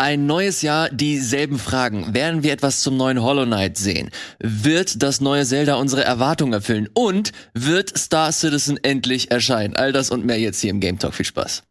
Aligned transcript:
Ein 0.00 0.24
neues 0.24 0.62
Jahr, 0.62 0.88
dieselben 0.88 1.58
Fragen. 1.58 2.14
Werden 2.14 2.42
wir 2.42 2.54
etwas 2.54 2.80
zum 2.80 2.96
neuen 2.96 3.20
Hollow 3.20 3.44
Knight 3.44 3.76
sehen? 3.76 4.10
Wird 4.38 5.02
das 5.02 5.20
neue 5.20 5.44
Zelda 5.44 5.74
unsere 5.74 6.04
Erwartungen 6.04 6.54
erfüllen? 6.54 6.88
Und 6.94 7.32
wird 7.52 7.98
Star 7.98 8.32
Citizen 8.32 8.82
endlich 8.82 9.30
erscheinen? 9.30 9.76
All 9.76 9.92
das 9.92 10.08
und 10.10 10.24
mehr 10.24 10.40
jetzt 10.40 10.62
hier 10.62 10.70
im 10.70 10.80
Game 10.80 10.98
Talk. 10.98 11.12
Viel 11.12 11.26
Spaß. 11.26 11.64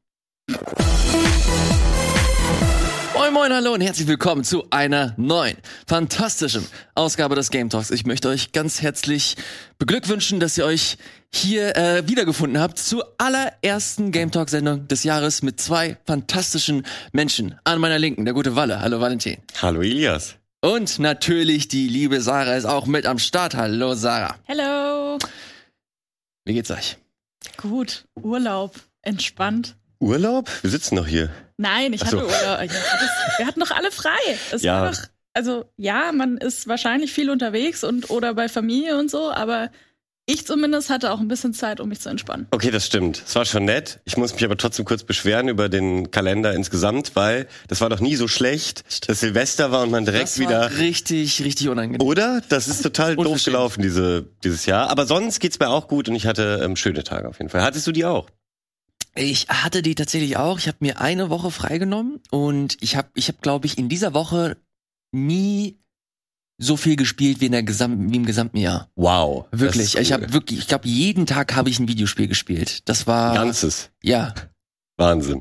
Moin 3.15 3.33
Moin, 3.33 3.51
hallo 3.51 3.73
und 3.73 3.81
herzlich 3.81 4.07
willkommen 4.07 4.43
zu 4.43 4.63
einer 4.69 5.15
neuen, 5.17 5.57
fantastischen 5.87 6.67
Ausgabe 6.93 7.33
des 7.33 7.49
Game 7.49 7.71
Talks. 7.71 7.89
Ich 7.89 8.05
möchte 8.05 8.29
euch 8.29 8.51
ganz 8.51 8.83
herzlich 8.83 9.37
beglückwünschen, 9.79 10.39
dass 10.39 10.55
ihr 10.55 10.65
euch 10.65 10.97
hier 11.33 11.75
äh, 11.77 12.07
wiedergefunden 12.07 12.59
habt 12.61 12.79
zur 12.79 13.13
allerersten 13.17 14.11
Game 14.11 14.31
Talk 14.31 14.49
Sendung 14.49 14.87
des 14.87 15.03
Jahres 15.03 15.41
mit 15.43 15.59
zwei 15.61 15.97
fantastischen 16.05 16.85
Menschen. 17.11 17.59
An 17.63 17.79
meiner 17.79 17.99
Linken, 17.99 18.25
der 18.25 18.33
gute 18.33 18.55
Walle. 18.55 18.81
Hallo 18.81 18.99
Valentin. 18.99 19.37
Hallo 19.61 19.81
Elias. 19.81 20.35
Und 20.61 20.99
natürlich 20.99 21.67
die 21.67 21.87
liebe 21.87 22.19
Sarah 22.21 22.55
ist 22.55 22.65
auch 22.65 22.85
mit 22.85 23.05
am 23.05 23.19
Start. 23.19 23.55
Hallo 23.55 23.93
Sarah. 23.93 24.35
Hello. 24.45 25.17
Wie 26.45 26.53
geht's 26.53 26.71
euch? 26.71 26.97
Gut. 27.57 28.05
Urlaub. 28.21 28.75
Entspannt. 29.01 29.75
Urlaub? 29.99 30.49
Wir 30.61 30.69
sitzen 30.71 30.95
noch 30.95 31.07
hier. 31.07 31.29
Nein, 31.57 31.93
ich 31.93 32.01
Ach 32.03 32.09
so. 32.09 32.17
hatte 32.21 32.25
Urlaub. 32.25 32.61
Ich 32.63 32.71
hatte 32.71 33.05
das, 33.05 33.37
wir 33.39 33.45
hatten 33.47 33.59
noch 33.59 33.71
alle 33.71 33.91
frei. 33.91 34.17
Es 34.51 34.63
Ja. 34.63 34.81
war 34.81 34.91
doch, 34.91 34.99
also 35.33 35.65
ja, 35.77 36.11
man 36.11 36.37
ist 36.37 36.67
wahrscheinlich 36.67 37.13
viel 37.13 37.29
unterwegs 37.29 37.83
und 37.83 38.09
oder 38.09 38.33
bei 38.33 38.49
Familie 38.49 38.97
und 38.97 39.09
so, 39.11 39.31
aber 39.31 39.69
ich 40.29 40.45
zumindest 40.45 40.91
hatte 40.91 41.11
auch 41.11 41.19
ein 41.19 41.27
bisschen 41.27 41.55
Zeit, 41.55 41.79
um 41.79 41.89
mich 41.89 41.99
zu 42.01 42.09
entspannen. 42.09 42.45
Okay, 42.51 42.69
das 42.69 42.85
stimmt. 42.85 43.23
Es 43.25 43.33
war 43.35 43.45
schon 43.45 43.65
nett. 43.65 43.99
Ich 44.05 44.15
muss 44.15 44.31
mich 44.33 44.43
aber 44.45 44.57
trotzdem 44.57 44.85
kurz 44.85 45.03
beschweren 45.03 45.47
über 45.47 45.69
den 45.69 46.11
Kalender 46.11 46.53
insgesamt, 46.53 47.15
weil 47.15 47.47
das 47.67 47.81
war 47.81 47.89
doch 47.89 47.99
nie 47.99 48.15
so 48.15 48.27
schlecht, 48.27 49.09
dass 49.09 49.21
Silvester 49.21 49.71
war 49.71 49.81
und 49.81 49.89
man 49.91 50.05
direkt 50.05 50.23
Das 50.25 50.39
war 50.39 50.45
wieder. 50.47 50.77
richtig, 50.77 51.43
richtig 51.43 51.67
unangenehm. 51.69 52.05
Oder? 52.05 52.41
Das 52.49 52.67
ist 52.67 52.83
total 52.83 53.15
doof 53.15 53.43
gelaufen 53.43 53.81
diese, 53.81 54.27
dieses 54.43 54.67
Jahr. 54.67 54.91
Aber 54.91 55.07
sonst 55.07 55.39
geht's 55.39 55.59
mir 55.59 55.69
auch 55.69 55.87
gut 55.87 56.07
und 56.09 56.15
ich 56.15 56.27
hatte 56.27 56.61
ähm, 56.63 56.75
schöne 56.75 57.03
Tage 57.03 57.27
auf 57.27 57.39
jeden 57.39 57.49
Fall. 57.49 57.63
Hattest 57.63 57.87
du 57.87 57.91
die 57.91 58.05
auch? 58.05 58.29
Ich 59.15 59.47
hatte 59.49 59.81
die 59.81 59.95
tatsächlich 59.95 60.37
auch. 60.37 60.59
Ich 60.59 60.67
habe 60.67 60.77
mir 60.81 61.01
eine 61.01 61.31
Woche 61.31 61.49
freigenommen 61.49 62.19
und 62.29 62.77
ich 62.81 62.95
habe, 62.95 63.09
ich 63.15 63.27
habe, 63.29 63.39
glaube 63.41 63.65
ich, 63.65 63.79
in 63.79 63.89
dieser 63.89 64.13
Woche 64.13 64.57
nie 65.11 65.79
so 66.59 66.77
viel 66.77 66.95
gespielt 66.95 67.41
wie 67.41 67.45
in 67.47 67.53
der 67.53 67.63
gesamten, 67.63 68.11
wie 68.11 68.17
im 68.17 68.25
gesamten 68.25 68.57
Jahr. 68.57 68.89
Wow. 68.95 69.45
Wirklich. 69.51 69.95
ist 69.95 69.95
Ich 69.95 70.09
cool. 70.11 70.21
habe 70.21 70.33
wirklich, 70.33 70.59
ich 70.59 70.67
glaube, 70.67 70.87
jeden 70.87 71.25
Tag 71.25 71.55
habe 71.55 71.69
ich 71.69 71.79
ein 71.79 71.87
Videospiel 71.87 72.27
gespielt. 72.27 72.87
Das 72.87 73.07
war 73.07 73.33
Ganzes. 73.33 73.89
ja. 74.03 74.33
Wahnsinn. 74.99 75.39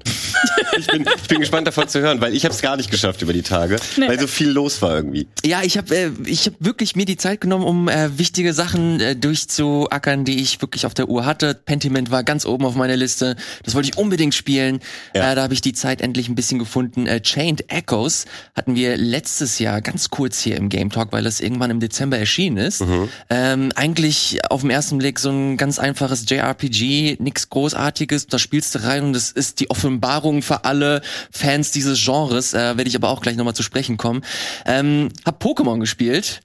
ich, 0.78 0.86
bin, 0.86 1.04
ich 1.22 1.28
bin 1.28 1.40
gespannt 1.40 1.66
davon 1.66 1.88
zu 1.88 2.00
hören, 2.00 2.20
weil 2.20 2.34
ich 2.34 2.44
habe 2.44 2.54
es 2.54 2.62
gar 2.62 2.76
nicht 2.76 2.90
geschafft 2.90 3.22
über 3.22 3.32
die 3.32 3.42
Tage, 3.42 3.76
Nee. 3.96 4.08
weil 4.08 4.20
so 4.20 4.26
viel 4.26 4.48
los 4.50 4.80
war 4.82 4.94
irgendwie. 4.94 5.26
Ja, 5.44 5.62
ich 5.62 5.76
habe 5.76 5.94
äh, 5.96 6.10
ich 6.24 6.46
habe 6.46 6.56
wirklich 6.60 6.94
mir 6.96 7.04
die 7.04 7.16
Zeit 7.16 7.40
genommen, 7.40 7.64
um 7.64 7.88
äh, 7.88 8.16
wichtige 8.18 8.52
Sachen 8.54 9.00
äh, 9.00 9.16
durchzuackern, 9.16 10.24
die 10.24 10.40
ich 10.40 10.60
wirklich 10.60 10.86
auf 10.86 10.94
der 10.94 11.08
Uhr 11.08 11.26
hatte. 11.26 11.54
Pentiment 11.54 12.10
war 12.10 12.22
ganz 12.22 12.46
oben 12.46 12.64
auf 12.64 12.74
meiner 12.74 12.96
Liste. 12.96 13.36
Das 13.64 13.74
wollte 13.74 13.88
ich 13.90 13.98
unbedingt 13.98 14.34
spielen. 14.34 14.80
Ja. 15.14 15.32
Äh, 15.32 15.34
da 15.34 15.42
habe 15.42 15.54
ich 15.54 15.60
die 15.60 15.72
Zeit 15.72 16.00
endlich 16.00 16.28
ein 16.28 16.34
bisschen 16.34 16.58
gefunden. 16.58 17.06
Äh, 17.06 17.20
Chained 17.20 17.64
Echoes 17.72 18.26
hatten 18.54 18.74
wir 18.76 18.96
letztes 18.96 19.58
Jahr 19.58 19.80
ganz 19.80 20.10
kurz 20.10 20.40
hier 20.40 20.56
im 20.56 20.68
Game 20.68 20.90
Talk, 20.90 21.12
weil 21.12 21.24
das 21.24 21.40
irgendwann 21.40 21.70
im 21.70 21.80
Dezember 21.80 22.18
erschienen 22.18 22.58
ist. 22.58 22.84
Ähm, 23.30 23.72
eigentlich 23.74 24.38
auf 24.50 24.60
den 24.60 24.70
ersten 24.70 24.98
Blick 24.98 25.18
so 25.18 25.30
ein 25.30 25.56
ganz 25.56 25.78
einfaches 25.78 26.24
JRPG, 26.28 27.16
nix 27.18 27.48
Großartiges. 27.50 28.26
Da 28.28 28.38
spielst 28.38 28.74
du 28.74 28.84
rein 28.84 29.04
und 29.04 29.16
es 29.16 29.30
ist 29.32 29.47
die 29.54 29.70
Offenbarung 29.70 30.42
für 30.42 30.64
alle 30.64 31.02
Fans 31.30 31.70
dieses 31.70 32.04
Genres. 32.04 32.54
Äh, 32.54 32.76
Werde 32.76 32.88
ich 32.88 32.96
aber 32.96 33.10
auch 33.10 33.20
gleich 33.20 33.36
nochmal 33.36 33.54
zu 33.54 33.62
sprechen 33.62 33.96
kommen. 33.96 34.22
Ähm, 34.66 35.10
hab 35.24 35.42
Pokémon 35.42 35.80
gespielt 35.80 36.40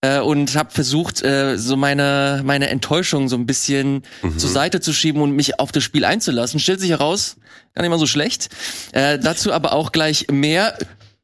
äh, 0.00 0.20
und 0.20 0.56
habe 0.56 0.70
versucht, 0.70 1.22
äh, 1.22 1.56
so 1.56 1.76
meine 1.76 2.42
meine 2.44 2.68
Enttäuschung 2.68 3.28
so 3.28 3.36
ein 3.36 3.46
bisschen 3.46 4.02
zur 4.36 4.50
Seite 4.50 4.80
zu 4.80 4.92
schieben 4.92 5.22
und 5.22 5.32
mich 5.32 5.58
auf 5.58 5.72
das 5.72 5.84
Spiel 5.84 6.04
einzulassen. 6.04 6.60
Stellt 6.60 6.80
sich 6.80 6.90
heraus, 6.90 7.36
gar 7.74 7.82
nicht 7.82 7.90
mal 7.90 7.98
so 7.98 8.06
schlecht. 8.06 8.48
Äh, 8.92 9.18
dazu 9.18 9.52
aber 9.52 9.72
auch 9.72 9.92
gleich 9.92 10.26
mehr. 10.30 10.78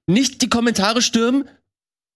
Nicht 0.06 0.42
die 0.42 0.48
Kommentare 0.48 1.00
stürmen. 1.00 1.44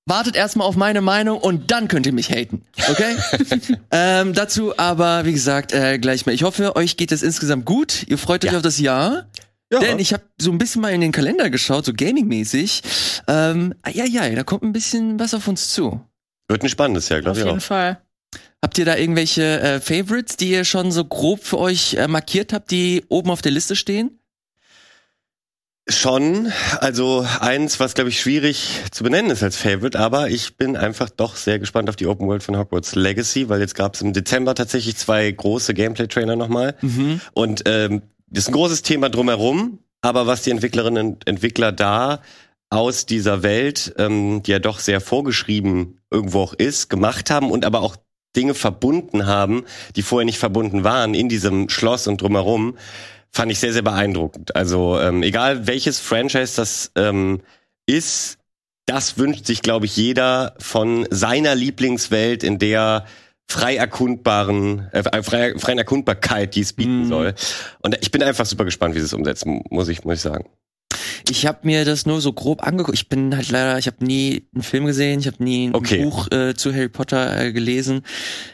Wartet 0.09 0.37
erstmal 0.37 0.69
auf 0.69 0.77
meine 0.77 1.01
Meinung 1.01 1.39
und 1.39 1.73
dann 1.73 1.89
könnt 1.89 2.07
ihr 2.07 2.13
mich 2.13 2.31
haten. 2.31 2.63
Okay? 2.91 3.17
ähm, 3.91 4.35
dazu 4.35 4.79
aber, 4.79 5.25
wie 5.25 5.33
gesagt, 5.33 5.73
äh, 5.73 5.99
gleich 5.99 6.27
mehr. 6.27 6.35
Ich 6.35 6.45
hoffe, 6.45 6.77
euch 6.77 6.97
geht 6.97 7.11
es 7.11 7.23
insgesamt 7.25 7.65
gut. 7.65 8.05
Ihr 8.07 8.17
freut 8.17 8.45
euch 8.45 8.53
Ja. 8.53 8.59
auf 8.59 8.63
das 8.63 8.79
Jahr. 8.79 9.27
Ja. 9.73 9.81
Denn 9.81 9.99
ich 9.99 10.13
habe 10.13 10.23
so 10.41 10.53
ein 10.53 10.59
bisschen 10.59 10.81
mal 10.81 10.93
in 10.93 11.01
den 11.01 11.11
Kalender 11.11 11.51
geschaut, 11.51 11.85
so 11.87 11.93
gaming-mäßig. 11.93 12.83
Ähm, 13.27 13.75
ja, 13.93 14.05
ja, 14.05 14.29
da 14.31 14.45
kommt 14.45 14.63
ein 14.63 14.73
bisschen 14.73 15.19
was 15.19 15.35
auf 15.35 15.49
uns 15.49 15.73
zu. 15.73 16.01
Wird 16.47 16.63
ein 16.63 16.69
spannendes 16.69 17.09
Jahr, 17.09 17.19
Auf 17.19 17.25
glaube 17.25 17.39
ich 17.41 17.45
jeden 17.45 17.59
auch. 17.59 17.63
Fall. 17.63 17.99
Habt 18.63 18.79
ihr 18.79 18.85
da 18.85 18.97
irgendwelche 18.97 19.43
äh, 19.61 19.81
Favorites, 19.81 20.37
die 20.37 20.51
ihr 20.53 20.65
schon 20.65 20.93
so 20.93 21.05
grob 21.05 21.43
für 21.43 21.59
euch 21.59 21.95
äh, 21.95 22.07
markiert 22.07 22.53
habt, 22.53 22.71
die 22.71 23.05
oben 23.09 23.31
auf 23.31 23.43
der 23.43 23.51
Liste 23.51 23.75
stehen? 23.75 24.21
Schon, 25.89 26.51
also 26.81 27.25
eins, 27.39 27.79
was 27.79 27.95
glaube 27.95 28.11
ich 28.11 28.21
schwierig 28.21 28.83
zu 28.91 29.05
benennen 29.05 29.31
ist 29.31 29.45
als 29.45 29.57
Favorite, 29.57 29.97
aber 29.97 30.31
ich 30.31 30.57
bin 30.57 30.77
einfach 30.77 31.11
doch 31.11 31.37
sehr 31.37 31.61
gespannt 31.61 31.89
auf 31.89 31.95
die 31.95 32.09
Open 32.09 32.27
World 32.27 32.43
von 32.43 32.59
Hogwarts 32.59 32.97
Legacy, 32.97 33.49
weil 33.49 33.61
jetzt 33.61 33.77
gab 33.77 33.95
es 33.95 34.03
im 34.03 34.13
Dezember 34.13 34.57
tatsächlich 34.57 34.97
zwei 34.97 35.31
große 35.31 35.75
Gameplay-Trainer 35.75 36.35
nochmal. 36.35 36.75
Mhm. 36.83 37.21
Und 37.35 37.63
ähm, 37.67 38.03
das 38.27 38.45
ist 38.45 38.49
ein 38.49 38.55
großes 38.55 38.83
Thema 38.83 39.11
drumherum, 39.11 39.79
aber 40.01 40.27
was 40.27 40.43
die 40.43 40.51
Entwicklerinnen 40.51 41.07
und 41.07 41.29
Entwickler 41.29 41.71
da 41.71 42.21
aus 42.69 43.07
dieser 43.07 43.45
Welt, 43.45 43.95
ähm, 43.97 44.43
die 44.43 44.51
ja 44.51 44.59
doch 44.59 44.81
sehr 44.81 45.01
vorgeschrieben 45.01 46.01
irgendwo 46.11 46.41
auch 46.41 46.55
ist, 46.55 46.91
gemacht 46.91 47.31
haben 47.31 47.53
und 47.53 47.65
aber 47.65 47.83
auch 47.83 47.97
Dinge 48.35 48.55
verbunden 48.55 49.27
haben, 49.27 49.65
die 49.95 50.03
vorher 50.03 50.27
nicht 50.27 50.39
verbunden 50.39 50.85
waren 50.85 51.15
in 51.15 51.29
diesem 51.29 51.69
Schloss 51.69 52.07
und 52.07 52.21
drumherum, 52.21 52.77
fand 53.33 53.53
ich 53.53 53.59
sehr, 53.59 53.73
sehr 53.73 53.83
beeindruckend. 53.83 54.55
Also 54.57 54.99
ähm, 55.01 55.23
egal 55.23 55.67
welches 55.67 55.99
Franchise 56.01 56.57
das 56.57 56.91
ähm, 56.97 57.41
ist, 57.87 58.39
das 58.87 59.19
wünscht 59.19 59.47
sich, 59.47 59.63
glaube 59.63 59.87
ich, 59.87 59.97
jeder 59.97 60.55
von 60.59 61.07
seiner 61.11 61.55
Lieblingswelt, 61.55 62.45
in 62.45 62.59
der 62.59 63.05
frei 63.49 63.77
erkundbaren, 63.77 64.89
äh, 64.93 65.23
frei, 65.23 65.55
freien 65.59 65.79
Erkundbarkeit, 65.79 66.55
die 66.55 66.61
es 66.63 66.73
bieten 66.73 67.03
Mhm. 67.05 67.09
soll. 67.09 67.35
Und 67.81 67.97
ich 68.01 68.11
bin 68.11 68.23
einfach 68.23 68.47
super 68.47 68.65
gespannt, 68.65 68.95
wie 68.95 69.01
sie 69.01 69.07
es 69.07 69.13
umsetzen, 69.13 69.63
muss 69.71 69.89
ich, 69.89 70.05
muss 70.05 70.17
ich 70.17 70.21
sagen. 70.21 70.47
Ich 71.29 71.47
habe 71.47 71.59
mir 71.65 71.85
das 71.85 72.07
nur 72.07 72.21
so 72.21 72.33
grob 72.33 72.63
angeguckt. 72.63 72.97
Ich 72.97 73.09
bin 73.09 73.37
halt 73.37 73.51
leider, 73.51 73.79
ich 73.79 73.89
habe 73.89 74.05
nie 74.05 74.47
einen 74.55 74.63
Film 74.63 74.87
gesehen, 74.87 75.19
ich 75.21 75.27
habe 75.27 75.43
nie 75.43 75.69
ein 75.69 75.75
Okay. 75.75 76.05
Buch 76.05 76.31
äh, 76.31 76.55
zu 76.55 76.73
Harry 76.73 76.89
Potter 76.89 77.41
äh, 77.41 77.53
gelesen. 77.53 78.03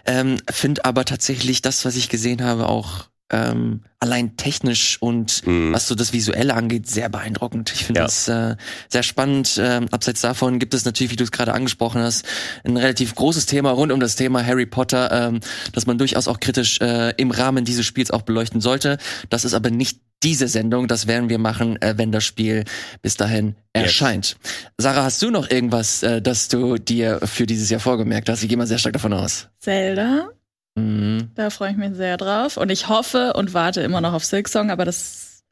Ähm, 0.06 0.39
Finde 0.50 0.84
aber 0.87 1.04
tatsächlich 1.04 1.60
das, 1.60 1.84
was 1.84 1.97
ich 1.97 2.09
gesehen 2.09 2.43
habe, 2.43 2.69
auch 2.69 3.09
ähm, 3.32 3.82
allein 3.98 4.37
technisch 4.37 4.98
und 5.00 5.47
Mhm. 5.47 5.72
was 5.72 5.88
so 5.88 5.94
das 5.94 6.12
Visuelle 6.12 6.54
angeht, 6.54 6.88
sehr 6.88 7.09
beeindruckend. 7.09 7.72
Ich 7.75 7.84
finde 7.87 8.00
Ja. 8.00 8.04
das 8.06 8.28
äh, 8.28 8.56
sehr 8.88 9.03
spannend. 9.03 9.59
Ähm, 9.62 9.88
abseits 9.91 10.20
davon 10.20 10.59
gibt 10.59 10.75
es 10.75 10.84
natürlich, 10.84 11.10
wie 11.12 11.16
du 11.16 11.25
es 11.25 11.32
gerade 11.32 11.54
angesprochen 11.54 12.00
hast, 12.03 12.25
ein 12.65 12.76
relativ 12.76 13.15
großes 13.15 13.47
Thema 13.47 13.71
rund 13.71 13.91
um 13.92 14.00
das 14.00 14.16
Thema 14.16 14.44
Harry 14.44 14.66
Potter, 14.66 15.10
ähm, 15.10 15.41
das 15.72 15.87
man 15.87 15.98
durchaus 15.98 16.28
auch 16.28 16.41
kritisch 16.41 16.81
äh, 16.81 17.10
im 17.16 17.31
Rahmen 17.31 17.65
dieses 17.65 17.87
Spiels 17.87 18.10
auch 18.10 18.22
beleuchten 18.22 18.60
sollte. 18.60 18.98
Das 19.31 19.44
ist 19.44 19.54
aber 19.54 19.71
nicht 19.71 20.00
diese 20.22 20.47
Sendung, 20.47 20.87
das 20.87 21.09
werden 21.09 21.28
wir 21.31 21.38
machen, 21.38 21.81
äh, 21.82 21.94
wenn 21.97 22.12
das 22.12 22.22
Spiel 22.25 22.65
bis 23.03 23.16
dahin 23.16 23.56
Yes. 23.75 23.84
erscheint. 23.87 24.37
Sarah, 24.78 25.03
hast 25.04 25.21
du 25.22 25.31
noch 25.31 25.50
irgendwas, 25.50 26.03
äh, 26.04 26.21
das 26.22 26.47
du 26.48 26.76
dir 26.76 27.21
für 27.25 27.47
dieses 27.47 27.71
Jahr 27.71 27.81
vorgemerkt 27.81 28.28
hast? 28.28 28.42
Ich 28.42 28.48
gehe 28.48 28.59
mal 28.59 28.66
sehr 28.66 28.78
stark 28.78 28.92
davon 28.92 29.12
aus. 29.15 29.48
Zelda, 29.59 30.28
Mhm. 30.75 31.31
da 31.34 31.50
freue 31.50 31.72
ich 31.72 31.77
mich 31.77 31.94
sehr 31.94 32.16
drauf. 32.16 32.56
Und 32.56 32.71
ich 32.71 32.88
hoffe 32.88 33.34
und 33.34 33.55
warte 33.55 33.83
immer 33.83 34.00
noch 34.00 34.15
auf 34.15 34.25
Silksong, 34.25 34.71
aber 34.71 34.84
das 34.84 35.43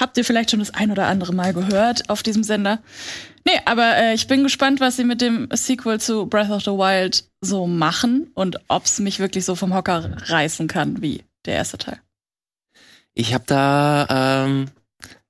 habt 0.00 0.16
ihr 0.16 0.24
vielleicht 0.24 0.50
schon 0.50 0.60
das 0.60 0.74
ein 0.74 0.90
oder 0.90 1.06
andere 1.06 1.34
Mal 1.34 1.52
gehört 1.52 2.08
auf 2.10 2.22
diesem 2.22 2.44
Sender. 2.44 2.80
Nee, 3.44 3.60
aber 3.64 3.96
äh, 3.96 4.14
ich 4.14 4.26
bin 4.26 4.42
gespannt, 4.42 4.80
was 4.80 4.96
sie 4.96 5.04
mit 5.04 5.20
dem 5.20 5.48
Sequel 5.52 6.00
zu 6.00 6.26
Breath 6.26 6.50
of 6.50 6.62
the 6.62 6.70
Wild 6.70 7.24
so 7.40 7.66
machen 7.66 8.30
und 8.34 8.58
ob 8.68 8.84
es 8.84 8.98
mich 9.00 9.18
wirklich 9.18 9.44
so 9.44 9.54
vom 9.54 9.74
Hocker 9.74 10.10
reißen 10.26 10.68
kann 10.68 11.02
wie 11.02 11.24
der 11.46 11.54
erste 11.54 11.78
Teil. 11.78 12.00
Ich 13.14 13.34
habe 13.34 13.44
da 13.46 14.44
ähm, 14.44 14.66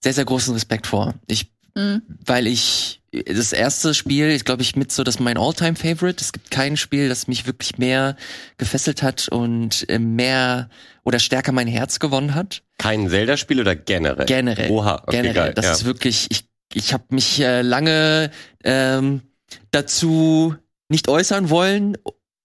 sehr, 0.00 0.12
sehr 0.12 0.24
großen 0.24 0.52
Respekt 0.52 0.86
vor. 0.86 1.14
Ich 1.26 1.52
Mhm. 1.78 2.02
weil 2.26 2.48
ich 2.48 3.00
das 3.12 3.52
erste 3.52 3.94
Spiel 3.94 4.30
ist, 4.30 4.44
glaube 4.44 4.62
ich, 4.62 4.74
mit 4.74 4.90
so 4.90 5.04
das 5.04 5.20
mein 5.20 5.38
Alltime 5.38 5.76
favorite 5.76 6.20
Es 6.20 6.32
gibt 6.32 6.50
kein 6.50 6.76
Spiel, 6.76 7.08
das 7.08 7.28
mich 7.28 7.46
wirklich 7.46 7.78
mehr 7.78 8.16
gefesselt 8.58 9.02
hat 9.02 9.28
und 9.28 9.88
äh, 9.88 10.00
mehr 10.00 10.68
oder 11.04 11.20
stärker 11.20 11.52
mein 11.52 11.68
Herz 11.68 12.00
gewonnen 12.00 12.34
hat. 12.34 12.62
Kein 12.78 13.08
Zelda-Spiel 13.08 13.60
oder 13.60 13.76
generell? 13.76 14.26
Generell. 14.26 14.70
Oha, 14.70 15.02
okay, 15.06 15.18
Generell. 15.18 15.34
geil. 15.34 15.52
Das 15.54 15.64
ja. 15.66 15.72
ist 15.72 15.84
wirklich, 15.84 16.26
ich, 16.30 16.48
ich 16.74 16.92
habe 16.92 17.04
mich 17.10 17.40
äh, 17.40 17.62
lange 17.62 18.30
ähm, 18.64 19.22
dazu 19.70 20.56
nicht 20.88 21.08
äußern 21.08 21.48
wollen, 21.48 21.96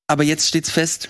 aber 0.07 0.23
jetzt 0.23 0.47
steht's 0.47 0.69
fest. 0.69 1.09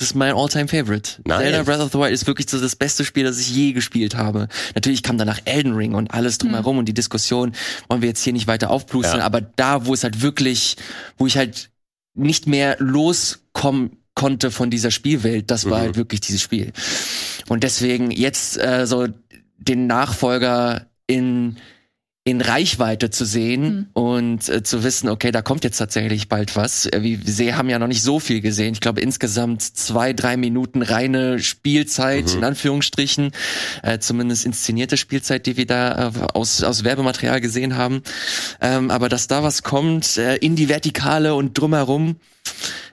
Das 0.00 0.08
ist 0.08 0.14
mein 0.14 0.34
All-Time 0.34 0.66
Favorite. 0.66 1.20
Nice. 1.26 1.40
Zelda 1.40 1.62
Breath 1.62 1.80
of 1.80 1.92
the 1.92 1.98
Wild 1.98 2.12
ist 2.12 2.26
wirklich 2.26 2.48
so 2.48 2.58
das 2.58 2.74
beste 2.74 3.04
Spiel, 3.04 3.24
das 3.24 3.38
ich 3.38 3.54
je 3.54 3.72
gespielt 3.72 4.16
habe. 4.16 4.48
Natürlich 4.74 5.02
kam 5.02 5.18
danach 5.18 5.40
Elden 5.44 5.74
Ring 5.74 5.94
und 5.94 6.10
alles 6.14 6.38
drumherum 6.38 6.78
und 6.78 6.86
die 6.86 6.94
Diskussion 6.94 7.52
wollen 7.88 8.00
wir 8.00 8.08
jetzt 8.08 8.24
hier 8.24 8.32
nicht 8.32 8.46
weiter 8.46 8.70
aufblusen, 8.70 9.18
Ja. 9.18 9.24
aber 9.26 9.42
da, 9.42 9.84
wo 9.84 9.92
es 9.92 10.02
halt 10.02 10.22
wirklich, 10.22 10.76
wo 11.18 11.26
ich 11.26 11.36
halt 11.36 11.68
nicht 12.14 12.46
mehr 12.46 12.76
loskommen 12.78 13.98
konnte 14.14 14.50
von 14.50 14.70
dieser 14.70 14.90
Spielwelt, 14.90 15.50
das 15.50 15.66
war 15.68 15.78
Mhm. 15.80 15.82
halt 15.82 15.96
wirklich 15.96 16.20
dieses 16.22 16.40
Spiel. 16.40 16.72
Und 17.48 17.62
deswegen 17.62 18.10
jetzt 18.10 18.56
äh, 18.58 18.86
so 18.86 19.06
den 19.58 19.86
Nachfolger 19.86 20.86
in 21.06 21.56
in 22.22 22.42
Reichweite 22.42 23.08
zu 23.08 23.24
sehen 23.24 23.88
und 23.94 24.46
äh, 24.50 24.62
zu 24.62 24.84
wissen, 24.84 25.08
okay, 25.08 25.30
da 25.30 25.40
kommt 25.40 25.64
jetzt 25.64 25.78
tatsächlich 25.78 26.28
bald 26.28 26.54
was. 26.54 26.84
Äh, 26.84 27.02
wir 27.02 27.18
wir 27.24 27.56
haben 27.56 27.70
ja 27.70 27.78
noch 27.78 27.86
nicht 27.86 28.02
so 28.02 28.20
viel 28.20 28.42
gesehen. 28.42 28.74
Ich 28.74 28.80
glaube 28.80 29.00
insgesamt 29.00 29.62
zwei, 29.62 30.12
drei 30.12 30.36
Minuten 30.36 30.82
reine 30.82 31.38
Spielzeit, 31.38 32.34
in 32.34 32.44
Anführungsstrichen, 32.44 33.32
äh, 33.82 33.98
zumindest 34.00 34.44
inszenierte 34.44 34.98
Spielzeit, 34.98 35.46
die 35.46 35.56
wir 35.56 35.66
da 35.66 36.08
äh, 36.08 36.12
aus, 36.34 36.62
aus 36.62 36.84
Werbematerial 36.84 37.40
gesehen 37.40 37.76
haben. 37.76 38.02
Ähm, 38.60 38.90
aber 38.90 39.08
dass 39.08 39.26
da 39.26 39.42
was 39.42 39.62
kommt, 39.62 40.18
äh, 40.18 40.36
in 40.36 40.56
die 40.56 40.68
Vertikale 40.68 41.34
und 41.34 41.56
drumherum, 41.58 42.16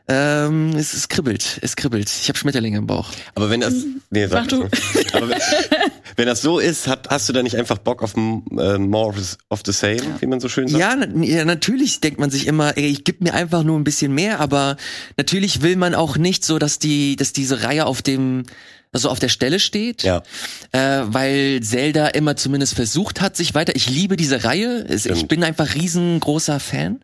ähm, 0.09 0.73
es, 0.77 0.93
es 0.93 1.09
kribbelt, 1.09 1.59
es 1.61 1.75
kribbelt. 1.75 2.09
Ich 2.09 2.29
habe 2.29 2.37
Schmetterlinge 2.37 2.77
im 2.77 2.87
Bauch. 2.87 3.11
Aber 3.35 3.49
wenn 3.49 3.59
das, 3.59 3.73
nee, 4.09 4.25
sag 4.27 4.43
Mach 4.43 4.47
du. 4.47 4.69
Aber 5.11 5.27
wenn, 5.27 5.37
wenn 6.15 6.25
das 6.27 6.41
so 6.41 6.59
ist, 6.59 6.87
hat, 6.87 7.09
hast 7.09 7.27
du 7.29 7.33
da 7.33 7.43
nicht 7.43 7.55
einfach 7.57 7.77
Bock 7.77 8.01
auf 8.03 8.15
äh, 8.15 8.77
more 8.77 9.13
of 9.49 9.61
the- 9.65 9.71
same, 9.73 9.99
wie 10.19 10.25
man 10.27 10.39
so 10.39 10.49
schön 10.49 10.67
sagt? 10.67 10.79
Ja, 10.79 10.95
na- 10.95 11.23
ja, 11.23 11.45
natürlich 11.45 11.99
denkt 11.99 12.19
man 12.19 12.29
sich 12.29 12.47
immer, 12.47 12.77
ey, 12.77 12.87
ich 12.87 13.03
gebe 13.03 13.23
mir 13.23 13.33
einfach 13.33 13.63
nur 13.63 13.77
ein 13.77 13.83
bisschen 13.83 14.13
mehr, 14.13 14.39
aber 14.39 14.77
natürlich 15.17 15.61
will 15.61 15.75
man 15.75 15.93
auch 15.95 16.17
nicht 16.17 16.45
so, 16.45 16.57
dass 16.59 16.79
die, 16.79 17.15
dass 17.15 17.33
diese 17.33 17.63
Reihe 17.63 17.85
auf 17.85 18.01
dem, 18.01 18.43
also 18.93 19.09
auf 19.09 19.19
der 19.19 19.29
Stelle 19.29 19.59
steht, 19.59 20.03
Ja. 20.03 20.23
äh, 20.71 21.01
weil 21.05 21.59
Zelda 21.61 22.07
immer 22.07 22.35
zumindest 22.37 22.73
versucht 22.73 23.19
hat, 23.21 23.35
sich 23.35 23.53
weiter. 23.53 23.75
Ich 23.75 23.89
liebe 23.89 24.15
diese 24.15 24.43
Reihe, 24.43 24.85
Es- 24.87 25.05
ich 25.05 25.11
Stimmt. 25.13 25.27
bin 25.29 25.43
einfach 25.43 25.75
riesengroßer 25.75 26.59
Fan 26.59 27.01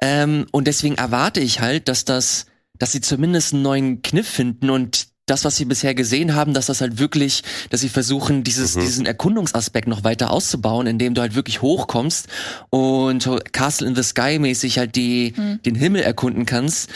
ähm, 0.00 0.46
und 0.52 0.66
deswegen 0.66 0.94
erwarte 0.96 1.40
ich 1.40 1.60
halt, 1.60 1.88
dass 1.88 2.04
das, 2.04 2.46
dass 2.78 2.92
sie 2.92 3.00
zumindest 3.00 3.52
einen 3.52 3.62
neuen 3.62 4.02
Kniff 4.02 4.28
finden 4.28 4.70
und 4.70 5.08
das, 5.30 5.44
was 5.44 5.58
wir 5.58 5.66
bisher 5.68 5.94
gesehen 5.94 6.34
haben, 6.34 6.54
dass 6.54 6.66
das 6.66 6.80
halt 6.80 6.98
wirklich, 6.98 7.42
dass 7.70 7.80
sie 7.80 7.88
versuchen, 7.88 8.44
dieses, 8.44 8.74
diesen 8.74 9.06
Erkundungsaspekt 9.06 9.88
noch 9.88 10.04
weiter 10.04 10.30
auszubauen, 10.30 10.86
indem 10.86 11.14
du 11.14 11.20
halt 11.20 11.34
wirklich 11.34 11.62
hochkommst 11.62 12.28
und 12.70 13.28
Castle 13.52 13.86
in 13.88 13.94
the 13.94 14.02
Sky 14.02 14.38
mäßig 14.38 14.78
halt 14.78 14.96
die, 14.96 15.34
den 15.64 15.74
Himmel 15.74 16.02
erkunden 16.02 16.46
kannst. 16.46 16.90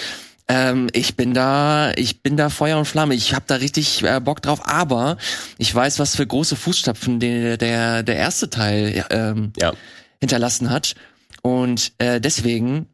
Ähm, 0.49 0.89
ich 0.93 1.15
bin 1.17 1.35
da, 1.35 1.93
ich 1.95 2.23
bin 2.23 2.37
da 2.37 2.51
Feuer 2.51 2.77
und 2.79 2.85
Flamme. 2.87 3.15
Ich 3.15 3.33
habe 3.35 3.45
da 3.47 3.55
richtig 3.57 4.03
äh, 4.03 4.21
Bock 4.21 4.43
drauf. 4.43 4.61
Aber 4.69 5.17
ich 5.57 5.73
weiß, 5.73 6.01
was 6.01 6.17
für 6.17 6.27
große 6.27 6.57
Fußstapfen 6.57 7.21
der 7.21 7.57
der, 7.57 8.03
der 8.03 8.17
erste 8.17 8.51
Teil 8.51 9.05
ähm, 9.11 9.53
Ja. 9.59 9.73
hinterlassen 10.21 10.71
hat. 10.71 10.95
Und 11.43 11.93
äh, 11.99 12.21
deswegen 12.21 12.87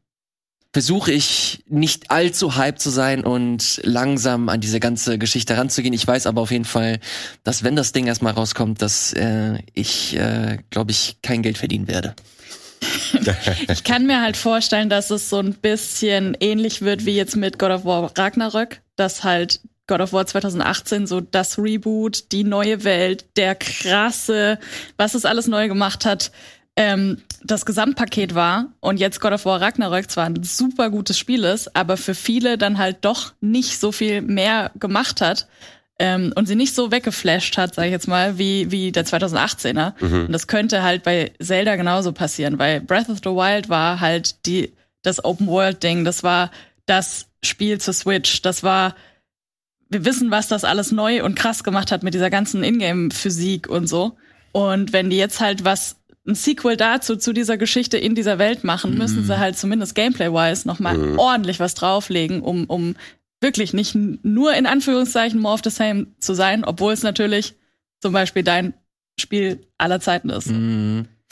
versuche 0.73 1.12
ich 1.12 1.65
nicht 1.67 2.11
allzu 2.11 2.56
hyped 2.56 2.81
zu 2.81 2.91
sein 2.91 3.25
und 3.25 3.81
langsam 3.85 4.49
an 4.49 4.61
diese 4.61 4.81
ganze 4.81 5.19
Geschichte 5.19 5.56
ranzugehen. 5.56 5.94
Ich 5.94 6.06
weiß 6.06 6.26
aber 6.26 6.43
auf 6.43 6.50
jeden 6.50 6.67
Fall, 6.67 7.00
dass 7.43 7.65
wenn 7.65 7.75
das 7.75 7.93
Ding 7.93 8.06
erstmal 8.06 8.35
rauskommt, 8.35 8.82
dass 8.82 9.12
äh, 9.15 9.59
ich, 9.73 10.17
äh, 10.17 10.59
glaube 10.70 10.91
ich, 10.91 11.17
kein 11.23 11.43
Geld 11.43 11.59
verdienen 11.59 11.88
werde. 11.88 12.15
Ich 13.69 13.82
kann 13.82 14.06
mir 14.06 14.20
halt 14.20 14.37
vorstellen, 14.37 14.88
dass 14.88 15.11
es 15.11 15.29
so 15.29 15.38
ein 15.38 15.55
bisschen 15.55 16.37
ähnlich 16.38 16.82
wird 16.82 17.06
wie 17.06 17.17
jetzt 17.17 17.35
mit 17.35 17.59
God 17.59 17.70
of 17.70 17.85
War 17.85 18.12
Ragnarök, 18.17 18.81
dass 18.94 19.25
halt 19.25 19.61
God 19.88 20.00
of 20.00 20.12
War 20.12 20.26
2018 20.26 21.06
so 21.06 21.20
das 21.20 21.59
Reboot, 21.59 22.31
die 22.31 22.44
neue 22.44 22.85
Welt, 22.85 23.25
der 23.37 23.56
krasse, 23.56 24.59
was 24.97 25.15
es 25.15 25.25
alles 25.25 25.49
neu 25.49 25.67
gemacht 25.67 26.05
hat, 26.05 26.31
ähm, 26.79 27.19
das 27.43 27.67
Gesamtpaket 27.67 28.37
war 28.37 28.73
und 28.79 29.01
jetzt 29.01 29.21
God 29.21 29.33
of 29.33 29.45
War 29.45 29.61
Ragnarök 29.61 30.09
zwar 30.09 30.27
ein 30.27 30.45
super 30.45 30.91
gutes 30.91 31.19
Spiel 31.19 31.43
ist, 31.43 31.75
aber 31.75 31.97
für 31.97 32.15
viele 32.15 32.57
dann 32.57 32.79
halt 32.79 32.99
doch 33.01 33.33
nicht 33.41 33.81
so 33.81 33.91
viel 33.91 34.23
mehr 34.23 34.71
gemacht 34.79 35.21
hat 35.21 35.49
ähm, 35.99 36.33
und 36.37 36.47
sie 36.47 36.55
nicht 36.55 36.77
so 36.77 36.93
weggeflasht 36.93 37.59
hat, 37.59 37.75
sage 37.75 37.89
ich 37.89 37.93
jetzt 37.93 38.07
mal, 38.07 38.39
wie, 38.39 38.71
wie 38.71 38.93
der 38.93 39.05
2018er. 39.05 39.95
Und 40.27 40.33
das 40.33 40.47
könnte 40.47 40.85
halt 40.85 41.03
bei 41.03 41.33
Zelda 41.43 41.75
genauso 41.75 42.13
passieren, 42.13 42.61
weil 42.61 42.81
Breath 42.81 43.09
of 43.09 43.19
the 43.19 43.31
Wild 43.31 43.69
war 43.69 43.99
halt 43.99 44.47
die, 44.47 44.73
das 45.03 45.25
Open-World-Ding, 45.25 46.05
das 46.05 46.23
war 46.23 46.53
das 46.87 47.27
Spiel 47.43 47.81
zur 47.81 47.95
Switch, 47.95 48.41
das 48.43 48.63
war 48.63 48.95
wir 49.91 50.05
wissen, 50.05 50.31
was 50.31 50.47
das 50.47 50.63
alles 50.63 50.93
neu 50.93 51.25
und 51.25 51.35
krass 51.35 51.65
gemacht 51.65 51.91
hat 51.91 52.05
mit 52.05 52.15
dieser 52.15 52.31
ganzen 52.31 52.63
Ingame-Physik 52.63 53.69
und 53.69 53.89
so. 53.89 54.17
Und 54.53 54.93
wenn 54.93 55.09
die 55.09 55.17
jetzt 55.17 55.41
halt 55.41 55.65
was, 55.65 55.97
ein 56.29 56.35
Sequel 56.35 56.77
dazu, 56.77 57.17
zu 57.17 57.33
dieser 57.33 57.57
Geschichte 57.57 57.97
in 57.99 58.15
dieser 58.15 58.39
Welt 58.39 58.63
machen, 58.63 58.97
müssen 58.97 59.25
sie 59.25 59.39
halt 59.39 59.57
zumindest 59.57 59.95
gameplay-wise 59.95 60.69
nochmal 60.69 61.17
ordentlich 61.17 61.59
was 61.59 61.75
drauflegen, 61.75 62.43
um, 62.43 62.65
um 62.67 62.95
wirklich 63.41 63.73
nicht 63.73 63.95
nur 63.95 64.55
in 64.55 64.67
Anführungszeichen 64.67 65.41
more 65.41 65.55
of 65.55 65.61
the 65.65 65.71
same 65.71 66.09
zu 66.21 66.35
sein, 66.35 66.65
obwohl 66.65 66.93
es 66.93 67.03
natürlich 67.03 67.55
zum 68.01 68.13
Beispiel 68.13 68.43
dein 68.43 68.75
Spiel 69.19 69.67
aller 69.79 70.01
Zeiten 70.01 70.31
ist. 70.31 70.49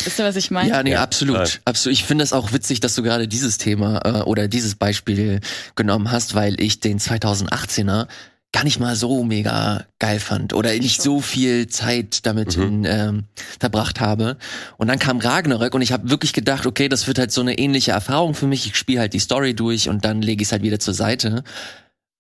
Wisst 0.05 0.19
ihr, 0.19 0.25
was 0.25 0.37
ich 0.37 0.51
meine? 0.51 0.69
Ja, 0.71 0.83
nee, 0.83 0.93
Ja, 0.93 1.03
absolut. 1.03 1.37
total. 1.37 1.61
absolut. 1.65 1.99
Ich 1.99 2.05
finde 2.05 2.25
es 2.25 2.33
auch 2.33 2.53
witzig, 2.53 2.81
dass 2.81 2.95
du 2.95 3.03
gerade 3.03 3.29
dieses 3.29 3.59
Thema 3.59 4.01
äh, 4.05 4.23
oder 4.23 4.49
dieses 4.49 4.75
Beispiel 4.75 5.41
genommen 5.75 6.11
hast, 6.11 6.35
weil 6.35 6.61
ich 6.61 6.81
den 6.81 6.99
2018er 6.99 8.07
gar 8.57 8.65
nicht 8.65 8.81
mal 8.81 8.97
so 8.97 9.23
mega 9.23 9.85
geil 9.99 10.19
fand 10.19 10.55
oder 10.55 10.73
nicht 10.73 11.03
so 11.03 11.21
viel 11.21 11.67
Zeit 11.67 12.25
damit 12.25 12.57
in, 12.57 12.87
ähm, 12.87 13.25
verbracht 13.61 14.01
habe. 14.01 14.39
Und 14.79 14.89
dann 14.89 14.99
kam 14.99 15.19
Ragnarök 15.19 15.75
und 15.75 15.83
ich 15.83 15.93
habe 15.93 16.09
wirklich 16.09 16.33
gedacht, 16.33 16.65
okay, 16.65 16.89
das 16.89 17.07
wird 17.07 17.19
halt 17.19 17.31
so 17.31 17.43
eine 17.43 17.59
ähnliche 17.59 17.91
Erfahrung 17.91 18.33
für 18.33 18.47
mich. 18.47 18.67
Ich 18.67 18.77
spiele 18.77 19.01
halt 19.01 19.13
die 19.13 19.19
Story 19.19 19.53
durch 19.53 19.91
und 19.91 20.07
dann 20.07 20.23
lege 20.23 20.41
ich 20.41 20.49
es 20.49 20.53
halt 20.53 20.63
wieder 20.63 20.79
zur 20.79 20.95
Seite. 20.95 21.45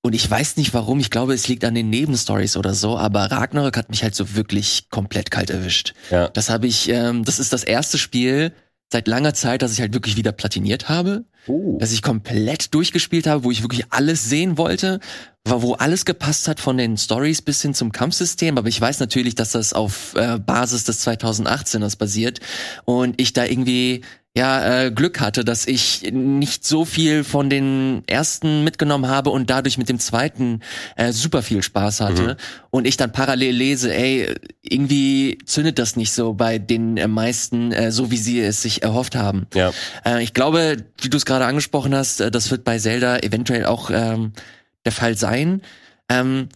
Und 0.02 0.14
ich 0.14 0.30
weiß 0.30 0.58
nicht 0.58 0.74
warum, 0.74 1.00
ich 1.00 1.08
glaube, 1.08 1.32
es 1.32 1.48
liegt 1.48 1.64
an 1.64 1.74
den 1.74 1.88
Nebenstories 1.88 2.58
oder 2.58 2.74
so, 2.74 2.98
aber 2.98 3.30
Ragnarök 3.30 3.78
hat 3.78 3.88
mich 3.88 4.02
halt 4.02 4.14
so 4.14 4.34
wirklich 4.34 4.90
komplett 4.90 5.30
kalt 5.30 5.48
erwischt. 5.48 5.94
Ja. 6.10 6.28
Das 6.28 6.50
habe 6.50 6.66
ich, 6.66 6.90
ähm, 6.90 7.24
das 7.24 7.38
ist 7.38 7.54
das 7.54 7.64
erste 7.64 7.96
Spiel 7.96 8.52
seit 8.92 9.08
langer 9.08 9.34
Zeit, 9.34 9.62
dass 9.62 9.72
ich 9.72 9.80
halt 9.80 9.94
wirklich 9.94 10.16
wieder 10.16 10.32
platiniert 10.32 10.88
habe, 10.88 11.24
Uh. 11.48 11.78
dass 11.78 11.92
ich 11.92 12.02
komplett 12.02 12.74
durchgespielt 12.74 13.26
habe, 13.26 13.44
wo 13.44 13.50
ich 13.50 13.62
wirklich 13.62 13.84
alles 13.90 14.28
sehen 14.28 14.58
wollte, 14.58 14.98
wo 15.44 15.74
alles 15.74 16.04
gepasst 16.04 16.48
hat 16.48 16.58
von 16.58 16.76
den 16.76 16.96
Stories 16.96 17.40
bis 17.40 17.62
hin 17.62 17.72
zum 17.72 17.92
Kampfsystem, 17.92 18.58
aber 18.58 18.68
ich 18.68 18.80
weiß 18.80 18.98
natürlich, 18.98 19.36
dass 19.36 19.52
das 19.52 19.72
auf 19.72 20.14
äh, 20.16 20.38
Basis 20.38 20.84
des 20.84 21.06
2018ers 21.06 21.98
basiert 21.98 22.40
und 22.84 23.20
ich 23.20 23.32
da 23.32 23.44
irgendwie 23.44 24.02
ja 24.36 24.82
äh, 24.82 24.90
Glück 24.90 25.20
hatte, 25.20 25.44
dass 25.44 25.66
ich 25.66 26.02
nicht 26.12 26.64
so 26.64 26.84
viel 26.84 27.24
von 27.24 27.48
den 27.48 28.02
ersten 28.06 28.64
mitgenommen 28.64 29.08
habe 29.08 29.30
und 29.30 29.48
dadurch 29.48 29.78
mit 29.78 29.88
dem 29.88 29.98
zweiten 29.98 30.60
äh, 30.96 31.12
super 31.12 31.42
viel 31.42 31.62
Spaß 31.62 32.02
hatte 32.02 32.36
und 32.70 32.86
ich 32.86 32.98
dann 32.98 33.12
parallel 33.12 33.54
lese, 33.54 33.94
ey, 33.94 34.34
irgendwie 34.60 35.38
zündet 35.46 35.78
das 35.78 35.96
nicht 35.96 36.12
so 36.12 36.34
bei 36.34 36.58
den 36.58 36.98
äh, 36.98 37.08
meisten, 37.08 37.72
äh, 37.72 37.90
so 37.90 38.10
wie 38.10 38.18
sie 38.18 38.38
es 38.40 38.60
sich 38.60 38.82
erhofft 38.82 39.16
haben. 39.16 39.46
Ja. 39.54 39.72
Äh, 40.04 40.22
ich 40.22 40.34
glaube, 40.34 40.84
wie 41.00 41.08
du 41.08 41.16
es 41.16 41.24
gerade 41.24 41.46
angesprochen 41.46 41.94
hast, 41.94 42.20
äh, 42.20 42.30
das 42.30 42.50
wird 42.50 42.62
bei 42.62 42.78
Zelda 42.78 43.16
eventuell 43.18 43.64
auch 43.64 43.90
ähm, 43.90 44.32
der 44.84 44.92
Fall 44.92 45.16
sein. 45.16 45.62
Ähm, 46.10 46.50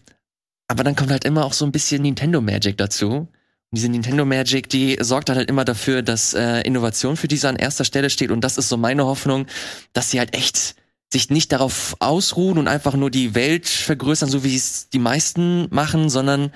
aber 0.67 0.83
dann 0.83 0.95
kommt 0.95 1.09
halt 1.09 1.25
immer 1.25 1.45
auch 1.45 1.53
so 1.53 1.65
ein 1.65 1.71
bisschen 1.71 2.03
Nintendo 2.03 2.41
Magic 2.41 2.77
dazu. 2.77 3.27
Diese 3.73 3.87
Nintendo 3.87 4.25
Magic, 4.25 4.67
die 4.69 4.97
sorgt 4.99 5.29
dann 5.29 5.37
halt 5.37 5.49
immer 5.49 5.63
dafür, 5.63 6.01
dass 6.01 6.33
äh, 6.33 6.59
Innovation 6.61 7.15
für 7.15 7.29
diese 7.29 7.47
an 7.47 7.55
erster 7.55 7.85
Stelle 7.85 8.09
steht. 8.09 8.29
Und 8.29 8.41
das 8.41 8.57
ist 8.57 8.67
so 8.67 8.75
meine 8.75 9.05
Hoffnung, 9.05 9.47
dass 9.93 10.11
sie 10.11 10.19
halt 10.19 10.35
echt 10.35 10.75
sich 11.11 11.29
nicht 11.29 11.51
darauf 11.53 11.95
ausruhen 11.99 12.57
und 12.57 12.67
einfach 12.67 12.95
nur 12.95 13.09
die 13.09 13.33
Welt 13.33 13.67
vergrößern, 13.67 14.29
so 14.29 14.43
wie 14.43 14.55
es 14.55 14.89
die 14.89 14.99
meisten 14.99 15.67
machen, 15.69 16.09
sondern 16.09 16.51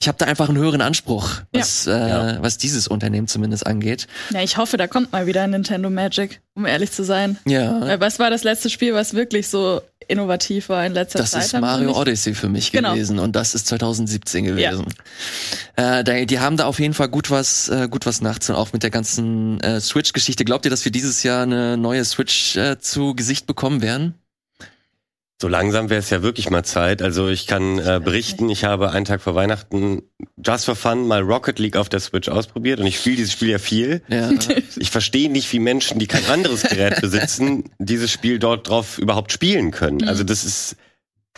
ich 0.00 0.06
habe 0.06 0.18
da 0.18 0.26
einfach 0.26 0.48
einen 0.48 0.58
höheren 0.58 0.80
Anspruch, 0.80 1.30
was, 1.52 1.86
äh, 1.88 1.90
Ja. 1.90 2.42
was 2.42 2.58
dieses 2.58 2.86
Unternehmen 2.86 3.26
zumindest 3.26 3.66
angeht. 3.66 4.06
Ja, 4.30 4.42
ich 4.42 4.56
hoffe, 4.56 4.76
da 4.76 4.86
kommt 4.86 5.10
mal 5.12 5.26
wieder 5.26 5.42
ein 5.42 5.50
Nintendo 5.50 5.90
Magic, 5.90 6.40
um 6.54 6.66
ehrlich 6.66 6.92
zu 6.92 7.04
sein. 7.04 7.38
Ja. 7.46 7.80
Weil 7.80 8.00
was 8.00 8.20
war 8.20 8.30
das 8.30 8.44
letzte 8.44 8.70
Spiel, 8.70 8.94
was 8.94 9.14
wirklich 9.14 9.48
so 9.48 9.80
innovativ 10.08 10.68
war 10.68 10.84
in 10.84 10.92
letzter 10.92 11.20
Das 11.20 11.30
Zeit? 11.30 11.44
ist 11.44 11.54
Haben 11.54 11.60
Sie 11.62 11.84
Mario 11.84 11.96
Odyssey 12.00 12.34
für 12.34 12.48
mich 12.48 12.72
Genau. 12.72 12.94
gewesen 12.94 13.18
und 13.18 13.36
das 13.36 13.54
ist 13.54 13.66
2017 13.68 14.44
gewesen. 14.44 14.86
Äh, 15.76 16.02
da, 16.02 16.24
die 16.24 16.40
haben 16.40 16.56
da 16.56 16.64
auf 16.66 16.80
jeden 16.80 16.94
Fall 16.94 17.08
gut 17.08 17.30
was, 17.30 17.68
äh, 17.68 17.88
gut 17.90 18.06
was 18.06 18.20
nachts 18.20 18.48
und 18.50 18.56
auch 18.56 18.72
mit 18.72 18.82
der 18.82 18.90
ganzen 18.90 19.60
äh, 19.60 19.80
Switch-Geschichte. 19.80 20.44
Glaubt 20.44 20.64
ihr, 20.64 20.70
dass 20.70 20.84
wir 20.84 20.92
dieses 20.92 21.22
Jahr 21.22 21.42
eine 21.42 21.76
neue 21.76 22.04
Switch 22.04 22.56
äh, 22.56 22.78
zu 22.80 23.14
Gesicht 23.14 23.46
bekommen 23.46 23.82
werden? 23.82 24.14
So 25.40 25.46
langsam 25.46 25.88
wäre 25.88 26.00
es 26.00 26.10
ja 26.10 26.22
wirklich 26.22 26.50
mal 26.50 26.64
Zeit. 26.64 27.00
Also 27.00 27.28
ich 27.28 27.46
kann 27.46 27.78
äh, 27.78 28.00
berichten, 28.02 28.50
ich 28.50 28.64
habe 28.64 28.90
einen 28.90 29.04
Tag 29.04 29.20
vor 29.20 29.36
Weihnachten 29.36 30.02
just 30.44 30.64
for 30.64 30.74
fun 30.74 31.06
mal 31.06 31.20
Rocket 31.22 31.60
League 31.60 31.76
auf 31.76 31.88
der 31.88 32.00
Switch 32.00 32.28
ausprobiert 32.28 32.80
und 32.80 32.86
ich 32.86 32.98
spiele 32.98 33.16
dieses 33.16 33.32
Spiel 33.34 33.50
ja 33.50 33.58
viel. 33.58 34.02
Ja. 34.08 34.30
Ich 34.76 34.90
verstehe 34.90 35.30
nicht, 35.30 35.52
wie 35.52 35.60
Menschen, 35.60 35.98
die 36.00 36.08
kein 36.08 36.24
anderes 36.26 36.62
Gerät 36.64 37.00
besitzen, 37.00 37.64
dieses 37.78 38.10
Spiel 38.10 38.38
dort 38.40 38.68
drauf 38.68 38.98
überhaupt 38.98 39.30
spielen 39.32 39.70
können. 39.70 40.08
Also 40.08 40.24
das 40.24 40.44
ist 40.44 40.76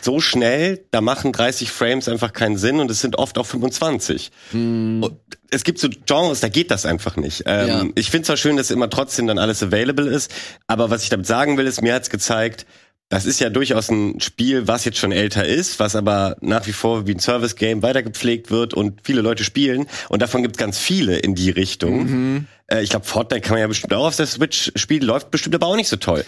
so 0.00 0.19
schnell, 0.21 0.87
da 0.92 1.02
machen 1.02 1.33
30 1.33 1.71
Frames 1.71 2.09
einfach 2.09 2.33
keinen 2.33 2.57
Sinn 2.57 2.80
und 2.80 2.90
es 2.90 3.02
sind 3.02 3.16
oft 3.19 3.37
auch 3.37 3.45
25. 3.45 4.30
Hm. 4.52 5.02
Und 5.02 5.21
Es 5.50 5.62
gibt 5.62 5.78
so 5.78 5.88
Genres, 6.07 6.40
da 6.40 6.49
geht 6.49 6.71
das 6.71 6.87
einfach 6.87 7.16
nicht. 7.16 7.42
Ähm, 7.45 7.69
Ja. 7.69 7.85
Ich 7.97 8.11
finde 8.11 8.25
zwar 8.26 8.38
schön, 8.38 8.57
dass 8.57 8.71
immer 8.71 8.88
trotzdem 8.88 9.26
dann 9.26 9.38
alles 9.38 9.62
available 9.62 10.09
ist, 10.09 10.33
aber 10.66 10.88
was 10.88 11.02
ich 11.02 11.11
damit 11.11 11.26
sagen 11.26 11.59
will, 11.59 11.66
ist, 11.66 11.83
mir 11.83 11.92
hat's 11.92 12.09
gezeigt, 12.09 12.64
das 13.11 13.26
ist 13.26 13.40
ja 13.40 13.50
durchaus 13.50 13.90
ein 13.90 14.21
Spiel, 14.21 14.69
was 14.69 14.85
jetzt 14.85 14.99
schon 14.99 15.11
älter 15.11 15.45
ist, 15.45 15.81
was 15.81 15.97
aber 15.97 16.37
nach 16.40 16.69
wie 16.69 16.73
vor 16.73 17.09
wie 17.09 17.12
ein 17.12 17.19
Service-Game 17.19 17.83
weitergepflegt 17.83 18.52
wird 18.52 18.73
und 18.73 19.00
viele 19.02 19.21
Leute 19.21 19.43
spielen. 19.43 19.87
Und 20.09 20.23
davon 20.23 20.43
gibt's 20.43 20.59
ganz 20.59 20.79
viele 20.79 21.19
in 21.19 21.35
die 21.35 21.50
Richtung. 21.50 22.05
Mhm. 22.05 22.47
Äh, 22.73 22.83
ich 22.83 22.91
glaube, 22.91 23.05
Fortnite 23.07 23.41
kann 23.43 23.53
man 23.55 23.61
ja 23.61 23.67
bestimmt 23.67 23.93
auch 23.95 24.07
auf 24.07 24.17
der 24.17 24.27
Switch 24.27 24.73
spielen, 24.77 25.03
läuft 25.03 25.31
bestimmt 25.31 25.55
aber 25.55 25.67
auch 25.67 25.77
nicht 25.77 25.89
so 25.89 25.97
toll. 25.97 26.25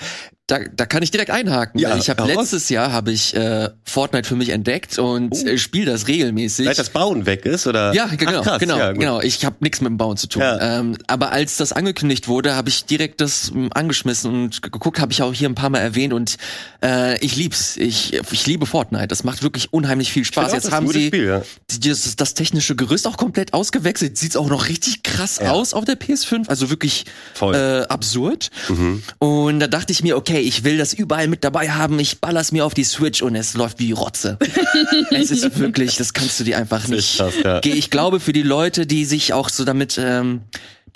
Da, 0.48 0.58
da 0.74 0.86
kann 0.86 1.02
ich 1.04 1.10
direkt 1.12 1.30
einhaken. 1.30 1.80
Ja, 1.80 1.90
weil 1.90 1.98
ich 2.00 2.10
habe 2.10 2.24
letztes 2.24 2.68
Jahr 2.68 2.92
habe 2.92 3.12
ich 3.12 3.34
äh, 3.34 3.70
Fortnite 3.84 4.28
für 4.28 4.34
mich 4.34 4.48
entdeckt 4.48 4.98
und 4.98 5.32
Oh. 5.32 5.46
äh, 5.46 5.56
spiele 5.56 5.86
das 5.92 6.08
regelmäßig. 6.08 6.66
Seit 6.66 6.78
das 6.78 6.90
Bauen 6.90 7.26
weg 7.26 7.46
ist, 7.46 7.66
oder? 7.68 7.94
Ja, 7.94 8.06
genau, 8.06 8.40
Ach, 8.40 8.44
krass, 8.44 8.58
genau, 8.58 8.76
ja, 8.76 8.92
genau. 8.92 9.20
Ich 9.20 9.44
habe 9.44 9.56
nichts 9.60 9.80
mit 9.80 9.88
dem 9.90 9.96
Bauen 9.98 10.16
zu 10.16 10.26
tun. 10.26 10.42
Ja. 10.42 10.80
Ähm, 10.80 10.98
aber 11.06 11.30
als 11.30 11.56
das 11.58 11.72
angekündigt 11.72 12.26
wurde, 12.26 12.56
habe 12.56 12.68
ich 12.70 12.84
direkt 12.86 13.20
das 13.20 13.50
ähm, 13.54 13.70
angeschmissen 13.72 14.32
und 14.34 14.62
geguckt, 14.62 14.98
habe 15.00 15.12
ich 15.12 15.22
auch 15.22 15.32
hier 15.32 15.48
ein 15.48 15.54
paar 15.54 15.70
Mal 15.70 15.78
erwähnt 15.78 16.12
und 16.12 16.36
äh, 16.84 17.24
ich 17.24 17.36
lieb's. 17.36 17.76
Ich, 17.76 18.12
ich 18.14 18.46
liebe 18.46 18.66
Fortnite. 18.66 19.06
Das 19.08 19.22
macht 19.22 19.44
wirklich 19.44 19.72
unheimlich 19.72 20.12
viel 20.12 20.24
Spaß. 20.24 20.50
auch, 20.50 20.54
Jetzt 20.54 20.72
haben 20.72 20.88
sie 20.88 21.06
Spiel, 21.06 21.26
ja. 21.26 21.42
das, 21.80 22.16
das 22.16 22.34
technische 22.34 22.74
Gerüst 22.74 23.06
auch 23.06 23.16
komplett 23.16 23.54
ausgewechselt. 23.54 24.18
Sieht's 24.18 24.36
auch 24.36 24.48
noch 24.48 24.68
richtig 24.68 25.04
krass 25.04 25.38
aus 25.38 25.72
auf 25.72 25.84
der 25.84 25.98
PS5. 25.98 26.31
Also 26.48 26.70
wirklich 26.70 27.04
Voll. 27.34 27.54
äh, 27.54 27.82
absurd. 27.88 28.50
Mhm. 28.68 29.02
Und 29.18 29.60
da 29.60 29.66
dachte 29.66 29.92
ich 29.92 30.02
mir, 30.02 30.16
okay, 30.16 30.40
ich 30.40 30.64
will 30.64 30.78
das 30.78 30.92
überall 30.92 31.28
mit 31.28 31.44
dabei 31.44 31.70
haben. 31.70 31.98
Ich 31.98 32.20
baller's 32.20 32.52
mir 32.52 32.64
auf 32.64 32.74
die 32.74 32.84
Switch 32.84 33.22
und 33.22 33.34
es 33.34 33.54
läuft 33.54 33.78
wie 33.78 33.92
Rotze. 33.92 34.38
es 35.10 35.30
ist 35.30 35.58
wirklich, 35.58 35.96
das 35.96 36.12
kannst 36.12 36.40
du 36.40 36.44
dir 36.44 36.58
einfach 36.58 36.88
nicht. 36.88 37.16
krass, 37.16 37.34
ja. 37.42 37.60
Ich 37.64 37.90
glaube, 37.90 38.20
für 38.20 38.32
die 38.32 38.42
Leute, 38.42 38.86
die 38.86 39.04
sich 39.04 39.32
auch 39.32 39.48
so 39.48 39.64
damit, 39.64 39.98
ähm, 39.98 40.42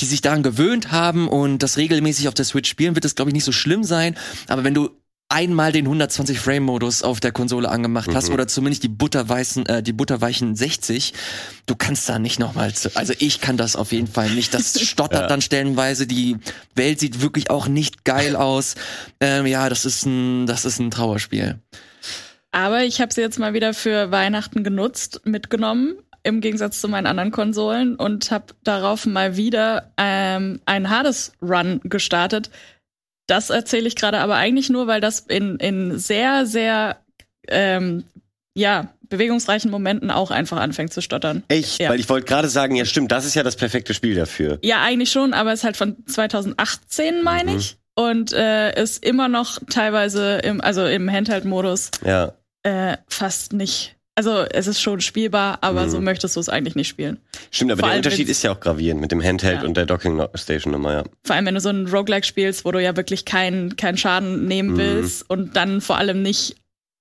die 0.01 0.07
sich 0.07 0.21
daran 0.21 0.43
gewöhnt 0.43 0.93
haben 0.93 1.29
und 1.29 1.63
das 1.63 1.77
regelmäßig 1.77 2.29
auf 2.29 2.35
der 2.35 2.45
Switch 2.45 2.69
spielen, 2.69 2.95
wird 2.95 3.05
das, 3.05 3.15
glaube 3.15 3.31
ich, 3.31 3.35
nicht 3.35 3.45
so 3.45 3.53
schlimm 3.53 3.85
sein. 3.85 4.17
Aber 4.49 4.65
wenn 4.65 4.75
du 4.75 4.91
einmal 5.29 5.73
den 5.73 5.87
120 5.87 6.39
Frame 6.39 6.63
Modus 6.65 7.03
auf 7.03 7.19
der 7.21 7.33
Konsole 7.33 7.69
angemacht 7.69 8.11
hast 8.15 8.29
Mhm. 8.29 8.35
oder 8.35 8.47
zumindest 8.49 8.85
die 8.85 8.89
butterweißen 8.89 9.67
äh, 9.67 9.83
die 9.83 9.93
butterweichen 9.93 10.55
60 10.55 11.13
du 11.67 11.75
kannst 11.75 12.09
da 12.09 12.19
nicht 12.21 12.39
nochmal 12.39 12.73
also 12.95 13.13
ich 13.19 13.41
kann 13.41 13.57
das 13.57 13.75
auf 13.75 13.91
jeden 13.93 14.07
Fall 14.07 14.31
nicht 14.31 14.55
das 14.55 14.81
stottert 14.89 15.23
Ja. 15.23 15.27
dann 15.27 15.41
stellenweise 15.43 16.07
die 16.07 16.37
Welt 16.77 17.01
sieht 17.01 17.23
wirklich 17.23 17.51
auch 17.51 17.67
nicht 17.67 18.05
geil 18.05 18.37
aus 18.37 18.77
ähm, 19.21 19.47
ja 19.47 19.69
das 19.69 19.85
ist 19.85 20.07
ein 20.07 20.47
das 20.47 20.65
ist 20.65 20.79
ein 20.79 20.91
Trauerspiel 20.93 21.59
Aber 22.53 22.85
ich 22.85 23.01
habe 23.01 23.13
sie 23.13 23.21
jetzt 23.21 23.39
mal 23.39 23.53
wieder 23.53 23.75
für 23.75 24.11
Weihnachten 24.13 24.63
genutzt, 24.65 25.21
mitgenommen, 25.25 25.95
im 26.23 26.41
Gegensatz 26.41 26.81
zu 26.81 26.89
meinen 26.89 27.07
anderen 27.07 27.31
Konsolen 27.31 27.97
und 27.97 28.31
habe 28.31 28.47
darauf 28.65 29.05
mal 29.07 29.37
wieder 29.37 29.93
ähm, 29.99 30.61
einen 30.67 30.89
Hades-Run 30.89 31.81
gestartet. 31.85 32.51
Das 33.27 33.51
erzähle 33.51 33.89
ich 33.89 33.97
gerade 33.97 34.19
aber 34.21 34.37
eigentlich 34.37 34.71
nur, 34.71 34.87
weil 34.87 35.01
das 35.01 35.21
in, 35.21 35.57
in 35.57 35.99
sehr, 35.99 36.47
sehr 36.47 36.99
ähm, 37.49 38.05
ja, 38.55 38.89
bewegungsreichen 39.09 39.71
Momenten 39.71 40.11
auch 40.11 40.31
einfach 40.31 40.59
anfängt 40.59 40.93
zu 40.93 41.01
stottern. 41.03 41.43
Echt? 41.49 41.79
Ja. 41.81 41.91
Weil 41.91 42.01
ich 42.01 42.09
wollte 42.09 42.27
gerade 42.27 42.49
sagen, 42.49 42.75
ja 42.77 42.85
stimmt, 42.85 43.13
das 43.13 43.25
ist 43.25 43.35
ja 43.35 43.43
das 43.43 43.57
perfekte 43.57 43.95
Spiel 43.95 44.15
dafür. 44.15 44.59
Ja, 44.63 44.83
eigentlich 44.83 45.11
schon, 45.13 45.35
aber 45.35 45.53
es 45.53 45.61
ist 45.61 45.65
halt 45.65 45.77
von 45.77 45.97
2018, 46.07 47.23
meine 47.23 47.53
Mhm. 47.53 47.59
ich. 47.59 47.77
Und 47.99 48.33
äh, 48.35 48.81
ist 48.81 49.03
immer 49.05 49.29
noch 49.29 49.59
teilweise 49.71 50.37
im, 50.39 50.61
also 50.61 50.85
im 50.85 51.11
Handheld-Modus 51.11 51.91
Ja. 52.05 52.33
äh, 52.63 52.99
fast 53.09 53.53
nicht. 53.55 53.96
Also 54.19 54.45
es 54.51 54.67
ist 54.67 54.81
schon 54.81 55.01
spielbar, 55.03 55.59
aber 55.61 55.85
Mhm. 55.85 55.91
so 55.91 56.01
möchtest 56.01 56.37
du 56.37 56.41
es 56.41 56.49
eigentlich 56.49 56.75
nicht 56.75 56.89
spielen. 56.89 57.19
Stimmt, 57.51 57.71
aber 57.73 57.81
Vor 57.81 57.89
der 57.91 57.99
Unterschied 57.99 58.29
ist 58.31 58.43
ja 58.43 58.51
auch 58.53 58.61
gravierend 58.61 59.01
mit 59.01 59.13
dem 59.13 59.23
Handheld 59.23 59.61
Ja. 59.61 59.67
und 59.69 59.77
der 59.77 59.85
Docking 59.85 60.27
Station 60.35 60.73
Nummer, 60.73 60.93
ja. 60.95 61.05
Vor 61.25 61.37
allem, 61.37 61.45
wenn 61.45 61.55
du 61.55 61.61
so 61.61 61.69
ein 61.69 61.87
Roguelike 61.87 62.27
spielst, 62.27 62.65
wo 62.65 62.73
du 62.73 62.83
ja 62.83 62.97
wirklich 62.97 63.27
keinen 63.27 63.77
keinen 63.77 63.99
Schaden 63.99 64.47
nehmen 64.47 64.71
Mhm. 64.73 64.77
willst 64.79 65.29
und 65.29 65.55
dann 65.55 65.83
vor 65.83 65.99
allem 65.99 66.23
nicht, 66.23 66.57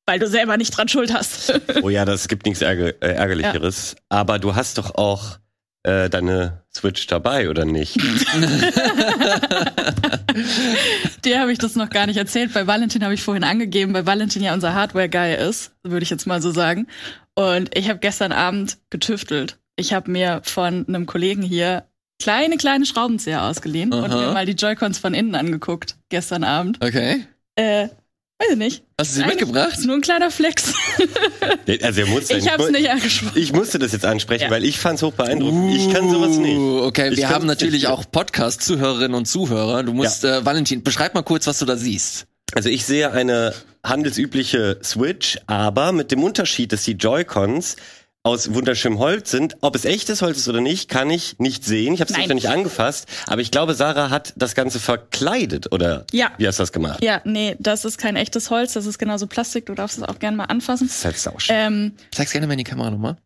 weil 0.05 0.19
du 0.19 0.27
selber 0.27 0.57
nicht 0.57 0.75
dran 0.77 0.89
schuld 0.89 1.13
hast. 1.13 1.53
Oh 1.84 1.89
ja, 1.89 2.03
das 2.03 2.27
gibt 2.27 2.45
nichts 2.45 2.62
Ärger 2.62 2.89
äh, 3.01 3.13
Ärgerlicheres. 3.13 3.95
Aber 4.10 4.38
du 4.38 4.53
hast 4.55 4.77
doch 4.77 4.95
auch 4.95 5.38
äh, 5.86 6.10
deine 6.10 6.63
Switch 6.74 7.06
dabei, 7.08 7.50
oder 7.50 7.63
nicht? 7.63 7.96
Dir 11.24 11.39
habe 11.39 11.51
ich 11.51 11.60
das 11.60 11.75
noch 11.75 11.89
gar 11.89 12.08
nicht 12.08 12.18
erzählt. 12.18 12.54
Bei 12.54 12.65
Valentin 12.65 13.04
habe 13.04 13.13
ich 13.13 13.22
vorhin 13.22 13.44
angegeben, 13.44 13.94
weil 13.94 14.08
Valentin 14.08 14.42
ja 14.42 14.54
unser 14.54 14.74
Hardware-Guy 14.74 15.36
ist, 15.36 15.74
würde 15.84 16.04
ich 16.04 16.10
jetzt 16.10 16.25
mal 16.25 16.42
so 16.42 16.51
sagen. 16.51 16.88
Und 17.36 17.77
ich 17.77 17.88
habe 17.89 18.00
gestern 18.00 18.32
Abend 18.32 18.80
getüftelt. 18.89 19.60
Ich 19.75 19.94
habe 19.94 20.10
mir 20.10 20.42
von 20.44 20.88
einem 20.88 21.06
Kollegen 21.06 21.44
hier 21.44 21.86
kleine, 22.22 22.58
kleine 22.58 22.86
Schraubenzieher 22.86 23.44
ausgeliehen 23.44 23.94
und 23.94 24.06
Aha. 24.06 24.18
mir 24.18 24.32
mal 24.32 24.46
die 24.46 24.54
Joy-Cons 24.54 24.98
von 24.98 25.13
innen 25.13 25.36
angeguckt, 25.36 25.98
gestern 26.10 26.44
Abend. 26.44 26.84
okay 26.84 27.27
Äh, 27.56 27.89
weiß 28.39 28.50
ich 28.51 28.58
nicht. 28.58 28.84
hast 29.00 29.12
du 29.12 29.15
sie 29.15 29.24
Eigentlich 29.24 29.39
mitgebracht 29.42 29.77
Ist 29.77 29.86
nur 29.86 29.96
ein 29.96 30.01
kleiner 30.01 30.30
Flex. 30.32 30.74
Also 31.82 32.01
er 32.01 32.08
muss 32.08 32.30
ich 32.30 32.50
hab's 32.51 32.70
nicht 32.70 32.89
angesprochen. 32.89 33.38
Ich 33.42 33.54
musste 33.54 33.80
das 33.80 33.92
jetzt 33.94 34.06
ansprechen, 34.06 34.44
Ja. 34.46 34.50
weil 34.51 34.63
ich 34.63 34.77
fand's 34.80 35.01
hoch 35.04 35.13
beeindruckend. 35.13 35.74
ich 35.75 35.92
kann 35.94 36.10
sowas 36.10 36.38
nicht. 36.38 36.58
Uh, 36.58 36.82
Okay, 36.86 37.10
Ich 37.12 37.18
wir 37.18 37.30
haben 37.30 37.46
natürlich 37.48 37.84
nicht. 37.84 37.88
auch 37.88 38.04
Podcast-Zuhörerinnen 38.12 39.13
und 39.15 39.25
Zuhörer. 39.25 39.84
Du 39.84 39.94
musst, 39.94 40.24
äh, 40.25 40.46
Valentin, 40.46 40.84
beschreib 40.84 41.13
mal 41.15 41.24
kurz, 41.24 41.48
was 41.48 41.60
du 41.60 41.65
da 41.65 41.77
siehst. 41.77 42.25
Also 42.54 42.70
ich 42.70 42.86
sehe 42.86 43.12
eine 43.12 43.54
handelsübliche 43.84 44.80
Switch, 44.84 45.38
aber 45.48 45.92
mit 45.92 46.12
dem 46.12 46.24
Unterschied, 46.24 46.72
dass 46.74 46.84
die 46.84 46.94
Joy-Cons 46.94 47.75
aus 48.25 48.53
wunderschönem 48.53 48.98
Holz 49.00 49.29
sind. 49.32 49.55
Ob 49.62 49.75
es 49.75 49.86
echtes 49.86 50.22
Holz 50.22 50.38
ist 50.39 50.50
oder 50.50 50.60
nicht, 50.60 50.89
kann 50.89 51.10
ich 51.12 51.38
nicht 51.38 51.63
sehen. 51.63 51.94
Ich 51.94 52.01
habe 52.01 52.12
es 52.12 52.27
nicht 52.27 52.50
angefasst, 52.50 53.08
aber 53.27 53.39
ich 53.41 53.51
glaube, 53.51 53.75
Sarah 53.75 54.10
hat 54.10 54.34
das 54.36 54.55
Ganze 54.55 54.79
verkleidet 54.79 55.72
oder 55.72 56.05
Ja. 56.12 56.32
wie 56.38 56.48
hast 56.48 56.58
du 56.58 56.63
das 56.63 56.72
gemacht? 56.72 57.03
Ja, 57.03 57.22
nee, 57.24 57.55
das 57.60 57.86
ist 57.86 57.98
kein 58.00 58.15
echtes 58.15 58.50
Holz, 58.50 58.74
das 58.74 58.88
ist 58.88 58.98
genauso 58.98 59.27
Plastik. 59.27 59.67
Du 59.67 59.75
darfst 59.75 59.98
es 59.98 60.03
auch 60.03 60.17
gerne 60.20 60.36
mal 60.38 60.46
anfassen. 60.46 60.88
Das 60.88 60.98
ist 60.98 61.05
halt 61.05 61.17
sauschön. 61.20 61.55
Ähm, 61.58 61.91
Zeig's 62.12 62.32
gerne 62.32 62.48
mal 62.48 62.53
in 62.53 62.58
die 62.58 62.63
Kamera 62.63 62.89
nochmal. 62.89 63.17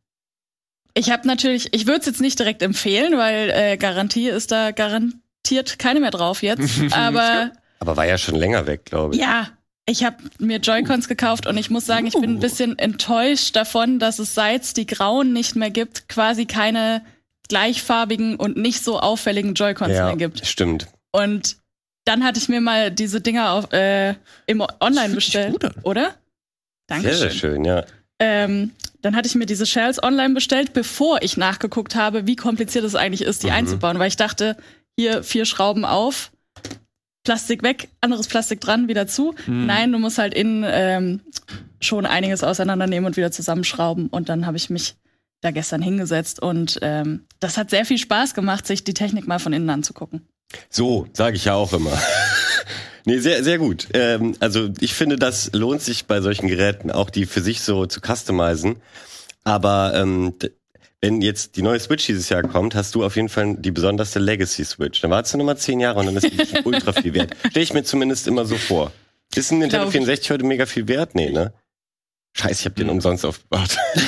ich 0.94 1.10
habe 1.12 1.25
natürlich, 1.27 1.74
ich 1.74 1.88
würde 1.88 2.01
es 2.01 2.06
jetzt 2.06 2.20
nicht 2.22 2.38
direkt 2.38 2.62
empfehlen, 2.62 3.18
weil 3.18 3.50
äh, 3.51 3.77
Garantie 3.77 4.27
ist 4.27 4.51
da 4.51 4.72
garantiert 4.72 5.79
keine 5.79 6.01
mehr 6.01 6.12
drauf 6.12 6.44
jetzt. 6.44 6.70
Aber 6.91 7.51
aber 7.82 7.96
war 7.96 8.06
ja 8.06 8.18
schon 8.18 8.36
länger 8.36 8.68
weg, 8.68 8.84
glaube 8.84 9.15
ich. 9.15 9.22
ja, 9.22 9.48
ich 9.89 10.03
habe 10.03 10.17
mir 10.39 10.58
Joy-Cons 10.60 11.08
gekauft 11.08 11.48
und 11.48 11.58
ich 11.58 11.69
muss 11.69 11.86
sagen, 11.86 12.05
ich 12.08 12.13
bin 12.13 12.36
ein 12.36 12.39
bisschen 12.39 12.77
enttäuscht 12.77 13.55
davon, 13.55 14.00
dass 14.00 14.19
es 14.19 14.36
seit 14.36 14.63
es 14.63 14.74
die 14.74 14.86
grauen 14.86 15.34
nicht 15.34 15.55
mehr 15.55 15.72
gibt, 15.72 16.08
quasi 16.08 16.46
keine 16.46 17.01
gleichfarbigen 17.48 18.36
und 18.36 18.58
nicht 18.58 18.84
so 18.84 19.00
auffälligen 19.00 19.53
Joy-Cons 19.55 19.91
ja, 19.93 20.05
mehr 20.05 20.15
gibt. 20.17 20.46
stimmt. 20.46 20.88
Und 21.12 21.58
dann 22.05 22.24
hatte 22.24 22.39
ich 22.39 22.48
mir 22.50 22.62
mal 22.62 22.91
diese 22.91 23.22
Dinger 23.22 23.51
auf, 23.51 23.74
äh, 23.74 24.15
im 24.46 24.63
Online 24.79 25.15
bestellt, 25.15 25.58
oder? 25.84 26.03
Sehr, 26.03 26.15
Dankeschön. 26.88 27.17
sehr 27.17 27.31
schön, 27.31 27.65
ja. 27.65 27.84
Ähm, 28.19 28.72
dann 29.01 29.15
hatte 29.15 29.27
ich 29.27 29.36
mir 29.36 29.46
diese 29.46 29.65
Shells 29.65 30.01
online 30.03 30.34
bestellt, 30.34 30.74
bevor 30.74 31.22
ich 31.22 31.38
nachgeguckt 31.38 31.96
habe, 31.96 32.27
wie 32.27 32.36
kompliziert 32.36 32.84
es 32.84 32.96
eigentlich 32.96 33.22
ist, 33.24 33.43
die 33.43 33.48
Mhm. 33.48 33.53
einzubauen, 33.53 33.98
weil 34.00 34.10
ich 34.10 34.17
dachte, 34.17 34.58
hier 34.98 35.24
vier 35.24 35.46
Schrauben 35.46 35.86
auf, 35.86 36.31
Plastik 37.30 37.62
weg, 37.62 37.90
anderes 38.02 38.28
Plastik 38.28 38.60
dran, 38.60 38.88
wieder 38.88 39.06
zu. 39.06 39.36
Mhm. 39.46 39.68
Nein, 39.68 39.92
du 39.92 40.00
musst 40.00 40.18
halt 40.18 40.34
innen 40.34 40.66
ähm, 40.68 41.22
schon 41.80 42.08
einiges 42.08 42.44
auseinandernehmen 42.44 43.06
und 43.06 43.18
wieder 43.18 43.32
zusammenschrauben. 43.32 44.08
Und 44.08 44.30
dann 44.30 44.48
habe 44.48 44.58
ich 44.58 44.72
mich 44.72 44.96
da 45.42 45.52
gestern 45.52 45.84
hingesetzt 45.84 46.42
und 46.42 46.80
ähm, 46.82 47.28
das 47.40 47.56
hat 47.58 47.70
sehr 47.70 47.86
viel 47.86 48.00
Spaß 48.00 48.34
gemacht, 48.34 48.66
sich 48.66 48.84
die 48.84 48.96
Technik 48.96 49.28
mal 49.28 49.38
von 49.38 49.54
innen 49.54 49.70
anzugucken. 49.70 50.28
So, 50.72 51.06
sage 51.14 51.36
ich 51.36 51.46
ja 51.46 51.54
auch 51.54 51.72
immer. 51.72 51.96
nee, 53.06 53.20
sehr, 53.20 53.44
sehr 53.44 53.60
gut. 53.60 53.90
Ähm, 53.94 54.36
also 54.40 54.72
ich 54.80 54.96
finde, 54.96 55.16
das 55.16 55.52
lohnt 55.54 55.84
sich 55.84 56.08
bei 56.08 56.22
solchen 56.22 56.48
Geräten, 56.48 56.90
auch 56.90 57.12
die 57.12 57.28
für 57.28 57.42
sich 57.42 57.62
so 57.62 57.86
zu 57.86 58.00
customizen. 58.02 58.78
Aber 59.44 59.94
ähm, 59.94 60.34
wenn 61.01 61.22
jetzt 61.22 61.56
die 61.56 61.62
neue 61.62 61.79
Switch 61.79 62.06
dieses 62.06 62.29
Jahr 62.29 62.44
kommt, 62.44 62.75
hast 62.75 62.94
du 62.96 63.03
auf 63.03 63.15
jeden 63.15 63.29
Fall 63.29 63.56
die 63.58 63.72
besonderste 63.72 64.20
Legacy 64.20 64.65
Switch. 64.65 65.00
Dann 65.01 65.12
wartest 65.12 65.34
du 65.34 65.38
nochmal 65.38 65.58
zehn 65.58 65.79
Jahre 65.79 66.00
und 66.00 66.08
dann 66.08 66.18
ist 66.18 66.29
die 66.32 66.60
ultra 66.65 66.91
viel 66.94 67.13
wert. 67.13 67.36
Stell 67.50 67.63
ich 67.63 67.74
mir 67.74 67.84
zumindest 67.84 68.27
immer 68.27 68.46
so 68.46 68.56
vor. 68.56 68.91
Ist 69.36 69.51
ein 69.51 69.60
Nintendo 69.60 69.86
Glaub 69.86 69.89
ich. 69.89 70.00
64 70.00 70.32
heute 70.32 70.46
mega 70.46 70.65
viel 70.65 70.88
wert? 70.88 71.15
Nee, 71.15 71.29
ne? 71.29 71.53
Scheiße, 72.34 72.60
ich 72.62 72.66
habe 72.66 72.76
den 72.76 72.90
umsonst 72.90 73.26
aufgebaut. 73.26 73.78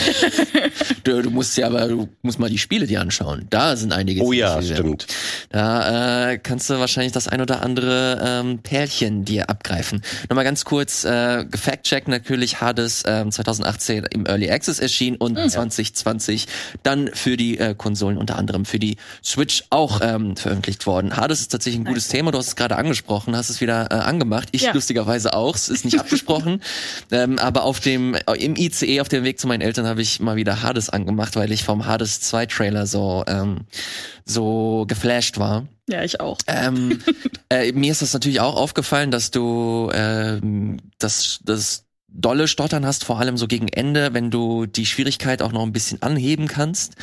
Du, 1.04 1.20
du 1.24 1.32
musst 1.32 1.58
ja 1.58 1.66
aber, 1.66 1.88
du 1.88 2.10
musst 2.22 2.38
mal 2.38 2.48
die 2.50 2.60
Spiele 2.60 2.86
dir 2.86 3.01
anschauen. 3.01 3.48
Da 3.50 3.75
sind 3.75 3.92
einige. 3.92 4.22
Oh 4.22 4.34
ja, 4.34 4.62
Spiele. 4.62 4.75
stimmt. 4.75 5.08
Da 5.50 6.30
äh, 6.34 6.38
kannst 6.38 6.70
du 6.70 6.78
wahrscheinlich 6.80 7.12
das 7.12 7.28
ein 7.28 7.42
oder 7.42 7.63
andere 7.63 8.22
ähm, 8.24 8.60
Pärchen 8.60 9.25
dir 9.25 9.50
abgreifen. 9.50 10.04
Nochmal 10.30 10.44
ganz 10.46 10.63
kurz, 10.63 11.04
äh, 11.04 11.44
gefact-check 11.50 12.08
natürlich 12.08 12.62
Hades 12.62 13.04
ähm, 13.08 13.32
2018 13.32 14.04
im 14.12 14.28
Early 14.28 14.51
Access 14.51 14.78
erschienen 14.78 15.18
und 15.18 15.38
2020 15.38 16.46
dann 16.84 17.10
für 17.16 17.36
die 17.36 17.58
äh, 17.58 17.74
Konsolen, 17.75 18.18
unter 18.20 18.38
anderem 18.38 18.66
für 18.66 18.78
die 18.78 18.98
Switch 19.24 19.63
auch 19.72 20.01
ähm, 20.04 20.38
veröffentlicht 20.38 20.86
worden. 20.86 21.18
Hades 21.18 21.42
ist 21.42 21.51
tatsächlich 21.51 21.82
ein 21.82 21.86
gutes 21.86 22.10
Thema, 22.10 22.30
du 22.32 22.38
hast 22.38 22.48
es 22.50 22.56
gerade 22.56 22.75
angesprochen, 22.78 23.36
hast 23.36 23.50
es 23.50 23.60
wieder 23.60 23.88
äh, 23.90 23.96
angemacht. 23.96 24.50
Ich 24.51 24.62
Ja. 24.62 24.74
lustigerweise 24.74 25.34
auch, 25.34 25.56
es 25.56 25.68
ist 25.68 25.84
nicht 25.84 26.00
abgesprochen. 26.00 26.62
ähm, 27.12 27.40
aber 27.40 27.63
auf 27.63 27.80
dem 27.80 28.11
ähm, 28.15 28.36
im 28.38 28.56
ICE 28.56 29.01
auf 29.01 29.10
dem 29.10 29.24
Weg 29.24 29.39
zu 29.39 29.48
meinen 29.48 29.62
Eltern 29.62 29.86
habe 29.86 30.01
ich 30.01 30.20
mal 30.20 30.36
wieder 30.36 30.62
Hades 30.62 30.89
angemacht, 30.89 31.36
weil 31.36 31.51
ich 31.51 31.63
vom 31.63 31.86
Hades 31.86 32.22
2 32.22 32.46
Trailer 32.48 32.86
so 32.86 33.24
ähm, 33.27 33.62
so 34.25 34.86
geflasht 34.88 35.38
war. 35.38 35.68
Ja, 35.89 36.03
ich 36.03 36.20
auch. 36.20 36.38
Ähm, 36.48 37.00
äh, 37.50 37.72
mir 37.72 37.91
ist 37.91 38.01
das 38.01 38.13
natürlich 38.13 38.39
auch 38.39 38.56
aufgefallen, 38.56 39.12
dass 39.12 39.32
du 39.32 39.89
ähm, 39.94 40.77
das, 41.00 41.39
das 41.44 41.86
dolle 42.08 42.48
Stottern 42.48 42.86
hast, 42.86 43.03
vor 43.03 43.20
allem 43.20 43.38
so 43.38 43.48
gegen 43.48 43.68
Ende, 43.68 44.13
wenn 44.13 44.32
du 44.32 44.65
die 44.65 44.86
Schwierigkeit 44.86 45.41
auch 45.41 45.51
noch 45.51 45.63
ein 45.63 45.74
bisschen 45.74 46.01
anheben 46.01 46.48
kannst. 46.48 46.96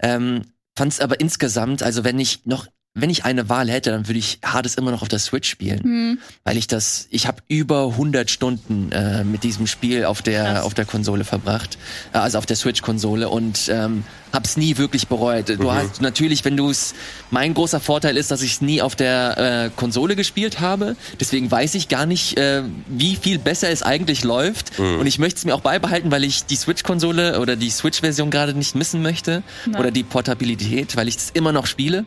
Ähm, 0.00 0.42
Fand 0.76 0.92
es 0.92 1.00
aber 1.00 1.20
insgesamt, 1.20 1.82
also 1.82 2.04
wenn 2.04 2.18
ich 2.18 2.46
noch 2.46 2.66
wenn 2.94 3.08
ich 3.08 3.24
eine 3.24 3.48
Wahl 3.48 3.70
hätte, 3.70 3.90
dann 3.90 4.08
würde 4.08 4.18
ich 4.18 4.38
Hades 4.44 4.74
immer 4.74 4.90
noch 4.90 5.02
auf 5.02 5.08
der 5.08 5.20
Switch 5.20 5.48
spielen, 5.48 5.80
Hm. 5.82 6.18
weil 6.42 6.56
ich 6.56 6.66
das, 6.66 7.06
ich 7.10 7.26
habe 7.28 7.40
über 7.46 7.86
100 7.86 8.28
Stunden 8.30 8.90
äh, 8.90 9.22
mit 9.22 9.44
diesem 9.44 9.68
Spiel 9.68 10.04
auf 10.04 10.22
der 10.22 10.44
Krass. 10.44 10.64
auf 10.64 10.74
der 10.74 10.84
Konsole 10.86 11.24
verbracht, 11.24 11.78
äh, 12.12 12.18
also 12.18 12.38
auf 12.38 12.46
der 12.46 12.56
Switch-Konsole 12.56 13.28
und 13.28 13.68
ähm, 13.72 14.02
hab's 14.32 14.56
nie 14.56 14.76
wirklich 14.76 15.06
bereut. 15.08 15.48
Du 15.48 15.72
hast 15.72 16.00
natürlich, 16.00 16.44
wenn 16.44 16.56
du 16.56 16.68
es, 16.70 16.94
mein 17.30 17.54
großer 17.54 17.78
Vorteil 17.80 18.16
ist, 18.16 18.30
dass 18.32 18.42
ich 18.42 18.54
es 18.54 18.60
nie 18.60 18.82
auf 18.82 18.96
der 18.96 19.38
äh, 19.66 19.70
Konsole 19.76 20.16
gespielt 20.16 20.58
habe, 20.60 20.96
deswegen 21.20 21.48
weiß 21.50 21.74
ich 21.76 21.88
gar 21.88 22.06
nicht, 22.06 22.38
äh, 22.38 22.62
wie 22.88 23.14
viel 23.14 23.38
besser 23.38 23.70
es 23.70 23.82
eigentlich 23.84 24.24
läuft 24.24 24.78
und 24.80 25.06
ich 25.06 25.18
möchte 25.20 25.38
es 25.38 25.44
mir 25.44 25.54
auch 25.54 25.60
beibehalten, 25.60 26.10
weil 26.10 26.24
ich 26.24 26.44
die 26.44 26.56
Switch-Konsole 26.56 27.38
oder 27.40 27.54
die 27.54 27.70
Switch-Version 27.70 28.30
gerade 28.30 28.54
nicht 28.54 28.74
missen 28.74 29.00
möchte 29.00 29.42
Na. 29.66 29.78
oder 29.78 29.90
die 29.92 30.02
Portabilität, 30.02 30.96
weil 30.96 31.06
ich 31.08 31.16
es 31.16 31.30
immer 31.30 31.52
noch 31.52 31.66
spiele. 31.66 32.04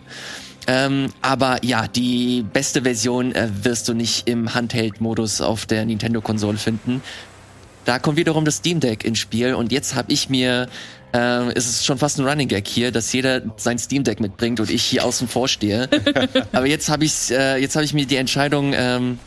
Ähm, 0.67 1.09
aber 1.21 1.63
ja, 1.63 1.87
die 1.87 2.45
beste 2.53 2.83
Version 2.83 3.33
äh, 3.33 3.49
wirst 3.63 3.87
du 3.89 3.93
nicht 3.93 4.27
im 4.29 4.53
Handheld-Modus 4.53 5.41
auf 5.41 5.65
der 5.65 5.85
Nintendo-Konsole 5.85 6.57
finden. 6.57 7.01
Da 7.85 7.99
kommt 7.99 8.17
wiederum 8.17 8.45
das 8.45 8.57
Steam 8.57 8.79
Deck 8.79 9.03
ins 9.03 9.19
Spiel 9.19 9.53
und 9.53 9.71
jetzt 9.71 9.95
habe 9.95 10.11
ich 10.11 10.29
mir, 10.29 10.69
äh, 11.13 11.51
es 11.53 11.67
ist 11.67 11.85
schon 11.85 11.97
fast 11.97 12.17
ein 12.17 12.25
Running 12.25 12.47
Gag 12.47 12.67
hier, 12.67 12.91
dass 12.91 13.11
jeder 13.11 13.41
sein 13.57 13.77
Steam 13.77 14.05
Deck 14.05 14.21
mitbringt 14.21 14.59
und 14.61 14.69
ich 14.69 14.83
hier 14.83 15.03
außen 15.03 15.27
vor 15.27 15.49
stehe. 15.49 15.89
aber 16.53 16.65
jetzt 16.65 16.89
habe 16.89 17.03
ich, 17.03 17.31
äh, 17.31 17.57
jetzt 17.57 17.75
habe 17.75 17.83
ich 17.83 17.93
mir 17.93 18.05
die 18.05 18.15
Entscheidung 18.15 18.73
ähm, 18.73 19.19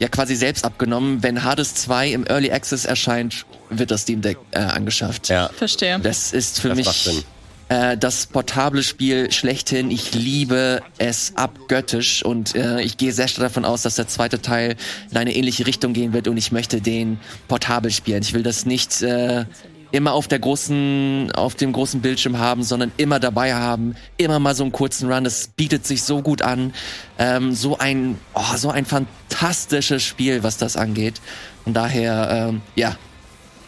ja 0.00 0.08
quasi 0.08 0.34
selbst 0.34 0.64
abgenommen. 0.64 1.22
Wenn 1.22 1.44
Hades 1.44 1.74
2 1.76 2.08
im 2.08 2.26
Early 2.26 2.50
Access 2.50 2.84
erscheint, 2.84 3.46
wird 3.68 3.92
das 3.92 4.02
Steam 4.02 4.22
Deck 4.22 4.38
äh, 4.50 4.58
angeschafft. 4.58 5.28
Ja. 5.28 5.50
Verstehe. 5.56 6.00
Das 6.00 6.32
ist 6.32 6.60
für 6.60 6.70
Das 6.70 6.76
mich 6.76 6.86
macht 6.86 7.04
Sinn. 7.04 7.22
Äh, 7.70 7.96
das 7.96 8.26
portable 8.26 8.82
Spiel 8.82 9.30
schlechthin. 9.30 9.90
Ich 9.90 10.12
liebe 10.12 10.82
es 10.98 11.36
abgöttisch 11.36 12.24
und 12.24 12.54
äh, 12.56 12.82
ich 12.82 12.96
gehe 12.96 13.12
sehr 13.12 13.28
stark 13.28 13.48
davon 13.48 13.64
aus, 13.64 13.82
dass 13.82 13.94
der 13.94 14.08
zweite 14.08 14.42
Teil 14.42 14.76
in 15.10 15.16
eine 15.16 15.34
ähnliche 15.34 15.66
Richtung 15.66 15.92
gehen 15.92 16.12
wird 16.12 16.26
und 16.26 16.36
ich 16.36 16.50
möchte 16.52 16.80
den 16.80 17.20
portabel 17.46 17.92
spielen. 17.92 18.22
Ich 18.22 18.34
will 18.34 18.42
das 18.42 18.66
nicht 18.66 19.02
äh, 19.02 19.44
immer 19.92 20.12
auf 20.14 20.26
der 20.26 20.40
großen, 20.40 21.30
auf 21.32 21.54
dem 21.54 21.72
großen 21.72 22.00
Bildschirm 22.00 22.38
haben, 22.38 22.64
sondern 22.64 22.90
immer 22.96 23.20
dabei 23.20 23.54
haben, 23.54 23.94
immer 24.16 24.40
mal 24.40 24.56
so 24.56 24.64
einen 24.64 24.72
kurzen 24.72 25.10
Run. 25.10 25.22
Das 25.22 25.48
bietet 25.48 25.86
sich 25.86 26.02
so 26.02 26.22
gut 26.22 26.42
an. 26.42 26.74
Ähm, 27.18 27.54
so 27.54 27.78
ein, 27.78 28.18
oh, 28.34 28.56
so 28.56 28.70
ein 28.70 28.84
fantastisches 28.84 30.02
Spiel, 30.02 30.42
was 30.42 30.56
das 30.56 30.76
angeht. 30.76 31.20
Und 31.64 31.74
daher, 31.74 32.48
ähm, 32.48 32.62
ja, 32.74 32.96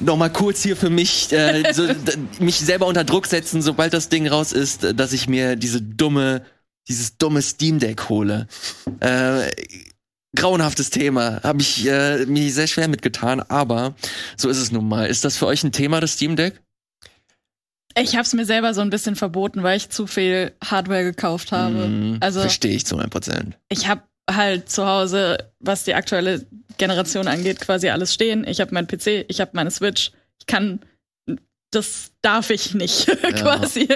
nochmal 0.02 0.32
kurz 0.32 0.62
hier 0.62 0.76
für 0.76 0.90
mich, 0.90 1.32
äh, 1.32 1.64
so, 1.72 1.88
mich 2.38 2.56
selber 2.60 2.86
unter 2.86 3.04
Druck 3.04 3.26
setzen, 3.26 3.62
sobald 3.62 3.92
das 3.92 4.08
Ding 4.08 4.26
raus 4.28 4.52
ist, 4.52 4.86
dass 4.98 5.12
ich 5.12 5.28
mir 5.28 5.56
diese 5.56 5.80
dumme, 5.80 6.44
dieses 6.88 7.16
dumme 7.18 7.42
Steam 7.42 7.78
Deck 7.78 8.08
hole. 8.08 8.46
Äh, 9.00 9.50
grauenhaftes 10.34 10.90
Thema, 10.90 11.40
habe 11.42 11.60
ich 11.60 11.86
äh, 11.86 12.24
mir 12.26 12.50
sehr 12.50 12.66
schwer 12.66 12.88
mitgetan, 12.88 13.40
aber 13.40 13.94
so 14.36 14.48
ist 14.48 14.58
es 14.58 14.72
nun 14.72 14.88
mal. 14.88 15.06
Ist 15.06 15.24
das 15.24 15.36
für 15.36 15.46
euch 15.46 15.62
ein 15.64 15.72
Thema, 15.72 16.00
das 16.00 16.14
Steam 16.14 16.36
Deck? 16.36 16.60
Ich 17.94 18.14
habe 18.14 18.22
es 18.22 18.32
mir 18.32 18.46
selber 18.46 18.72
so 18.72 18.80
ein 18.80 18.88
bisschen 18.88 19.16
verboten, 19.16 19.62
weil 19.62 19.76
ich 19.76 19.90
zu 19.90 20.06
viel 20.06 20.52
Hardware 20.64 21.04
gekauft 21.04 21.52
habe. 21.52 21.84
Hm, 21.84 22.16
Also 22.20 22.40
Verstehe 22.40 22.74
ich 22.74 22.86
zu 22.86 22.94
100 22.94 23.10
Prozent. 23.10 23.58
ich 23.68 23.86
habe 23.86 24.02
halt 24.30 24.70
zu 24.70 24.86
Hause, 24.86 25.38
was 25.60 25.84
die 25.84 25.94
aktuelle 25.94 26.46
Generation 26.78 27.28
angeht, 27.28 27.60
quasi 27.60 27.88
alles 27.90 28.14
stehen. 28.14 28.46
Ich 28.46 28.60
habe 28.60 28.72
meinen 28.74 28.86
PC, 28.86 29.24
ich 29.28 29.40
habe 29.40 29.50
meine 29.54 29.70
Switch. 29.70 30.12
Ich 30.38 30.46
kann, 30.46 30.80
das 31.70 32.12
darf 32.22 32.50
ich 32.50 32.74
nicht 32.74 33.06
quasi, 33.36 33.88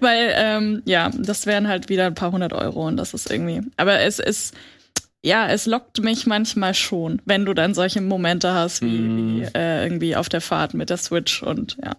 weil 0.00 0.32
ähm, 0.34 0.82
ja, 0.84 1.10
das 1.16 1.46
wären 1.46 1.68
halt 1.68 1.88
wieder 1.88 2.06
ein 2.06 2.14
paar 2.14 2.32
hundert 2.32 2.52
Euro 2.52 2.86
und 2.86 2.96
das 2.96 3.14
ist 3.14 3.30
irgendwie. 3.30 3.62
Aber 3.76 4.00
es 4.00 4.18
ist 4.18 4.54
ja, 5.24 5.48
es 5.48 5.64
lockt 5.64 6.02
mich 6.02 6.26
manchmal 6.26 6.74
schon, 6.74 7.22
wenn 7.24 7.46
du 7.46 7.54
dann 7.54 7.72
solche 7.72 8.02
Momente 8.02 8.52
hast 8.52 8.82
wie, 8.82 8.86
Mhm. 8.98 9.40
wie 9.40 9.44
äh, 9.54 9.82
irgendwie 9.82 10.16
auf 10.16 10.28
der 10.28 10.42
Fahrt 10.42 10.74
mit 10.74 10.90
der 10.90 10.98
Switch 10.98 11.42
und 11.42 11.78
ja. 11.82 11.92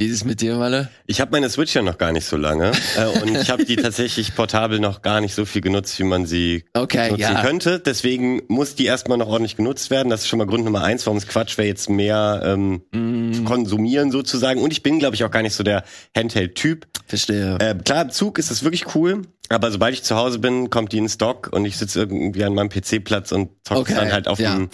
Wie 0.00 0.06
ist 0.06 0.14
es 0.14 0.24
mit 0.24 0.40
dir, 0.40 0.60
Walle? 0.60 0.90
Ich 1.08 1.20
habe 1.20 1.32
meine 1.32 1.50
Switch 1.50 1.74
ja 1.74 1.82
noch 1.82 1.98
gar 1.98 2.12
nicht 2.12 2.24
so 2.24 2.36
lange 2.36 2.70
äh, 2.96 3.06
und 3.20 3.34
ich 3.34 3.50
habe 3.50 3.64
die 3.64 3.74
tatsächlich 3.76 4.32
portabel 4.36 4.78
noch 4.78 5.02
gar 5.02 5.20
nicht 5.20 5.34
so 5.34 5.44
viel 5.44 5.60
genutzt, 5.60 5.98
wie 5.98 6.04
man 6.04 6.24
sie 6.24 6.64
Okay, 6.72 7.08
nutzen 7.10 7.20
ja. 7.20 7.42
könnte. 7.42 7.80
Deswegen 7.80 8.42
muss 8.46 8.76
die 8.76 8.84
erstmal 8.84 9.18
noch 9.18 9.26
ordentlich 9.26 9.56
genutzt 9.56 9.90
werden. 9.90 10.08
Das 10.08 10.20
ist 10.20 10.28
schon 10.28 10.38
mal 10.38 10.46
Grund 10.46 10.64
Nummer 10.64 10.84
eins, 10.84 11.04
warum 11.04 11.18
es 11.18 11.26
Quatsch 11.26 11.58
wäre, 11.58 11.66
jetzt 11.66 11.90
mehr 11.90 12.42
ähm, 12.44 12.82
Mm, 12.92 13.32
zu 13.32 13.42
konsumieren 13.42 14.12
sozusagen. 14.12 14.60
Und 14.62 14.70
ich 14.72 14.84
bin, 14.84 15.00
glaube 15.00 15.16
ich, 15.16 15.24
auch 15.24 15.32
gar 15.32 15.42
nicht 15.42 15.54
so 15.54 15.64
der 15.64 15.82
Handheld-Typ. 16.16 16.86
verstehe. 17.08 17.56
Äh, 17.58 17.74
klar, 17.84 18.02
im 18.02 18.10
Zug 18.10 18.38
ist 18.38 18.52
das 18.52 18.62
wirklich 18.62 18.94
cool, 18.94 19.22
aber 19.48 19.72
sobald 19.72 19.94
ich 19.94 20.04
zu 20.04 20.14
Hause 20.14 20.38
bin, 20.38 20.70
kommt 20.70 20.92
die 20.92 20.98
in 20.98 21.08
Stock 21.08 21.48
und 21.52 21.64
ich 21.64 21.76
sitze 21.76 21.98
irgendwie 21.98 22.44
an 22.44 22.54
meinem 22.54 22.68
PC-Platz 22.68 23.32
und 23.32 23.50
zocke 23.64 23.80
Okay, 23.80 23.94
dann 23.96 24.12
halt 24.12 24.28
auf 24.28 24.38
ja. 24.38 24.54
dem 24.54 24.68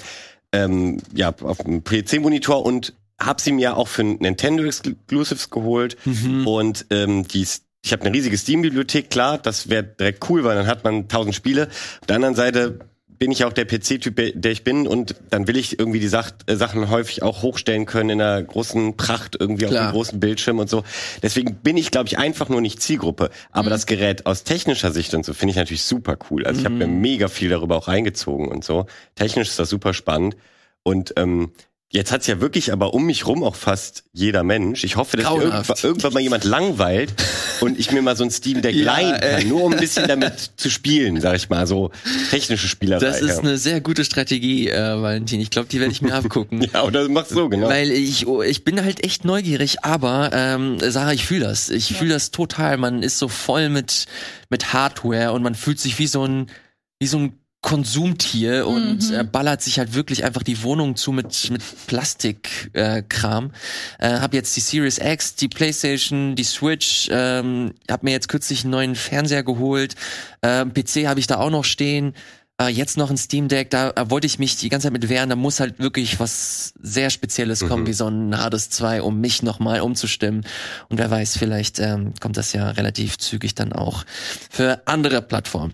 ähm, 0.53 0.99
ja, 1.15 1.35
auf 1.43 1.59
dem 1.59 1.83
PC-Monitor 1.83 2.65
und 2.67 2.93
hab 3.27 3.41
sie 3.41 3.53
mir 3.53 3.77
auch 3.77 3.89
für 3.89 4.05
Nintendo 4.05 4.65
Exclusives 4.65 5.51
geholt 5.51 5.97
Mhm. 6.05 6.47
und 6.47 6.87
ähm, 6.91 7.27
die 7.29 7.47
ich 7.87 7.93
habe 7.93 8.03
eine 8.07 8.15
riesige 8.17 8.39
Steam-Bibliothek, 8.39 9.11
klar, 9.11 9.37
das 9.37 9.69
wäre 9.69 9.83
direkt 9.85 10.29
cool, 10.31 10.43
weil 10.45 10.57
dann 10.57 10.67
hat 10.67 10.85
man 10.85 11.07
tausend 11.09 11.35
Spiele. 11.35 11.69
Auf 12.01 12.07
der 12.09 12.17
anderen 12.17 12.35
Seite 12.35 12.79
bin 13.07 13.31
ich 13.31 13.45
auch 13.45 13.53
der 13.53 13.67
PC-Typ, 13.67 14.17
der 14.41 14.53
ich 14.53 14.65
bin 14.65 14.87
und 14.89 15.15
dann 15.29 15.47
will 15.47 15.57
ich 15.59 15.79
irgendwie 15.79 16.01
die 16.01 16.09
Sach 16.09 16.31
äh, 16.47 16.57
Sachen 16.57 16.89
häufig 16.89 17.23
auch 17.23 17.43
hochstellen 17.43 17.85
können 17.85 18.09
in 18.11 18.21
einer 18.23 18.43
großen 18.43 18.97
Pracht 18.97 19.37
irgendwie 19.39 19.67
auf 19.67 19.71
Klar. 19.71 19.83
einem 19.85 19.93
großen 19.93 20.19
Bildschirm 20.19 20.59
und 20.61 20.71
so. 20.71 20.83
Deswegen 21.23 21.57
bin 21.57 21.77
ich, 21.77 21.91
glaube 21.91 22.07
ich, 22.09 22.17
einfach 22.19 22.49
nur 22.49 22.61
nicht 22.63 22.81
Zielgruppe. 22.83 23.29
Aber 23.53 23.69
das 23.69 23.85
Gerät 23.87 24.25
aus 24.25 24.45
technischer 24.45 24.91
Sicht 24.91 25.13
und 25.15 25.25
so 25.27 25.35
finde 25.35 25.51
ich 25.51 25.57
natürlich 25.57 25.85
super 25.85 26.17
cool. 26.31 26.45
Also 26.47 26.61
ich 26.61 26.65
habe 26.65 26.75
mir 26.77 26.87
mega 26.89 27.29
viel 27.29 27.51
darüber 27.51 27.77
auch 27.77 27.87
reingezogen 27.89 28.49
und 28.49 28.65
so. 28.65 28.87
Technisch 29.15 29.49
ist 29.51 29.59
das 29.59 29.69
super 29.69 29.93
spannend 29.95 30.37
und 30.83 31.13
ähm, 31.17 31.53
Jetzt 31.95 32.11
hat's 32.11 32.27
ja 32.27 32.41
wirklich 32.41 32.73
aber 32.73 32.93
um 32.93 33.07
mich 33.07 33.25
rum 33.25 33.45
auch 33.45 33.55
fast 33.55 34.03
jeder 34.13 34.43
Mensch. 34.43 34.83
Ich 34.83 34.97
hoffe, 34.97 35.17
dass 35.17 35.31
irgendwann, 35.31 35.65
irgendwann 35.81 36.13
mal 36.13 36.21
jemand 36.21 36.43
langweilt 36.43 37.15
und 37.61 37.79
ich 37.79 37.93
mir 37.93 38.03
mal 38.03 38.17
so 38.17 38.25
ein 38.25 38.33
Steam 38.33 38.63
Deck 38.63 38.75
Ja, 38.75 38.97
leihen 38.97 39.15
ey. 39.15 39.39
kann, 39.39 39.49
nur 39.49 39.63
um 39.63 39.73
ein 39.73 39.79
bisschen 39.79 40.09
damit 40.09 40.51
zu 40.57 40.71
spielen, 40.71 41.21
sag 41.21 41.37
ich 41.37 41.51
mal, 41.51 41.69
so 41.69 41.93
technische 42.31 42.67
Spielerei. 42.67 42.99
Das 42.99 43.21
ist 43.21 43.37
ja. 43.37 43.39
eine 43.39 43.59
sehr 43.59 43.81
gute 43.81 44.05
Strategie, 44.05 44.71
äh, 44.71 45.01
Valentin. 45.01 45.41
Ich 45.41 45.51
glaube, 45.51 45.69
die 45.69 45.79
werde 45.79 45.93
ich 45.93 46.03
mir 46.03 46.13
abgucken. 46.13 46.63
ja, 46.75 46.83
oder 46.83 47.09
machst 47.09 47.31
so, 47.31 47.49
genau. 47.49 47.69
Weil 47.69 47.93
ich, 47.93 48.27
oh, 48.27 48.43
ich 48.43 48.65
bin 48.65 48.83
halt 48.83 49.05
echt 49.05 49.25
neugierig, 49.25 49.85
aber 49.85 50.31
ähm, 50.33 50.79
Sarah, 50.81 51.13
ich 51.13 51.25
fühle 51.25 51.45
das. 51.45 51.71
Ich 51.71 51.97
fühle 51.97 52.15
das 52.15 52.33
total. 52.33 52.77
Man 52.77 53.05
ist 53.05 53.21
so 53.21 53.29
voll 53.29 53.69
mit, 53.69 54.07
mit 54.51 54.73
Hardware 54.73 55.31
und 55.31 55.45
man 55.45 55.55
fühlt 55.55 55.79
sich 55.79 55.97
wie 56.01 56.09
so 56.09 56.27
ein, 56.27 56.51
wie 56.99 57.07
so 57.07 57.19
ein 57.19 57.39
Konsumtier 57.65 58.67
und 58.67 59.09
Mhm. 59.11 59.15
äh, 59.15 59.25
ballert 59.25 59.63
sich 59.63 59.79
halt 59.79 59.95
wirklich 59.95 60.23
einfach 60.23 60.43
die 60.43 60.63
Wohnung 60.63 60.97
zu 60.97 61.13
mit, 61.13 61.51
mit 61.51 61.63
Plastikkram. 61.87 62.71
Äh, 62.75 63.03
Kram. 63.09 63.53
äh, 63.99 64.19
hab 64.21 64.35
jetzt 64.35 64.55
die 64.57 64.61
Series 64.61 64.99
X, 64.99 65.35
die 65.35 65.49
Playstation, 65.49 66.37
die 66.37 66.45
Switch, 66.45 67.09
ähm, 67.11 67.73
hab 67.91 68.03
mir 68.03 68.11
jetzt 68.13 68.29
kürzlich 68.29 68.65
einen 68.65 68.71
neuen 68.71 68.95
Fernseher 68.95 69.43
geholt. 69.43 69.95
Ähm, 70.43 70.73
PC 70.75 71.07
habe 71.07 71.21
ich 71.21 71.27
da 71.27 71.39
auch 71.39 71.49
noch 71.51 71.65
stehen. 71.65 72.13
Äh, 72.61 72.69
jetzt 72.69 72.97
noch 72.99 73.11
ein 73.11 73.17
Steam 73.17 73.49
Deck, 73.49 73.71
da 73.71 73.91
äh, 73.97 74.11
wollte 74.11 74.27
ich 74.27 74.39
mich 74.39 74.57
die 74.57 74.69
ganze 74.69 74.85
Zeit 74.87 74.93
mit 74.93 75.09
wehren, 75.09 75.29
da 75.31 75.35
muss 75.35 75.59
halt 75.59 75.79
wirklich 75.81 76.21
was 76.21 76.75
sehr 76.81 77.09
Spezielles 77.11 77.61
kommen, 77.67 77.83
Mhm. 77.85 77.87
wie 77.89 77.93
so 77.95 78.07
ein 78.09 78.37
Hades 78.39 78.69
2, 78.71 79.01
um 79.03 79.21
mich 79.21 79.43
nochmal 79.43 79.81
umzustimmen. 79.81 80.45
Und 80.91 80.99
wer 80.99 81.11
weiß, 81.11 81.37
vielleicht 81.39 81.79
ähm, 81.81 82.13
kommt 82.21 82.37
das 82.37 82.53
ja 82.53 82.71
relativ 82.71 83.17
zügig 83.19 83.55
dann 83.57 83.73
auch 83.73 84.05
für 84.51 84.83
andere 84.87 85.23
Plattformen. 85.23 85.73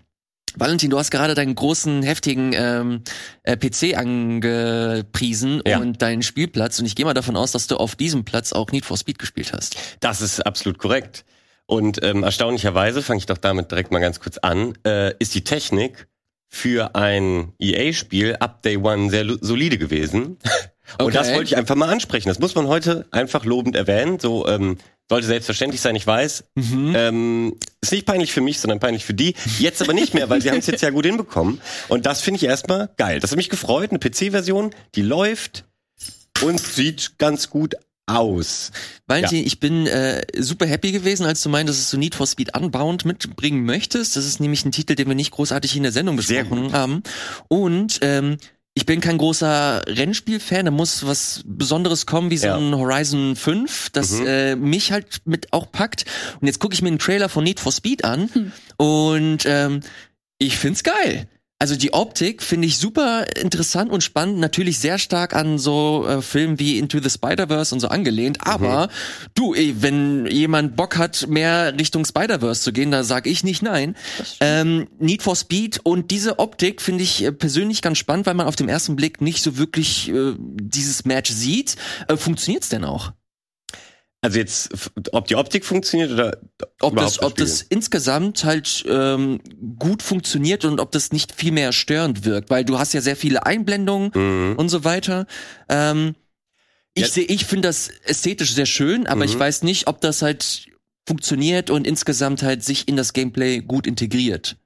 Valentin, 0.57 0.91
du 0.91 0.99
hast 0.99 1.11
gerade 1.11 1.35
deinen 1.35 1.55
großen, 1.55 2.03
heftigen 2.03 2.53
ähm, 2.55 3.03
äh, 3.45 3.57
PC 3.57 3.97
angepriesen 3.97 5.63
Ja. 5.67 5.79
und 5.79 6.03
deinen 6.03 6.23
Spielplatz. 6.23 6.79
Und 6.79 6.87
ich 6.87 6.97
gehe 6.97 7.05
mal 7.07 7.15
davon 7.15 7.37
aus, 7.37 7.53
dass 7.53 7.67
du 7.67 7.77
auf 7.77 7.97
diesem 7.97 8.25
Platz 8.25 8.53
auch 8.53 8.71
Need 8.73 8.85
for 8.85 8.97
Speed 8.97 9.19
gespielt 9.19 9.53
hast. 9.53 9.77
Das 10.01 10.21
ist 10.21 10.41
absolut 10.47 10.79
korrekt. 10.79 11.25
Und 11.67 12.03
ähm, 12.03 12.25
erstaunlicherweise, 12.25 13.01
fange 13.03 13.19
ich 13.19 13.27
doch 13.27 13.39
damit 13.39 13.71
direkt 13.71 13.93
mal 13.93 14.01
ganz 14.01 14.19
kurz 14.19 14.39
an, 14.39 14.75
äh, 14.85 15.15
ist 15.19 15.35
die 15.35 15.45
Technik 15.45 16.09
für 16.49 16.97
ein 16.97 17.53
EA-Spiel 17.61 18.37
ab 18.41 18.63
Day 18.63 18.77
One 18.77 19.09
sehr 19.11 19.25
solide 19.41 19.79
gewesen. 19.79 20.39
Und 20.99 21.05
Okay. 21.07 21.13
das 21.13 21.29
wollte 21.29 21.45
ich 21.45 21.57
einfach 21.57 21.77
mal 21.77 21.89
ansprechen. 21.89 22.29
Das 22.29 22.41
muss 22.41 22.57
man 22.57 22.67
heute 22.67 23.07
einfach 23.13 23.45
lobend 23.45 23.77
erwähnen. 23.77 24.19
So 24.19 24.49
ähm, 24.49 24.77
sollte 25.11 25.27
selbstverständlich 25.27 25.81
sein, 25.81 25.97
ich 25.97 26.07
weiß. 26.07 26.45
Ähm, 26.95 27.57
ist 27.81 27.91
nicht 27.91 28.07
peinlich 28.07 28.33
für 28.33 28.41
mich, 28.41 28.61
sondern 28.61 28.79
peinlich 28.79 29.05
für 29.05 29.13
die. 29.13 29.35
Jetzt 29.59 29.83
aber 29.83 29.93
nicht 29.93 30.15
mehr, 30.15 30.31
weil 30.31 30.41
sie 30.41 30.51
haben 30.51 30.59
es 30.59 30.67
jetzt 30.69 30.83
ja 30.83 30.91
gut 30.91 31.05
hinbekommen. 31.05 31.61
Und 31.89 32.07
das 32.07 32.21
finde 32.21 32.37
ich 32.37 32.45
erstmal 32.45 32.91
geil. 32.97 33.19
Das 33.19 33.33
hat 33.33 33.37
mich 33.37 33.49
gefreut. 33.49 33.91
Eine 33.91 33.99
PC-Version, 33.99 34.71
die 34.95 35.03
läuft 35.03 35.65
und 36.43 36.61
sieht 36.61 37.19
ganz 37.19 37.51
gut 37.51 37.75
aus. 38.07 38.71
Valentin, 39.09 39.39
ja. 39.39 39.47
ich 39.47 39.59
bin 39.59 39.89
äh, 39.89 40.23
super 40.39 40.67
happy 40.67 40.93
gewesen, 40.93 41.27
als 41.27 41.43
du 41.43 41.49
meintest, 41.49 41.81
dass 41.81 41.91
du 41.91 41.99
Need 41.99 42.15
for 42.15 42.29
Speed 42.29 42.57
Unbound 42.57 43.05
mitbringen 43.05 43.65
möchtest. 43.65 44.17
Das 44.17 44.25
ist 44.25 44.39
nämlich 44.39 44.65
ein 44.65 44.71
Titel, 44.71 44.95
den 44.95 45.09
wir 45.09 45.17
nicht 45.17 45.33
großartig 45.33 45.77
in 45.77 45.83
der 45.83 45.93
Sendung 45.93 46.15
besprochen 46.15 46.73
haben. 46.73 47.03
Und 47.49 47.99
ähm, 48.03 48.37
ich 48.81 48.87
bin 48.87 49.03
kein 49.03 49.19
großer 49.19 49.83
Rennspiel-Fan, 49.87 50.65
da 50.65 50.71
muss 50.71 51.07
was 51.07 51.43
Besonderes 51.45 52.07
kommen, 52.07 52.31
wie 52.31 52.39
so 52.39 52.47
ja. 52.47 52.57
ein 52.57 52.75
Horizon 52.75 53.37
5, 53.37 53.91
das 53.91 54.13
mhm. 54.13 54.27
äh, 54.27 54.57
mich 54.57 54.91
halt 54.91 55.21
mit 55.27 55.53
auch 55.53 55.71
packt. 55.71 56.07
Und 56.41 56.47
jetzt 56.47 56.61
gucke 56.61 56.73
ich 56.73 56.81
mir 56.81 56.89
einen 56.89 56.99
Trailer 56.99 57.29
von 57.29 57.45
Need 57.45 57.61
for 57.61 57.73
Speed 57.73 58.07
an 58.07 58.31
hm. 58.33 58.53
und 58.79 59.41
ähm, 59.45 59.81
ich 60.39 60.57
find's 60.57 60.83
geil. 60.83 61.29
Also 61.61 61.77
die 61.77 61.93
Optik 61.93 62.43
finde 62.43 62.67
ich 62.67 62.79
super 62.79 63.27
interessant 63.37 63.93
und 63.93 64.03
spannend, 64.03 64.39
natürlich 64.39 64.79
sehr 64.79 64.99
stark 64.99 65.37
an 65.37 65.59
so 65.59 66.07
äh, 66.09 66.23
Filmen 66.23 66.59
wie 66.59 66.79
Into 66.79 67.01
the 67.03 67.11
Spider-Verse 67.11 67.75
und 67.75 67.81
so 67.81 67.89
angelehnt, 67.89 68.39
aber 68.41 68.87
mhm. 68.87 69.31
du, 69.35 69.55
ey, 69.55 69.77
wenn 69.81 70.25
jemand 70.25 70.75
Bock 70.75 70.97
hat, 70.97 71.27
mehr 71.29 71.79
Richtung 71.79 72.07
Spider-Verse 72.07 72.63
zu 72.63 72.73
gehen, 72.73 72.91
da 72.91 73.05
sag 73.05 73.27
ich 73.27 73.45
nicht 73.45 73.61
nein. 73.61 73.95
Ähm, 74.41 74.89
Need 74.99 75.23
for 75.23 75.37
Speed 75.37 75.81
und 75.83 76.11
diese 76.11 76.39
Optik 76.39 76.81
finde 76.81 77.05
ich 77.05 77.23
äh, 77.23 77.31
persönlich 77.31 77.83
ganz 77.83 77.99
spannend, 77.99 78.25
weil 78.25 78.35
man 78.35 78.47
auf 78.47 78.57
dem 78.57 78.71
ersten 78.71 78.97
Blick 78.97 79.21
nicht 79.21 79.43
so 79.43 79.59
wirklich 79.59 80.09
äh, 80.09 80.33
dieses 80.39 81.05
Match 81.05 81.31
sieht. 81.31 81.77
Äh, 82.09 82.17
Funktioniert's 82.17 82.71
denn 82.71 82.85
auch? 82.85 83.13
Also 84.23 84.39
jetzt, 84.39 84.71
ob 85.13 85.29
die 85.29 85.37
Optik 85.37 85.65
funktioniert 85.65 86.11
oder 86.11 86.37
ob 86.81 86.95
das, 86.97 87.23
ob 87.23 87.37
das 87.37 87.63
insgesamt 87.63 88.45
halt 88.45 88.85
ähm, 88.87 89.41
gut 89.79 90.03
funktioniert 90.03 90.67
und 90.67 90.79
ob 90.79 90.93
das 90.93 91.11
nicht 91.11 91.33
viel 91.33 91.53
mehr 91.53 91.73
störend 91.73 92.27
wirkt, 92.27 92.51
weil 92.51 92.67
du 92.67 92.79
hast 92.79 92.93
ja 92.93 93.01
sehr 93.01 93.17
viele 93.17 93.47
Einblendungen 93.47 94.11
mhm. 94.15 94.57
und 94.59 94.69
so 94.69 94.85
weiter. 94.85 95.27
Ähm, 95.71 96.17
ich 96.93 97.09
sehe, 97.09 97.25
ich 97.25 97.47
finde 97.47 97.69
das 97.69 97.89
ästhetisch 98.05 98.53
sehr 98.53 98.67
schön, 98.67 99.07
aber 99.07 99.25
mhm. 99.25 99.31
ich 99.31 99.39
weiß 99.39 99.63
nicht, 99.63 99.87
ob 99.87 100.03
das 100.03 100.21
halt 100.21 100.67
funktioniert 101.07 101.71
und 101.71 101.87
insgesamt 101.87 102.43
halt 102.43 102.63
sich 102.63 102.89
in 102.89 102.97
das 102.97 103.15
Gameplay 103.15 103.61
gut 103.61 103.87
integriert. 103.87 104.57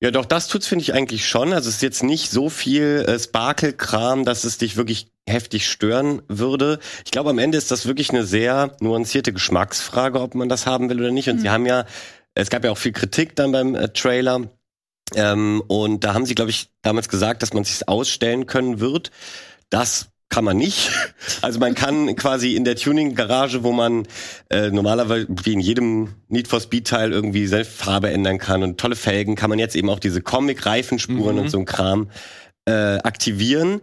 Ja, 0.00 0.12
doch, 0.12 0.24
das 0.24 0.46
tut's, 0.48 0.68
finde 0.68 0.82
ich 0.82 0.94
eigentlich 0.94 1.26
schon. 1.26 1.52
Also 1.52 1.68
es 1.68 1.76
ist 1.76 1.82
jetzt 1.82 2.04
nicht 2.04 2.30
so 2.30 2.48
viel 2.48 3.04
äh, 3.06 3.18
Sparkle-Kram, 3.18 4.24
dass 4.24 4.44
es 4.44 4.56
dich 4.56 4.76
wirklich 4.76 5.10
heftig 5.28 5.68
stören 5.68 6.22
würde. 6.28 6.78
Ich 7.04 7.10
glaube, 7.10 7.30
am 7.30 7.38
Ende 7.38 7.58
ist 7.58 7.70
das 7.70 7.86
wirklich 7.86 8.10
eine 8.10 8.24
sehr 8.24 8.76
nuancierte 8.80 9.32
Geschmacksfrage, 9.32 10.20
ob 10.20 10.34
man 10.34 10.48
das 10.48 10.66
haben 10.66 10.88
will 10.90 11.00
oder 11.00 11.10
nicht. 11.10 11.28
Und 11.28 11.36
mhm. 11.36 11.40
sie 11.40 11.50
haben 11.50 11.66
ja, 11.66 11.84
es 12.34 12.50
gab 12.50 12.64
ja 12.64 12.70
auch 12.70 12.78
viel 12.78 12.92
Kritik 12.92 13.36
dann 13.36 13.52
beim 13.52 13.74
äh, 13.74 13.88
Trailer. 13.88 14.48
Ähm, 15.14 15.62
und 15.68 16.04
da 16.04 16.14
haben 16.14 16.26
sie, 16.26 16.34
glaube 16.34 16.50
ich, 16.50 16.68
damals 16.82 17.08
gesagt, 17.08 17.42
dass 17.42 17.52
man 17.52 17.64
sich 17.64 17.88
ausstellen 17.88 18.46
können 18.46 18.80
wird. 18.80 19.10
Das 19.70 20.08
kann 20.28 20.44
man 20.44 20.56
nicht. 20.56 20.90
Also 21.40 21.60
man 21.60 21.74
kann 21.74 22.16
quasi 22.16 22.56
in 22.56 22.64
der 22.64 22.74
Tuning-Garage, 22.74 23.62
wo 23.62 23.70
man 23.70 24.08
äh, 24.50 24.70
normalerweise 24.70 25.26
wie 25.44 25.52
in 25.52 25.60
jedem 25.60 26.14
Need 26.28 26.48
for 26.48 26.60
Speed-Teil 26.60 27.12
irgendwie 27.12 27.46
seine 27.46 27.64
Farbe 27.64 28.10
ändern 28.10 28.38
kann 28.38 28.62
und 28.62 28.78
tolle 28.78 28.96
Felgen, 28.96 29.36
kann 29.36 29.50
man 29.50 29.58
jetzt 29.58 29.76
eben 29.76 29.88
auch 29.88 30.00
diese 30.00 30.20
Comic-Reifenspuren 30.20 31.36
mhm. 31.36 31.42
und 31.42 31.48
so 31.48 31.58
ein 31.58 31.64
Kram 31.64 32.10
äh, 32.64 32.98
aktivieren. 32.98 33.80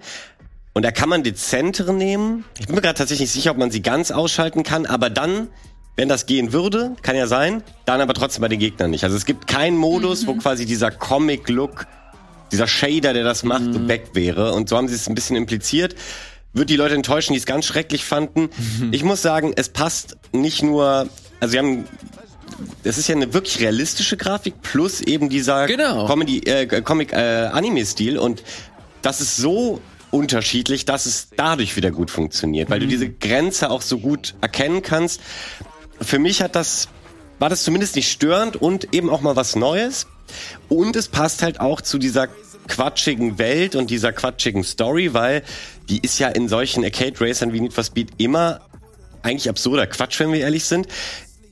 Und 0.76 0.84
da 0.84 0.92
kann 0.92 1.08
man 1.08 1.24
dezentere 1.24 1.94
nehmen. 1.94 2.44
Ich 2.60 2.68
bin 2.68 2.76
mir 2.76 2.82
gerade 2.82 2.98
tatsächlich 2.98 3.30
nicht 3.30 3.32
sicher, 3.32 3.52
ob 3.52 3.58
man 3.58 3.72
sie 3.72 3.82
ganz 3.82 4.12
ausschalten 4.12 4.64
kann, 4.64 4.86
aber 4.86 5.10
dann, 5.10 5.48
wenn 5.96 6.10
das 6.10 6.26
gehen 6.26 6.52
würde, 6.52 6.98
kann 7.02 7.16
ja 7.16 7.28
sein, 7.28 7.64
dann 7.86 8.02
aber 8.02 8.14
trotzdem 8.14 8.42
bei 8.42 8.50
den 8.50 8.60
Gegnern 8.60 8.92
nicht. 8.92 9.06
Also 9.06 9.16
es 9.16 9.26
gibt 9.26 9.48
keinen 9.48 9.78
Modus, 9.78 10.24
mhm. 10.24 10.28
wo 10.28 10.34
quasi 10.36 10.66
dieser 10.66 10.92
Comic-Look, 10.92 11.88
dieser 12.52 12.68
Shader, 12.68 13.14
der 13.14 13.24
das 13.24 13.44
macht, 13.44 13.62
mhm. 13.62 13.88
weg 13.88 14.10
wäre. 14.14 14.52
Und 14.52 14.68
so 14.68 14.76
haben 14.76 14.90
sie 14.90 14.96
es 14.96 15.08
ein 15.08 15.16
bisschen 15.16 15.38
impliziert 15.38 15.96
wird 16.56 16.70
die 16.70 16.78
Leute 16.78 16.96
enttäuschen, 16.96 17.34
die 17.34 17.40
es 17.40 17.46
ganz 17.46 17.66
schrecklich 17.66 18.06
fanden. 18.06 18.50
Mhm. 18.80 18.94
Ich 18.94 19.04
muss 19.04 19.22
sagen, 19.22 19.52
es 19.58 19.70
passt 19.70 20.18
nicht 20.32 20.64
nur, 20.64 21.10
also 21.42 21.52
sie 21.52 21.60
haben 21.60 21.84
das 22.84 22.98
ist 22.98 23.10
ja 23.10 23.16
eine 23.16 23.34
wirklich 23.34 23.60
realistische 23.60 24.16
Grafik 24.16 24.62
plus 24.62 25.02
eben 25.02 25.28
dieser 25.30 25.68
genau. 25.68 26.08
Comedy 26.08 26.40
äh, 26.40 26.82
Comic 26.82 27.12
äh, 27.12 27.50
Anime 27.52 27.86
Stil 27.86 28.18
und 28.18 28.44
das 29.02 29.20
ist 29.20 29.36
so 29.36 29.82
unterschiedlich, 30.16 30.86
dass 30.86 31.06
es 31.06 31.28
dadurch 31.36 31.76
wieder 31.76 31.92
gut 31.92 32.10
funktioniert, 32.10 32.70
weil 32.70 32.80
mhm. 32.80 32.84
du 32.84 32.90
diese 32.90 33.10
Grenze 33.10 33.70
auch 33.70 33.82
so 33.82 34.00
gut 34.00 34.36
erkennen 34.42 34.82
kannst. 34.82 35.22
Für 36.02 36.20
mich 36.20 36.42
hat 36.42 36.56
das 36.56 36.88
war 37.38 37.50
das 37.50 37.64
zumindest 37.64 37.98
nicht 37.98 38.10
störend 38.10 38.56
und 38.56 38.94
eben 38.94 39.10
auch 39.10 39.20
mal 39.20 39.36
was 39.36 39.58
Neues 39.58 40.08
und 40.70 40.96
es 40.96 41.10
passt 41.10 41.44
halt 41.44 41.60
auch 41.60 41.82
zu 41.82 41.98
dieser 41.98 42.30
quatschigen 42.68 43.38
Welt 43.38 43.76
und 43.76 43.90
dieser 43.90 44.14
quatschigen 44.14 44.64
Story, 44.64 45.14
weil 45.14 45.44
die 45.90 46.00
ist 46.00 46.18
ja 46.18 46.30
in 46.30 46.48
solchen 46.48 46.86
Arcade 46.86 47.20
Racern 47.20 47.52
wie 47.52 47.60
Need 47.60 47.74
for 47.74 47.84
Speed 47.84 48.12
immer 48.18 48.62
eigentlich 49.22 49.50
absurder 49.50 49.86
Quatsch, 49.86 50.20
wenn 50.20 50.32
wir 50.32 50.40
ehrlich 50.40 50.64
sind. 50.64 50.88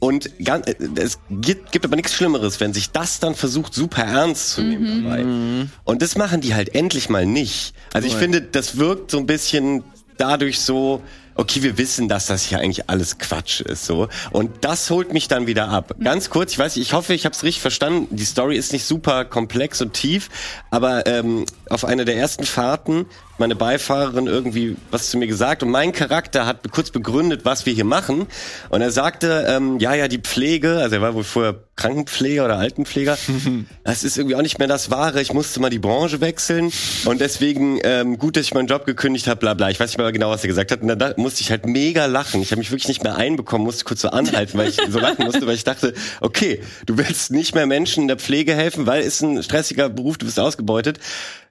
Und 0.03 0.31
ganz, 0.43 0.65
es 0.95 1.17
gibt, 1.29 1.71
gibt 1.71 1.85
aber 1.85 1.95
nichts 1.95 2.13
Schlimmeres, 2.13 2.59
wenn 2.59 2.73
sich 2.73 2.91
das 2.91 3.21
dann 3.21 3.35
versucht, 3.35 3.73
super 3.73 4.03
ernst 4.03 4.49
zu 4.49 4.61
nehmen 4.61 4.99
mhm. 4.99 5.03
dabei. 5.05 5.69
Und 5.85 6.01
das 6.01 6.17
machen 6.17 6.41
die 6.41 6.53
halt 6.53 6.75
endlich 6.75 7.07
mal 7.07 7.25
nicht. 7.25 7.73
Also 7.93 8.09
ich 8.09 8.13
finde, 8.13 8.41
das 8.41 8.75
wirkt 8.75 9.11
so 9.11 9.17
ein 9.17 9.27
bisschen 9.27 9.81
dadurch 10.17 10.59
so, 10.59 11.01
okay, 11.35 11.63
wir 11.63 11.77
wissen, 11.77 12.09
dass 12.09 12.25
das 12.25 12.43
hier 12.43 12.59
eigentlich 12.59 12.89
alles 12.89 13.17
Quatsch 13.17 13.61
ist, 13.61 13.85
so. 13.85 14.09
Und 14.31 14.51
das 14.65 14.89
holt 14.89 15.13
mich 15.13 15.29
dann 15.29 15.47
wieder 15.47 15.69
ab. 15.69 15.95
Ganz 16.03 16.29
kurz, 16.29 16.51
ich 16.51 16.59
weiß, 16.59 16.75
ich 16.75 16.91
hoffe, 16.91 17.13
ich 17.13 17.23
habe 17.23 17.33
es 17.33 17.43
richtig 17.43 17.61
verstanden. 17.61 18.13
Die 18.13 18.25
Story 18.25 18.57
ist 18.57 18.73
nicht 18.73 18.83
super 18.83 19.23
komplex 19.23 19.81
und 19.81 19.93
tief, 19.93 20.29
aber 20.69 21.07
ähm, 21.07 21.45
auf 21.69 21.85
einer 21.85 22.03
der 22.03 22.17
ersten 22.17 22.43
Fahrten 22.43 23.05
meine 23.37 23.55
Beifahrerin 23.55 24.27
irgendwie 24.27 24.75
was 24.91 25.09
zu 25.09 25.17
mir 25.17 25.27
gesagt 25.27 25.63
und 25.63 25.69
mein 25.69 25.91
Charakter 25.91 26.45
hat 26.45 26.71
kurz 26.71 26.91
begründet, 26.91 27.45
was 27.45 27.65
wir 27.65 27.73
hier 27.73 27.85
machen. 27.85 28.27
Und 28.69 28.81
er 28.81 28.91
sagte, 28.91 29.45
ähm, 29.47 29.79
ja, 29.79 29.95
ja, 29.95 30.07
die 30.07 30.19
Pflege, 30.19 30.77
also 30.77 30.95
er 30.95 31.01
war 31.01 31.15
wohl 31.15 31.23
vorher 31.23 31.63
Krankenpfleger 31.75 32.45
oder 32.45 32.57
Altenpfleger, 32.57 33.17
das 33.83 34.03
ist 34.03 34.17
irgendwie 34.17 34.35
auch 34.35 34.41
nicht 34.41 34.59
mehr 34.59 34.67
das 34.67 34.91
Wahre. 34.91 35.21
Ich 35.21 35.33
musste 35.33 35.59
mal 35.59 35.71
die 35.71 35.79
Branche 35.79 36.21
wechseln 36.21 36.71
und 37.05 37.21
deswegen 37.21 37.79
ähm, 37.83 38.17
gut, 38.17 38.37
dass 38.37 38.45
ich 38.45 38.53
meinen 38.53 38.67
Job 38.67 38.85
gekündigt 38.85 39.27
habe, 39.27 39.39
bla 39.39 39.55
bla. 39.55 39.69
Ich 39.69 39.79
weiß 39.79 39.89
nicht 39.89 39.97
mehr 39.97 40.11
genau, 40.11 40.29
was 40.29 40.43
er 40.43 40.49
gesagt 40.49 40.71
hat. 40.71 40.81
Und 40.81 40.87
dann 40.89 41.13
musste 41.17 41.41
ich 41.41 41.49
halt 41.49 41.65
mega 41.65 42.05
lachen. 42.05 42.41
Ich 42.41 42.51
habe 42.51 42.59
mich 42.59 42.69
wirklich 42.69 42.87
nicht 42.87 43.03
mehr 43.03 43.15
einbekommen, 43.15 43.65
musste 43.65 43.83
kurz 43.83 44.01
so 44.01 44.09
anhalten, 44.09 44.57
weil 44.57 44.69
ich 44.69 44.77
so 44.89 44.99
lachen 44.99 45.25
musste, 45.25 45.47
weil 45.47 45.55
ich 45.55 45.63
dachte, 45.63 45.93
okay, 46.21 46.61
du 46.85 46.97
willst 46.97 47.31
nicht 47.31 47.55
mehr 47.55 47.65
Menschen 47.65 48.03
in 48.03 48.07
der 48.07 48.17
Pflege 48.17 48.53
helfen, 48.53 48.85
weil 48.85 49.01
es 49.01 49.21
ein 49.21 49.41
stressiger 49.41 49.89
Beruf, 49.89 50.17
du 50.17 50.27
bist 50.27 50.39
ausgebeutet. 50.39 50.99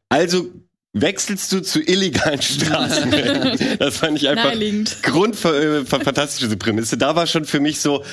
Also 0.09 0.47
wechselst 0.92 1.52
du 1.52 1.61
zu 1.61 1.81
illegalen 1.81 2.42
Straßen. 2.42 3.11
das 3.78 3.98
fand 3.98 4.18
ich 4.18 4.28
einfach 4.28 4.52
Grund 5.02 5.42
äh, 5.44 5.85
fantastische 5.85 6.57
Prämisse. 6.57 6.96
Da 6.96 7.16
war 7.16 7.26
schon 7.26 7.44
für 7.44 7.61
mich 7.61 7.81
so, 7.81 8.05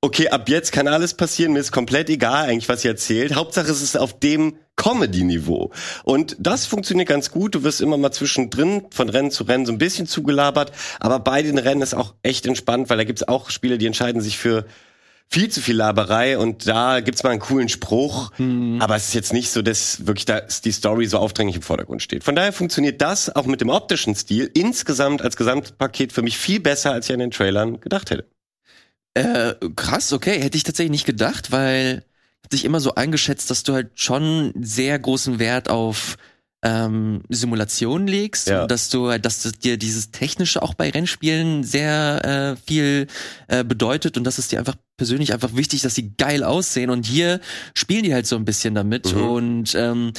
okay, 0.00 0.28
ab 0.28 0.48
jetzt 0.48 0.72
kann 0.72 0.88
alles 0.88 1.14
passieren, 1.14 1.52
mir 1.52 1.60
ist 1.60 1.72
komplett 1.72 2.10
egal 2.10 2.48
eigentlich, 2.48 2.68
was 2.68 2.84
ihr 2.84 2.92
erzählt. 2.92 3.34
Hauptsache 3.34 3.70
es 3.70 3.82
ist 3.82 3.98
auf 3.98 4.18
dem 4.18 4.56
Comedy-Niveau. 4.76 5.72
Und 6.04 6.36
das 6.38 6.66
funktioniert 6.66 7.08
ganz 7.08 7.30
gut. 7.30 7.54
Du 7.54 7.64
wirst 7.64 7.80
immer 7.80 7.96
mal 7.96 8.12
zwischendrin 8.12 8.82
von 8.90 9.08
Rennen 9.08 9.30
zu 9.30 9.44
Rennen 9.44 9.64
so 9.64 9.72
ein 9.72 9.78
bisschen 9.78 10.06
zugelabert. 10.06 10.72
Aber 11.00 11.18
bei 11.18 11.42
den 11.42 11.56
Rennen 11.56 11.80
ist 11.80 11.94
auch 11.94 12.14
echt 12.22 12.46
entspannt, 12.46 12.90
weil 12.90 12.98
da 12.98 13.04
gibt's 13.04 13.26
auch 13.26 13.48
Spiele, 13.48 13.78
die 13.78 13.86
entscheiden 13.86 14.20
sich 14.20 14.36
für 14.36 14.66
viel 15.30 15.50
zu 15.50 15.60
viel 15.60 15.76
Laberei 15.76 16.38
und 16.38 16.66
da 16.66 17.00
gibt's 17.00 17.22
mal 17.22 17.30
einen 17.30 17.40
coolen 17.40 17.68
Spruch, 17.68 18.30
mhm. 18.38 18.80
aber 18.80 18.96
es 18.96 19.08
ist 19.08 19.14
jetzt 19.14 19.32
nicht 19.32 19.50
so, 19.50 19.60
dass 19.60 20.06
wirklich 20.06 20.24
da 20.24 20.40
die 20.40 20.72
Story 20.72 21.06
so 21.06 21.18
aufdringlich 21.18 21.56
im 21.56 21.62
Vordergrund 21.62 22.02
steht. 22.02 22.24
Von 22.24 22.36
daher 22.36 22.52
funktioniert 22.52 23.00
das 23.02 23.34
auch 23.34 23.46
mit 23.46 23.60
dem 23.60 23.68
optischen 23.68 24.14
Stil 24.14 24.50
insgesamt 24.54 25.22
als 25.22 25.36
Gesamtpaket 25.36 26.12
für 26.12 26.22
mich 26.22 26.38
viel 26.38 26.60
besser, 26.60 26.92
als 26.92 27.08
ich 27.08 27.12
an 27.12 27.20
den 27.20 27.30
Trailern 27.30 27.80
gedacht 27.80 28.10
hätte. 28.10 28.26
Äh, 29.14 29.54
krass, 29.74 30.12
okay, 30.12 30.40
hätte 30.40 30.56
ich 30.56 30.62
tatsächlich 30.62 30.90
nicht 30.90 31.06
gedacht, 31.06 31.50
weil 31.50 32.04
ich 32.42 32.48
dich 32.50 32.64
immer 32.64 32.80
so 32.80 32.94
eingeschätzt, 32.94 33.50
dass 33.50 33.62
du 33.62 33.72
halt 33.72 33.92
schon 33.94 34.52
sehr 34.60 34.98
großen 34.98 35.38
Wert 35.38 35.68
auf 35.68 36.16
ähm, 36.62 37.22
Simulation 37.28 38.06
legst 38.06 38.48
ja. 38.48 38.66
dass 38.66 38.88
du, 38.88 39.16
dass 39.18 39.42
du 39.42 39.50
dir 39.50 39.76
dieses 39.76 40.10
Technische 40.10 40.62
auch 40.62 40.74
bei 40.74 40.90
Rennspielen 40.90 41.62
sehr 41.64 42.56
äh, 42.56 42.66
viel 42.66 43.06
äh, 43.48 43.62
bedeutet 43.62 44.16
und 44.16 44.24
dass 44.24 44.38
es 44.38 44.48
dir 44.48 44.58
einfach 44.58 44.76
persönlich 44.96 45.32
einfach 45.32 45.54
wichtig, 45.54 45.82
dass 45.82 45.94
sie 45.94 46.16
geil 46.16 46.42
aussehen 46.42 46.90
und 46.90 47.06
hier 47.06 47.40
spielen 47.74 48.04
die 48.04 48.14
halt 48.14 48.26
so 48.26 48.36
ein 48.36 48.44
bisschen 48.44 48.74
damit 48.74 49.14
mhm. 49.14 49.22
und 49.22 49.74
ähm, 49.74 50.12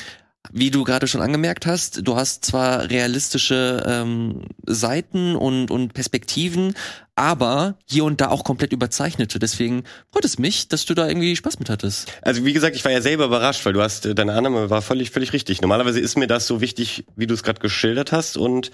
wie 0.51 0.71
du 0.71 0.83
gerade 0.83 1.07
schon 1.07 1.21
angemerkt 1.21 1.65
hast, 1.65 2.07
du 2.07 2.15
hast 2.15 2.45
zwar 2.45 2.89
realistische 2.89 3.83
ähm, 3.85 4.43
Seiten 4.65 5.35
und, 5.35 5.71
und 5.71 5.93
Perspektiven, 5.93 6.75
aber 7.15 7.77
hier 7.85 8.05
und 8.05 8.21
da 8.21 8.29
auch 8.29 8.43
komplett 8.43 8.73
überzeichnete. 8.73 9.39
Deswegen 9.39 9.83
freut 10.11 10.25
es 10.25 10.37
mich, 10.37 10.67
dass 10.67 10.85
du 10.85 10.93
da 10.93 11.07
irgendwie 11.07 11.35
Spaß 11.35 11.59
mit 11.59 11.69
hattest. 11.69 12.11
Also 12.21 12.45
wie 12.45 12.53
gesagt, 12.53 12.75
ich 12.75 12.85
war 12.85 12.91
ja 12.91 13.01
selber 13.01 13.25
überrascht, 13.25 13.65
weil 13.65 13.73
du 13.73 13.81
hast, 13.81 14.05
äh, 14.05 14.15
deine 14.15 14.33
Annahme 14.33 14.69
war 14.69 14.81
völlig, 14.81 15.11
völlig 15.11 15.33
richtig. 15.33 15.61
Normalerweise 15.61 15.99
ist 15.99 16.17
mir 16.17 16.27
das 16.27 16.47
so 16.47 16.61
wichtig, 16.61 17.05
wie 17.15 17.27
du 17.27 17.33
es 17.33 17.43
gerade 17.43 17.59
geschildert 17.59 18.11
hast 18.11 18.37
und 18.37 18.71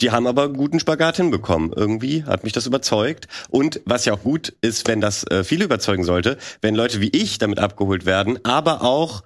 die 0.00 0.10
haben 0.10 0.26
aber 0.26 0.44
einen 0.44 0.56
guten 0.56 0.80
Spagat 0.80 1.16
hinbekommen. 1.16 1.72
Irgendwie 1.74 2.24
hat 2.24 2.44
mich 2.44 2.54
das 2.54 2.66
überzeugt. 2.66 3.28
Und 3.50 3.82
was 3.84 4.06
ja 4.06 4.14
auch 4.14 4.22
gut 4.22 4.54
ist, 4.62 4.88
wenn 4.88 5.02
das 5.02 5.24
äh, 5.24 5.44
viele 5.44 5.64
überzeugen 5.64 6.04
sollte, 6.04 6.38
wenn 6.62 6.74
Leute 6.74 7.00
wie 7.00 7.10
ich 7.10 7.36
damit 7.38 7.58
abgeholt 7.58 8.06
werden, 8.06 8.42
aber 8.44 8.82
auch 8.82 9.22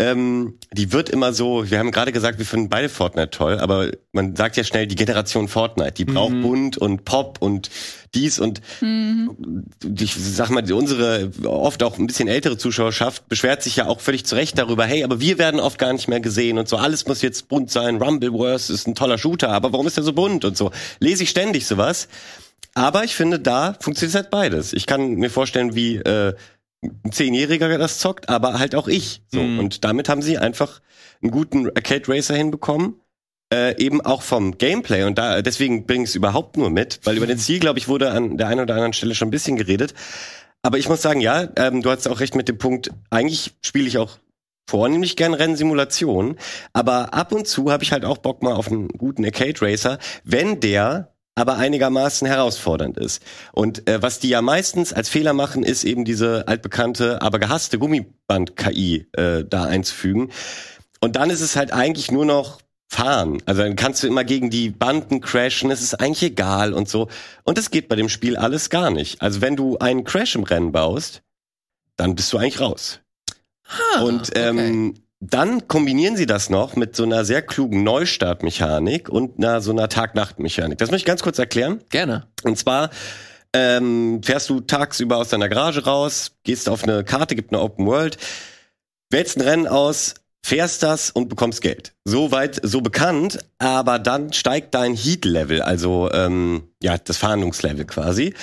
ähm, 0.00 0.54
die 0.72 0.92
wird 0.92 1.10
immer 1.10 1.32
so, 1.34 1.70
wir 1.70 1.78
haben 1.78 1.90
gerade 1.90 2.10
gesagt, 2.10 2.38
wir 2.38 2.46
finden 2.46 2.70
beide 2.70 2.88
Fortnite 2.88 3.30
toll, 3.30 3.58
aber 3.60 3.90
man 4.12 4.34
sagt 4.34 4.56
ja 4.56 4.64
schnell, 4.64 4.86
die 4.86 4.94
Generation 4.96 5.46
Fortnite, 5.46 5.92
die 5.92 6.06
braucht 6.06 6.32
Mhm. 6.32 6.42
bunt 6.42 6.78
und 6.78 7.04
Pop 7.04 7.36
und 7.40 7.70
dies 8.14 8.38
und 8.38 8.60
Mhm. 8.80 9.66
ich 9.98 10.14
sag 10.14 10.50
mal, 10.50 10.70
unsere 10.72 11.30
oft 11.44 11.82
auch 11.82 11.98
ein 11.98 12.06
bisschen 12.06 12.28
ältere 12.28 12.56
Zuschauerschaft 12.56 13.28
beschwert 13.28 13.62
sich 13.62 13.76
ja 13.76 13.86
auch 13.86 14.00
völlig 14.00 14.24
zu 14.24 14.34
Recht 14.34 14.56
darüber, 14.58 14.84
hey, 14.84 15.04
aber 15.04 15.20
wir 15.20 15.38
werden 15.38 15.60
oft 15.60 15.78
gar 15.78 15.92
nicht 15.92 16.08
mehr 16.08 16.20
gesehen 16.20 16.58
und 16.58 16.68
so, 16.68 16.78
alles 16.78 17.06
muss 17.06 17.20
jetzt 17.22 17.48
bunt 17.48 17.70
sein, 17.70 18.00
Rumbleverse 18.02 18.72
ist 18.72 18.88
ein 18.88 18.94
toller 18.94 19.18
Shooter, 19.18 19.50
aber 19.50 19.72
warum 19.72 19.86
ist 19.86 19.96
der 19.98 20.04
so 20.04 20.14
bunt 20.14 20.44
und 20.46 20.56
so? 20.56 20.70
Lese 20.98 21.22
ich 21.24 21.30
ständig 21.30 21.66
sowas. 21.66 22.08
Aber 22.74 23.02
ich 23.04 23.16
finde, 23.16 23.40
da 23.40 23.76
funktioniert 23.80 24.14
halt 24.14 24.30
beides. 24.30 24.72
Ich 24.72 24.86
kann 24.86 25.14
mir 25.16 25.28
vorstellen, 25.28 25.74
wie 25.74 25.96
äh, 25.96 26.34
ein 26.82 27.12
Zehnjähriger 27.12 27.76
das 27.78 27.98
zockt, 27.98 28.28
aber 28.28 28.58
halt 28.58 28.74
auch 28.74 28.88
ich. 28.88 29.22
So. 29.28 29.42
Mhm. 29.42 29.58
Und 29.58 29.84
damit 29.84 30.08
haben 30.08 30.22
sie 30.22 30.38
einfach 30.38 30.80
einen 31.22 31.30
guten 31.30 31.66
Arcade 31.68 32.08
Racer 32.08 32.34
hinbekommen. 32.34 33.00
Äh, 33.52 33.82
eben 33.82 34.00
auch 34.00 34.22
vom 34.22 34.58
Gameplay 34.58 35.02
und 35.02 35.18
da 35.18 35.42
deswegen 35.42 35.84
bringe 35.84 36.04
ich 36.04 36.10
es 36.10 36.14
überhaupt 36.14 36.56
nur 36.56 36.70
mit, 36.70 37.00
weil 37.02 37.16
über 37.16 37.26
den 37.26 37.38
Ziel, 37.38 37.58
glaube 37.58 37.80
ich, 37.80 37.88
wurde 37.88 38.12
an 38.12 38.36
der 38.36 38.46
einen 38.46 38.60
oder 38.60 38.74
anderen 38.74 38.92
Stelle 38.92 39.16
schon 39.16 39.26
ein 39.26 39.32
bisschen 39.32 39.56
geredet. 39.56 39.92
Aber 40.62 40.78
ich 40.78 40.88
muss 40.88 41.02
sagen, 41.02 41.20
ja, 41.20 41.48
ähm, 41.56 41.82
du 41.82 41.90
hast 41.90 42.06
auch 42.06 42.20
recht 42.20 42.36
mit 42.36 42.48
dem 42.48 42.58
Punkt, 42.58 42.92
eigentlich 43.10 43.56
spiele 43.60 43.88
ich 43.88 43.98
auch 43.98 44.18
vornehmlich 44.68 45.16
gern 45.16 45.34
Rennsimulationen, 45.34 46.36
aber 46.72 47.12
ab 47.12 47.32
und 47.32 47.48
zu 47.48 47.72
habe 47.72 47.82
ich 47.82 47.90
halt 47.90 48.04
auch 48.04 48.18
Bock 48.18 48.44
mal 48.44 48.52
auf 48.52 48.68
einen 48.68 48.86
guten 48.86 49.24
Arcade 49.24 49.60
Racer, 49.60 49.98
wenn 50.22 50.60
der 50.60 51.09
aber 51.34 51.56
einigermaßen 51.56 52.26
herausfordernd 52.26 52.98
ist. 52.98 53.22
Und 53.52 53.88
äh, 53.88 54.02
was 54.02 54.18
die 54.18 54.28
ja 54.28 54.42
meistens 54.42 54.92
als 54.92 55.08
Fehler 55.08 55.32
machen, 55.32 55.62
ist 55.62 55.84
eben 55.84 56.04
diese 56.04 56.48
altbekannte, 56.48 57.22
aber 57.22 57.38
gehasste 57.38 57.78
Gummiband-KI 57.78 59.06
äh, 59.12 59.44
da 59.48 59.64
einzufügen. 59.64 60.30
Und 61.00 61.16
dann 61.16 61.30
ist 61.30 61.40
es 61.40 61.56
halt 61.56 61.72
eigentlich 61.72 62.10
nur 62.10 62.26
noch 62.26 62.60
fahren. 62.88 63.40
Also 63.46 63.62
dann 63.62 63.76
kannst 63.76 64.02
du 64.02 64.08
immer 64.08 64.24
gegen 64.24 64.50
die 64.50 64.68
Banden 64.70 65.20
crashen, 65.20 65.70
es 65.70 65.80
ist 65.80 65.94
eigentlich 66.00 66.24
egal 66.24 66.74
und 66.74 66.88
so. 66.88 67.08
Und 67.44 67.56
das 67.56 67.70
geht 67.70 67.88
bei 67.88 67.96
dem 67.96 68.08
Spiel 68.08 68.36
alles 68.36 68.68
gar 68.68 68.90
nicht. 68.90 69.22
Also 69.22 69.40
wenn 69.40 69.56
du 69.56 69.78
einen 69.78 70.04
Crash 70.04 70.34
im 70.34 70.42
Rennen 70.42 70.72
baust, 70.72 71.22
dann 71.96 72.16
bist 72.16 72.32
du 72.32 72.38
eigentlich 72.38 72.60
raus. 72.60 73.00
Ah, 73.94 74.02
und 74.02 74.32
ähm, 74.34 74.94
dann 75.20 75.68
kombinieren 75.68 76.16
sie 76.16 76.26
das 76.26 76.48
noch 76.48 76.76
mit 76.76 76.96
so 76.96 77.04
einer 77.04 77.26
sehr 77.26 77.42
klugen 77.42 77.84
Neustartmechanik 77.84 79.10
und 79.10 79.38
einer 79.38 79.60
so 79.60 79.70
einer 79.70 79.88
Tag-Nacht-Mechanik. 79.88 80.78
Das 80.78 80.90
möchte 80.90 81.02
ich 81.02 81.06
ganz 81.06 81.22
kurz 81.22 81.38
erklären. 81.38 81.80
Gerne. 81.90 82.26
Und 82.42 82.56
zwar 82.58 82.90
ähm, 83.52 84.22
fährst 84.22 84.48
du 84.48 84.60
tagsüber 84.60 85.18
aus 85.18 85.28
deiner 85.28 85.50
Garage 85.50 85.84
raus, 85.84 86.32
gehst 86.44 86.68
auf 86.68 86.84
eine 86.84 87.04
Karte, 87.04 87.36
gibt 87.36 87.52
eine 87.52 87.60
Open 87.62 87.86
World, 87.86 88.16
wählst 89.10 89.36
ein 89.36 89.42
Rennen 89.42 89.66
aus, 89.68 90.14
fährst 90.42 90.82
das 90.82 91.10
und 91.10 91.28
bekommst 91.28 91.60
Geld. 91.60 91.92
So 92.04 92.32
weit, 92.32 92.58
so 92.62 92.80
bekannt, 92.80 93.40
aber 93.58 93.98
dann 93.98 94.32
steigt 94.32 94.74
dein 94.74 94.94
Heat-Level, 94.94 95.60
also 95.60 96.10
ähm, 96.12 96.68
ja, 96.82 96.96
das 96.96 97.18
Fahndungslevel 97.18 97.84
quasi. 97.84 98.34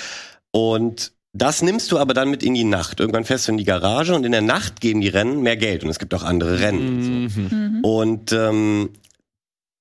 Und 0.52 1.12
das 1.38 1.62
nimmst 1.62 1.92
du 1.92 1.98
aber 1.98 2.14
dann 2.14 2.30
mit 2.30 2.42
in 2.42 2.54
die 2.54 2.64
Nacht. 2.64 3.00
Irgendwann 3.00 3.24
fährst 3.24 3.48
du 3.48 3.52
in 3.52 3.58
die 3.58 3.64
Garage 3.64 4.14
und 4.14 4.24
in 4.24 4.32
der 4.32 4.42
Nacht 4.42 4.80
geben 4.80 5.00
die 5.00 5.08
Rennen 5.08 5.42
mehr 5.42 5.56
Geld 5.56 5.84
und 5.84 5.90
es 5.90 5.98
gibt 5.98 6.14
auch 6.14 6.22
andere 6.22 6.60
Rennen. 6.60 6.88
und 6.88 7.02
so. 7.02 7.40
Mhm. 7.40 7.48
Mhm. 7.50 7.84
Und 7.84 8.32
ähm, 8.32 8.90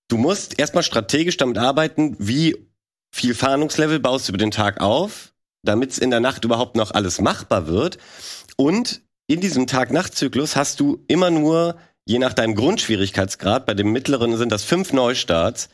du 0.07 0.17
musst 0.17 0.59
erstmal 0.59 0.83
strategisch 0.83 1.37
damit 1.37 1.57
arbeiten, 1.57 2.15
wie 2.19 2.55
viel 3.11 3.33
Fahndungslevel 3.33 3.99
baust 3.99 4.27
du 4.27 4.31
über 4.31 4.37
den 4.37 4.51
Tag 4.51 4.81
auf, 4.81 5.33
damit 5.63 5.91
es 5.91 5.97
in 5.97 6.11
der 6.11 6.19
Nacht 6.19 6.45
überhaupt 6.45 6.75
noch 6.75 6.91
alles 6.91 7.19
machbar 7.19 7.67
wird. 7.67 7.97
Und 8.55 9.01
in 9.27 9.41
diesem 9.41 9.67
Tag-Nacht-Zyklus 9.67 10.55
hast 10.55 10.79
du 10.79 11.03
immer 11.07 11.29
nur, 11.29 11.77
je 12.05 12.19
nach 12.19 12.33
deinem 12.33 12.55
Grundschwierigkeitsgrad, 12.55 13.65
bei 13.65 13.73
dem 13.73 13.91
mittleren 13.91 14.37
sind 14.37 14.51
das 14.51 14.63
fünf 14.63 14.93
Neustarts, 14.93 15.69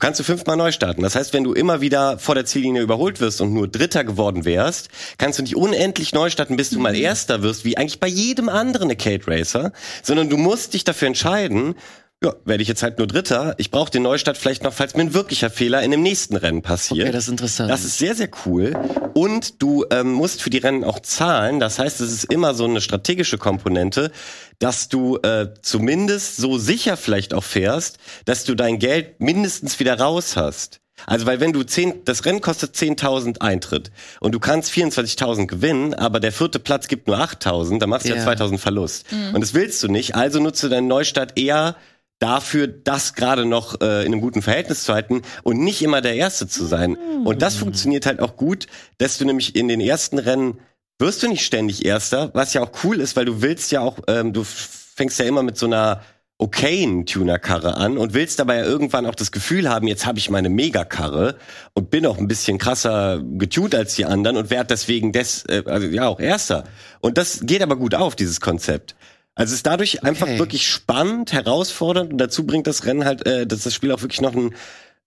kannst 0.00 0.18
du 0.18 0.24
fünfmal 0.24 0.56
neu 0.56 0.72
starten. 0.72 1.02
Das 1.02 1.14
heißt, 1.14 1.32
wenn 1.32 1.44
du 1.44 1.52
immer 1.52 1.80
wieder 1.80 2.18
vor 2.18 2.34
der 2.34 2.44
Ziellinie 2.44 2.82
überholt 2.82 3.20
wirst 3.20 3.40
und 3.40 3.52
nur 3.52 3.68
Dritter 3.68 4.02
geworden 4.02 4.44
wärst, 4.44 4.88
kannst 5.18 5.38
du 5.38 5.42
nicht 5.42 5.56
unendlich 5.56 6.12
neu 6.12 6.30
starten, 6.30 6.56
bis 6.56 6.70
du 6.70 6.80
mal 6.80 6.96
Erster 6.96 7.42
wirst, 7.42 7.64
wie 7.64 7.76
eigentlich 7.76 8.00
bei 8.00 8.08
jedem 8.08 8.48
anderen 8.48 8.90
Arcade 8.90 9.26
Racer, 9.26 9.72
sondern 10.02 10.28
du 10.28 10.36
musst 10.36 10.74
dich 10.74 10.82
dafür 10.82 11.08
entscheiden, 11.08 11.76
ja, 12.24 12.34
werde 12.44 12.62
ich 12.62 12.68
jetzt 12.68 12.82
halt 12.82 12.98
nur 12.98 13.06
Dritter. 13.06 13.54
Ich 13.58 13.70
brauche 13.70 13.90
den 13.90 14.02
Neustart 14.02 14.38
vielleicht 14.38 14.64
noch, 14.64 14.72
falls 14.72 14.94
mir 14.94 15.02
ein 15.02 15.14
wirklicher 15.14 15.50
Fehler 15.50 15.82
in 15.82 15.90
dem 15.90 16.02
nächsten 16.02 16.36
Rennen 16.36 16.62
passiert. 16.62 17.02
Okay, 17.06 17.12
das 17.12 17.24
ist 17.24 17.30
interessant. 17.30 17.70
Das 17.70 17.84
ist 17.84 17.98
sehr, 17.98 18.14
sehr 18.14 18.30
cool. 18.46 18.74
Und 19.12 19.62
du 19.62 19.84
ähm, 19.90 20.12
musst 20.12 20.42
für 20.42 20.50
die 20.50 20.58
Rennen 20.58 20.84
auch 20.84 21.00
zahlen. 21.00 21.60
Das 21.60 21.78
heißt, 21.78 22.00
es 22.00 22.10
ist 22.12 22.24
immer 22.24 22.54
so 22.54 22.64
eine 22.64 22.80
strategische 22.80 23.38
Komponente, 23.38 24.10
dass 24.58 24.88
du 24.88 25.18
äh, 25.18 25.48
zumindest 25.62 26.36
so 26.36 26.58
sicher 26.58 26.96
vielleicht 26.96 27.34
auch 27.34 27.44
fährst, 27.44 27.98
dass 28.24 28.44
du 28.44 28.54
dein 28.54 28.78
Geld 28.78 29.20
mindestens 29.20 29.78
wieder 29.78 29.98
raus 30.00 30.36
hast. 30.36 30.80
Also, 31.06 31.26
weil 31.26 31.40
wenn 31.40 31.52
du 31.52 31.62
10, 31.64 32.04
das 32.04 32.24
Rennen 32.24 32.40
kostet 32.40 32.74
10.000 32.76 33.40
Eintritt 33.40 33.90
und 34.20 34.32
du 34.32 34.38
kannst 34.38 34.72
24.000 34.72 35.46
gewinnen, 35.46 35.92
aber 35.92 36.20
der 36.20 36.32
vierte 36.32 36.58
Platz 36.58 36.88
gibt 36.88 37.08
nur 37.08 37.18
8.000, 37.18 37.78
dann 37.80 37.90
machst 37.90 38.06
du 38.06 38.10
ja, 38.10 38.16
Ja. 38.16 38.26
2.000 38.26 38.58
Verlust. 38.58 39.06
Und 39.32 39.40
das 39.40 39.54
willst 39.54 39.82
du 39.82 39.88
nicht, 39.88 40.14
also 40.14 40.40
nutze 40.40 40.68
deinen 40.68 40.86
Neustart 40.86 41.38
eher 41.38 41.76
dafür, 42.18 42.68
das 42.68 43.14
gerade 43.14 43.44
noch 43.44 43.80
äh, 43.80 44.04
in 44.04 44.12
einem 44.12 44.20
guten 44.20 44.42
Verhältnis 44.42 44.84
zu 44.84 44.94
halten 44.94 45.22
und 45.42 45.60
nicht 45.60 45.82
immer 45.82 46.00
der 46.00 46.14
Erste 46.14 46.46
zu 46.46 46.64
sein. 46.64 46.96
Und 47.24 47.42
das 47.42 47.56
funktioniert 47.56 48.06
halt 48.06 48.20
auch 48.20 48.36
gut, 48.36 48.66
dass 48.98 49.18
du 49.18 49.24
nämlich 49.24 49.56
in 49.56 49.68
den 49.68 49.80
ersten 49.80 50.18
Rennen 50.18 50.58
wirst 50.98 51.22
du 51.22 51.28
nicht 51.28 51.44
ständig 51.44 51.84
Erster, 51.84 52.30
was 52.34 52.54
ja 52.54 52.62
auch 52.62 52.70
cool 52.84 53.00
ist, 53.00 53.16
weil 53.16 53.24
du 53.24 53.42
willst 53.42 53.72
ja 53.72 53.80
auch, 53.80 53.98
ähm, 54.08 54.32
du 54.32 54.44
fängst 54.44 55.18
ja 55.18 55.24
immer 55.24 55.42
mit 55.42 55.58
so 55.58 55.66
einer 55.66 56.02
okayen 56.38 57.06
Tuner-Karre 57.06 57.76
an 57.76 57.96
und 57.96 58.12
willst 58.12 58.38
dabei 58.38 58.58
ja 58.58 58.64
irgendwann 58.64 59.06
auch 59.06 59.14
das 59.14 59.30
Gefühl 59.30 59.68
haben, 59.68 59.86
jetzt 59.86 60.04
habe 60.04 60.18
ich 60.18 60.30
meine 60.30 60.48
Megakarre 60.48 61.36
und 61.74 61.90
bin 61.90 62.06
auch 62.06 62.18
ein 62.18 62.26
bisschen 62.26 62.58
krasser 62.58 63.22
getuned 63.22 63.74
als 63.74 63.94
die 63.94 64.04
anderen 64.04 64.36
und 64.36 64.50
werde 64.50 64.68
deswegen 64.68 65.12
des, 65.12 65.44
äh, 65.46 65.62
also 65.66 65.86
ja 65.86 66.08
auch 66.08 66.20
Erster. 66.20 66.64
Und 67.00 67.18
das 67.18 67.40
geht 67.42 67.62
aber 67.62 67.76
gut 67.76 67.94
auf, 67.94 68.16
dieses 68.16 68.40
Konzept. 68.40 68.96
Also 69.36 69.50
es 69.50 69.56
ist 69.58 69.66
dadurch 69.66 70.04
einfach 70.04 70.26
Okay. 70.26 70.38
wirklich 70.38 70.68
spannend, 70.68 71.32
herausfordernd 71.32 72.12
und 72.12 72.18
dazu 72.18 72.46
bringt 72.46 72.66
das 72.66 72.84
Rennen 72.86 73.04
halt, 73.04 73.26
äh, 73.26 73.46
dass 73.46 73.62
das 73.64 73.74
Spiel 73.74 73.90
auch 73.92 74.02
wirklich 74.02 74.20
noch 74.20 74.34
ein 74.34 74.54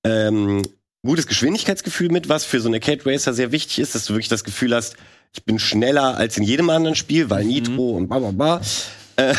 ähm, 0.03 0.63
gutes 1.05 1.27
Geschwindigkeitsgefühl 1.27 2.09
mit, 2.09 2.27
was 2.27 2.43
für 2.43 2.59
so 2.59 2.67
eine 2.67 2.77
Arcade 2.77 3.05
Racer 3.05 3.33
sehr 3.33 3.51
wichtig 3.51 3.79
ist, 3.79 3.95
dass 3.95 4.05
du 4.05 4.13
wirklich 4.13 4.27
das 4.27 4.43
Gefühl 4.43 4.75
hast, 4.75 4.95
ich 5.33 5.43
bin 5.45 5.59
schneller 5.59 6.17
als 6.17 6.37
in 6.37 6.43
jedem 6.43 6.69
anderen 6.69 6.95
Spiel, 6.95 7.29
weil 7.29 7.45
Nitro 7.45 7.91
und 7.91 8.07
bla 8.07 8.19
bla 8.19 8.31
bla. 8.31 8.61
Äh, 9.17 9.33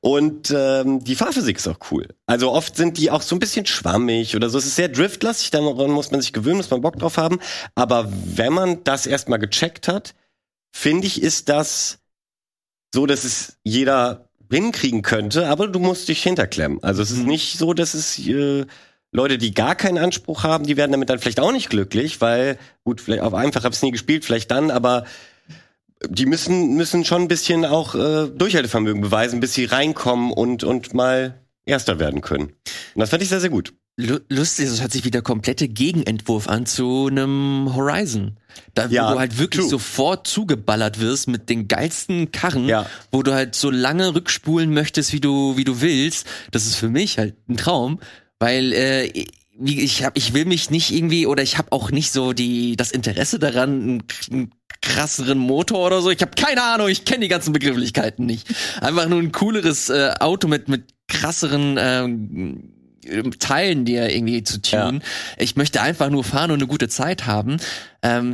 und 0.00 0.52
ähm, 0.54 1.02
die 1.02 1.14
Fahrphysik 1.16 1.56
ist 1.56 1.66
auch 1.68 1.78
cool. 1.90 2.06
Also 2.26 2.52
oft 2.52 2.76
sind 2.76 2.98
die 2.98 3.10
auch 3.10 3.22
so 3.22 3.34
ein 3.34 3.38
bisschen 3.40 3.66
schwammig 3.66 4.36
oder 4.36 4.48
so. 4.48 4.58
Es 4.58 4.66
ist 4.66 4.76
sehr 4.76 4.88
driftlastig, 4.88 5.50
daran 5.50 5.90
muss 5.90 6.10
man 6.10 6.20
sich 6.20 6.32
gewöhnen, 6.32 6.58
muss 6.58 6.70
man 6.70 6.80
Bock 6.82 6.98
drauf 6.98 7.16
haben. 7.16 7.40
Aber 7.74 8.10
wenn 8.12 8.52
man 8.52 8.84
das 8.84 9.06
erstmal 9.06 9.38
gecheckt 9.38 9.88
hat, 9.88 10.14
finde 10.70 11.06
ich, 11.06 11.22
ist 11.22 11.48
das 11.48 11.98
so, 12.94 13.06
dass 13.06 13.24
es 13.24 13.58
jeder 13.64 14.28
hinkriegen 14.50 15.02
könnte, 15.02 15.48
aber 15.48 15.68
du 15.68 15.78
musst 15.78 16.08
dich 16.08 16.22
hinterklemmen. 16.22 16.82
Also 16.82 17.02
es 17.02 17.10
ist 17.10 17.18
Mhm. 17.18 17.26
nicht 17.26 17.58
so, 17.58 17.74
dass 17.74 17.94
es 17.94 18.18
äh, 18.18 18.64
Leute, 19.12 19.38
die 19.38 19.52
gar 19.54 19.74
keinen 19.74 19.98
Anspruch 19.98 20.42
haben, 20.42 20.64
die 20.66 20.76
werden 20.76 20.92
damit 20.92 21.10
dann 21.10 21.18
vielleicht 21.18 21.40
auch 21.40 21.52
nicht 21.52 21.70
glücklich, 21.70 22.20
weil, 22.20 22.58
gut, 22.84 23.00
vielleicht 23.00 23.22
auf 23.22 23.34
einfach 23.34 23.64
habe 23.64 23.74
ich 23.74 23.82
nie 23.82 23.90
gespielt, 23.90 24.24
vielleicht 24.24 24.50
dann, 24.50 24.70
aber 24.70 25.04
die 26.08 26.26
müssen, 26.26 26.76
müssen 26.76 27.04
schon 27.04 27.22
ein 27.22 27.28
bisschen 27.28 27.64
auch 27.64 27.94
äh, 27.94 28.28
Durchhaltevermögen 28.28 29.02
beweisen, 29.02 29.40
bis 29.40 29.54
sie 29.54 29.64
reinkommen 29.64 30.32
und, 30.32 30.64
und 30.64 30.94
mal 30.94 31.34
Erster 31.66 31.98
werden 31.98 32.22
können. 32.22 32.44
Und 32.94 33.00
das 33.00 33.10
fand 33.10 33.22
ich 33.22 33.28
sehr, 33.28 33.40
sehr 33.40 33.50
gut. 33.50 33.74
Lu- 34.00 34.20
Lustig, 34.28 34.66
es 34.66 34.80
hört 34.80 34.92
sich 34.92 35.04
wie 35.04 35.10
der 35.10 35.22
komplette 35.22 35.66
Gegenentwurf 35.66 36.46
an 36.48 36.66
zu 36.66 37.08
einem 37.10 37.74
Horizon. 37.74 38.36
Da, 38.74 38.86
Ja, 38.86 39.08
wo 39.10 39.14
du 39.14 39.18
halt 39.18 39.38
wirklich 39.38 39.62
true. 39.62 39.70
sofort 39.70 40.28
zugeballert 40.28 41.00
wirst 41.00 41.26
mit 41.26 41.48
den 41.50 41.66
geilsten 41.66 42.30
Karren, 42.30 42.66
Ja. 42.68 42.86
wo 43.10 43.24
du 43.24 43.34
halt 43.34 43.56
so 43.56 43.70
lange 43.70 44.14
rückspulen 44.14 44.72
möchtest, 44.72 45.12
wie 45.12 45.20
du, 45.20 45.56
wie 45.56 45.64
du 45.64 45.80
willst. 45.80 46.26
Das 46.52 46.66
ist 46.66 46.76
für 46.76 46.88
mich 46.88 47.18
halt 47.18 47.34
ein 47.48 47.56
Traum, 47.56 47.98
weil 48.38 48.72
äh, 48.72 49.24
wie, 49.58 49.80
ich 49.80 50.04
hab, 50.04 50.16
ich 50.16 50.32
will 50.32 50.44
mich 50.44 50.70
nicht 50.70 50.92
irgendwie 50.92 51.26
oder 51.26 51.42
ich 51.42 51.58
habe 51.58 51.72
auch 51.72 51.90
nicht 51.90 52.12
so 52.12 52.32
die 52.32 52.76
das 52.76 52.92
Interesse 52.92 53.40
daran, 53.40 53.70
einen, 53.82 54.02
einen 54.30 54.50
krasseren 54.80 55.38
Motor 55.38 55.84
oder 55.86 56.02
so. 56.02 56.10
Ich 56.10 56.20
habe 56.22 56.30
keine 56.36 56.62
Ahnung, 56.62 56.86
ich 56.88 57.04
kenne 57.04 57.22
die 57.22 57.28
ganzen 57.28 57.52
Begrifflichkeiten 57.52 58.26
nicht. 58.26 58.46
Einfach 58.80 59.08
nur 59.08 59.18
ein 59.18 59.32
cooleres 59.32 59.88
äh, 59.88 60.14
Auto 60.20 60.46
mit 60.46 60.68
mit 60.68 60.84
krasseren 61.08 61.76
ähm, 61.80 62.74
Teilen, 63.38 63.84
die 63.84 63.94
er 63.94 64.14
irgendwie 64.14 64.42
zu 64.42 64.60
tunen. 64.60 65.02
Ich 65.36 65.56
möchte 65.56 65.80
einfach 65.80 66.10
nur 66.10 66.24
fahren 66.24 66.50
und 66.50 66.58
eine 66.58 66.66
gute 66.66 66.88
Zeit 66.88 67.26
haben. 67.26 67.58
Ähm, 68.02 68.32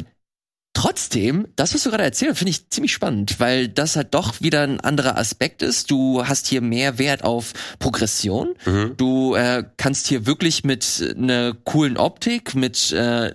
Trotzdem, 0.77 1.47
das, 1.55 1.73
was 1.73 1.85
du 1.85 1.91
gerade 1.91 2.03
erzählt, 2.03 2.37
finde 2.37 2.51
ich 2.51 2.69
ziemlich 2.69 2.93
spannend, 2.93 3.39
weil 3.39 3.69
das 3.69 3.95
halt 3.95 4.13
doch 4.13 4.41
wieder 4.41 4.63
ein 4.63 4.81
anderer 4.81 5.17
Aspekt 5.17 5.63
ist. 5.63 5.89
Du 5.89 6.27
hast 6.27 6.49
hier 6.49 6.61
mehr 6.61 6.99
Wert 6.99 7.23
auf 7.23 7.53
Progression. 7.79 8.57
Mhm. 8.67 8.95
Du 8.97 9.37
äh, 9.37 9.63
kannst 9.77 10.09
hier 10.09 10.27
wirklich 10.27 10.65
mit 10.65 11.15
einer 11.17 11.55
coolen 11.63 11.97
Optik, 11.97 12.57
mit 12.57 12.91
äh, 12.91 13.31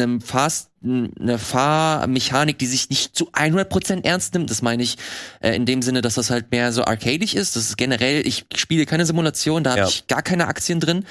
einem 0.00 0.20
Fast 0.20 0.70
eine 0.84 1.38
Fahrmechanik, 1.38 2.58
die 2.58 2.66
sich 2.66 2.90
nicht 2.90 3.16
zu 3.16 3.30
100% 3.32 4.04
ernst 4.04 4.34
nimmt. 4.34 4.50
Das 4.50 4.62
meine 4.62 4.82
ich 4.82 4.96
äh, 5.40 5.54
in 5.54 5.66
dem 5.66 5.82
Sinne, 5.82 6.00
dass 6.00 6.14
das 6.14 6.30
halt 6.30 6.50
mehr 6.50 6.72
so 6.72 6.84
arcadisch 6.84 7.34
ist. 7.34 7.56
Das 7.56 7.64
ist 7.64 7.76
generell, 7.76 8.26
ich 8.26 8.46
spiele 8.54 8.86
keine 8.86 9.04
Simulation, 9.04 9.64
da 9.64 9.74
ja. 9.74 9.82
habe 9.82 9.90
ich 9.90 10.06
gar 10.06 10.22
keine 10.22 10.46
Aktien 10.46 10.78
drin. 10.78 11.04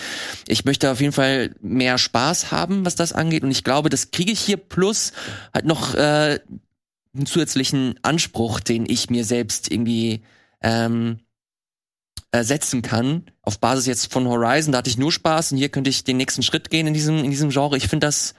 Ich 0.47 0.65
möchte 0.65 0.91
auf 0.91 1.01
jeden 1.01 1.13
Fall 1.13 1.55
mehr 1.61 1.97
Spaß 1.97 2.51
haben, 2.51 2.85
was 2.85 2.95
das 2.95 3.11
angeht. 3.11 3.43
Und 3.43 3.51
ich 3.51 3.63
glaube, 3.63 3.89
das 3.89 4.11
kriege 4.11 4.31
ich 4.31 4.39
hier 4.39 4.57
plus 4.57 5.11
halt 5.53 5.65
noch 5.65 5.93
äh, 5.95 6.39
einen 7.15 7.25
zusätzlichen 7.25 7.95
Anspruch, 8.01 8.59
den 8.59 8.85
ich 8.87 9.09
mir 9.09 9.25
selbst 9.25 9.71
irgendwie 9.71 10.23
ähm, 10.61 11.19
äh, 12.31 12.43
setzen 12.43 12.81
kann. 12.81 13.23
Auf 13.41 13.59
Basis 13.59 13.85
jetzt 13.85 14.11
von 14.11 14.27
Horizon, 14.27 14.71
da 14.71 14.79
hatte 14.79 14.89
ich 14.89 14.97
nur 14.97 15.11
Spaß 15.11 15.51
und 15.51 15.57
hier 15.57 15.69
könnte 15.69 15.89
ich 15.89 16.03
den 16.03 16.17
nächsten 16.17 16.43
Schritt 16.43 16.69
gehen 16.69 16.87
in 16.87 16.93
diesem, 16.93 17.23
in 17.23 17.31
diesem 17.31 17.49
Genre. 17.49 17.77
Ich 17.77 17.87
finde 17.87 18.07
das 18.07 18.33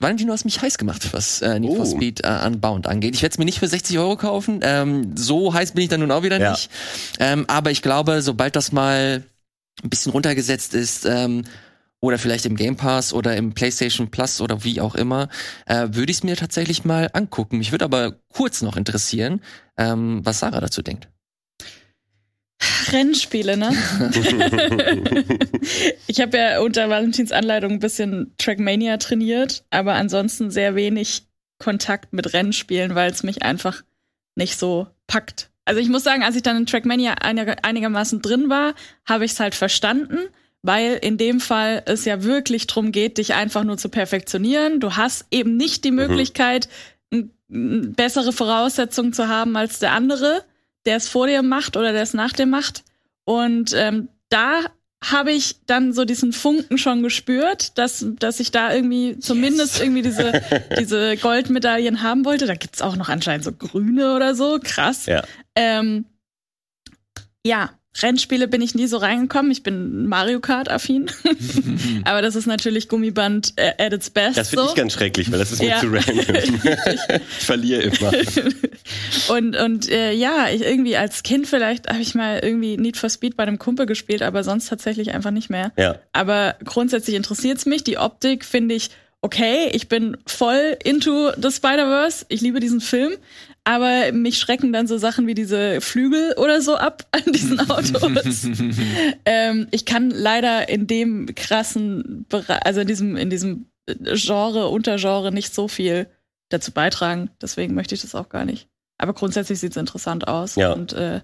Valentino 0.00 0.32
hast 0.32 0.44
mich 0.44 0.60
heiß 0.60 0.76
gemacht, 0.78 1.12
was 1.12 1.40
äh, 1.40 1.60
Need 1.60 1.76
for 1.76 1.86
oh. 1.86 1.90
Speed 1.90 2.24
äh, 2.24 2.46
Unbound 2.46 2.86
angeht. 2.86 3.14
Ich 3.14 3.22
werde 3.22 3.34
es 3.34 3.38
mir 3.38 3.44
nicht 3.44 3.60
für 3.60 3.68
60 3.68 3.98
Euro 3.98 4.16
kaufen. 4.16 4.60
Ähm, 4.62 5.16
so 5.16 5.54
heiß 5.54 5.72
bin 5.72 5.84
ich 5.84 5.88
dann 5.88 6.00
nun 6.00 6.10
auch 6.10 6.22
wieder 6.24 6.40
ja. 6.40 6.50
nicht. 6.50 6.70
Ähm, 7.20 7.44
aber 7.46 7.70
ich 7.70 7.80
glaube, 7.80 8.20
sobald 8.20 8.56
das 8.56 8.72
mal 8.72 9.22
ein 9.82 9.90
bisschen 9.90 10.12
runtergesetzt 10.12 10.74
ist, 10.74 11.04
ähm, 11.04 11.44
oder 12.04 12.18
vielleicht 12.18 12.44
im 12.44 12.56
Game 12.56 12.76
Pass 12.76 13.14
oder 13.14 13.34
im 13.34 13.54
PlayStation 13.54 14.10
Plus 14.10 14.42
oder 14.42 14.62
wie 14.62 14.80
auch 14.80 14.94
immer, 14.94 15.30
äh, 15.64 15.88
würde 15.92 16.10
ich 16.10 16.18
es 16.18 16.22
mir 16.22 16.36
tatsächlich 16.36 16.84
mal 16.84 17.08
angucken. 17.14 17.58
Mich 17.58 17.72
würde 17.72 17.86
aber 17.86 18.16
kurz 18.28 18.60
noch 18.60 18.76
interessieren, 18.76 19.40
ähm, 19.78 20.20
was 20.22 20.40
Sarah 20.40 20.60
dazu 20.60 20.82
denkt. 20.82 21.08
Rennspiele, 22.92 23.56
ne? 23.56 23.70
ich 26.06 26.20
habe 26.20 26.36
ja 26.36 26.60
unter 26.60 26.88
Valentins 26.88 27.32
Anleitung 27.32 27.72
ein 27.72 27.78
bisschen 27.80 28.34
Trackmania 28.38 28.96
trainiert, 28.98 29.64
aber 29.70 29.94
ansonsten 29.94 30.50
sehr 30.50 30.74
wenig 30.74 31.24
Kontakt 31.58 32.12
mit 32.12 32.32
Rennspielen, 32.32 32.94
weil 32.94 33.10
es 33.10 33.22
mich 33.22 33.42
einfach 33.42 33.82
nicht 34.34 34.58
so 34.58 34.86
packt. 35.06 35.50
Also 35.64 35.80
ich 35.80 35.88
muss 35.88 36.04
sagen, 36.04 36.22
als 36.22 36.36
ich 36.36 36.42
dann 36.42 36.58
in 36.58 36.66
Trackmania 36.66 37.14
einigermaßen 37.22 38.20
drin 38.20 38.50
war, 38.50 38.74
habe 39.06 39.24
ich 39.24 39.32
es 39.32 39.40
halt 39.40 39.54
verstanden, 39.54 40.18
weil 40.62 40.98
in 41.00 41.16
dem 41.16 41.40
Fall 41.40 41.82
es 41.86 42.04
ja 42.04 42.22
wirklich 42.22 42.66
drum 42.66 42.92
geht, 42.92 43.18
dich 43.18 43.34
einfach 43.34 43.64
nur 43.64 43.78
zu 43.78 43.88
perfektionieren. 43.88 44.80
Du 44.80 44.96
hast 44.96 45.26
eben 45.30 45.56
nicht 45.56 45.84
die 45.84 45.90
mhm. 45.90 45.96
Möglichkeit, 45.96 46.68
mhm. 47.10 47.30
bessere 47.94 48.32
Voraussetzungen 48.32 49.12
zu 49.12 49.28
haben 49.28 49.56
als 49.56 49.78
der 49.78 49.92
andere 49.92 50.44
der 50.86 50.96
es 50.96 51.08
vor 51.08 51.26
dir 51.26 51.42
macht 51.42 51.76
oder 51.76 51.92
der 51.92 52.02
es 52.02 52.14
nach 52.14 52.32
dir 52.32 52.46
macht. 52.46 52.84
Und 53.24 53.72
ähm, 53.74 54.08
da 54.28 54.60
habe 55.10 55.32
ich 55.32 55.56
dann 55.66 55.92
so 55.92 56.04
diesen 56.04 56.32
Funken 56.32 56.78
schon 56.78 57.02
gespürt, 57.02 57.76
dass, 57.76 58.06
dass 58.18 58.40
ich 58.40 58.50
da 58.50 58.72
irgendwie 58.72 59.18
zumindest 59.18 59.74
yes. 59.74 59.82
irgendwie 59.82 60.02
diese, 60.02 60.42
diese 60.78 61.16
Goldmedaillen 61.16 62.02
haben 62.02 62.24
wollte. 62.24 62.46
Da 62.46 62.54
gibt's 62.54 62.82
auch 62.82 62.96
noch 62.96 63.08
anscheinend 63.08 63.44
so 63.44 63.52
grüne 63.52 64.14
oder 64.14 64.34
so. 64.34 64.58
Krass. 64.62 65.06
Ja. 65.06 65.22
Ähm, 65.54 66.06
ja, 67.46 67.70
Rennspiele 68.02 68.48
bin 68.48 68.60
ich 68.60 68.74
nie 68.74 68.86
so 68.86 68.96
reingekommen. 68.96 69.52
Ich 69.52 69.62
bin 69.62 70.06
Mario 70.06 70.40
Kart 70.40 70.70
affin. 70.70 71.10
Aber 72.04 72.22
das 72.22 72.34
ist 72.34 72.46
natürlich 72.46 72.88
Gummiband 72.88 73.52
äh, 73.56 73.72
at 73.78 73.92
its 73.92 74.10
best. 74.10 74.36
Das 74.36 74.48
finde 74.50 74.64
so. 74.64 74.70
ich 74.70 74.74
ganz 74.74 74.94
schrecklich, 74.94 75.30
weil 75.30 75.38
das 75.38 75.52
ist 75.52 75.62
ja. 75.62 75.80
mir 75.82 76.02
zu 76.02 76.10
random. 76.10 76.60
ich 76.94 77.44
verliere 77.44 77.82
immer. 77.82 78.12
und 79.28 79.56
und 79.56 79.88
äh, 79.88 80.12
ja, 80.12 80.48
ich 80.52 80.62
irgendwie 80.62 80.96
als 80.96 81.22
Kind 81.22 81.46
vielleicht 81.46 81.88
habe 81.88 82.00
ich 82.00 82.14
mal 82.14 82.40
irgendwie 82.42 82.76
Need 82.76 82.96
for 82.96 83.08
Speed 83.08 83.36
bei 83.36 83.44
einem 83.44 83.58
Kumpel 83.58 83.86
gespielt, 83.86 84.22
aber 84.22 84.42
sonst 84.42 84.68
tatsächlich 84.68 85.12
einfach 85.14 85.30
nicht 85.30 85.48
mehr. 85.48 85.72
Ja. 85.76 85.96
Aber 86.12 86.56
grundsätzlich 86.64 87.14
interessiert's 87.14 87.64
mich. 87.64 87.84
Die 87.84 87.98
Optik 87.98 88.44
finde 88.44 88.74
ich 88.74 88.90
okay. 89.20 89.70
Ich 89.72 89.88
bin 89.88 90.16
voll 90.26 90.76
into 90.82 91.30
the 91.40 91.50
Spider-Verse. 91.50 92.26
Ich 92.28 92.40
liebe 92.40 92.58
diesen 92.58 92.80
Film 92.80 93.12
aber 93.64 94.12
mich 94.12 94.38
schrecken 94.38 94.72
dann 94.72 94.86
so 94.86 94.98
Sachen 94.98 95.26
wie 95.26 95.34
diese 95.34 95.80
Flügel 95.80 96.34
oder 96.36 96.60
so 96.60 96.76
ab 96.76 97.06
an 97.12 97.32
diesen 97.32 97.58
Autos. 97.58 98.44
ähm, 99.24 99.68
ich 99.70 99.86
kann 99.86 100.10
leider 100.10 100.68
in 100.68 100.86
dem 100.86 101.34
krassen, 101.34 102.26
Bereich, 102.28 102.64
also 102.64 102.80
in 102.80 102.86
diesem, 102.86 103.16
in 103.16 103.30
diesem 103.30 103.66
Genre, 103.86 104.68
Untergenre 104.68 105.32
nicht 105.32 105.54
so 105.54 105.68
viel 105.68 106.06
dazu 106.50 106.72
beitragen. 106.72 107.30
Deswegen 107.40 107.74
möchte 107.74 107.94
ich 107.94 108.02
das 108.02 108.14
auch 108.14 108.28
gar 108.28 108.44
nicht. 108.44 108.68
Aber 108.98 109.12
grundsätzlich 109.12 109.58
sieht 109.58 109.72
es 109.72 109.76
interessant 109.76 110.28
aus. 110.28 110.56
Ja. 110.56 110.72
Und 110.72 110.92
äh, 110.92 111.20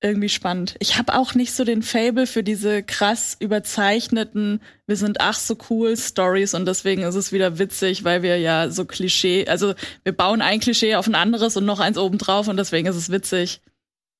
irgendwie 0.00 0.28
spannend. 0.28 0.76
Ich 0.78 0.96
habe 0.96 1.14
auch 1.14 1.34
nicht 1.34 1.52
so 1.52 1.64
den 1.64 1.82
Fable 1.82 2.26
für 2.26 2.44
diese 2.44 2.82
krass 2.82 3.36
überzeichneten, 3.40 4.60
wir 4.86 4.96
sind 4.96 5.20
ach 5.20 5.38
so 5.38 5.56
cool 5.70 5.96
Stories 5.96 6.54
und 6.54 6.66
deswegen 6.66 7.02
ist 7.02 7.16
es 7.16 7.32
wieder 7.32 7.58
witzig, 7.58 8.04
weil 8.04 8.22
wir 8.22 8.38
ja 8.38 8.70
so 8.70 8.84
Klischee, 8.84 9.48
also 9.48 9.74
wir 10.04 10.12
bauen 10.12 10.40
ein 10.40 10.60
Klischee 10.60 10.94
auf 10.94 11.08
ein 11.08 11.16
anderes 11.16 11.56
und 11.56 11.64
noch 11.64 11.80
eins 11.80 11.98
oben 11.98 12.18
drauf 12.18 12.46
und 12.48 12.56
deswegen 12.56 12.86
ist 12.86 12.96
es 12.96 13.10
witzig. 13.10 13.60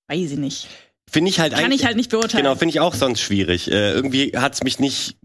Weiß 0.08 0.32
ich 0.32 0.38
nicht. 0.38 0.68
Finde 1.10 1.30
ich 1.30 1.40
halt 1.40 1.54
Kann 1.54 1.72
ich 1.72 1.86
halt 1.86 1.96
nicht 1.96 2.10
beurteilen. 2.10 2.44
Genau, 2.44 2.56
finde 2.56 2.70
ich 2.70 2.80
auch 2.80 2.94
sonst 2.94 3.20
schwierig. 3.20 3.70
Äh, 3.70 3.92
irgendwie 3.92 4.32
hat's 4.36 4.62
mich 4.62 4.78
nicht 4.78 5.16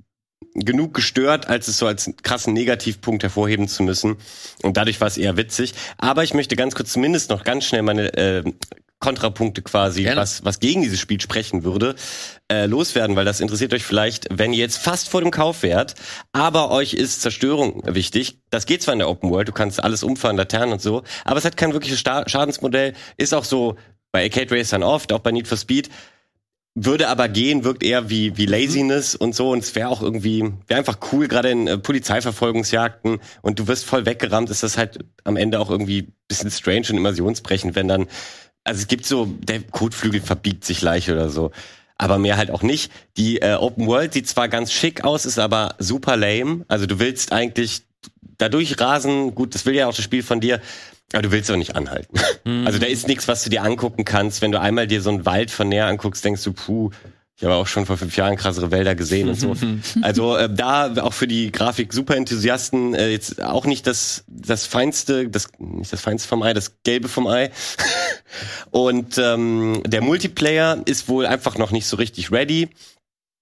genug 0.56 0.94
gestört, 0.94 1.48
als 1.48 1.68
es 1.68 1.78
so 1.78 1.88
als 1.88 2.12
krassen 2.22 2.54
Negativpunkt 2.54 3.24
hervorheben 3.24 3.68
zu 3.68 3.84
müssen. 3.84 4.18
Und 4.62 4.78
dadurch 4.78 5.02
war 5.02 5.08
es 5.08 5.18
eher 5.18 5.36
witzig. 5.36 5.74
Aber 5.98 6.24
ich 6.24 6.34
möchte 6.34 6.56
ganz 6.56 6.76
kurz 6.76 6.94
zumindest 6.94 7.32
noch 7.32 7.44
ganz 7.44 7.66
schnell 7.66 7.82
meine 7.82 8.14
äh, 8.14 8.44
Kontrapunkte 9.04 9.62
quasi, 9.62 10.10
was, 10.16 10.46
was 10.46 10.62
gegen 10.62 10.82
dieses 10.82 10.98
Spiel 10.98 11.20
sprechen 11.20 11.66
würde, 11.66 11.96
äh, 12.50 12.68
loswerden, 12.68 13.18
weil 13.18 13.26
das 13.26 13.42
interessiert 13.42 13.74
euch 13.74 13.84
vielleicht, 13.84 14.28
wenn 14.32 14.54
ihr 14.54 14.60
jetzt 14.60 14.78
fast 14.78 15.10
vor 15.10 15.20
dem 15.20 15.30
Kauf 15.30 15.62
wärt, 15.62 15.96
aber 16.32 16.72
euch 16.72 16.94
ist 16.94 17.22
Zerstörung 17.22 17.84
wichtig. 17.86 18.40
Das 18.50 18.66
geht 18.66 18.82
zwar 18.82 18.94
in 18.94 19.00
der 19.00 19.10
Open 19.10 19.30
World, 19.30 19.50
du 19.50 19.52
kannst 19.52 19.84
alles 19.84 20.04
umfahren, 20.04 20.38
Laternen 20.38 20.72
und 20.72 20.82
so, 20.82 21.04
aber 21.26 21.38
es 21.38 21.44
hat 21.44 21.58
kein 21.58 21.74
wirkliches 21.74 22.00
Sta 22.00 22.24
Schadensmodell, 22.30 22.94
ist 23.18 23.34
auch 23.34 23.44
so 23.44 23.76
bei 24.14 24.24
Arcade 24.24 24.56
Racern 24.56 24.84
oft, 24.84 25.12
auch 25.12 25.20
bei 25.20 25.32
Need 25.32 25.50
for 25.50 25.58
Speed. 25.58 25.90
Würde 26.76 27.10
aber 27.10 27.28
gehen, 27.28 27.66
wirkt 27.66 27.84
eher 27.84 28.10
wie, 28.10 28.36
wie 28.36 28.48
Laziness 28.48 29.14
und 29.14 29.36
so. 29.36 29.52
Und 29.52 29.60
es 29.60 29.76
wäre 29.76 29.90
auch 29.90 30.02
irgendwie, 30.02 30.42
wäre 30.66 30.80
einfach 30.80 30.98
cool, 31.12 31.28
gerade 31.28 31.52
in 31.52 31.68
äh, 31.68 31.78
Polizeiverfolgungsjagden 31.78 33.20
und 33.44 33.60
du 33.60 33.68
wirst 33.68 33.86
voll 33.86 34.08
weggerammt, 34.08 34.50
ist 34.50 34.64
das 34.64 34.76
halt 34.76 35.06
am 35.24 35.36
Ende 35.36 35.60
auch 35.60 35.70
irgendwie 35.70 36.14
bisschen 36.28 36.50
strange 36.50 36.88
und 36.90 36.98
immersionsbrechend, 36.98 37.76
wenn 37.76 37.88
dann 37.88 38.08
also 38.64 38.80
es 38.80 38.88
gibt 38.88 39.06
so, 39.06 39.26
der 39.26 39.62
Kotflügel 39.62 40.22
verbiegt 40.22 40.66
sich 40.66 40.82
leicht 40.82 41.10
oder 41.10 41.30
so. 41.30 41.52
Aber 41.98 42.18
mehr 42.18 42.38
halt 42.38 42.52
auch 42.52 42.64
nicht. 42.64 42.92
Die 43.18 43.42
äh, 43.42 43.56
Open 43.56 43.88
World 43.88 44.14
sieht 44.14 44.28
zwar 44.28 44.48
ganz 44.50 44.72
schick 44.72 45.04
aus, 45.04 45.26
ist 45.26 45.40
aber 45.40 45.76
super 45.80 46.18
lame. 46.18 46.66
Also 46.68 46.86
du 46.86 47.00
willst 47.00 47.32
eigentlich 47.32 47.84
dadurch 48.38 48.80
rasen, 48.80 49.36
gut, 49.36 49.56
das 49.56 49.66
will 49.66 49.76
ja 49.76 49.88
auch 49.88 49.96
das 49.96 50.04
Spiel 50.04 50.24
von 50.24 50.40
dir, 50.40 50.60
aber 51.14 51.22
du 51.22 51.32
willst 51.32 51.52
auch 51.52 51.56
nicht 51.56 51.76
anhalten. 51.76 52.20
Mhm. 52.46 52.66
Also 52.66 52.80
da 52.80 52.88
ist 52.88 53.08
nichts, 53.08 53.28
was 53.28 53.44
du 53.44 53.50
dir 53.50 53.64
angucken 53.64 54.06
kannst. 54.06 54.42
Wenn 54.42 54.52
du 54.52 54.60
einmal 54.60 54.88
dir 54.88 55.02
so 55.02 55.12
einen 55.12 55.26
Wald 55.26 55.52
von 55.52 55.70
näher 55.70 55.86
anguckst, 55.86 56.26
denkst 56.26 56.44
du, 56.44 56.54
puh, 56.54 56.90
ich 57.36 57.44
habe 57.44 57.56
auch 57.56 57.68
schon 57.68 57.86
vor 57.86 57.98
fünf 57.98 58.16
Jahren 58.16 58.36
krassere 58.36 58.70
Wälder 58.70 58.96
gesehen 58.96 59.28
und 59.28 59.36
so. 59.36 59.56
Also 60.02 60.36
äh, 60.38 60.54
da 60.54 60.94
auch 61.02 61.14
für 61.14 61.28
die 61.28 61.52
Grafik 61.52 61.92
super 61.92 62.16
Enthusiasten 62.16 62.94
äh, 62.94 63.10
jetzt 63.10 63.42
auch 63.42 63.66
nicht 63.66 63.88
das 63.88 64.24
das 64.28 64.66
feinste, 64.66 65.30
das 65.30 65.50
nicht 65.58 65.92
das 65.92 66.02
feinste 66.02 66.28
vom 66.28 66.44
Ei, 66.44 66.54
das 66.54 66.84
gelbe 66.84 67.10
vom 67.10 67.28
Ei. 67.28 67.52
und 68.72 69.18
ähm, 69.18 69.82
der 69.86 70.02
Multiplayer 70.02 70.82
ist 70.86 71.10
wohl 71.10 71.26
einfach 71.26 71.58
noch 71.58 71.72
nicht 71.72 71.88
so 71.88 71.98
richtig 71.98 72.32
ready. 72.32 72.70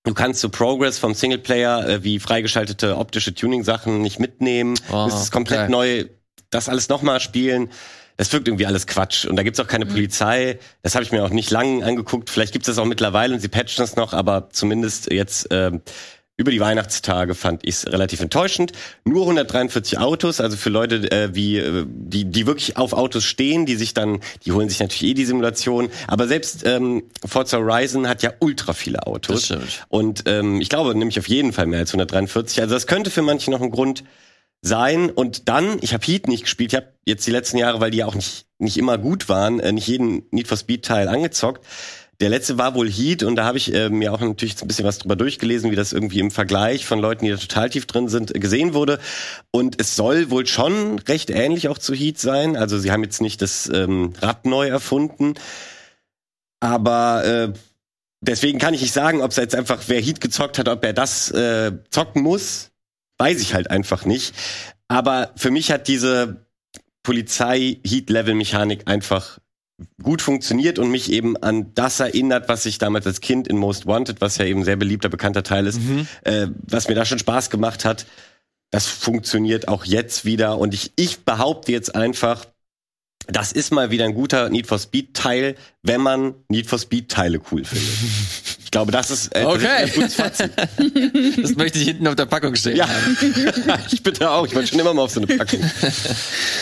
Du 0.03 0.13
kannst 0.13 0.39
so 0.39 0.49
Progress 0.49 0.97
vom 0.97 1.13
Singleplayer 1.13 1.87
äh, 1.87 2.03
wie 2.03 2.19
freigeschaltete 2.19 2.97
optische 2.97 3.35
Tuning-Sachen 3.35 4.01
nicht 4.01 4.19
mitnehmen. 4.19 4.75
Oh, 4.89 4.93
du 4.93 5.05
müsstest 5.05 5.31
komplett 5.31 5.61
okay. 5.61 5.71
neu 5.71 6.05
das 6.49 6.69
alles 6.69 6.89
nochmal 6.89 7.19
spielen 7.19 7.69
das 8.21 8.31
wirkt 8.33 8.47
irgendwie 8.47 8.67
alles 8.67 8.85
Quatsch. 8.85 9.25
Und 9.25 9.35
da 9.35 9.41
gibt's 9.41 9.59
auch 9.59 9.65
keine 9.65 9.85
mhm. 9.85 9.89
Polizei. 9.89 10.59
Das 10.83 10.93
habe 10.93 11.03
ich 11.03 11.11
mir 11.11 11.23
auch 11.23 11.31
nicht 11.31 11.49
lang 11.49 11.81
angeguckt. 11.81 12.29
Vielleicht 12.29 12.53
gibt's 12.53 12.67
das 12.67 12.77
auch 12.77 12.85
mittlerweile 12.85 13.33
und 13.33 13.39
sie 13.39 13.47
patchen 13.47 13.81
das 13.81 13.95
noch, 13.95 14.13
aber 14.13 14.51
zumindest 14.51 15.11
jetzt 15.11 15.49
äh, 15.49 15.71
über 16.37 16.51
die 16.51 16.59
Weihnachtstage 16.59 17.33
fand 17.33 17.61
ich 17.63 17.77
es 17.77 17.87
relativ 17.87 18.19
enttäuschend. 18.19 18.73
Nur 19.05 19.23
143 19.23 19.97
Autos, 19.97 20.39
also 20.39 20.55
für 20.55 20.69
Leute, 20.69 21.11
äh, 21.11 21.33
wie 21.33 21.57
äh, 21.57 21.83
die, 21.87 22.25
die 22.25 22.45
wirklich 22.45 22.77
auf 22.77 22.93
Autos 22.93 23.23
stehen, 23.23 23.65
die 23.65 23.75
sich 23.75 23.95
dann, 23.95 24.19
die 24.45 24.51
holen 24.51 24.69
sich 24.69 24.79
natürlich 24.79 25.01
eh 25.01 25.13
die 25.15 25.25
Simulation. 25.25 25.89
Aber 26.05 26.27
selbst 26.27 26.63
ähm, 26.63 27.01
Forza 27.25 27.57
Horizon 27.57 28.07
hat 28.07 28.21
ja 28.21 28.33
ultra 28.37 28.73
viele 28.73 29.07
Autos. 29.07 29.35
Das 29.35 29.45
stimmt. 29.45 29.85
Und 29.89 30.23
ähm, 30.27 30.61
ich 30.61 30.69
glaube 30.69 30.93
nämlich 30.93 31.17
auf 31.17 31.27
jeden 31.27 31.53
Fall 31.53 31.65
mehr 31.65 31.79
als 31.79 31.89
143. 31.89 32.61
Also 32.61 32.75
das 32.75 32.85
könnte 32.85 33.09
für 33.09 33.23
manche 33.23 33.49
noch 33.49 33.61
ein 33.61 33.71
Grund 33.71 34.03
sein. 34.61 35.09
Und 35.09 35.49
dann, 35.49 35.77
ich 35.81 35.93
habe 35.93 36.05
Heat 36.05 36.27
nicht 36.27 36.43
gespielt, 36.43 36.73
ich 36.73 36.77
habe 36.77 36.93
jetzt 37.05 37.25
die 37.25 37.31
letzten 37.31 37.57
Jahre, 37.57 37.81
weil 37.81 37.91
die 37.91 38.03
auch 38.03 38.15
nicht, 38.15 38.45
nicht 38.59 38.77
immer 38.77 38.97
gut 38.97 39.27
waren, 39.27 39.59
äh, 39.59 39.71
nicht 39.71 39.87
jeden 39.87 40.23
Need 40.31 40.47
for 40.47 40.57
Speed 40.57 40.85
Teil 40.85 41.07
angezockt. 41.07 41.65
Der 42.19 42.29
letzte 42.29 42.59
war 42.59 42.75
wohl 42.75 42.87
Heat 42.87 43.23
und 43.23 43.35
da 43.35 43.45
habe 43.45 43.57
ich 43.57 43.73
äh, 43.73 43.89
mir 43.89 44.13
auch 44.13 44.19
natürlich 44.19 44.61
ein 44.61 44.67
bisschen 44.67 44.85
was 44.85 44.99
drüber 44.99 45.15
durchgelesen, 45.15 45.71
wie 45.71 45.75
das 45.75 45.91
irgendwie 45.91 46.19
im 46.19 46.29
Vergleich 46.29 46.85
von 46.85 46.99
Leuten, 46.99 47.25
die 47.25 47.31
da 47.31 47.37
total 47.37 47.71
tief 47.71 47.87
drin 47.87 48.09
sind, 48.09 48.39
gesehen 48.39 48.75
wurde. 48.75 48.99
Und 49.49 49.81
es 49.81 49.95
soll 49.95 50.29
wohl 50.29 50.45
schon 50.45 50.99
recht 50.99 51.31
ähnlich 51.31 51.67
auch 51.67 51.79
zu 51.79 51.95
Heat 51.95 52.19
sein. 52.19 52.55
Also 52.55 52.77
sie 52.77 52.91
haben 52.91 53.03
jetzt 53.03 53.21
nicht 53.21 53.41
das 53.41 53.67
ähm, 53.73 54.13
Rad 54.21 54.45
neu 54.45 54.67
erfunden. 54.67 55.33
Aber 56.59 57.25
äh, 57.25 57.53
deswegen 58.19 58.59
kann 58.59 58.75
ich 58.75 58.81
nicht 58.81 58.93
sagen, 58.93 59.23
ob 59.23 59.31
es 59.31 59.37
jetzt 59.37 59.55
einfach, 59.55 59.81
wer 59.87 59.99
Heat 59.99 60.21
gezockt 60.21 60.59
hat, 60.59 60.69
ob 60.69 60.85
er 60.85 60.93
das 60.93 61.31
äh, 61.31 61.71
zocken 61.89 62.21
muss 62.21 62.70
weiß 63.21 63.39
ich 63.39 63.53
halt 63.53 63.69
einfach 63.69 64.05
nicht. 64.05 64.33
Aber 64.87 65.31
für 65.35 65.51
mich 65.51 65.71
hat 65.71 65.87
diese 65.87 66.47
Polizei-Heat-Level-Mechanik 67.03 68.87
einfach 68.87 69.37
gut 70.01 70.23
funktioniert 70.23 70.79
und 70.79 70.89
mich 70.89 71.11
eben 71.11 71.37
an 71.37 71.71
das 71.75 71.99
erinnert, 71.99 72.49
was 72.49 72.65
ich 72.65 72.79
damals 72.79 73.05
als 73.05 73.21
Kind 73.21 73.47
in 73.47 73.57
Most 73.57 73.85
Wanted, 73.85 74.21
was 74.21 74.37
ja 74.37 74.45
eben 74.45 74.63
sehr 74.63 74.75
beliebter, 74.75 75.09
bekannter 75.09 75.43
Teil 75.43 75.67
ist, 75.67 75.79
mhm. 75.79 76.07
äh, 76.23 76.47
was 76.63 76.87
mir 76.87 76.95
da 76.95 77.05
schon 77.05 77.19
Spaß 77.19 77.51
gemacht 77.51 77.85
hat. 77.85 78.07
Das 78.71 78.87
funktioniert 78.87 79.67
auch 79.67 79.85
jetzt 79.85 80.25
wieder 80.25 80.57
und 80.57 80.73
ich, 80.73 80.91
ich 80.95 81.23
behaupte 81.23 81.71
jetzt 81.71 81.93
einfach, 81.93 82.45
das 83.27 83.51
ist 83.51 83.71
mal 83.71 83.91
wieder 83.91 84.05
ein 84.05 84.15
guter 84.15 84.49
Need 84.49 84.65
for 84.65 84.79
Speed 84.79 85.13
Teil, 85.13 85.55
wenn 85.83 86.01
man 86.01 86.35
Need 86.49 86.67
for 86.67 86.79
Speed 86.79 87.09
Teile 87.09 87.39
cool 87.51 87.63
findet. 87.63 87.87
Ich 88.63 88.71
glaube, 88.71 88.91
das 88.93 89.11
ist, 89.11 89.35
äh, 89.35 89.43
okay. 89.43 89.59
das 89.63 89.83
ist 89.83 89.95
ein 89.95 90.01
gutes 90.01 90.15
Fazit. 90.15 90.51
Das 91.41 91.55
möchte 91.55 91.79
ich 91.79 91.85
hinten 91.85 92.07
auf 92.07 92.15
der 92.15 92.25
Packung 92.25 92.55
stehen. 92.55 92.77
Ja, 92.77 92.87
ich 93.91 94.01
bitte 94.01 94.29
auch. 94.29 94.45
Ich 94.45 94.55
wollte 94.55 94.69
schon 94.69 94.79
immer 94.79 94.93
mal 94.93 95.01
auf 95.01 95.11
so 95.11 95.21
eine 95.21 95.35
Packung. 95.35 95.59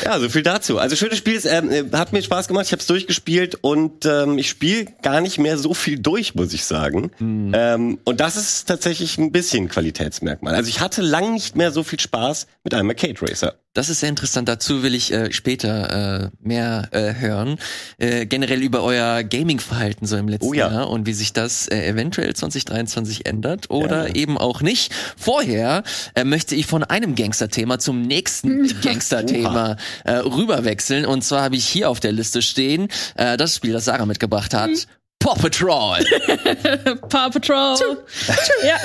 Ja, 0.03 0.19
so 0.19 0.29
viel 0.29 0.41
dazu. 0.41 0.79
Also 0.79 0.95
schönes 0.95 1.17
Spiel, 1.17 1.39
äh, 1.45 1.83
hat 1.91 2.11
mir 2.13 2.23
Spaß 2.23 2.47
gemacht. 2.47 2.65
Ich 2.65 2.71
habe 2.71 2.79
es 2.79 2.87
durchgespielt 2.87 3.59
und 3.61 4.05
ähm, 4.05 4.37
ich 4.37 4.49
spiele 4.49 4.87
gar 5.03 5.21
nicht 5.21 5.37
mehr 5.37 5.57
so 5.57 5.73
viel 5.73 5.99
durch, 5.99 6.33
muss 6.33 6.53
ich 6.53 6.65
sagen. 6.65 7.11
Hm. 7.17 7.51
Ähm, 7.53 7.99
und 8.05 8.19
das 8.19 8.37
ist 8.37 8.67
tatsächlich 8.67 9.17
ein 9.17 9.31
bisschen 9.31 9.69
Qualitätsmerkmal. 9.69 10.55
Also 10.55 10.69
ich 10.69 10.79
hatte 10.79 11.01
lang 11.01 11.33
nicht 11.33 11.55
mehr 11.55 11.71
so 11.71 11.83
viel 11.83 11.99
Spaß 11.99 12.47
mit 12.63 12.73
einem 12.73 12.89
Arcade 12.89 13.21
Racer. 13.21 13.55
Das 13.73 13.89
ist 13.89 13.99
sehr 13.99 14.09
interessant. 14.09 14.49
Dazu 14.49 14.81
will 14.81 14.95
ich 14.95 15.13
äh, 15.13 15.31
später 15.31 16.23
äh, 16.23 16.29
mehr 16.41 16.89
äh, 16.91 17.13
hören. 17.13 17.59
Äh, 17.99 18.25
generell 18.25 18.63
über 18.63 18.81
euer 18.83 19.08
Gaming-Verhalten 19.23 20.05
so 20.05 20.17
im 20.17 20.27
letzten 20.27 20.47
oh 20.47 20.53
ja. 20.53 20.71
Jahr 20.71 20.89
und 20.89 21.05
wie 21.05 21.13
sich 21.13 21.33
das 21.33 21.67
äh, 21.67 21.87
eventuell 21.87 22.35
2023 22.35 23.25
ändert 23.25 23.69
oder 23.69 24.07
ja. 24.07 24.15
eben 24.15 24.37
auch 24.37 24.61
nicht. 24.61 24.93
Vorher 25.17 25.83
äh, 26.15 26.23
möchte 26.23 26.55
ich 26.55 26.65
von 26.65 26.83
einem 26.83 27.15
Gangster-Thema 27.15 27.79
zum 27.79 28.01
nächsten 28.01 28.79
Gangster-Thema 28.81 29.77
äh, 30.05 30.13
rüberwechseln. 30.13 31.05
Und 31.05 31.23
zwar 31.23 31.43
habe 31.43 31.55
ich 31.55 31.67
hier 31.67 31.89
auf 31.89 31.99
der 31.99 32.11
Liste 32.11 32.41
stehen 32.41 32.87
äh, 33.15 33.37
das 33.37 33.55
Spiel, 33.55 33.73
das 33.73 33.85
Sarah 33.85 34.05
mitgebracht 34.05 34.53
hat. 34.53 34.69
Mhm. 34.69 34.77
Paw 35.19 35.35
Patrol. 35.35 35.99
Paw 37.09 37.29
Patrol. 37.29 37.77
ja. 38.65 38.77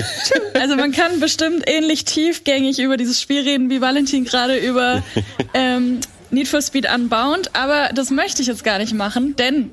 Also 0.61 0.75
man 0.75 0.91
kann 0.91 1.21
bestimmt 1.21 1.63
ähnlich 1.67 2.05
tiefgängig 2.05 2.81
über 2.81 2.97
dieses 2.97 3.21
Spiel 3.21 3.43
reden, 3.43 3.71
wie 3.71 3.81
Valentin 3.81 4.25
gerade 4.25 4.57
über 4.57 5.03
ähm, 5.55 6.01
Need 6.31 6.49
for 6.49 6.61
Speed 6.61 6.93
Unbound. 6.93 7.55
Aber 7.55 7.91
das 7.95 8.11
möchte 8.11 8.43
ich 8.43 8.49
jetzt 8.49 8.65
gar 8.65 8.79
nicht 8.79 8.95
machen, 8.95 9.37
denn 9.37 9.71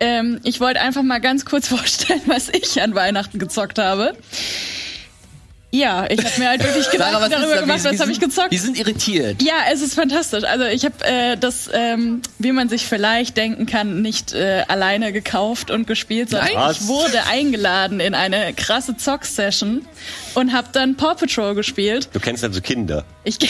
ähm, 0.00 0.40
ich 0.44 0.60
wollte 0.60 0.80
einfach 0.80 1.02
mal 1.02 1.20
ganz 1.20 1.44
kurz 1.44 1.68
vorstellen, 1.76 2.22
was 2.26 2.48
ich 2.48 2.80
an 2.82 2.94
Weihnachten 2.94 3.38
gezockt 3.38 3.78
habe. 3.78 4.14
Ja, 5.72 6.06
ich 6.08 6.24
habe 6.24 6.38
mir 6.38 6.48
halt 6.48 6.64
wirklich 6.64 6.90
Gedanken 6.90 7.30
darüber 7.30 7.60
gemacht, 7.60 7.84
was 7.84 8.00
habe 8.00 8.10
ich 8.10 8.20
gezockt. 8.20 8.52
Die 8.52 8.58
sind 8.58 8.78
irritiert. 8.78 9.42
Ja, 9.42 9.54
es 9.70 9.82
ist 9.82 9.94
fantastisch. 9.94 10.44
Also 10.44 10.64
ich 10.64 10.84
habe 10.84 11.04
äh, 11.04 11.36
das, 11.36 11.68
ähm, 11.72 12.22
wie 12.38 12.52
man 12.52 12.68
sich 12.68 12.86
vielleicht 12.86 13.36
denken 13.36 13.66
kann, 13.66 14.00
nicht 14.00 14.32
äh, 14.32 14.64
alleine 14.68 15.12
gekauft 15.12 15.70
und 15.70 15.86
gespielt, 15.86 16.30
sondern 16.30 16.54
was? 16.54 16.80
ich 16.80 16.86
wurde 16.86 17.24
eingeladen 17.26 18.00
in 18.00 18.14
eine 18.14 18.54
krasse 18.54 18.96
Zock-Session 18.96 19.84
und 20.34 20.52
habe 20.52 20.68
dann 20.72 20.96
Paw 20.96 21.14
Patrol 21.14 21.54
gespielt. 21.54 22.08
Du 22.12 22.20
kennst 22.20 22.44
also 22.44 22.60
Kinder. 22.60 23.04
Ich 23.24 23.38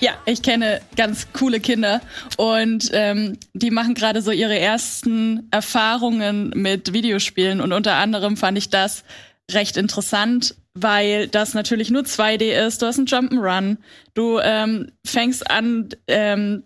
ja, 0.00 0.12
ich 0.26 0.42
kenne 0.42 0.80
ganz 0.96 1.28
coole 1.32 1.60
Kinder 1.60 2.00
und 2.36 2.90
ähm, 2.92 3.38
die 3.52 3.70
machen 3.70 3.94
gerade 3.94 4.22
so 4.22 4.30
ihre 4.30 4.58
ersten 4.58 5.48
Erfahrungen 5.50 6.50
mit 6.54 6.92
Videospielen 6.92 7.60
und 7.60 7.72
unter 7.72 7.94
anderem 7.94 8.36
fand 8.36 8.58
ich 8.58 8.70
das 8.70 9.04
recht 9.50 9.76
interessant, 9.76 10.54
weil 10.74 11.28
das 11.28 11.54
natürlich 11.54 11.90
nur 11.90 12.02
2D 12.02 12.66
ist. 12.66 12.82
Du 12.82 12.86
hast 12.86 12.98
einen 12.98 13.06
Jump'n'Run. 13.06 13.76
Du 14.14 14.40
ähm, 14.40 14.90
fängst 15.04 15.50
an, 15.50 15.90
ähm, 16.08 16.64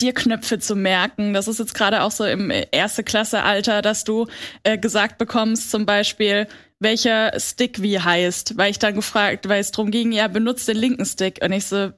dir 0.00 0.14
Knöpfe 0.14 0.58
zu 0.58 0.74
merken. 0.74 1.34
Das 1.34 1.46
ist 1.46 1.58
jetzt 1.58 1.74
gerade 1.74 2.02
auch 2.02 2.10
so 2.10 2.24
im 2.24 2.50
erste 2.72 3.04
Klasse 3.04 3.42
Alter, 3.42 3.82
dass 3.82 4.04
du 4.04 4.26
äh, 4.62 4.78
gesagt 4.78 5.18
bekommst, 5.18 5.70
zum 5.70 5.86
Beispiel, 5.86 6.48
welcher 6.84 7.32
Stick 7.40 7.82
wie 7.82 7.98
heißt, 7.98 8.56
weil 8.56 8.70
ich 8.70 8.78
dann 8.78 8.94
gefragt, 8.94 9.48
weil 9.48 9.60
es 9.60 9.72
darum 9.72 9.90
ging, 9.90 10.12
ja, 10.12 10.28
benutzt 10.28 10.68
den 10.68 10.76
linken 10.76 11.04
Stick. 11.04 11.40
Und 11.42 11.50
ich 11.50 11.66
so, 11.66 11.90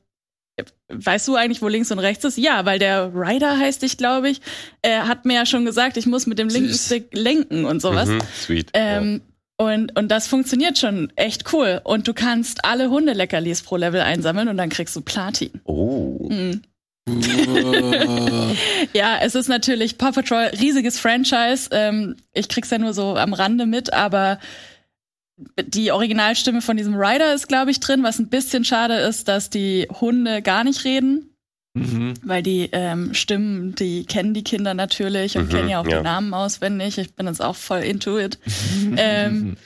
weißt 0.88 1.28
du 1.28 1.36
eigentlich, 1.36 1.60
wo 1.60 1.68
links 1.68 1.90
und 1.90 1.98
rechts 1.98 2.24
ist? 2.24 2.38
Ja, 2.38 2.64
weil 2.64 2.78
der 2.78 3.12
Rider 3.14 3.58
heißt 3.58 3.82
ich, 3.82 3.98
glaube 3.98 4.30
ich, 4.30 4.40
äh, 4.82 5.00
hat 5.00 5.24
mir 5.24 5.34
ja 5.34 5.46
schon 5.46 5.64
gesagt, 5.64 5.96
ich 5.96 6.06
muss 6.06 6.26
mit 6.26 6.38
dem 6.38 6.48
linken 6.48 6.74
Stick 6.74 7.08
lenken 7.12 7.64
und 7.64 7.82
sowas. 7.82 8.08
Mhm, 8.08 8.20
sweet. 8.34 8.70
Ähm, 8.72 9.20
ja. 9.20 9.20
Und, 9.58 9.98
und 9.98 10.08
das 10.08 10.26
funktioniert 10.28 10.78
schon 10.78 11.10
echt 11.16 11.52
cool. 11.52 11.80
Und 11.84 12.06
du 12.08 12.14
kannst 12.14 12.64
alle 12.64 12.90
Hundeleckerlis 12.90 13.62
pro 13.62 13.76
Level 13.76 14.00
einsammeln 14.00 14.48
und 14.48 14.56
dann 14.56 14.68
kriegst 14.68 14.94
du 14.96 15.00
Platin. 15.00 15.50
Oh. 15.64 16.28
Mhm. 16.30 16.62
ja, 18.92 19.18
es 19.22 19.34
ist 19.34 19.48
natürlich 19.48 19.96
Paw 19.96 20.12
Patrol, 20.12 20.50
riesiges 20.60 20.98
Franchise. 20.98 21.70
Ähm, 21.70 22.16
ich 22.34 22.48
krieg's 22.48 22.70
ja 22.70 22.78
nur 22.78 22.92
so 22.92 23.16
am 23.16 23.32
Rande 23.32 23.64
mit, 23.64 23.92
aber 23.92 24.38
die 25.36 25.92
Originalstimme 25.92 26.62
von 26.62 26.76
diesem 26.76 26.94
Rider 26.94 27.34
ist, 27.34 27.48
glaube 27.48 27.70
ich, 27.70 27.80
drin. 27.80 28.02
Was 28.02 28.18
ein 28.18 28.28
bisschen 28.28 28.64
schade 28.64 28.94
ist, 28.94 29.28
dass 29.28 29.50
die 29.50 29.86
Hunde 30.00 30.42
gar 30.42 30.64
nicht 30.64 30.84
reden. 30.84 31.30
Mhm. 31.74 32.14
Weil 32.22 32.42
die 32.42 32.70
ähm, 32.72 33.12
Stimmen, 33.12 33.74
die 33.74 34.06
kennen 34.06 34.32
die 34.32 34.44
Kinder 34.44 34.72
natürlich 34.72 35.36
und 35.36 35.46
mhm, 35.46 35.50
kennen 35.50 35.68
ja 35.68 35.80
auch 35.80 35.86
ja. 35.86 35.98
die 35.98 36.04
Namen 36.04 36.32
auswendig. 36.32 36.96
Ich 36.96 37.14
bin 37.14 37.26
jetzt 37.26 37.42
auch 37.42 37.56
voll 37.56 37.80
into 37.80 38.18
it. 38.18 38.38
ähm, 38.96 39.56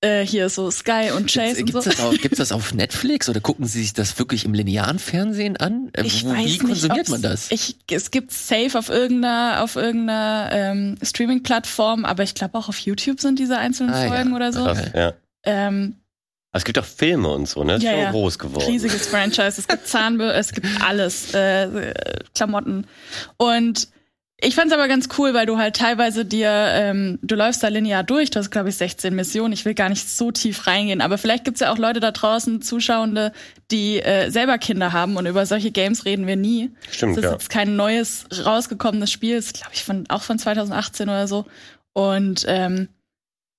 äh, 0.00 0.24
hier 0.24 0.48
so 0.48 0.70
Sky 0.70 1.10
und 1.16 1.32
Chase 1.32 1.64
gibt's, 1.64 1.74
und 1.74 1.82
so. 1.82 1.90
Das, 1.90 2.00
auch, 2.00 2.12
gibt's 2.12 2.38
das 2.38 2.52
auf 2.52 2.72
Netflix 2.72 3.28
oder 3.28 3.40
gucken 3.40 3.66
Sie 3.66 3.80
sich 3.82 3.92
das 3.92 4.18
wirklich 4.18 4.44
im 4.44 4.54
linearen 4.54 4.98
Fernsehen 4.98 5.56
an? 5.56 5.90
Äh, 5.92 6.04
ich 6.04 6.24
Wo, 6.24 6.30
weiß 6.30 6.46
wie 6.46 6.58
konsumiert 6.58 7.08
man 7.08 7.22
das? 7.22 7.50
Ich, 7.50 7.76
es 7.90 8.10
gibt 8.10 8.32
safe 8.32 8.78
auf 8.78 8.88
irgendeiner 8.88 9.62
auf 9.62 9.76
irgendeiner 9.76 10.50
ähm, 10.52 10.98
Streaming-Plattform, 11.02 12.04
aber 12.04 12.22
ich 12.22 12.34
glaube 12.34 12.56
auch 12.58 12.68
auf 12.68 12.78
YouTube 12.78 13.20
sind 13.20 13.38
diese 13.38 13.58
einzelnen 13.58 13.92
ah, 13.92 14.06
Folgen 14.06 14.30
ja. 14.30 14.36
oder 14.36 14.52
so. 14.52 14.64
Krass, 14.64 14.82
ja. 14.94 15.14
Ähm, 15.44 15.96
es 16.52 16.64
gibt 16.64 16.78
auch 16.78 16.84
Filme 16.84 17.28
und 17.28 17.46
so, 17.46 17.62
ne? 17.62 17.74
Das 17.74 17.82
ja, 17.82 17.92
ist 17.92 17.98
ja. 17.98 18.10
groß 18.10 18.38
geworden. 18.38 18.66
Riesiges 18.66 19.06
Franchise. 19.06 19.60
Es 19.60 19.68
gibt 19.68 19.86
Zahnbürste, 19.86 20.38
es 20.38 20.52
gibt 20.52 20.66
alles, 20.82 21.34
äh, 21.34 21.92
Klamotten. 22.34 22.86
Und 23.36 23.88
ich 24.40 24.54
fand's 24.54 24.72
aber 24.72 24.86
ganz 24.86 25.08
cool, 25.18 25.34
weil 25.34 25.46
du 25.46 25.58
halt 25.58 25.74
teilweise 25.74 26.24
dir, 26.24 26.50
ähm, 26.52 27.18
du 27.22 27.34
läufst 27.34 27.60
da 27.60 27.68
linear 27.68 28.04
durch, 28.04 28.30
du 28.30 28.38
hast, 28.38 28.50
glaube 28.50 28.68
ich, 28.68 28.76
16 28.76 29.12
Missionen. 29.12 29.52
Ich 29.52 29.64
will 29.64 29.74
gar 29.74 29.88
nicht 29.88 30.08
so 30.08 30.30
tief 30.30 30.68
reingehen, 30.68 31.00
aber 31.00 31.18
vielleicht 31.18 31.44
gibt's 31.44 31.58
ja 31.58 31.72
auch 31.72 31.78
Leute 31.78 31.98
da 31.98 32.12
draußen, 32.12 32.62
Zuschauende, 32.62 33.32
die 33.72 34.00
äh, 34.00 34.30
selber 34.30 34.58
Kinder 34.58 34.92
haben 34.92 35.16
und 35.16 35.26
über 35.26 35.44
solche 35.44 35.72
Games 35.72 36.04
reden 36.04 36.28
wir 36.28 36.36
nie. 36.36 36.70
Stimmt, 36.88 37.16
das 37.16 37.24
ist 37.24 37.24
ja. 37.24 37.32
jetzt 37.32 37.50
kein 37.50 37.74
neues 37.74 38.26
rausgekommenes 38.44 39.10
Spiel, 39.10 39.36
ist, 39.36 39.54
glaube 39.54 39.72
ich, 39.74 39.82
von, 39.82 40.04
auch 40.08 40.22
von 40.22 40.38
2018 40.38 41.08
oder 41.08 41.26
so. 41.26 41.44
Und 41.92 42.44
ähm, 42.46 42.88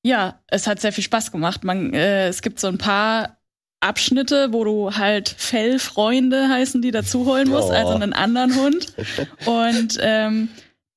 ja, 0.02 0.40
es 0.48 0.66
hat 0.66 0.80
sehr 0.80 0.94
viel 0.94 1.04
Spaß 1.04 1.34
gemacht. 1.34 1.66
Man, 1.66 1.94
äh, 1.94 2.30
es 2.30 2.42
gibt 2.42 2.58
so 2.62 2.68
ein 2.68 2.78
paar 2.78 3.38
Abschnitte, 3.82 4.54
wo 4.54 4.64
du 4.64 4.96
halt 4.96 5.28
Fellfreunde 5.28 6.48
heißen, 6.48 6.82
die 6.82 6.92
dazu 6.92 7.26
holen 7.26 7.50
musst, 7.50 7.68
oh. 7.68 7.74
also 7.74 7.94
einen 7.96 8.14
anderen 8.14 8.56
Hund. 8.56 8.94
Und 9.46 9.98
ähm, 10.02 10.48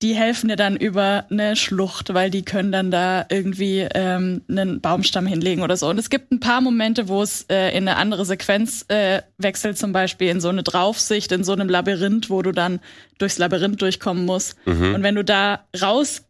die 0.02 0.14
helfen 0.14 0.48
dir 0.48 0.56
dann 0.56 0.76
über 0.76 1.26
eine 1.30 1.54
Schlucht, 1.54 2.12
weil 2.12 2.28
die 2.30 2.44
können 2.44 2.72
dann 2.72 2.90
da 2.90 3.24
irgendwie 3.28 3.86
ähm, 3.94 4.42
einen 4.48 4.80
Baumstamm 4.80 5.26
hinlegen 5.26 5.62
oder 5.62 5.76
so. 5.76 5.88
Und 5.88 5.98
es 5.98 6.10
gibt 6.10 6.32
ein 6.32 6.40
paar 6.40 6.60
Momente, 6.60 7.08
wo 7.08 7.22
es 7.22 7.42
äh, 7.48 7.68
in 7.70 7.86
eine 7.86 7.96
andere 7.96 8.24
Sequenz 8.24 8.84
äh, 8.88 9.22
wechselt, 9.38 9.78
zum 9.78 9.92
Beispiel 9.92 10.28
in 10.28 10.40
so 10.40 10.48
eine 10.48 10.64
Draufsicht, 10.64 11.30
in 11.30 11.44
so 11.44 11.52
einem 11.52 11.68
Labyrinth, 11.68 12.30
wo 12.30 12.42
du 12.42 12.50
dann 12.50 12.80
durchs 13.18 13.38
Labyrinth 13.38 13.80
durchkommen 13.80 14.26
musst. 14.26 14.56
Mhm. 14.66 14.94
Und 14.94 15.02
wenn 15.04 15.14
du 15.14 15.22
da 15.22 15.66
raus 15.80 16.24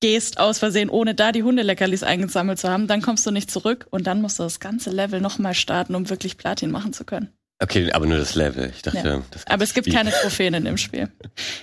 gehst 0.00 0.40
aus 0.40 0.58
Versehen, 0.58 0.88
ohne 0.88 1.14
da 1.14 1.30
die 1.30 1.42
Hundeleckerlis 1.42 2.02
eingesammelt 2.02 2.58
zu 2.58 2.70
haben, 2.70 2.86
dann 2.86 3.02
kommst 3.02 3.26
du 3.26 3.30
nicht 3.30 3.50
zurück 3.50 3.86
und 3.90 4.06
dann 4.06 4.22
musst 4.22 4.38
du 4.38 4.44
das 4.44 4.58
ganze 4.58 4.90
Level 4.90 5.20
nochmal 5.20 5.54
starten, 5.54 5.94
um 5.94 6.08
wirklich 6.08 6.38
Platin 6.38 6.70
machen 6.70 6.92
zu 6.94 7.04
können. 7.04 7.28
Okay, 7.60 7.90
aber 7.90 8.06
nur 8.06 8.18
das 8.18 8.36
Level. 8.36 8.70
Ich 8.72 8.82
dachte, 8.82 8.98
ja. 8.98 9.22
das 9.32 9.44
aber 9.48 9.64
es 9.64 9.74
gibt 9.74 9.92
keine 9.92 10.12
Trophäen 10.12 10.54
in 10.54 10.64
dem 10.64 10.76
Spiel. 10.76 11.08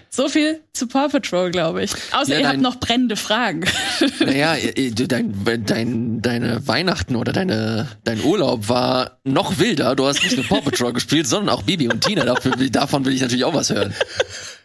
So 0.10 0.28
viel 0.28 0.60
zu 0.74 0.88
Paw 0.88 1.08
Patrol, 1.08 1.52
glaube 1.52 1.84
ich. 1.84 1.92
Außer 2.12 2.34
ja, 2.34 2.40
ihr 2.40 2.48
habt 2.50 2.60
noch 2.60 2.80
brennende 2.80 3.16
Fragen. 3.16 3.64
Naja, 4.20 4.56
dein, 5.08 5.66
dein, 5.66 6.22
deine 6.22 6.68
Weihnachten 6.68 7.16
oder 7.16 7.32
deine, 7.32 7.88
dein 8.04 8.22
Urlaub 8.22 8.68
war 8.68 9.20
noch 9.24 9.60
wilder. 9.60 9.96
Du 9.96 10.06
hast 10.06 10.22
nicht 10.22 10.36
nur 10.36 10.46
Paw 10.46 10.62
Patrol 10.62 10.92
gespielt, 10.94 11.28
sondern 11.28 11.56
auch 11.56 11.64
Bibi 11.64 11.88
und 11.88 12.04
Tina. 12.04 12.26
Dafür, 12.26 12.54
davon 12.70 13.06
will 13.06 13.14
ich 13.14 13.22
natürlich 13.22 13.46
auch 13.46 13.54
was 13.54 13.70
hören. 13.70 13.94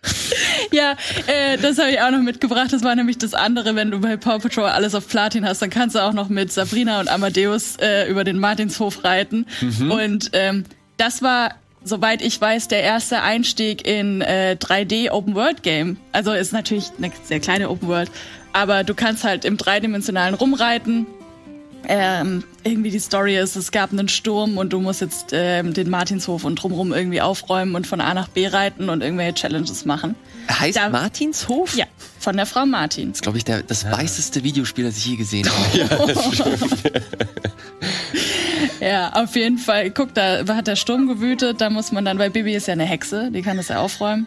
ja, 0.72 0.96
äh, 1.26 1.58
das 1.58 1.78
habe 1.78 1.90
ich 1.90 2.00
auch 2.00 2.10
noch 2.10 2.22
mitgebracht. 2.22 2.72
Das 2.72 2.82
war 2.82 2.96
nämlich 2.96 3.18
das 3.18 3.34
andere, 3.34 3.76
wenn 3.76 3.92
du 3.92 4.00
bei 4.00 4.16
Paw 4.16 4.40
Patrol 4.40 4.64
alles 4.64 4.96
auf 4.96 5.06
Platin 5.06 5.46
hast, 5.46 5.62
dann 5.62 5.70
kannst 5.70 5.94
du 5.94 6.00
auch 6.00 6.12
noch 6.12 6.28
mit 6.28 6.52
Sabrina 6.52 6.98
und 6.98 7.08
Amadeus 7.08 7.76
äh, 7.76 8.10
über 8.10 8.24
den 8.24 8.40
Martinshof 8.40 9.04
reiten. 9.04 9.46
Mhm. 9.60 9.90
Und 9.90 10.30
ähm, 10.32 10.64
das 11.00 11.22
war 11.22 11.54
soweit 11.82 12.20
ich 12.20 12.38
weiß, 12.40 12.68
der 12.68 12.82
erste 12.82 13.22
Einstieg 13.22 13.86
in 13.86 14.20
äh, 14.20 14.56
3D 14.60 15.10
Open 15.10 15.34
World 15.34 15.62
Game. 15.62 15.96
Also 16.12 16.32
ist 16.32 16.52
natürlich 16.52 16.90
eine 16.98 17.10
sehr 17.24 17.40
kleine 17.40 17.70
Open 17.70 17.88
World, 17.88 18.10
aber 18.52 18.84
du 18.84 18.94
kannst 18.94 19.24
halt 19.24 19.44
im 19.46 19.56
dreidimensionalen 19.56 20.34
rumreiten 20.34 21.06
ähm, 21.88 22.44
irgendwie 22.62 22.90
die 22.90 22.98
Story 22.98 23.38
ist, 23.38 23.56
es 23.56 23.70
gab 23.72 23.90
einen 23.90 24.08
Sturm 24.10 24.58
und 24.58 24.74
du 24.74 24.80
musst 24.80 25.00
jetzt 25.00 25.30
ähm, 25.32 25.72
den 25.72 25.88
Martinshof 25.88 26.44
und 26.44 26.56
drumherum 26.56 26.92
irgendwie 26.92 27.22
aufräumen 27.22 27.74
und 27.74 27.86
von 27.86 28.02
A 28.02 28.12
nach 28.12 28.28
B 28.28 28.46
reiten 28.48 28.90
und 28.90 29.02
irgendwelche 29.02 29.32
Challenges 29.34 29.86
machen. 29.86 30.14
Heißt 30.50 30.76
Da- 30.76 30.90
Martinshof? 30.90 31.74
Ja, 31.74 31.86
von 32.18 32.36
der 32.36 32.44
Frau 32.44 32.66
Martin. 32.66 33.08
Das 33.08 33.16
ist, 33.18 33.22
glaube 33.22 33.38
ich, 33.38 33.44
der, 33.44 33.62
das 33.62 33.90
weißeste 33.90 34.44
Videospiel, 34.44 34.84
das 34.84 34.98
ich 34.98 35.06
je 35.06 35.16
gesehen 35.16 35.48
habe. 35.50 35.78
Ja, 35.78 35.88
auf 39.14 39.36
jeden 39.36 39.58
Fall. 39.58 39.90
Guck, 39.90 40.14
da 40.14 40.44
hat 40.48 40.66
der 40.66 40.76
Sturm 40.76 41.06
gewütet, 41.06 41.60
da 41.60 41.70
muss 41.70 41.92
man 41.92 42.04
dann, 42.04 42.18
weil 42.18 42.30
Bibi 42.30 42.54
ist 42.54 42.66
ja 42.66 42.72
eine 42.72 42.84
Hexe, 42.84 43.30
die 43.30 43.42
kann 43.42 43.56
das 43.56 43.68
ja 43.68 43.78
aufräumen. 43.80 44.26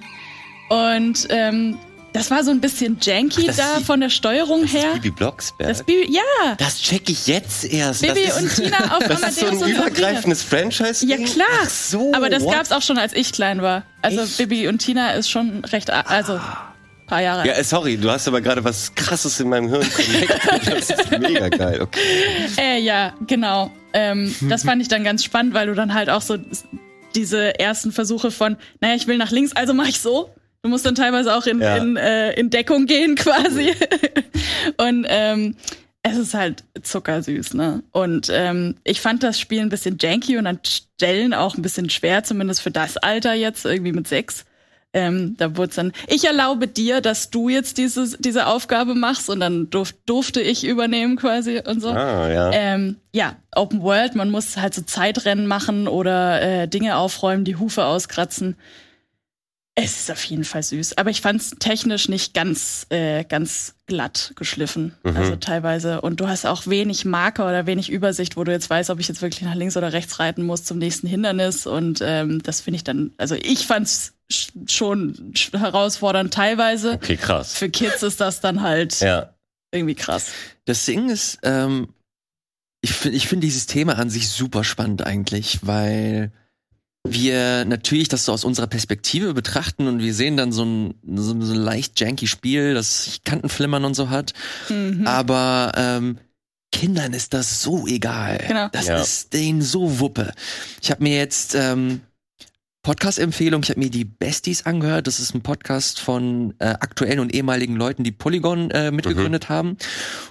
Und 0.70 1.28
ähm, 1.30 1.78
das 2.14 2.30
war 2.30 2.44
so 2.44 2.52
ein 2.52 2.62
bisschen 2.62 2.98
janky 3.02 3.48
das 3.48 3.58
da 3.58 3.78
ist- 3.78 3.86
von 3.88 4.00
der 4.00 4.10
Steuerung 4.10 4.66
her. 4.66 4.92
Bibi 4.94 5.10
Blocksberg. 5.12 5.68
Das 5.70 5.84
Bibi, 5.84 6.14
ja. 6.14 6.56
Das 6.58 6.80
check 6.80 7.10
ich 7.10 7.26
jetzt 7.28 7.66
erst. 7.66 8.02
Bibi 8.02 8.26
das 8.28 8.38
und 8.40 8.46
ist, 8.46 8.56
Tina 8.58 8.78
auf 8.98 9.04
Das 9.08 9.22
ist 9.24 9.40
so 9.40 9.48
ein 9.66 9.72
übergreifendes 9.72 10.44
Franchise. 10.44 11.06
Ja 11.08 11.18
klar. 11.18 11.48
Ach 11.64 11.70
so. 11.70 12.14
Aber 12.14 12.30
das 12.30 12.44
what? 12.44 12.54
gab's 12.54 12.72
auch 12.72 12.84
schon, 12.84 12.98
als 13.00 13.14
ich 13.14 13.32
klein 13.32 13.62
war. 13.64 13.84
Also 14.04 14.22
Echt? 14.22 14.38
Bibi 14.38 14.68
und 14.68 14.78
Tina 14.80 15.12
ist 15.14 15.30
schon 15.32 15.66
recht, 15.66 15.90
also 15.90 16.40
paar 17.08 17.22
Jahre. 17.22 17.48
Ja, 17.48 17.54
äh, 17.54 17.64
sorry, 17.64 17.98
du 17.98 18.10
hast 18.12 18.28
aber 18.28 18.42
gerade 18.42 18.64
was 18.64 18.94
Krasses 18.94 19.40
in 19.40 19.50
meinem 19.50 19.70
Hirn 19.70 19.88
connected. 19.92 20.72
Das 20.78 20.90
ist 20.92 21.12
mega 21.20 21.50
geil. 21.50 21.82
Okay. 21.82 22.00
Äh, 22.58 22.80
ja, 22.80 23.14
genau. 23.28 23.72
Ähm, 23.94 24.34
das 24.50 24.64
fand 24.64 24.82
ich 24.82 24.88
dann 24.88 25.04
ganz 25.04 25.24
spannend, 25.24 25.54
weil 25.54 25.68
du 25.68 25.76
dann 25.76 25.94
halt 25.94 26.10
auch 26.10 26.22
so 26.22 26.38
diese 27.16 27.60
ersten 27.60 27.92
Versuche 27.92 28.32
von, 28.32 28.58
naja, 28.82 28.96
ich 28.96 29.08
will 29.08 29.18
nach 29.18 29.32
links, 29.32 29.54
also 29.56 29.74
mach 29.74 29.88
ich 29.88 30.00
so. 30.00 30.30
Du 30.64 30.70
musst 30.70 30.86
dann 30.86 30.96
teilweise 30.96 31.36
auch 31.36 31.46
in, 31.46 31.60
Ja. 31.62 31.78
in, 31.78 31.98
äh, 31.98 32.34
in 32.34 32.50
Deckung 32.50 32.86
gehen 32.86 33.16
quasi. 33.16 33.74
Und 34.78 35.06
ähm, 35.10 35.56
es 36.04 36.18
ist 36.18 36.34
halt 36.34 36.64
zuckersüß, 36.82 37.54
ne? 37.54 37.84
Und 37.92 38.30
ähm, 38.32 38.76
ich 38.84 39.00
fand 39.02 39.24
das 39.24 39.40
Spiel 39.40 39.62
ein 39.62 39.70
bisschen 39.70 39.98
janky 40.00 40.38
und 40.38 40.48
an 40.48 40.60
Stellen 40.66 41.34
auch 41.34 41.56
ein 41.56 41.62
bisschen 41.62 41.90
schwer, 41.90 42.24
zumindest 42.24 42.62
für 42.62 42.72
das 42.72 42.98
Alter 42.98 43.34
jetzt, 43.34 43.66
irgendwie 43.66 43.92
mit 43.94 44.08
sechs. 44.08 44.46
Ähm, 44.94 45.36
da 45.38 45.58
wurde 45.58 45.74
dann, 45.76 45.92
ich 46.08 46.26
erlaube 46.26 46.68
dir, 46.68 47.02
dass 47.02 47.32
du 47.32 47.50
jetzt 47.50 47.80
dieses, 47.80 48.16
diese 48.20 48.46
Aufgabe 48.46 48.94
machst 48.94 49.28
und 49.28 49.40
dann 49.40 49.70
durf, 49.72 49.94
durfte 50.06 50.40
ich 50.40 50.64
übernehmen 50.64 51.16
quasi 51.16 51.62
und 51.66 51.82
so. 51.82 51.90
Ah, 51.90 52.30
ja. 52.30 52.52
Ähm, 52.52 52.98
ja, 53.12 53.36
Open 53.56 53.82
World, 53.82 54.14
man 54.16 54.30
muss 54.30 54.56
halt 54.56 54.76
so 54.76 54.84
Zeitrennen 54.84 55.48
machen 55.48 55.88
oder 55.88 56.42
äh, 56.42 56.68
Dinge 56.68 56.98
aufräumen, 56.98 57.44
die 57.44 57.56
Hufe 57.56 57.86
auskratzen. 57.86 58.56
Es 59.76 60.02
ist 60.02 60.12
auf 60.12 60.24
jeden 60.26 60.44
Fall 60.44 60.62
süß, 60.62 61.00
aber 61.00 61.10
ich 61.10 61.22
fand 61.22 61.42
es 61.42 61.50
technisch 61.58 62.08
nicht 62.08 62.36
ganz, 62.36 62.86
äh, 62.90 63.24
ganz 63.24 63.74
glatt 63.88 64.34
geschliffen. 64.36 64.94
Mhm. 65.04 65.18
Also 65.18 65.36
teilweise. 65.36 66.02
Und 66.02 66.20
du 66.20 66.28
hast 66.28 66.46
auch 66.46 66.68
wenig 66.68 67.06
Marker 67.06 67.48
oder 67.48 67.66
wenig 67.66 67.90
Übersicht, 67.90 68.38
wo 68.38 68.44
du 68.44 68.52
jetzt 68.52 68.70
weißt, 68.70 68.92
ob 68.92 69.00
ich 69.00 69.08
jetzt 69.08 69.24
wirklich 69.24 69.42
nach 69.42 69.56
links 69.56 69.76
oder 69.76 69.92
rechts 69.92 70.20
reiten 70.20 70.44
muss 70.44 70.64
zum 70.64 70.78
nächsten 70.78 71.08
Hindernis. 71.08 71.66
Und 71.66 72.02
ähm, 72.04 72.44
das 72.44 72.62
finde 72.62 72.76
ich 72.76 72.84
dann, 72.84 73.14
also 73.18 73.34
ich 73.34 73.66
fand 73.66 73.88
es 73.88 74.14
schon 74.68 75.34
sch- 75.34 75.58
herausfordernd 75.58 76.34
teilweise. 76.34 76.94
Okay, 76.94 77.18
krass. 77.18 77.54
Für 77.56 77.70
Kids 77.70 78.04
ist 78.04 78.20
das 78.22 78.42
dann 78.42 78.62
halt 78.62 79.00
Ja. 79.00 79.34
irgendwie 79.72 79.96
krass. 79.96 80.28
Das 80.66 80.86
Ding 80.86 81.10
ist, 81.10 81.40
ähm, 81.44 81.90
ich 82.82 82.92
finde 82.94 83.18
ich 83.18 83.28
find 83.28 83.44
dieses 83.44 83.66
Thema 83.66 83.98
an 83.98 84.10
sich 84.10 84.30
super 84.30 84.64
spannend 84.64 85.06
eigentlich, 85.06 85.60
weil 85.64 86.32
wir 87.06 87.66
natürlich 87.66 88.08
das 88.08 88.26
so 88.26 88.32
aus 88.32 88.46
unserer 88.46 88.68
Perspektive 88.68 89.34
betrachten 89.34 89.88
und 89.88 90.00
wir 90.00 90.14
sehen 90.14 90.38
dann 90.38 90.52
so 90.54 90.64
ein, 90.64 90.94
so, 91.16 91.40
so 91.42 91.54
ein 91.54 91.60
leicht 91.60 92.00
janky 92.00 92.28
Spiel, 92.28 92.74
das 92.74 93.20
Kantenflimmern 93.26 93.84
und 93.84 93.94
so 93.94 94.10
hat. 94.10 94.34
Mhm. 94.70 95.06
Aber 95.06 95.74
ähm, 95.76 96.18
Kindern 96.72 97.14
ist 97.14 97.34
das 97.34 97.62
so 97.62 97.88
egal. 97.88 98.44
Genau. 98.48 98.68
Das 98.72 98.88
Ja. 98.88 99.02
ist 99.02 99.34
denen 99.34 99.62
so 99.62 100.00
Wuppe. 100.00 100.32
Ich 100.82 100.92
habe 100.92 101.04
mir 101.04 101.16
jetzt 101.18 101.56
ähm, 101.56 102.02
Podcast-Empfehlung, 102.84 103.64
ich 103.64 103.70
habe 103.70 103.80
mir 103.80 103.90
die 103.90 104.04
Besties 104.04 104.66
angehört. 104.66 105.08
Das 105.08 105.22
ist 105.22 105.34
ein 105.34 105.42
Podcast 105.42 106.02
von 106.02 106.54
äh, 106.60 106.66
aktuellen 106.66 107.20
und 107.22 107.34
ehemaligen 107.34 107.78
Leuten, 107.78 108.04
die 108.04 108.12
Polygon 108.12 108.72
äh, 108.72 108.92
mitgegründet 108.92 109.48
haben. 109.48 109.78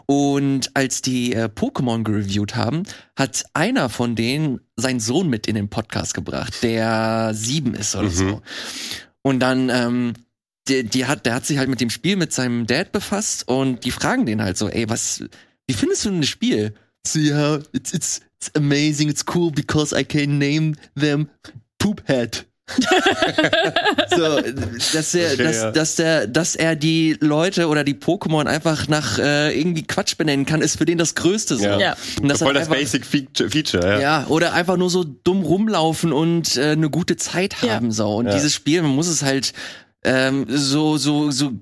Und 0.04 0.70
als 0.74 1.00
die 1.00 1.32
äh, 1.32 1.44
Pokémon 1.46 2.04
gereviewt 2.04 2.54
haben, 2.54 2.82
hat 3.16 3.44
einer 3.54 3.88
von 3.88 4.14
denen 4.16 4.60
seinen 4.76 5.00
Sohn 5.00 5.30
mit 5.30 5.46
in 5.46 5.54
den 5.54 5.70
Podcast 5.70 6.12
gebracht, 6.12 6.62
der 6.62 7.30
sieben 7.34 7.74
ist 7.74 7.96
oder 7.96 8.08
Mhm. 8.08 8.14
so. 8.14 8.42
Und 9.22 9.40
dann, 9.40 9.70
ähm, 9.70 10.12
die, 10.68 10.84
die 10.84 11.06
hat, 11.06 11.24
der 11.24 11.34
hat 11.36 11.46
sich 11.46 11.56
halt 11.56 11.70
mit 11.70 11.80
dem 11.80 11.90
Spiel 11.90 12.16
mit 12.16 12.34
seinem 12.34 12.66
Dad 12.66 12.92
befasst 12.92 13.48
und 13.48 13.84
die 13.86 13.90
fragen 13.90 14.26
den 14.26 14.42
halt 14.42 14.58
so, 14.58 14.68
ey, 14.68 14.88
was, 14.90 15.24
wie 15.66 15.74
findest 15.74 16.04
du 16.04 16.10
denn 16.10 16.20
das 16.20 16.28
Spiel? 16.28 16.74
So, 17.06 17.18
ja, 17.18 17.56
it's, 17.72 17.94
it's, 17.94 18.20
it's 18.36 18.50
amazing, 18.54 19.08
it's 19.08 19.24
cool 19.34 19.50
because 19.50 19.98
I 19.98 20.04
can 20.04 20.36
name 20.38 20.74
them 20.94 21.28
Poophead. 21.82 22.46
so, 24.16 24.40
dass 24.94 25.14
er, 25.14 25.32
Okay, 25.32 25.42
dass, 25.42 25.56
ja. 25.56 25.70
dass 25.72 25.94
der, 25.96 26.26
dass 26.26 26.54
er 26.56 26.76
die 26.76 27.16
Leute 27.20 27.68
oder 27.68 27.84
die 27.84 27.94
Pokémon 27.94 28.46
einfach 28.46 28.88
nach 28.88 29.18
äh, 29.18 29.58
irgendwie 29.58 29.82
Quatsch 29.82 30.16
benennen 30.16 30.46
kann, 30.46 30.62
ist 30.62 30.78
für 30.78 30.84
den 30.84 30.96
das 30.98 31.14
Größte 31.14 31.56
so. 31.56 31.64
Ja. 31.64 31.78
Ja. 31.78 31.96
Und 32.20 32.28
dass 32.28 32.40
er 32.40 32.46
Voll 32.46 32.54
das 32.54 32.64
einfach- 32.68 32.76
Basic 32.76 33.04
Feature, 33.04 33.50
Feature 33.50 33.86
ja. 33.94 34.00
ja, 34.00 34.26
oder 34.28 34.52
einfach 34.54 34.76
nur 34.76 34.90
so 34.90 35.04
dumm 35.04 35.42
rumlaufen 35.42 36.12
und 36.12 36.56
äh, 36.56 36.70
eine 36.70 36.88
gute 36.88 37.16
Zeit 37.16 37.56
Ja. 37.62 37.74
haben 37.74 37.92
so. 37.92 38.14
Und 38.16 38.26
Ja. 38.26 38.32
dieses 38.34 38.54
Spiel, 38.54 38.82
man 38.82 38.92
muss 38.92 39.08
es 39.08 39.22
halt 39.22 39.52
ähm, 40.04 40.46
so 40.48 40.96
so 40.96 41.30
so 41.30 41.52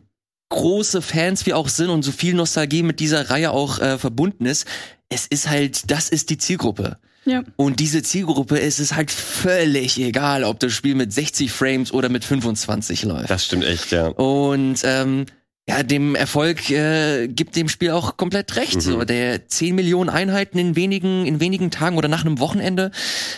große 0.50 1.00
Fans 1.02 1.46
wie 1.46 1.54
auch 1.54 1.68
sind 1.68 1.90
und 1.90 2.02
so 2.02 2.12
viel 2.12 2.34
Nostalgie 2.34 2.82
mit 2.82 3.00
dieser 3.00 3.30
Reihe 3.30 3.52
auch 3.52 3.78
äh, 3.78 3.98
verbunden 3.98 4.46
ist. 4.46 4.66
Es 5.08 5.26
ist 5.26 5.48
halt, 5.48 5.90
das 5.90 6.08
ist 6.08 6.30
die 6.30 6.38
Zielgruppe. 6.38 6.98
Ja. 7.24 7.42
Und 7.56 7.80
diese 7.80 8.02
Zielgruppe 8.02 8.58
ist 8.58 8.80
es 8.80 8.94
halt 8.94 9.10
völlig 9.10 10.00
egal, 10.00 10.44
ob 10.44 10.58
das 10.60 10.72
Spiel 10.72 10.94
mit 10.94 11.12
60 11.12 11.52
Frames 11.52 11.92
oder 11.92 12.08
mit 12.08 12.24
25 12.24 13.04
läuft. 13.04 13.30
Das 13.30 13.44
stimmt 13.44 13.64
echt, 13.64 13.90
ja. 13.90 14.08
Und 14.08 14.80
ähm, 14.84 15.26
ja, 15.68 15.82
dem 15.82 16.14
Erfolg 16.14 16.70
äh, 16.70 17.28
gibt 17.28 17.54
dem 17.54 17.68
Spiel 17.68 17.90
auch 17.90 18.16
komplett 18.16 18.56
recht. 18.56 18.76
Mhm. 18.76 18.80
So, 18.80 19.04
der 19.04 19.46
10 19.46 19.74
Millionen 19.74 20.10
Einheiten 20.10 20.58
in 20.58 20.74
wenigen, 20.74 21.26
in 21.26 21.38
wenigen 21.38 21.70
Tagen 21.70 21.96
oder 21.96 22.08
nach 22.08 22.24
einem 22.24 22.40
Wochenende. 22.40 22.90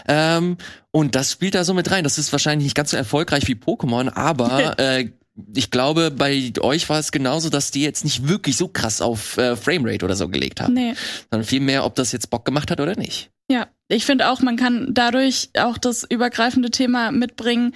Ähm, 0.08 0.56
und 0.92 1.14
das 1.14 1.32
spielt 1.32 1.54
da 1.54 1.64
so 1.64 1.74
mit 1.74 1.90
rein. 1.90 2.04
Das 2.04 2.18
ist 2.18 2.32
wahrscheinlich 2.32 2.64
nicht 2.64 2.76
ganz 2.76 2.92
so 2.92 2.96
erfolgreich 2.96 3.48
wie 3.48 3.54
Pokémon, 3.54 4.10
aber 4.14 4.78
äh, 4.78 5.10
ich 5.54 5.70
glaube, 5.70 6.10
bei 6.10 6.52
euch 6.60 6.88
war 6.88 6.98
es 6.98 7.10
genauso, 7.12 7.48
dass 7.48 7.70
die 7.70 7.82
jetzt 7.82 8.04
nicht 8.04 8.28
wirklich 8.28 8.56
so 8.56 8.68
krass 8.68 9.00
auf 9.00 9.38
äh, 9.38 9.56
Framerate 9.56 10.04
oder 10.04 10.14
so 10.16 10.28
gelegt 10.28 10.60
haben, 10.60 10.74
Nee. 10.74 10.94
sondern 11.30 11.46
vielmehr, 11.46 11.84
ob 11.84 11.94
das 11.94 12.12
jetzt 12.12 12.28
Bock 12.30 12.44
gemacht 12.44 12.70
hat 12.70 12.80
oder 12.80 12.96
nicht. 12.96 13.30
Ja, 13.50 13.66
ich 13.88 14.04
finde 14.04 14.30
auch, 14.30 14.40
man 14.40 14.56
kann 14.56 14.88
dadurch 14.92 15.50
auch 15.58 15.78
das 15.78 16.04
übergreifende 16.04 16.70
Thema 16.70 17.10
mitbringen, 17.12 17.74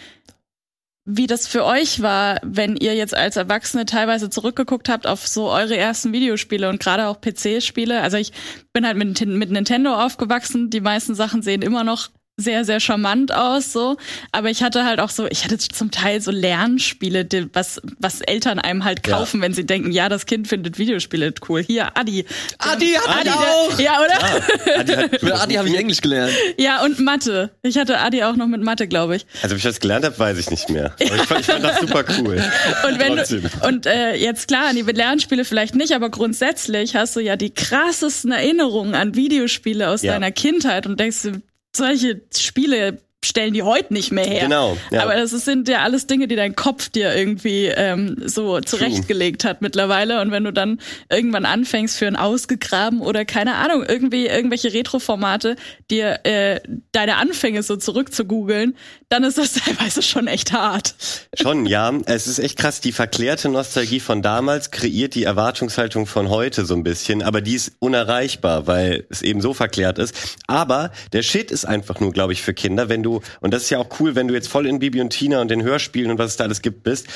wie 1.09 1.27
das 1.29 1.47
für 1.47 1.65
euch 1.65 2.03
war, 2.03 2.41
wenn 2.43 2.77
ihr 2.77 2.95
jetzt 2.97 3.17
als 3.17 3.37
Erwachsene 3.37 3.85
teilweise 3.87 4.29
zurückgeguckt 4.29 4.89
habt 4.89 5.07
auf 5.07 5.27
so 5.27 5.49
eure 5.51 5.77
ersten 5.77 6.13
Videospiele 6.13 6.69
und 6.69 6.81
gerade 6.81 7.07
auch 7.07 7.21
PC-Spiele. 7.21 8.01
Also 8.03 8.17
ich 8.17 8.33
bin 8.73 8.85
halt 8.85 8.97
mit, 8.97 9.25
mit 9.25 9.51
Nintendo 9.51 9.95
aufgewachsen. 9.95 10.69
Die 10.69 10.81
meisten 10.81 11.15
Sachen 11.15 11.43
sehen 11.43 11.63
immer 11.63 11.85
noch 11.85 12.11
sehr, 12.39 12.65
sehr 12.67 12.81
charmant 12.81 13.33
aus, 13.33 13.73
so. 13.73 13.97
Aber 14.31 14.51
ich 14.51 14.63
hatte 14.63 14.85
halt 14.85 15.01
auch 15.01 15.09
so, 15.09 15.27
ich 15.27 15.45
hatte 15.45 15.57
zum 15.57 15.91
Teil 15.91 16.21
so 16.21 16.31
Lernspiele, 16.31 17.25
die, 17.25 17.49
was, 17.55 17.81
was 17.99 18.21
Eltern 18.21 18.59
einem 18.59 18.85
halt 18.85 19.03
kaufen, 19.03 19.41
wenn 19.41 19.55
sie 19.55 19.65
denken, 19.65 19.91
ja, 19.91 20.11
das 20.11 20.27
Kind 20.27 20.47
findet 20.47 20.79
Videospiele 20.79 21.33
cool. 21.49 21.63
Hier, 21.63 21.97
Adi. 21.97 22.27
Adi 22.59 22.93
hat 22.93 23.09
Adi, 23.09 23.19
Adi 23.21 23.25
der- 23.25 23.39
auch! 23.39 23.79
Ja, 23.79 24.01
oder? 24.01 24.79
Adi 24.81 24.93
hat, 24.93 25.23
Mit 25.23 25.33
Adi 25.33 25.55
habe 25.55 25.69
ich 25.69 25.77
Englisch 25.79 26.03
gelernt. 26.03 26.33
Ja, 26.59 26.85
und 26.85 26.99
Mathe. 27.01 27.51
Ich 27.63 27.79
hatte 27.79 27.99
Adi 27.99 28.23
auch 28.25 28.37
noch 28.37 28.47
mit 28.47 28.61
Mathe, 28.61 28.87
glaube 28.87 29.17
ich. 29.17 29.27
Also, 29.43 29.55
ob 29.55 29.59
ich 29.59 29.65
das 29.65 29.81
gelernt 29.81 30.05
habe, 30.05 30.19
weiß 30.19 30.37
ich 30.39 30.51
nicht 30.51 30.69
mehr. 30.69 30.95
Aber 31.01 31.17
ich, 31.17 31.23
fand, 31.23 31.41
ich 31.41 31.47
fand 31.47 31.65
das 31.65 31.81
super 31.81 32.05
cool. 32.19 32.37
Und 32.87 32.99
wenn 32.99 33.17
Trotzdem. 33.17 33.43
du, 33.61 33.67
und 33.67 33.87
äh, 33.87 34.15
jetzt 34.15 34.49
klar, 34.49 34.73
die 34.75 34.83
Lernspiele 34.83 35.45
vielleicht 35.47 35.75
nicht, 35.75 35.93
aber 35.95 36.11
grundsätzlich 36.11 36.95
hast 36.97 37.17
du 37.17 37.21
ja 37.21 37.37
die 37.37 37.53
krassesten 37.55 38.31
Erinnerungen 38.33 38.95
an 38.95 39.15
Videospiele 39.15 39.89
aus 39.89 40.03
Ja. 40.03 40.13
deiner 40.13 40.31
Kindheit 40.33 40.87
und 40.87 41.01
denkst, 41.01 41.23
du, 41.23 41.43
solche 41.77 42.23
Spiele 42.35 43.06
stellen 43.25 43.53
die 43.53 43.63
heute 43.63 43.93
nicht 43.93 44.13
mehr 44.13 44.25
her. 44.25 44.45
Genau, 44.45 44.77
ja. 44.91 45.03
Aber 45.03 45.15
das 45.17 45.31
sind 45.31 45.69
ja 45.69 45.81
alles 45.81 46.07
Dinge, 46.07 46.29
die 46.29 46.37
dein 46.37 46.55
Kopf 46.55 46.89
dir 46.89 47.15
irgendwie 47.15 47.67
ähm, 47.67 48.17
so 48.25 48.61
zurechtgelegt 48.61 49.45
hat 49.45 49.63
mittlerweile. 49.63 50.21
Und 50.21 50.31
wenn 50.31 50.45
du 50.45 50.53
dann 50.53 50.81
irgendwann 51.11 51.45
anfängst 51.45 51.99
für 51.99 52.07
ein 52.07 52.17
ausgegraben 52.17 53.01
oder 53.01 53.25
keine 53.25 53.57
Ahnung, 53.57 53.85
irgendwie 53.87 54.27
irgendwelche 54.27 54.73
Retro-Formate 54.73 55.57
dir 55.91 56.21
äh, 56.25 56.61
deine 56.93 57.17
Anfänge 57.17 57.63
so 57.63 57.77
zurückzugoogeln, 57.77 58.77
dann 59.09 59.25
ist 59.25 59.39
das 59.39 59.53
teilweise 59.65 60.03
schon 60.03 60.27
echt 60.27 60.53
hart. 60.53 60.95
Schon, 61.35 61.67
ja. 61.67 61.93
Es 62.07 62.27
ist 62.27 62.39
echt 62.39 62.59
krass. 62.59 62.81
Die 62.81 62.93
verklärte 62.93 63.49
Nostalgie 63.49 64.01
von 64.01 64.23
damals 64.23 64.71
kreiert 64.71 65.15
die 65.15 65.25
Erwartungshaltung 65.25 66.07
von 66.07 66.31
heute 66.31 66.65
so 66.65 66.75
ein 66.75 66.83
bisschen, 66.83 67.23
aber 67.23 67.41
die 67.41 67.55
ist 67.55 67.73
unerreichbar, 67.79 68.67
weil 68.67 69.07
es 69.11 69.23
eben 69.23 69.41
so 69.41 69.55
verklärt 69.55 69.99
ist. 69.99 70.15
Aber 70.47 70.93
der 71.13 71.23
Shit 71.23 71.51
ist 71.51 71.65
einfach 71.65 72.01
nur, 72.01 72.13
glaube 72.13 72.33
ich, 72.33 72.43
für 72.43 72.55
Kinder, 72.55 72.89
wenn 72.89 73.03
du, 73.07 73.21
und 73.41 73.55
das 73.55 73.63
ist 73.63 73.71
ja 73.71 73.79
auch 73.79 73.89
cool, 74.01 74.15
wenn 74.15 74.29
du 74.29 74.35
jetzt 74.35 74.49
voll 74.49 74.67
in 74.67 74.81
Bibi 74.81 75.01
und 75.01 75.11
Tina 75.11 75.41
und 75.41 75.51
den 75.51 75.63
Hörspielen 75.63 76.11
und 76.11 76.19
was 76.19 76.33
es 76.33 76.37
da 76.37 76.45
alles 76.45 76.61
gibt 76.61 76.83
bist, 76.83 77.07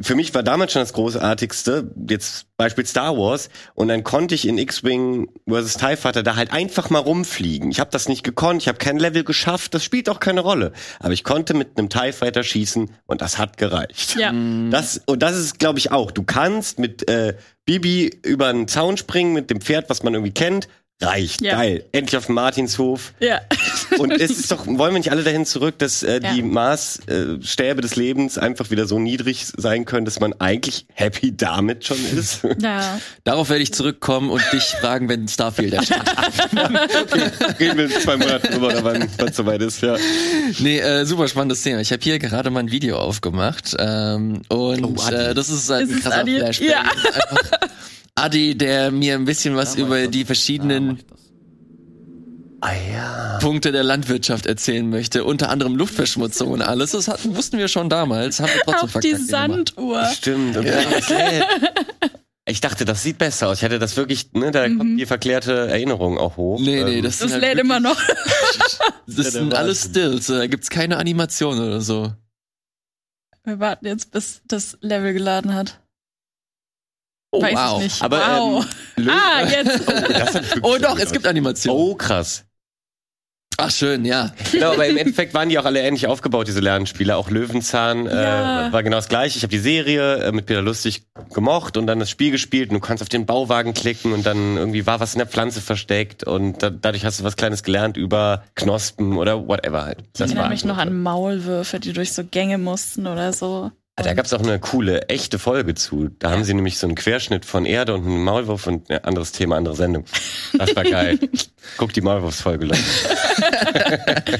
für 0.00 0.16
mich 0.16 0.34
war 0.34 0.42
damals 0.42 0.72
schon 0.72 0.82
das 0.82 0.92
Großartigste, 0.92 1.92
jetzt 2.08 2.46
Beispiel 2.56 2.84
Star 2.84 3.16
Wars, 3.16 3.48
und 3.74 3.88
dann 3.88 4.02
konnte 4.02 4.34
ich 4.34 4.46
in 4.48 4.58
X-Wing 4.58 5.28
vs. 5.48 5.76
TIE 5.76 5.96
Fighter 5.96 6.24
da 6.24 6.34
halt 6.34 6.52
einfach 6.52 6.90
mal 6.90 6.98
rumfliegen. 6.98 7.70
Ich 7.70 7.78
habe 7.78 7.90
das 7.92 8.08
nicht 8.08 8.24
gekonnt, 8.24 8.62
ich 8.62 8.68
habe 8.68 8.78
kein 8.78 8.98
Level 8.98 9.22
geschafft, 9.22 9.72
das 9.72 9.84
spielt 9.84 10.08
auch 10.08 10.18
keine 10.18 10.40
Rolle. 10.40 10.72
Aber 10.98 11.12
ich 11.12 11.22
konnte 11.22 11.54
mit 11.54 11.78
einem 11.78 11.90
TIE 11.90 12.12
Fighter 12.12 12.42
schießen 12.42 12.90
und 13.06 13.20
das 13.20 13.38
hat 13.38 13.56
gereicht. 13.56 14.16
Ja. 14.16 14.32
Das, 14.70 15.00
und 15.06 15.22
das 15.22 15.36
ist, 15.36 15.60
glaube 15.60 15.78
ich, 15.78 15.92
auch. 15.92 16.10
Du 16.10 16.24
kannst 16.24 16.80
mit 16.80 17.08
äh, 17.08 17.36
Bibi 17.64 18.18
über 18.24 18.48
einen 18.48 18.66
Zaun 18.66 18.96
springen, 18.96 19.32
mit 19.32 19.48
dem 19.48 19.60
Pferd, 19.60 19.90
was 19.90 20.02
man 20.02 20.14
irgendwie 20.14 20.34
kennt. 20.34 20.68
Reicht. 21.06 21.40
Ja. 21.42 21.56
Geil. 21.56 21.84
Endlich 21.92 22.16
auf 22.16 22.26
dem 22.26 22.34
Martinshof. 22.36 23.12
Ja. 23.20 23.40
Und 23.98 24.10
es 24.12 24.30
ist 24.30 24.50
doch, 24.50 24.66
wollen 24.66 24.92
wir 24.94 24.98
nicht 24.98 25.10
alle 25.10 25.22
dahin 25.22 25.46
zurück, 25.46 25.78
dass 25.78 26.02
äh, 26.02 26.20
Ja. 26.22 26.32
die 26.34 26.42
Maßstäbe 26.42 27.80
des 27.82 27.96
Lebens 27.96 28.38
einfach 28.38 28.70
wieder 28.70 28.86
so 28.86 28.98
niedrig 28.98 29.46
sein 29.56 29.84
können, 29.84 30.04
dass 30.04 30.20
man 30.20 30.32
eigentlich 30.40 30.86
happy 30.94 31.36
damit 31.36 31.84
schon 31.86 31.98
ist? 32.16 32.40
ja. 32.60 32.98
Darauf 33.24 33.48
werde 33.50 33.62
ich 33.62 33.72
zurückkommen 33.74 34.30
und 34.30 34.42
dich 34.52 34.62
fragen, 34.80 35.08
wenn 35.08 35.28
Starfield 35.28 35.72
erscheint. 35.74 36.08
Reden 37.60 37.78
wir 37.78 37.84
in 37.86 37.90
zwei 38.00 38.16
Monaten 38.16 38.52
drüber, 38.52 38.68
oder 38.68 38.84
wann 38.84 39.08
es 39.18 39.36
soweit 39.36 39.60
ist, 39.62 39.82
ja. 39.82 39.96
Nee, 40.58 40.78
äh, 40.78 41.04
super 41.04 41.28
spannendes 41.28 41.62
Thema. 41.62 41.80
Ich 41.80 41.92
habe 41.92 42.02
hier 42.02 42.18
gerade 42.18 42.50
mal 42.50 42.60
ein 42.60 42.70
Video 42.70 42.98
aufgemacht 42.98 43.74
ähm, 43.78 44.42
und 44.48 44.84
Oh, 44.84 45.10
äh, 45.10 45.34
das 45.34 45.48
ist 45.48 45.70
halt 45.70 45.84
Ist 45.88 45.92
ein 45.92 45.98
es 45.98 46.02
krasser? 46.04 46.24
Flashback. 46.24 46.68
Ja. 46.68 46.82
Adi, 48.16 48.56
der 48.56 48.90
mir 48.90 49.14
ein 49.14 49.24
bisschen 49.24 49.56
was 49.56 49.76
Ja, 49.76 49.84
über 49.86 50.06
die 50.06 50.20
Ja, 50.20 50.26
verschiedenen. 50.26 51.02
Ah 52.60 52.72
ja. 52.92 53.38
Punkte 53.40 53.72
der 53.72 53.82
Landwirtschaft 53.82 54.46
erzählen 54.46 54.88
möchte, 54.88 55.24
unter 55.24 55.50
anderem 55.50 55.76
Luftverschmutzung 55.76 56.50
und 56.50 56.62
alles. 56.62 56.92
Das 56.92 57.08
hatten, 57.08 57.36
wussten 57.36 57.58
wir 57.58 57.68
schon 57.68 57.90
damals. 57.90 58.40
Haben 58.40 58.52
wir 58.54 58.62
trotzdem 58.64 58.88
Auf 58.88 59.00
die 59.00 59.10
gemacht. 59.10 59.28
Sanduhr. 59.28 60.04
Stimmt. 60.06 60.56
Und 60.56 60.66
ich 62.46 62.60
dachte, 62.62 62.84
das 62.86 63.02
sieht 63.02 63.18
besser 63.18 63.48
aus. 63.48 63.58
Ich 63.58 63.64
hatte 63.64 63.78
das 63.78 63.96
wirklich, 63.98 64.32
ne, 64.32 64.50
da 64.50 64.66
kommt 64.68 64.98
die 64.98 65.04
verklärte 65.04 65.52
Erinnerung 65.68 66.16
auch 66.16 66.38
hoch. 66.38 66.58
Nee, 66.60 66.84
nee, 66.84 66.98
Ähm, 66.98 67.02
das, 67.02 67.18
Das 67.18 67.32
sind, 67.32 67.40
lädt 67.40 67.50
halt 67.50 67.58
immer 67.60 67.80
noch. 67.80 68.00
das 69.06 69.32
sind 69.32 69.52
alles. 69.52 69.84
Stills. 69.84 70.28
Da 70.28 70.46
gibt's 70.46 70.70
keine 70.70 70.96
Animation 70.96 71.58
oder 71.58 71.82
so. 71.82 72.14
Wir 73.44 73.60
warten 73.60 73.84
jetzt, 73.86 74.10
bis 74.12 74.40
das 74.46 74.78
Level 74.80 75.12
geladen 75.12 75.52
hat. 75.52 75.80
Oh, 77.34 77.42
Weiß 77.42 77.54
wow. 77.54 77.76
ich 77.78 77.82
nicht. 77.84 78.02
Aber, 78.02 78.18
wow. 78.18 78.66
ähm, 78.98 79.10
ah, 79.10 79.42
jetzt. 79.46 79.80
Oh, 79.88 79.92
das 80.12 80.34
hat 80.34 80.44
wirklich 80.44 80.64
Oh 80.64 80.78
doch, 80.78 80.98
es 80.98 81.12
gibt 81.12 81.26
Animation. 81.26 81.74
Oh, 81.76 81.94
krass. 81.94 82.44
Ach 83.56 83.70
schön, 83.70 84.04
ja. 84.04 84.32
Genau, 84.50 84.72
aber 84.72 84.86
im 84.86 84.96
Endeffekt 84.96 85.32
waren 85.32 85.48
die 85.48 85.58
auch 85.60 85.64
alle 85.64 85.80
ähnlich 85.80 86.08
aufgebaut, 86.08 86.48
diese 86.48 86.58
Lernspiele. 86.58 87.16
Auch 87.16 87.30
Löwenzahn 87.30 88.06
Ja. 88.06 88.66
äh, 88.68 88.72
war 88.72 88.82
genau 88.82 88.96
das 88.96 89.08
gleiche. 89.08 89.36
Ich 89.36 89.44
habe 89.44 89.52
die 89.52 89.60
Serie 89.60 90.16
äh, 90.24 90.32
mit 90.32 90.46
Peter 90.46 90.60
Lustig 90.60 91.04
gemocht 91.32 91.76
und 91.76 91.86
dann 91.86 92.00
das 92.00 92.10
Spiel 92.10 92.32
gespielt 92.32 92.70
und 92.70 92.74
du 92.74 92.80
kannst 92.80 93.00
auf 93.00 93.08
den 93.08 93.26
Bauwagen 93.26 93.72
klicken 93.72 94.12
und 94.12 94.26
dann 94.26 94.56
irgendwie 94.56 94.86
war 94.88 94.98
was 94.98 95.14
in 95.14 95.18
der 95.18 95.28
Pflanze 95.28 95.60
versteckt 95.60 96.24
und 96.24 96.64
da, 96.64 96.70
dadurch 96.70 97.04
hast 97.04 97.20
du 97.20 97.24
was 97.24 97.36
Kleines 97.36 97.62
gelernt 97.62 97.96
über 97.96 98.42
Knospen 98.56 99.16
oder 99.18 99.46
whatever 99.46 99.84
halt. 99.84 99.98
Ich 100.00 100.06
Das 100.14 100.30
erinnere 100.30 100.42
war 100.44 100.50
mich 100.50 100.64
noch 100.64 100.78
an 100.78 101.00
Maulwürfe, 101.00 101.78
die 101.78 101.92
durch 101.92 102.12
so 102.12 102.24
Gänge 102.24 102.58
mussten 102.58 103.06
oder 103.06 103.32
so. 103.32 103.70
Ah, 103.96 104.02
Da 104.02 104.12
gab 104.14 104.26
es 104.26 104.32
auch 104.32 104.40
eine 104.42 104.58
coole, 104.58 105.02
echte 105.08 105.38
Folge 105.38 105.74
zu. 105.76 106.08
Da 106.18 106.30
haben 106.32 106.42
sie 106.42 106.52
nämlich 106.52 106.78
so 106.78 106.86
einen 106.88 106.96
Querschnitt 106.96 107.44
von 107.44 107.64
Erde 107.64 107.94
und 107.94 108.04
einen 108.04 108.24
Maulwurf 108.24 108.66
und 108.66 108.90
ein 108.90 109.04
anderes 109.04 109.30
Thema, 109.30 109.56
andere 109.56 109.76
Sendung. 109.76 110.04
Das 110.58 110.74
war 110.74 110.82
geil. 110.82 111.18
Guck 111.76 111.92
die 111.92 112.00
Maulwurfsfolge, 112.00 112.66
Leute. 112.66 112.80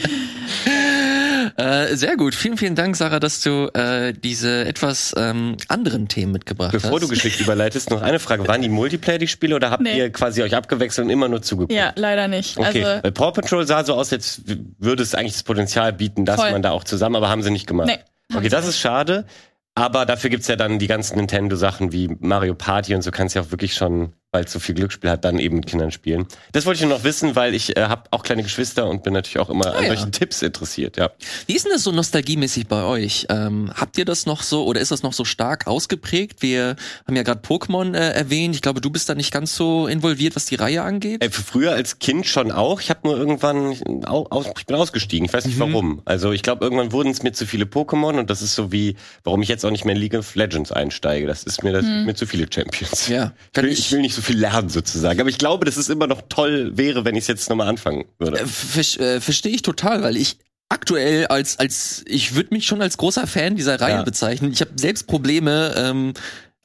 Äh, 1.57 1.95
sehr 1.95 2.17
gut. 2.17 2.35
Vielen, 2.35 2.57
vielen 2.57 2.75
Dank, 2.75 2.97
Sarah, 2.97 3.21
dass 3.21 3.41
du 3.43 3.69
äh, 3.75 4.13
diese 4.13 4.65
etwas 4.65 5.15
ähm, 5.17 5.57
anderen 5.69 6.09
Themen 6.09 6.33
mitgebracht 6.33 6.73
Bevor 6.73 6.93
hast. 6.93 7.03
du 7.03 7.09
geschickt 7.09 7.39
überleitest, 7.41 7.91
noch 7.91 8.03
eine 8.03 8.19
Frage. 8.19 8.49
Waren 8.49 8.63
die 8.63 8.69
Multiplayer, 8.71 9.19
die 9.19 9.29
Spiele, 9.29 9.55
oder 9.55 9.71
habt 9.71 9.83
Nee. 9.83 9.97
ihr 9.97 10.11
quasi 10.11 10.43
euch 10.43 10.55
abgewechselt 10.57 11.05
und 11.05 11.11
immer 11.11 11.29
nur 11.29 11.43
zugeguckt? 11.43 11.73
Ja, 11.73 11.93
leider 11.95 12.27
nicht. 12.29 12.57
Okay, 12.59 12.83
Also, 12.85 13.03
weil 13.05 13.13
Paw 13.13 13.31
Patrol 13.33 13.67
sah 13.67 13.85
so 13.85 13.95
aus, 13.95 14.13
als 14.13 14.43
würde 14.79 15.03
es 15.05 15.15
eigentlich 15.15 15.35
das 15.35 15.43
Potenzial 15.45 15.93
bieten, 15.93 16.25
dass 16.25 16.41
Voll. 16.41 16.51
man 16.51 16.63
da 16.63 16.71
auch 16.73 16.83
zusammen, 16.83 17.15
aber 17.17 17.29
haben 17.29 17.43
sie 17.43 17.51
nicht 17.51 17.67
gemacht. 17.69 17.87
Nee, 17.89 17.99
okay, 18.33 18.49
das 18.49 18.67
ist 18.67 18.79
schade. 18.79 19.27
Aber 19.75 20.07
dafür 20.07 20.31
gibt's 20.31 20.47
ja 20.47 20.55
dann 20.57 20.79
die 20.79 20.87
ganzen 20.87 21.17
Nintendo-Sachen 21.17 21.93
wie 21.93 22.09
Mario 22.21 22.55
Party 22.55 22.95
und 22.95 23.03
so 23.03 23.11
kannst 23.11 23.35
ja 23.35 23.43
auch 23.43 23.51
wirklich 23.51 23.75
schon, 23.75 24.15
weil 24.35 24.49
so 24.49 24.59
viel 24.59 24.75
Glücksspiel 24.75 25.09
hat, 25.11 25.25
dann 25.25 25.39
eben 25.39 25.57
mit 25.57 25.67
Kindern 25.67 25.93
spielen. 25.93 26.27
Das 26.53 26.67
wollte 26.67 26.83
ich 26.83 26.87
nur 26.89 26.97
noch 26.99 27.05
wissen, 27.05 27.37
weil 27.37 27.55
ich 27.55 27.77
äh, 27.77 27.83
habe 27.85 28.03
auch 28.11 28.25
kleine 28.25 28.43
Geschwister 28.43 28.87
und 28.89 29.05
bin 29.05 29.13
natürlich 29.13 29.39
auch 29.39 29.49
immer 29.49 29.67
an 29.69 29.75
Ah, 29.77 29.83
ja. 29.83 29.89
solchen 29.89 30.11
Tipps 30.13 30.43
interessiert. 30.43 30.97
Ja. 30.97 31.11
Wie 31.47 31.55
ist 31.55 31.65
denn 31.65 31.73
das 31.73 31.85
so 31.85 31.93
nostalgiemäßig 31.93 32.67
bei 32.67 32.83
euch? 32.83 33.27
Ähm, 33.31 33.71
habt 33.75 33.97
ihr 33.97 34.05
das 34.05 34.27
noch 34.27 34.43
so 34.43 34.65
oder 34.67 34.81
ist 34.81 34.91
das 34.91 35.03
noch 35.05 35.13
so 35.13 35.25
stark 35.25 35.67
ausgeprägt? 35.69 36.43
Wir 36.43 36.75
haben 37.07 37.15
ja 37.17 37.23
gerade 37.23 37.41
Pokémon 37.47 37.95
äh, 37.95 38.11
erwähnt. 38.11 38.57
Ich 38.57 38.61
glaube, 38.63 38.81
du 38.81 38.91
bist 38.91 39.09
da 39.09 39.15
nicht 39.15 39.33
ganz 39.33 39.55
so 39.55 39.87
involviert, 39.87 40.35
was 40.35 40.47
die 40.47 40.57
Reihe 40.57 40.83
angeht. 40.83 41.23
Äh, 41.23 41.31
früher 41.31 41.73
als 41.73 42.01
Kind 42.01 42.27
schon 42.27 42.51
auch. 42.51 42.81
Ich 42.81 42.91
habe 42.91 43.01
nur 43.05 43.17
irgendwann 43.17 44.05
au, 44.07 44.27
aus, 44.31 44.47
ich 44.59 44.67
bin 44.67 44.75
ausgestiegen. 44.77 45.27
Ich 45.27 45.33
weiß 45.33 45.45
nicht 45.47 45.57
Mhm. 45.59 45.73
warum. 45.73 46.03
Also 46.07 46.33
ich 46.33 46.43
glaube, 46.43 46.65
irgendwann 46.65 46.91
wurden 46.91 47.11
es 47.11 47.23
mir 47.23 47.33
zu 47.33 47.47
viele 47.47 47.67
Pokémon 47.67 48.19
und 48.19 48.31
das 48.31 48.43
ist 48.43 48.57
so 48.57 48.73
wie, 48.73 48.97
warum 49.23 49.43
ich 49.43 49.49
jetzt 49.49 49.65
auch 49.65 49.71
nicht 49.71 49.85
mehr 49.85 49.95
in 49.95 50.01
League 50.01 50.15
of 50.15 50.35
Legends 50.35 50.73
einsteige. 50.73 51.27
Das 51.29 51.45
ist 51.45 51.63
mir 51.63 51.73
das 51.73 51.85
Hm. 51.85 52.05
mir 52.07 52.15
zu 52.15 52.27
viele 52.27 52.47
Champions. 52.53 53.07
Ja, 53.09 53.33
Ich 53.55 53.63
will, 53.63 53.71
ich- 53.71 53.79
ich 53.79 53.93
will 53.93 54.01
nicht 54.01 54.15
so 54.15 54.23
viel 54.25 54.39
lernen 54.39 54.69
sozusagen. 54.69 55.21
Aber 55.21 55.29
ich 55.31 55.39
glaube, 55.39 55.65
dass 55.65 55.77
es 55.77 55.89
immer 55.89 56.07
noch 56.07 56.23
toll 56.29 56.73
wäre, 56.77 57.05
wenn 57.05 57.15
ich 57.15 57.23
es 57.23 57.29
jetzt 57.29 57.49
nochmal 57.51 57.69
anfangen 57.69 58.05
würde. 58.19 58.41
Äh, 58.41 58.47
ver 58.47 59.01
äh, 59.01 59.21
Verstehe 59.21 59.53
ich 59.53 59.63
total, 59.63 60.03
weil 60.03 60.17
ich 60.17 60.39
aktuell 60.69 61.27
als 61.29 61.59
als 61.59 62.03
ich 62.07 62.35
würde 62.35 62.53
mich 62.55 62.67
schon 62.67 62.83
als 62.83 62.97
großer 62.97 63.27
Fan 63.27 63.55
dieser 63.57 63.81
Reihe 63.81 63.97
Ja. 63.97 64.03
bezeichnen. 64.03 64.51
Ich 64.53 64.61
habe 64.61 64.73
selbst 64.77 65.07
Probleme. 65.07 65.75
Ähm, 65.77 66.15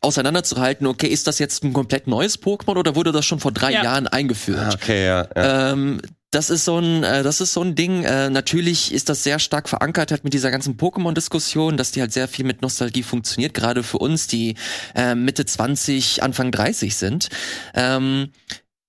auseinanderzuhalten, 0.01 0.87
okay, 0.87 1.07
ist 1.07 1.27
das 1.27 1.39
jetzt 1.39 1.61
ein 1.65 1.73
komplett 1.73 2.07
neues 2.07 2.41
Pokémon 2.41 2.77
oder 2.77 2.95
wurde 2.95 3.11
das 3.11 3.25
schon 3.25 3.41
vor 3.41 3.51
drei 3.51 3.73
Ja. 3.73 3.83
Jahren 3.83 4.07
eingeführt? 4.07 4.57
Ah, 4.57 4.71
okay, 4.73 5.05
ja. 5.05 5.27
ja. 5.35 5.71
Ähm, 5.73 5.99
das 6.31 6.49
ist 6.49 6.65
so 6.65 6.77
ein, 6.77 7.03
äh, 7.03 7.23
das 7.23 7.41
ist 7.41 7.53
so 7.53 7.61
ein 7.61 7.75
Ding. 7.75 8.03
Äh, 8.03 8.29
natürlich 8.29 8.93
ist 8.93 9.09
das 9.09 9.23
sehr 9.23 9.39
stark 9.39 9.67
verankert 9.67 10.11
halt 10.11 10.23
mit 10.23 10.33
dieser 10.33 10.51
ganzen 10.51 10.77
Pokémon-Diskussion, 10.77 11.75
dass 11.77 11.91
die 11.91 12.01
halt 12.01 12.13
sehr 12.13 12.27
viel 12.27 12.45
mit 12.45 12.61
Nostalgie 12.61 13.03
funktioniert, 13.03 13.53
gerade 13.53 13.83
für 13.83 13.97
uns, 13.97 14.27
die 14.27 14.55
äh, 14.95 15.15
Mitte 15.15 15.45
20, 15.45 16.21
Anfang 16.21 16.51
30 16.51 16.95
sind. 16.95 17.29
Ähm, 17.73 18.31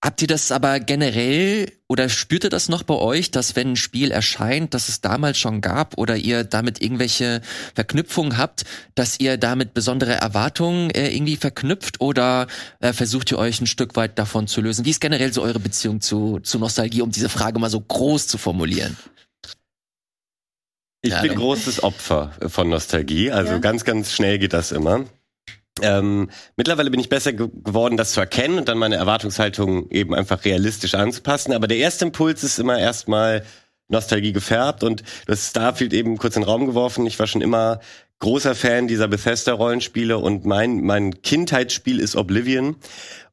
Habt 0.03 0.23
ihr 0.23 0.29
das 0.29 0.51
aber 0.51 0.81
generell 0.81 1.71
oder 1.87 2.09
spürt 2.09 2.45
ihr 2.45 2.51
das 2.51 2.71
noch 2.71 2.85
bei 2.85 2.95
euch, 2.95 3.31
dass 3.33 3.55
wenn 3.55 3.73
ein 3.73 3.77
Spiel 3.77 4.11
erscheint, 4.11 4.73
dass 4.73 4.89
es 4.89 5.03
damals 5.03 5.37
schon 5.39 5.61
gab 5.61 5.99
oder 5.99 6.17
ihr 6.17 6.43
damit 6.45 6.81
irgendwelche 6.81 7.43
Verknüpfungen 7.75 8.39
habt, 8.39 8.65
dass 8.95 9.21
ihr 9.21 9.37
damit 9.37 9.75
besondere 9.75 10.15
Erwartungen 10.15 10.89
äh, 10.91 11.11
irgendwie 11.15 11.37
verknüpft 11.37 12.01
oder 12.01 12.47
äh, 12.81 12.95
versucht 12.95 13.31
ihr 13.31 13.39
euch 13.39 13.61
ein 13.61 13.67
Stück 13.67 13.95
weit 13.95 14.19
davon 14.19 14.47
zu 14.47 14.63
lösen? 14.63 14.87
Wie 14.87 14.91
ist 14.91 15.03
generell 15.03 15.35
so 15.35 15.43
eure 15.43 15.61
Beziehung 15.61 16.01
zu, 16.01 16.41
zu 16.41 16.59
Nostalgie, 16.59 17.03
um 17.03 17.11
diese 17.11 17.29
Frage 17.29 17.59
mal 17.59 17.69
so 17.69 17.81
groß 17.81 18.27
zu 18.27 18.39
formulieren? 18.39 18.97
Ich 21.03 21.11
Ja, 21.11 21.21
bin 21.21 21.33
dann- 21.33 21.39
großes 21.41 21.83
Opfer 21.83 22.33
von 22.49 22.71
Nostalgie. 22.71 23.31
Also 23.33 23.53
Ja. 23.53 23.59
ganz, 23.59 23.85
ganz 23.85 24.13
schnell 24.13 24.39
geht 24.39 24.55
das 24.55 24.73
immer. 24.73 25.05
Ähm, 25.83 26.31
mittlerweile 26.57 26.91
bin 26.91 27.01
ich 27.01 27.09
besser 27.09 27.33
ge 27.33 27.49
geworden, 27.65 27.97
das 27.97 28.13
zu 28.13 28.21
erkennen 28.21 28.59
und 28.59 28.69
dann 28.69 28.79
meine 28.79 28.97
Erwartungshaltung 28.97 29.91
eben 29.91 30.15
einfach 30.15 30.45
realistisch 30.45 30.95
anzupassen. 30.95 31.53
Aber 31.53 31.67
der 31.67 31.79
erste 31.79 32.05
Impuls 32.07 32.45
ist 32.45 32.59
immer 32.59 32.79
erstmal 32.79 33.45
Nostalgie 33.89 34.33
gefärbt 34.33 34.85
und 34.85 35.03
du 35.27 35.33
hast 35.33 35.51
Starfield 35.51 35.93
eben 35.93 36.17
kurz 36.17 36.37
in 36.37 36.43
den 36.43 36.49
Raum 36.49 36.67
geworfen. 36.67 37.07
Ich 37.07 37.19
war 37.19 37.27
schon 37.27 37.43
immer 37.43 37.81
großer 38.21 38.55
Fan 38.55 38.87
dieser 38.87 39.09
Bethesda-Rollenspiele 39.09 40.17
und 40.19 40.45
mein, 40.45 40.83
mein 40.83 41.23
Kindheitsspiel 41.23 41.99
ist 41.99 42.17
Oblivion. 42.17 42.77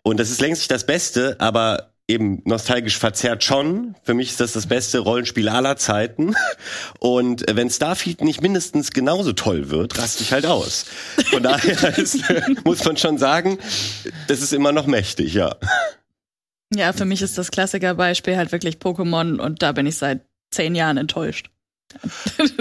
Und 0.01 0.19
das 0.19 0.31
ist 0.31 0.41
längst 0.41 0.61
nicht 0.61 0.71
das 0.71 0.85
Beste, 0.85 1.35
aber 1.39 1.91
eben 2.07 2.41
nostalgisch 2.45 2.97
verzerrt 2.97 3.43
schon. 3.43 3.95
Für 4.03 4.13
mich 4.13 4.29
ist 4.29 4.39
das 4.39 4.53
das 4.53 4.67
beste 4.67 4.99
Rollenspiel 4.99 5.49
aller 5.49 5.75
Zeiten. 5.77 6.35
Und 6.99 7.45
wenn 7.49 7.69
Starfield 7.69 8.21
nicht 8.21 8.41
mindestens 8.41 8.91
genauso 8.91 9.33
toll 9.33 9.69
wird, 9.69 9.97
raste 9.97 10.23
ich 10.23 10.31
halt 10.31 10.45
aus. 10.45 10.85
Von 11.29 11.43
daher 11.43 11.97
ist, 11.97 12.23
muss 12.63 12.83
man 12.85 12.97
schon 12.97 13.17
sagen, 13.17 13.57
das 14.27 14.41
ist 14.41 14.53
immer 14.53 14.71
noch 14.71 14.87
mächtig, 14.87 15.33
ja. 15.33 15.55
ja, 16.73 16.93
für 16.93 17.05
mich 17.05 17.21
ist 17.21 17.37
das 17.37 17.51
Klassikerbeispiel 17.51 18.37
halt 18.37 18.51
wirklich 18.51 18.77
Pokémon 18.77 19.39
und 19.39 19.61
da 19.61 19.73
bin 19.73 19.85
ich 19.85 19.97
seit 19.97 20.21
zehn 20.51 20.75
Jahren 20.75 20.97
enttäuscht. 20.97 21.49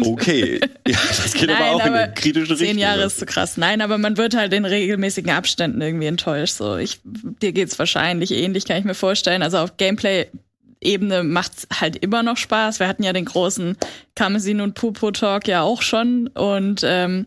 Okay. 0.01 0.61
Ja, 0.87 0.99
das 1.09 1.33
geht 1.33 1.51
aber 1.51 1.59
Nein, 1.59 1.75
auch 1.75 1.81
in 1.81 1.87
aber 1.89 1.99
eine 1.99 2.15
kritische 2.15 2.53
Richtung. 2.53 2.69
Zehn 2.69 2.79
Jahre 2.79 3.03
ist 3.03 3.19
zu 3.19 3.27
krass. 3.27 3.57
Nein, 3.57 3.81
aber 3.81 3.99
man 3.99 4.17
wird 4.17 4.37
halt 4.37 4.53
in 4.53 4.65
regelmäßigen 4.65 5.33
Abständen 5.33 5.81
irgendwie 5.81 6.07
enttäuscht. 6.07 6.55
So, 6.55 6.77
ich, 6.77 7.01
dir 7.05 7.53
geht's 7.53 7.77
wahrscheinlich 7.79 8.31
ähnlich, 8.31 8.67
kann 8.67 8.77
ich 8.79 8.85
mir 8.85 8.95
vorstellen. 8.95 9.43
Also 9.43 9.59
auf 9.59 9.77
Gameplay-Ebene 9.79 11.25
macht's 11.25 11.67
halt 11.73 11.97
immer 11.97 12.23
noch 12.23 12.37
Spaß. 12.37 12.79
Wir 12.79 12.87
hatten 12.87 13.03
ja 13.03 13.13
den 13.13 13.25
großen 13.25 13.77
Kamezin 14.15 14.61
und 14.61 14.75
Pupo 14.75 15.11
Talk 15.11 15.49
ja 15.49 15.63
auch 15.63 15.83
schon 15.83 16.29
und 16.29 16.83
ähm, 16.85 17.27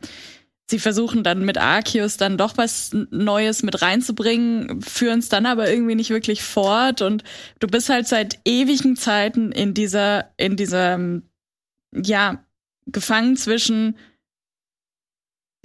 sie 0.70 0.80
versuchen 0.80 1.24
dann 1.24 1.44
mit 1.44 1.58
Arceus 1.58 2.18
dann 2.18 2.38
doch 2.38 2.58
was 2.58 2.92
Neues 3.10 3.64
mit 3.64 3.82
reinzubringen, 3.82 4.82
führen 4.82 5.20
es 5.20 5.28
dann 5.28 5.46
aber 5.46 5.70
irgendwie 5.70 5.96
nicht 5.96 6.12
wirklich 6.12 6.44
fort 6.44 7.02
und 7.02 7.24
du 7.60 7.68
bist 7.68 7.90
halt 7.90 8.08
seit 8.08 8.40
ewigen 8.46 8.96
Zeiten 8.96 9.52
in 9.52 9.74
dieser, 9.74 10.30
in 10.38 10.56
dieser, 10.56 10.98
ja, 11.94 12.44
gefangen 12.86 13.36
zwischen 13.38 13.98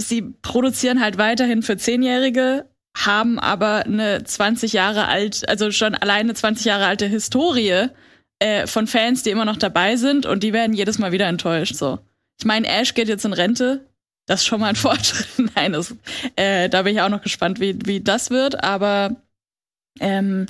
sie 0.00 0.22
produzieren 0.22 1.00
halt 1.00 1.18
weiterhin 1.18 1.62
für 1.62 1.76
Zehnjährige, 1.76 2.68
haben 2.96 3.38
aber 3.38 3.84
eine 3.84 4.24
20 4.24 4.72
Jahre 4.72 5.06
alt, 5.06 5.48
also 5.48 5.70
schon 5.70 5.94
alleine 5.94 6.34
20 6.34 6.66
Jahre 6.66 6.86
alte 6.86 7.06
Historie 7.06 7.88
äh, 8.38 8.66
von 8.66 8.86
Fans, 8.86 9.22
die 9.22 9.30
immer 9.30 9.44
noch 9.44 9.56
dabei 9.56 9.96
sind 9.96 10.26
und 10.26 10.42
die 10.42 10.52
werden 10.52 10.74
jedes 10.74 10.98
Mal 10.98 11.12
wieder 11.12 11.26
enttäuscht. 11.26 11.74
So, 11.74 11.98
ich 12.38 12.44
meine, 12.44 12.68
Ash 12.68 12.94
geht 12.94 13.08
jetzt 13.08 13.24
in 13.24 13.32
Rente. 13.32 13.88
Das 14.26 14.40
ist 14.40 14.46
schon 14.46 14.60
mal 14.60 14.68
ein 14.68 14.76
Fortschritt. 14.76 15.50
Nein, 15.54 15.72
das, 15.72 15.94
äh, 16.36 16.68
da 16.68 16.82
bin 16.82 16.94
ich 16.94 17.02
auch 17.02 17.08
noch 17.08 17.22
gespannt, 17.22 17.60
wie, 17.60 17.78
wie 17.84 18.00
das 18.00 18.30
wird. 18.30 18.62
Aber 18.62 19.16
ähm, 20.00 20.46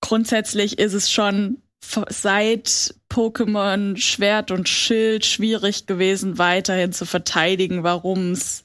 grundsätzlich 0.00 0.78
ist 0.78 0.92
es 0.92 1.10
schon 1.10 1.62
seit 2.08 2.94
Pokémon 3.10 3.96
Schwert 3.96 4.50
und 4.50 4.68
Schild 4.68 5.24
schwierig 5.24 5.86
gewesen, 5.86 6.38
weiterhin 6.38 6.92
zu 6.92 7.06
verteidigen, 7.06 7.82
warum 7.82 8.32
es 8.32 8.64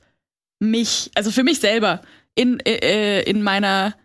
mich, 0.60 1.12
also 1.16 1.32
für 1.32 1.44
mich 1.44 1.60
selber, 1.60 2.02
in, 2.36 2.60
äh, 2.62 3.22
in 3.24 3.44
meiner 3.44 3.96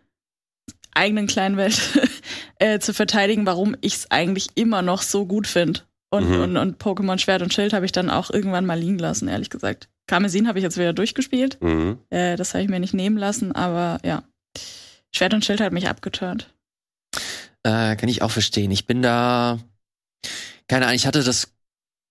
eigenen 0.94 1.26
kleinen 1.26 1.56
Welt 1.56 1.80
äh, 2.58 2.78
zu 2.78 2.94
verteidigen, 2.94 3.46
warum 3.46 3.76
ich 3.80 3.94
es 3.94 4.10
eigentlich 4.10 4.48
immer 4.54 4.82
noch 4.82 5.02
so 5.02 5.26
gut 5.26 5.46
finde. 5.46 5.80
Und, 6.10 6.30
mhm. 6.30 6.42
und, 6.42 6.56
und 6.56 6.82
Pokémon 6.82 7.18
Schwert 7.18 7.42
und 7.42 7.52
Schild 7.52 7.72
habe 7.72 7.84
ich 7.84 7.92
dann 7.92 8.08
auch 8.08 8.30
irgendwann 8.30 8.66
mal 8.66 8.78
liegen 8.78 8.98
lassen, 8.98 9.26
ehrlich 9.26 9.50
gesagt. 9.50 9.88
Karmesin 10.06 10.46
habe 10.46 10.58
ich 10.58 10.62
jetzt 10.62 10.78
wieder 10.78 10.92
durchgespielt. 10.92 11.60
Mhm. 11.60 11.98
Äh, 12.10 12.36
das 12.36 12.54
habe 12.54 12.62
ich 12.62 12.70
mir 12.70 12.78
nicht 12.78 12.94
nehmen 12.94 13.16
lassen, 13.16 13.52
aber 13.52 13.98
ja. 14.04 14.22
Schwert 15.12 15.34
und 15.34 15.44
Schild 15.44 15.60
hat 15.60 15.72
mich 15.72 15.88
abgeturnt. 15.88 16.53
Äh, 17.64 17.96
kann 17.96 18.08
ich 18.08 18.22
auch 18.22 18.30
verstehen. 18.30 18.70
Ich 18.70 18.86
bin 18.86 19.02
da, 19.02 19.58
keine 20.68 20.84
Ahnung, 20.84 20.96
ich 20.96 21.06
hatte 21.06 21.22
das 21.22 21.48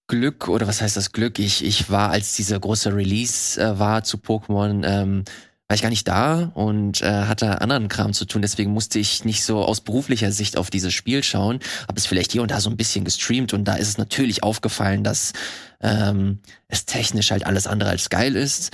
Glück, 0.07 0.49
oder 0.49 0.67
was 0.67 0.81
heißt 0.81 0.97
das 0.97 1.11
Glück? 1.11 1.39
Ich, 1.39 1.63
ich 1.63 1.89
war, 1.89 2.09
als 2.09 2.35
dieser 2.35 2.59
große 2.59 2.93
Release 2.93 3.61
äh, 3.61 3.79
war 3.79 4.03
zu 4.03 4.17
Pokémon, 4.17 4.83
ähm, 4.85 5.23
war 5.67 5.75
ich 5.75 5.81
gar 5.81 5.89
nicht 5.89 6.07
da 6.07 6.51
und 6.55 7.01
äh, 7.01 7.23
hatte 7.23 7.61
anderen 7.61 7.87
Kram 7.87 8.13
zu 8.13 8.25
tun. 8.25 8.41
Deswegen 8.41 8.71
musste 8.71 8.99
ich 8.99 9.23
nicht 9.25 9.43
so 9.43 9.63
aus 9.63 9.81
beruflicher 9.81 10.31
Sicht 10.31 10.57
auf 10.57 10.69
dieses 10.69 10.93
Spiel 10.93 11.23
schauen. 11.23 11.59
Habe 11.87 11.97
es 11.97 12.05
vielleicht 12.05 12.31
hier 12.31 12.41
und 12.41 12.51
da 12.51 12.59
so 12.59 12.69
ein 12.69 12.77
bisschen 12.77 13.05
gestreamt 13.05 13.53
und 13.53 13.63
da 13.63 13.75
ist 13.75 13.87
es 13.87 13.97
natürlich 13.97 14.43
aufgefallen, 14.43 15.03
dass 15.03 15.33
ähm, 15.81 16.39
es 16.67 16.85
technisch 16.85 17.31
halt 17.31 17.45
alles 17.45 17.65
andere 17.65 17.89
als 17.89 18.09
geil 18.09 18.35
ist. 18.35 18.71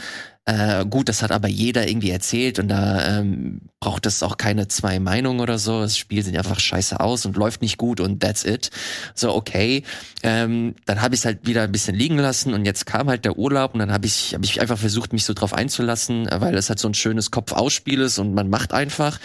Äh, 0.49 0.85
gut, 0.85 1.09
das 1.09 1.21
hat 1.21 1.31
aber 1.31 1.47
jeder 1.47 1.87
irgendwie 1.87 2.09
erzählt 2.09 2.57
und 2.57 2.69
da 2.69 3.19
ähm, 3.19 3.61
braucht 3.79 4.07
es 4.07 4.23
auch 4.23 4.35
keine 4.35 4.67
zwei 4.67 4.99
Meinungen 4.99 5.41
oder 5.41 5.59
so. 5.59 5.81
Das 5.81 5.95
Spiel 5.95 6.23
sieht 6.23 6.35
einfach 6.35 6.59
scheiße 6.59 6.99
aus 6.99 7.27
und 7.27 7.37
läuft 7.37 7.61
nicht 7.61 7.77
gut 7.77 7.99
und 7.99 8.19
that's 8.19 8.45
it. 8.45 8.71
So, 9.13 9.35
okay. 9.35 9.83
Ähm, 10.23 10.73
dann 10.87 11.03
habe 11.03 11.13
ich 11.13 11.21
es 11.21 11.25
halt 11.25 11.45
wieder 11.45 11.61
ein 11.61 11.71
bisschen 11.71 11.95
liegen 11.95 12.17
lassen 12.17 12.55
und 12.55 12.65
jetzt 12.65 12.87
kam 12.87 13.09
halt 13.09 13.25
der 13.25 13.37
Urlaub 13.37 13.75
und 13.75 13.79
dann 13.79 13.91
habe 13.91 14.07
ich, 14.07 14.33
hab 14.33 14.43
ich 14.43 14.59
einfach 14.59 14.79
versucht, 14.79 15.13
mich 15.13 15.23
so 15.23 15.35
drauf 15.35 15.53
einzulassen, 15.53 16.27
weil 16.31 16.55
es 16.55 16.69
halt 16.69 16.79
so 16.79 16.87
ein 16.87 16.95
schönes 16.95 17.29
Kopf-Ausspiel 17.29 18.01
ist 18.01 18.17
und 18.17 18.33
man 18.33 18.49
macht 18.49 18.73
einfach. 18.73 19.19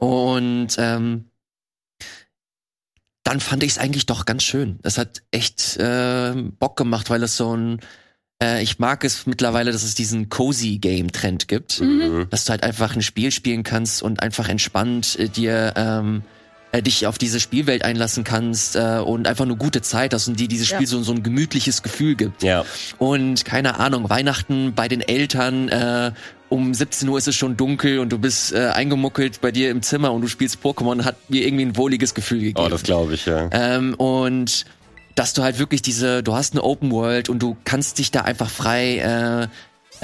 Und 0.00 0.70
ähm, 0.78 1.26
dann 3.22 3.38
fand 3.38 3.62
ich 3.62 3.72
es 3.72 3.78
eigentlich 3.78 4.06
doch 4.06 4.26
ganz 4.26 4.42
schön. 4.42 4.80
Es 4.82 4.98
hat 4.98 5.22
echt 5.30 5.76
äh, 5.76 6.32
Bock 6.58 6.76
gemacht, 6.76 7.08
weil 7.08 7.22
es 7.22 7.36
so 7.36 7.56
ein 7.56 7.80
äh, 8.42 8.62
ich 8.62 8.78
mag 8.78 9.04
es 9.04 9.26
mittlerweile, 9.26 9.72
dass 9.72 9.82
es 9.82 9.94
diesen 9.94 10.28
cozy 10.28 10.78
Game 10.78 11.12
Trend 11.12 11.48
gibt, 11.48 11.80
mhm. 11.80 12.26
dass 12.30 12.44
du 12.44 12.50
halt 12.50 12.62
einfach 12.62 12.94
ein 12.94 13.02
Spiel 13.02 13.30
spielen 13.30 13.62
kannst 13.62 14.02
und 14.02 14.22
einfach 14.22 14.48
entspannt 14.48 15.18
äh, 15.18 15.28
dir 15.28 15.74
ähm, 15.76 16.22
äh, 16.72 16.82
dich 16.82 17.06
auf 17.06 17.16
diese 17.16 17.40
Spielwelt 17.40 17.84
einlassen 17.84 18.24
kannst 18.24 18.76
äh, 18.76 18.98
und 19.04 19.26
einfach 19.26 19.44
eine 19.44 19.56
gute 19.56 19.82
Zeit 19.82 20.12
hast 20.12 20.28
und 20.28 20.38
dir 20.38 20.48
dieses 20.48 20.66
Spiel 20.66 20.80
ja. 20.80 20.86
so, 20.86 21.02
so 21.02 21.12
ein 21.12 21.22
gemütliches 21.22 21.82
Gefühl 21.82 22.14
gibt. 22.16 22.42
Ja. 22.42 22.64
Und 22.98 23.44
keine 23.44 23.78
Ahnung, 23.78 24.10
Weihnachten 24.10 24.74
bei 24.74 24.88
den 24.88 25.00
Eltern, 25.00 25.68
äh, 25.68 26.12
um 26.48 26.74
17 26.74 27.08
Uhr 27.08 27.18
ist 27.18 27.28
es 27.28 27.34
schon 27.34 27.56
dunkel 27.56 27.98
und 27.98 28.10
du 28.10 28.18
bist 28.18 28.52
äh, 28.52 28.68
eingemuckelt 28.68 29.40
bei 29.40 29.50
dir 29.50 29.70
im 29.70 29.82
Zimmer 29.82 30.12
und 30.12 30.22
du 30.22 30.28
spielst 30.28 30.58
Pokémon, 30.62 31.04
hat 31.04 31.16
mir 31.28 31.44
irgendwie 31.44 31.64
ein 31.64 31.76
wohliges 31.76 32.14
Gefühl 32.14 32.40
gegeben. 32.40 32.66
Oh, 32.66 32.68
das 32.68 32.82
glaube 32.82 33.14
ich, 33.14 33.26
ja. 33.26 33.48
Ähm, 33.52 33.94
und 33.94 34.64
dass 35.16 35.32
du 35.32 35.42
halt 35.42 35.58
wirklich 35.58 35.82
diese, 35.82 36.22
du 36.22 36.34
hast 36.34 36.52
eine 36.52 36.62
Open 36.62 36.92
World 36.92 37.28
und 37.28 37.40
du 37.40 37.56
kannst 37.64 37.98
dich 37.98 38.12
da 38.12 38.20
einfach 38.20 38.48
frei, 38.48 38.98
äh, 38.98 39.42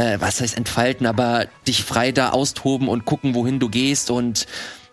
äh, 0.03 0.21
was 0.21 0.41
heißt 0.41 0.57
entfalten, 0.57 1.07
aber 1.07 1.47
dich 1.69 1.85
frei 1.85 2.11
da 2.11 2.31
austoben 2.31 2.89
und 2.89 3.05
gucken, 3.05 3.35
wohin 3.35 3.61
du 3.61 3.69
gehst 3.69 4.11
und 4.11 4.47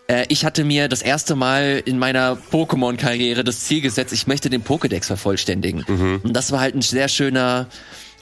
äh, 0.06 0.26
ich 0.28 0.44
hatte 0.44 0.62
mir 0.62 0.88
das 0.88 1.02
erste 1.02 1.36
Mal 1.36 1.82
in 1.84 1.98
meiner 1.98 2.36
Pokémon-Karriere 2.36 3.44
das 3.44 3.60
Ziel 3.60 3.80
gesetzt, 3.80 4.12
ich 4.12 4.26
möchte 4.26 4.50
den 4.50 4.62
Pokédex 4.62 5.06
vervollständigen. 5.06 5.84
Mhm. 5.88 6.20
Und 6.22 6.34
das 6.34 6.52
war 6.52 6.60
halt 6.60 6.74
ein 6.74 6.82
sehr 6.82 7.08
schöner, 7.08 7.66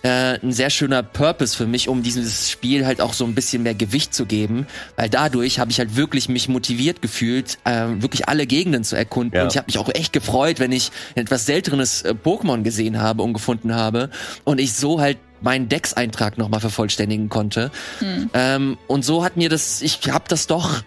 äh, 0.03 0.39
ein 0.41 0.53
sehr 0.53 0.71
schöner 0.71 1.03
Purpose 1.03 1.57
für 1.57 1.67
mich, 1.67 1.89
um 1.89 2.03
dieses 2.03 2.51
Spiel 2.51 2.87
halt 2.87 3.01
auch 3.01 3.13
so 3.13 3.25
ein 3.25 3.35
bisschen 3.35 3.63
mehr 3.63 3.75
Gewicht 3.75 4.15
zu 4.15 4.27
geben, 4.27 4.67
weil 4.97 5.09
dadurch 5.09 5.59
habe 5.59 5.71
ich 5.71 5.79
halt 5.79 5.97
wirklich 5.97 6.29
mich 6.29 6.49
motiviert 6.49 7.03
gefühlt, 7.03 7.59
äh, 7.65 7.87
wirklich 7.99 8.29
alle 8.29 8.47
Gegenden 8.47 8.85
zu 8.85 8.97
erkunden 8.97 9.37
ja. 9.37 9.43
und 9.43 9.53
ich 9.53 9.57
habe 9.57 9.67
mich 9.67 9.79
auch 9.79 9.89
echt 9.95 10.13
gefreut, 10.13 10.61
wenn 10.61 10.73
ich 10.73 10.91
ein 11.17 11.23
etwas 11.23 11.47
seltenes 11.47 12.03
äh, 12.03 12.15
Pokémon 12.15 12.63
gesehen 12.63 13.01
habe 13.01 13.23
und 13.23 13.33
gefunden 13.33 13.75
habe 13.75 14.11
und 14.45 14.61
ich 14.61 14.73
so 14.73 15.01
halt 15.01 15.19
meinen 15.41 15.69
Dex-Eintrag 15.69 16.37
nochmal 16.39 16.61
vervollständigen 16.61 17.29
konnte. 17.29 17.71
Hm. 18.01 18.31
Ähm, 18.35 18.79
und 18.89 19.05
so 19.05 19.25
hat 19.25 19.37
mir 19.37 19.49
das, 19.49 19.83
ich 19.83 20.11
habe 20.11 20.25
das 20.29 20.47
doch 20.47 20.83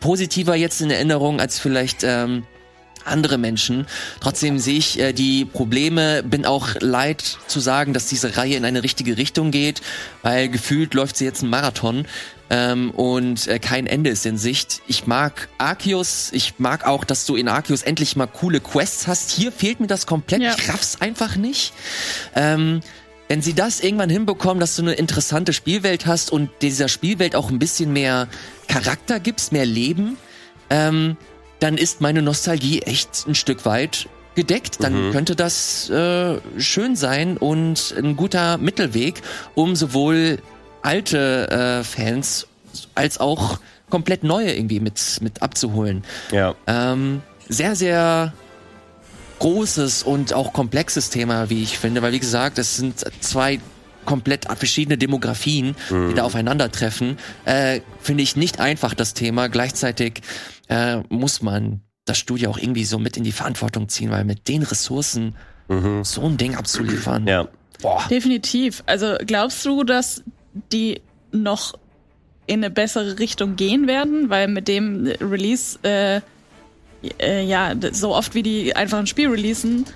positiver 0.00 0.56
jetzt 0.56 0.80
in 0.80 0.90
Erinnerung 0.90 1.40
als 1.40 1.58
vielleicht 1.58 2.02
ähm, 2.02 2.44
andere 3.04 3.38
Menschen. 3.38 3.86
Trotzdem 4.20 4.58
sehe 4.58 4.78
ich 4.78 4.98
äh, 4.98 5.12
die 5.12 5.44
Probleme, 5.44 6.22
bin 6.22 6.46
auch 6.46 6.68
leid 6.80 7.38
zu 7.46 7.60
sagen, 7.60 7.92
dass 7.92 8.06
diese 8.06 8.36
Reihe 8.36 8.56
in 8.56 8.64
eine 8.64 8.82
richtige 8.82 9.16
Richtung 9.16 9.50
geht, 9.50 9.82
weil 10.22 10.48
gefühlt 10.48 10.94
läuft 10.94 11.16
sie 11.16 11.24
jetzt 11.24 11.42
ein 11.42 11.50
Marathon 11.50 12.06
ähm, 12.50 12.90
und 12.90 13.46
äh, 13.48 13.58
kein 13.58 13.86
Ende 13.86 14.10
ist 14.10 14.26
in 14.26 14.36
Sicht. 14.36 14.82
Ich 14.86 15.06
mag 15.06 15.48
Arceus, 15.58 16.30
ich 16.32 16.58
mag 16.58 16.86
auch, 16.86 17.04
dass 17.04 17.24
du 17.24 17.34
in 17.34 17.48
Arceus 17.48 17.82
endlich 17.82 18.14
mal 18.14 18.26
coole 18.26 18.60
Quests 18.60 19.06
hast. 19.06 19.30
Hier 19.30 19.52
fehlt 19.52 19.80
mir 19.80 19.86
das 19.86 20.06
komplett, 20.06 20.42
ja. 20.42 20.54
ich 20.56 20.68
raff's 20.68 21.00
einfach 21.00 21.36
nicht. 21.36 21.72
Ähm, 22.34 22.80
wenn 23.28 23.40
sie 23.40 23.54
das 23.54 23.80
irgendwann 23.80 24.10
hinbekommen, 24.10 24.60
dass 24.60 24.76
du 24.76 24.82
eine 24.82 24.92
interessante 24.92 25.54
Spielwelt 25.54 26.04
hast 26.04 26.30
und 26.30 26.50
dieser 26.60 26.88
Spielwelt 26.88 27.34
auch 27.34 27.50
ein 27.50 27.58
bisschen 27.58 27.90
mehr 27.90 28.28
Charakter 28.68 29.18
gibst, 29.18 29.52
mehr 29.52 29.64
Leben, 29.64 30.18
ähm, 30.68 31.16
dann 31.62 31.76
ist 31.76 32.00
meine 32.00 32.22
Nostalgie 32.22 32.82
echt 32.82 33.24
ein 33.28 33.34
Stück 33.34 33.64
weit 33.64 34.08
gedeckt. 34.34 34.82
Dann 34.82 35.08
mhm. 35.08 35.12
könnte 35.12 35.36
das 35.36 35.88
äh, 35.90 36.38
schön 36.58 36.96
sein 36.96 37.36
und 37.36 37.94
ein 37.96 38.16
guter 38.16 38.58
Mittelweg, 38.58 39.22
um 39.54 39.76
sowohl 39.76 40.38
alte 40.82 41.50
äh, 41.50 41.84
Fans 41.84 42.48
als 42.94 43.20
auch 43.20 43.60
komplett 43.90 44.24
neue 44.24 44.52
irgendwie 44.52 44.80
mit, 44.80 45.00
mit 45.20 45.42
abzuholen. 45.42 46.02
Ja. 46.32 46.54
Ähm, 46.66 47.22
sehr, 47.48 47.76
sehr 47.76 48.32
großes 49.38 50.02
und 50.02 50.32
auch 50.32 50.52
komplexes 50.52 51.10
Thema, 51.10 51.50
wie 51.50 51.62
ich 51.62 51.78
finde, 51.78 52.02
weil 52.02 52.12
wie 52.12 52.20
gesagt, 52.20 52.58
es 52.58 52.76
sind 52.76 53.04
zwei 53.20 53.60
komplett 54.04 54.46
verschiedene 54.56 54.98
Demografien, 54.98 55.74
mhm. 55.90 56.10
die 56.10 56.14
da 56.14 56.24
aufeinandertreffen. 56.24 57.18
Äh, 57.44 57.80
finde 58.00 58.22
ich 58.22 58.36
nicht 58.36 58.60
einfach 58.60 58.94
das 58.94 59.14
Thema. 59.14 59.48
Gleichzeitig 59.48 60.22
äh, 60.68 60.98
muss 61.08 61.42
man 61.42 61.80
das 62.04 62.18
Studio 62.18 62.50
auch 62.50 62.58
irgendwie 62.58 62.84
so 62.84 62.98
mit 62.98 63.16
in 63.16 63.24
die 63.24 63.32
Verantwortung 63.32 63.88
ziehen, 63.88 64.10
weil 64.10 64.24
mit 64.24 64.48
den 64.48 64.62
Ressourcen 64.62 65.36
mhm. 65.68 66.04
so 66.04 66.22
ein 66.22 66.36
Ding 66.36 66.56
abzuliefern. 66.56 67.26
Ja. 67.26 67.48
Boah. 67.80 68.04
Definitiv. 68.10 68.82
Also 68.86 69.16
glaubst 69.26 69.64
du, 69.64 69.84
dass 69.84 70.22
die 70.72 71.00
noch 71.32 71.74
in 72.46 72.60
eine 72.60 72.70
bessere 72.70 73.18
Richtung 73.18 73.56
gehen 73.56 73.86
werden, 73.86 74.30
weil 74.30 74.48
mit 74.48 74.68
dem 74.68 75.06
Release 75.20 75.78
äh, 75.82 76.20
äh, 77.18 77.44
ja 77.44 77.72
so 77.92 78.14
oft 78.14 78.34
wie 78.34 78.42
die 78.42 78.76
einfach 78.76 78.98
ein 78.98 79.06
Spiel 79.06 79.28
releasen, 79.28 79.86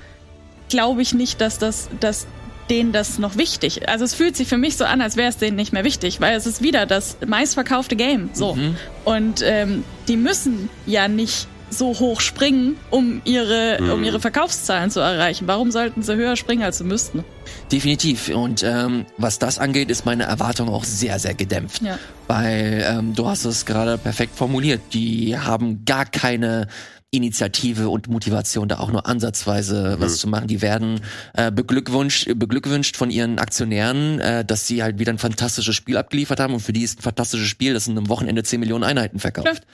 glaube 0.69 1.03
ich 1.03 1.15
nicht, 1.15 1.41
dass 1.41 1.59
das 1.59 1.89
dass 2.01 2.27
denen 2.71 2.93
das 2.93 3.19
noch 3.19 3.37
wichtig. 3.37 3.89
Also 3.89 4.05
es 4.05 4.15
fühlt 4.15 4.37
sich 4.37 4.49
für 4.49 4.59
mich 4.59 4.77
so 4.77 4.85
an, 4.85 5.01
als 5.01 5.17
wäre 5.17 5.29
es 5.29 5.37
denen 5.37 5.57
nicht 5.57 5.73
mehr 5.73 5.85
wichtig, 5.85 6.21
weil 6.21 6.37
es 6.37 6.47
ist 6.47 6.63
wieder 6.63 6.87
das 6.87 7.17
meistverkaufte 7.27 7.97
Game. 7.97 8.31
So. 8.33 8.55
Mhm. 8.55 8.77
Und 9.05 9.43
ähm, 9.45 9.85
die 10.09 10.17
müssen 10.17 10.69
ja 10.87 11.09
nicht 11.09 11.49
so 11.71 11.99
hoch 11.99 12.21
springen, 12.21 12.77
um 12.91 13.21
ihre, 13.25 13.79
mhm. 13.81 13.91
um 13.91 14.05
ihre 14.05 14.21
Verkaufszahlen 14.21 14.91
zu 14.91 15.01
erreichen. 15.01 15.47
Warum 15.47 15.71
sollten 15.71 16.03
sie 16.03 16.15
höher 16.15 16.37
springen, 16.37 16.63
als 16.63 16.79
sie 16.79 16.85
müssten? 16.85 17.25
Definitiv. 17.71 18.29
Und 18.29 18.63
ähm, 18.63 19.07
was 19.17 19.39
das 19.39 19.59
angeht, 19.59 19.91
ist 19.91 20.07
meine 20.07 20.25
Erwartung 20.25 20.69
auch 20.69 20.85
sehr, 20.85 21.19
sehr 21.19 21.35
gedämpft. 21.35 21.83
Ja. 21.83 21.99
Weil 22.29 22.85
ähm, 22.89 23.15
du 23.15 23.29
hast 23.29 23.45
es 23.45 23.67
gerade 23.67 23.99
perfekt 23.99 24.37
formuliert. 24.37 24.81
Die 24.93 25.37
haben 25.37 25.85
gar 25.85 26.07
keine 26.07 26.69
Initiative 27.17 27.89
und 27.89 28.09
Motivation, 28.09 28.69
da 28.69 28.79
auch 28.79 28.91
nur 28.91 29.07
ansatzweise 29.07 29.97
mhm. 29.97 30.03
was 30.03 30.19
zu 30.19 30.29
machen. 30.29 30.47
Die 30.47 30.63
werden 30.63 31.01
äh, 31.35 31.51
beglückwünscht, 31.51 32.29
beglückwünscht 32.37 32.97
von 32.97 33.11
ihren 33.11 33.39
Aktionären, 33.39 34.21
äh, 34.21 34.45
dass 34.45 34.67
sie 34.67 34.83
halt 34.83 34.99
wieder 34.99 35.13
ein 35.13 35.19
fantastisches 35.19 35.75
Spiel 35.75 35.97
abgeliefert 35.97 36.41
haben 36.41 36.55
und 36.55 36.61
für 36.61 36.73
die 36.73 36.83
ist 36.83 37.01
ein 37.01 37.03
fantastisches 37.03 37.49
Spiel, 37.49 37.75
das 37.75 37.87
in 37.87 37.97
einem 37.97 38.09
Wochenende 38.09 38.43
10 38.43 38.61
Millionen 38.61 38.85
Einheiten 38.85 39.19
verkauft. 39.19 39.67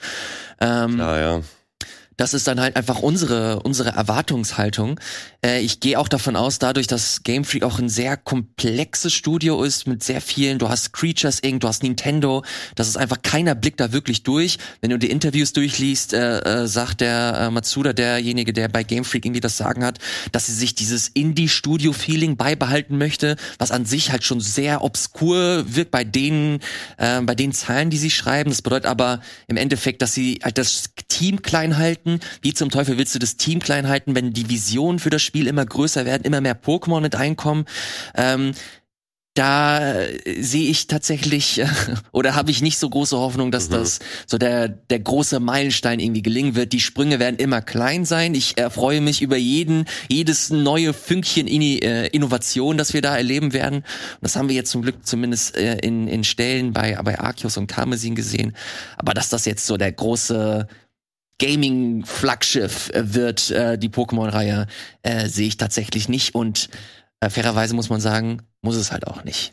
Ähm, 0.59 0.97
ja, 0.97 1.19
ja. 1.19 1.41
Das 2.17 2.33
ist 2.33 2.47
dann 2.47 2.59
halt 2.59 2.75
einfach 2.75 2.99
unsere 2.99 3.61
unsere 3.61 3.89
Erwartungshaltung. 3.89 4.99
Äh, 5.43 5.61
ich 5.61 5.79
gehe 5.79 5.99
auch 5.99 6.07
davon 6.07 6.35
aus, 6.35 6.59
dadurch, 6.59 6.87
dass 6.87 7.23
Game 7.23 7.45
Freak 7.45 7.63
auch 7.63 7.79
ein 7.79 7.89
sehr 7.89 8.17
komplexes 8.17 9.13
Studio 9.13 9.63
ist 9.63 9.87
mit 9.87 10.03
sehr 10.03 10.21
vielen. 10.21 10.59
Du 10.59 10.69
hast 10.69 10.93
Creatures 10.93 11.39
Inc., 11.39 11.61
du 11.61 11.67
hast 11.67 11.83
Nintendo. 11.83 12.43
Das 12.75 12.87
ist 12.87 12.97
einfach 12.97 13.21
keiner 13.21 13.55
blickt 13.55 13.79
da 13.79 13.91
wirklich 13.91 14.23
durch. 14.23 14.57
Wenn 14.81 14.89
du 14.89 14.99
die 14.99 15.09
Interviews 15.09 15.53
durchliest, 15.53 16.13
äh, 16.13 16.39
äh, 16.39 16.67
sagt 16.67 17.01
der 17.01 17.37
äh, 17.39 17.51
Matsuda, 17.51 17.93
derjenige, 17.93 18.53
der 18.53 18.67
bei 18.67 18.83
Game 18.83 19.05
Freak 19.05 19.25
irgendwie 19.25 19.41
das 19.41 19.57
Sagen 19.57 19.83
hat, 19.83 19.99
dass 20.31 20.47
sie 20.47 20.53
sich 20.53 20.75
dieses 20.75 21.07
Indie-Studio-Feeling 21.07 22.37
beibehalten 22.37 22.97
möchte, 22.97 23.35
was 23.57 23.71
an 23.71 23.85
sich 23.85 24.11
halt 24.11 24.23
schon 24.23 24.39
sehr 24.39 24.83
obskur 24.83 25.63
wirkt 25.67 25.91
bei 25.91 26.03
denen, 26.03 26.59
äh, 26.97 27.21
bei 27.21 27.35
den 27.35 27.53
Zahlen, 27.53 27.89
die 27.89 27.97
sie 27.97 28.09
schreiben. 28.09 28.49
Das 28.49 28.61
bedeutet 28.61 28.85
aber 28.85 29.21
im 29.47 29.57
Endeffekt, 29.57 30.01
dass 30.01 30.13
sie 30.13 30.39
halt 30.43 30.57
das 30.57 30.89
Team 31.07 31.41
klein 31.41 31.77
halten. 31.77 32.02
Wie 32.41 32.53
zum 32.53 32.69
Teufel 32.69 32.97
willst 32.97 33.15
du 33.15 33.19
das 33.19 33.37
Team 33.37 33.59
klein 33.59 33.87
halten, 33.87 34.15
wenn 34.15 34.33
die 34.33 34.49
Visionen 34.49 34.99
für 34.99 35.09
das 35.09 35.21
Spiel 35.21 35.47
immer 35.47 35.65
größer 35.65 36.05
werden, 36.05 36.23
immer 36.23 36.41
mehr 36.41 36.59
Pokémon 36.61 37.01
mit 37.01 37.15
einkommen? 37.15 37.65
Ähm, 38.15 38.53
da 39.33 40.01
äh, 40.01 40.41
sehe 40.41 40.69
ich 40.69 40.87
tatsächlich 40.87 41.61
oder 42.11 42.35
habe 42.35 42.51
ich 42.51 42.61
nicht 42.61 42.77
so 42.77 42.89
große 42.89 43.17
Hoffnung, 43.17 43.51
dass 43.51 43.69
mhm. 43.69 43.73
das 43.73 43.99
so 44.27 44.37
der 44.37 44.67
der 44.67 44.99
große 44.99 45.39
Meilenstein 45.39 45.99
irgendwie 45.99 46.21
gelingen 46.21 46.55
wird. 46.55 46.73
Die 46.73 46.79
Sprünge 46.79 47.19
werden 47.19 47.37
immer 47.37 47.61
klein 47.61 48.05
sein. 48.05 48.35
Ich 48.35 48.57
erfreue 48.57 49.01
mich 49.01 49.21
über 49.21 49.37
jeden 49.37 49.85
jedes 50.07 50.49
neue 50.51 50.93
Fünkchen 50.93 51.47
in, 51.47 51.61
äh, 51.61 52.07
Innovation, 52.07 52.77
das 52.77 52.93
wir 52.93 53.01
da 53.01 53.17
erleben 53.17 53.53
werden. 53.53 53.77
Und 53.77 54.21
das 54.21 54.35
haben 54.35 54.49
wir 54.49 54.55
jetzt 54.55 54.71
zum 54.71 54.83
Glück 54.83 55.05
zumindest 55.05 55.57
äh, 55.57 55.77
in 55.79 56.07
in 56.07 56.23
Stellen 56.23 56.73
bei 56.73 56.95
bei 57.03 57.19
Arceus 57.19 57.57
und 57.57 57.67
Karmesin 57.67 58.15
gesehen. 58.15 58.55
Aber 58.97 59.13
dass 59.13 59.29
das 59.29 59.45
jetzt 59.45 59.65
so 59.65 59.77
der 59.77 59.91
große 59.91 60.67
Gaming-Flaggschiff 61.39 62.89
äh, 62.89 63.13
wird, 63.13 63.51
äh, 63.51 63.77
die 63.77 63.89
Pokémon-Reihe, 63.89 64.67
äh, 65.01 65.27
sehe 65.27 65.47
ich 65.47 65.57
tatsächlich 65.57 66.09
nicht. 66.09 66.35
Und 66.35 66.69
äh, 67.19 67.29
fairerweise 67.29 67.75
muss 67.75 67.89
man 67.89 68.01
sagen, 68.01 68.41
muss 68.61 68.75
es 68.75 68.91
halt 68.91 69.07
auch 69.07 69.23
nicht. 69.23 69.51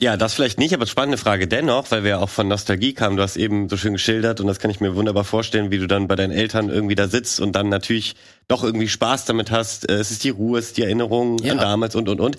Ja, 0.00 0.16
das 0.16 0.34
vielleicht 0.34 0.60
nicht, 0.60 0.72
aber 0.74 0.86
spannende 0.86 1.18
Frage 1.18 1.48
dennoch, 1.48 1.90
weil 1.90 2.04
wir 2.04 2.10
ja 2.10 2.18
auch 2.18 2.28
von 2.28 2.46
Nostalgie 2.46 2.92
kamen. 2.92 3.16
Du 3.16 3.22
hast 3.24 3.36
eben 3.36 3.68
so 3.68 3.76
schön 3.76 3.94
geschildert 3.94 4.40
und 4.40 4.46
das 4.46 4.60
kann 4.60 4.70
ich 4.70 4.78
mir 4.78 4.94
wunderbar 4.94 5.24
vorstellen, 5.24 5.72
wie 5.72 5.78
du 5.78 5.88
dann 5.88 6.06
bei 6.06 6.14
deinen 6.14 6.30
Eltern 6.30 6.68
irgendwie 6.68 6.94
da 6.94 7.08
sitzt 7.08 7.40
und 7.40 7.52
dann 7.56 7.68
natürlich 7.68 8.14
doch 8.46 8.62
irgendwie 8.62 8.88
Spaß 8.88 9.24
damit 9.24 9.50
hast. 9.50 9.90
Äh, 9.90 9.94
es 9.94 10.12
ist 10.12 10.22
die 10.22 10.30
Ruhe, 10.30 10.60
es 10.60 10.66
ist 10.66 10.76
die 10.76 10.84
Erinnerung 10.84 11.38
ja. 11.38 11.52
an 11.52 11.58
damals 11.58 11.96
und, 11.96 12.08
und, 12.08 12.20
und. 12.20 12.38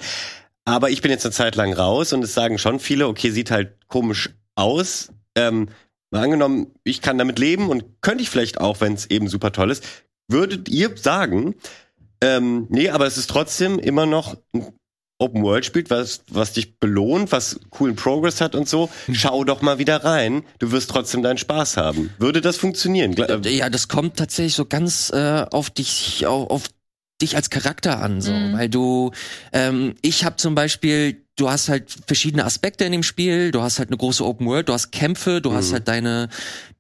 Aber 0.64 0.90
ich 0.90 1.02
bin 1.02 1.12
jetzt 1.12 1.26
eine 1.26 1.34
Zeit 1.34 1.56
lang 1.58 1.74
raus 1.74 2.14
und 2.14 2.24
es 2.24 2.34
sagen 2.34 2.60
schon 2.60 2.80
viele, 2.80 3.08
okay, 3.08 3.32
sieht 3.32 3.52
halt 3.52 3.74
komisch 3.90 4.30
aus. 4.56 5.12
Ähm, 5.36 5.68
mal 6.12 6.24
angenommen, 6.24 6.68
ich 6.84 7.02
kann 7.02 7.18
damit 7.18 7.40
leben 7.40 7.70
und 7.70 8.02
könnte 8.02 8.24
ich 8.24 8.30
vielleicht 8.30 8.60
auch, 8.60 8.82
wenn 8.82 8.94
es 8.94 9.10
eben 9.10 9.28
super 9.28 9.52
toll 9.52 9.72
ist. 9.72 9.84
Würdet 10.28 10.70
ihr 10.70 10.96
sagen, 10.96 11.56
ähm, 12.22 12.68
nee, 12.70 12.90
aber 12.90 13.08
es 13.08 13.18
ist 13.18 13.30
trotzdem 13.30 13.80
immer 13.80 14.06
noch 14.06 14.38
ein 14.54 14.74
Open 15.22 15.44
World 15.44 15.66
spielt, 15.66 15.90
was, 15.90 16.22
was 16.32 16.54
dich 16.54 16.80
belohnt, 16.80 17.34
was 17.34 17.60
coolen 17.72 17.98
Progress 17.98 18.40
hat 18.40 18.56
und 18.56 18.70
so, 18.70 18.90
hm. 19.06 19.16
schau 19.16 19.44
doch 19.44 19.62
mal 19.62 19.78
wieder 19.78 20.04
rein. 20.04 20.44
Du 20.60 20.72
wirst 20.72 20.90
trotzdem 20.90 21.22
deinen 21.22 21.38
Spaß 21.38 21.76
haben. 21.76 22.10
Würde 22.20 22.40
das 22.40 22.56
funktionieren? 22.56 23.16
Äh, 23.18 23.50
ja, 23.50 23.70
das 23.70 23.90
kommt 23.90 24.16
tatsächlich 24.16 24.56
so 24.56 24.66
ganz 24.66 25.10
äh, 25.10 25.46
auf 25.52 25.70
dich, 25.70 26.26
auf, 26.26 26.50
auf 26.50 26.64
dich 27.22 27.36
als 27.36 27.50
Charakter 27.50 28.00
an, 28.02 28.22
so, 28.22 28.32
mhm. 28.32 28.54
weil 28.54 28.70
du, 28.70 29.12
ähm, 29.52 29.96
ich 30.02 30.24
habe 30.24 30.38
zum 30.38 30.56
Beispiel 30.56 31.22
du 31.40 31.50
hast 31.50 31.70
halt 31.70 31.96
verschiedene 32.06 32.46
Aspekte 32.46 32.84
in 32.84 32.92
dem 32.92 33.04
Spiel. 33.04 33.52
Du 33.52 33.62
hast 33.62 33.80
halt 33.80 33.90
eine 33.90 33.98
große 33.98 34.26
Open 34.26 34.48
World, 34.48 34.70
du 34.70 34.74
hast 34.74 34.92
Kämpfe, 34.92 35.42
du 35.42 35.52
mhm. 35.52 35.56
hast 35.56 35.74
halt 35.74 35.88
deine 35.88 36.30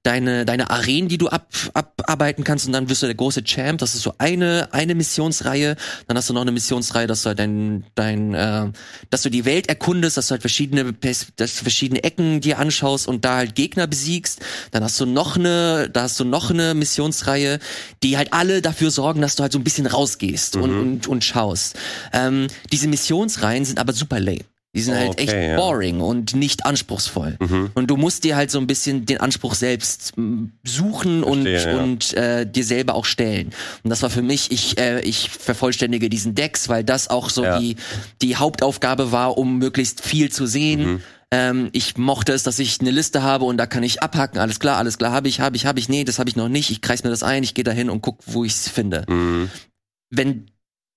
deine 0.04 0.46
deine 0.46 0.70
Arenen, 0.70 1.10
die 1.10 1.18
du 1.18 1.28
ab, 1.28 1.52
abarbeiten 1.74 2.46
kannst 2.46 2.66
und 2.66 2.72
dann 2.72 2.90
wirst 2.90 3.02
du 3.04 3.06
der 3.06 3.16
große 3.16 3.44
Champ. 3.44 3.80
Das 3.80 3.96
ist 3.96 4.02
so 4.02 4.14
eine 4.18 4.70
eine 4.72 4.96
Missionsreihe. 4.96 5.76
Dann 6.08 6.18
hast 6.18 6.30
du 6.30 6.34
noch 6.34 6.42
eine 6.42 6.52
Missionsreihe, 6.52 7.08
dass 7.08 7.24
du 7.24 7.28
halt 7.28 7.40
dein 7.40 7.86
dein 7.96 8.34
äh, 8.34 8.68
dass 9.10 9.24
du 9.24 9.30
die 9.30 9.46
Welt 9.46 9.68
erkundest, 9.68 10.18
dass 10.18 10.28
du 10.28 10.32
halt 10.32 10.42
verschiedene 10.42 10.94
dass 10.94 11.52
verschiedene 11.52 12.04
Ecken 12.04 12.42
dir 12.42 12.60
anschaust 12.60 13.08
und 13.08 13.26
da 13.26 13.38
halt 13.38 13.56
Gegner 13.56 13.88
besiegst. 13.88 14.40
Dann 14.72 14.84
hast 14.84 15.00
du 15.00 15.06
noch 15.06 15.38
eine 15.38 15.90
da 15.90 16.04
hast 16.04 16.20
du 16.20 16.26
noch 16.26 16.50
eine 16.50 16.74
Missionsreihe, 16.74 17.60
die 18.04 18.18
halt 18.18 18.34
alle 18.34 18.62
dafür 18.62 18.92
sorgen, 18.92 19.22
dass 19.22 19.36
du 19.36 19.44
halt 19.44 19.52
so 19.52 19.60
ein 19.60 19.64
bisschen 19.64 19.86
rausgehst 19.86 20.56
mhm. 20.56 20.64
und, 20.64 20.80
und 20.80 21.08
und 21.08 21.24
schaust. 21.24 21.78
Ähm, 22.14 22.48
diese 22.72 22.88
Missionsreihen 22.88 23.66
sind 23.66 23.80
aber 23.80 23.94
super 23.94 24.20
lame. 24.20 24.49
Die 24.76 24.82
sind 24.82 24.94
oh, 24.94 24.98
halt 24.98 25.20
echt 25.20 25.34
ja. 25.34 25.56
boring 25.56 26.00
und 26.00 26.36
nicht 26.36 26.68
anspruchsvoll. 26.68 27.38
Mhm. 27.40 27.72
Und 27.74 27.88
du 27.88 27.98
musst 27.98 28.24
dir 28.24 28.36
halt 28.36 28.52
so 28.52 28.60
ein 28.60 28.68
bisschen 28.68 29.08
den 29.08 29.20
Anspruch 29.20 29.56
selbst 29.56 30.14
suchen 30.64 31.24
und, 31.24 31.44
Verstehe, 31.44 31.76
ja. 31.76 31.82
und 31.82 32.14
äh, 32.14 32.46
dir 32.46 32.64
selber 32.64 32.94
auch 32.94 33.06
stellen. 33.06 33.50
Und 33.84 33.90
das 33.90 34.04
war 34.04 34.12
für 34.12 34.22
mich, 34.22 34.52
ich, 34.52 34.78
äh, 34.78 35.02
ich 35.02 35.32
vervollständige 35.32 36.08
diesen 36.08 36.36
Decks, 36.36 36.70
weil 36.70 36.84
das 36.84 37.08
auch 37.10 37.32
so 37.32 37.44
ja. 37.44 37.60
die, 37.60 37.78
die 38.22 38.36
Hauptaufgabe 38.36 39.12
war, 39.12 39.40
um 39.40 39.58
möglichst 39.58 40.06
viel 40.06 40.32
zu 40.32 40.46
sehen. 40.46 40.84
Mhm. 40.84 41.02
Ähm, 41.32 41.70
ich 41.74 41.98
mochte 41.98 42.34
es, 42.34 42.44
dass 42.44 42.60
ich 42.60 42.80
eine 42.80 42.92
Liste 42.92 43.24
habe 43.24 43.46
und 43.46 43.58
da 43.58 43.66
kann 43.66 43.82
ich 43.82 44.04
abhacken, 44.04 44.40
alles 44.40 44.60
klar, 44.60 44.78
alles 44.78 44.98
klar, 44.98 45.12
habe 45.12 45.28
ich, 45.28 45.40
habe 45.40 45.56
ich, 45.56 45.66
habe 45.66 45.80
ich, 45.80 45.90
nee, 45.90 46.04
das 46.04 46.18
habe 46.18 46.30
ich 46.30 46.36
noch 46.36 46.50
nicht, 46.50 46.72
ich 46.72 46.82
kreis 46.82 47.04
mir 47.04 47.12
das 47.12 47.22
ein, 47.22 47.44
ich 47.44 47.54
gehe 47.54 47.64
dahin 47.64 47.90
und 47.90 48.02
guck, 48.02 48.20
wo 48.26 48.44
ich 48.44 48.54
es 48.54 48.68
finde. 48.68 49.06
Mhm. 49.08 49.50
Wenn 50.12 50.46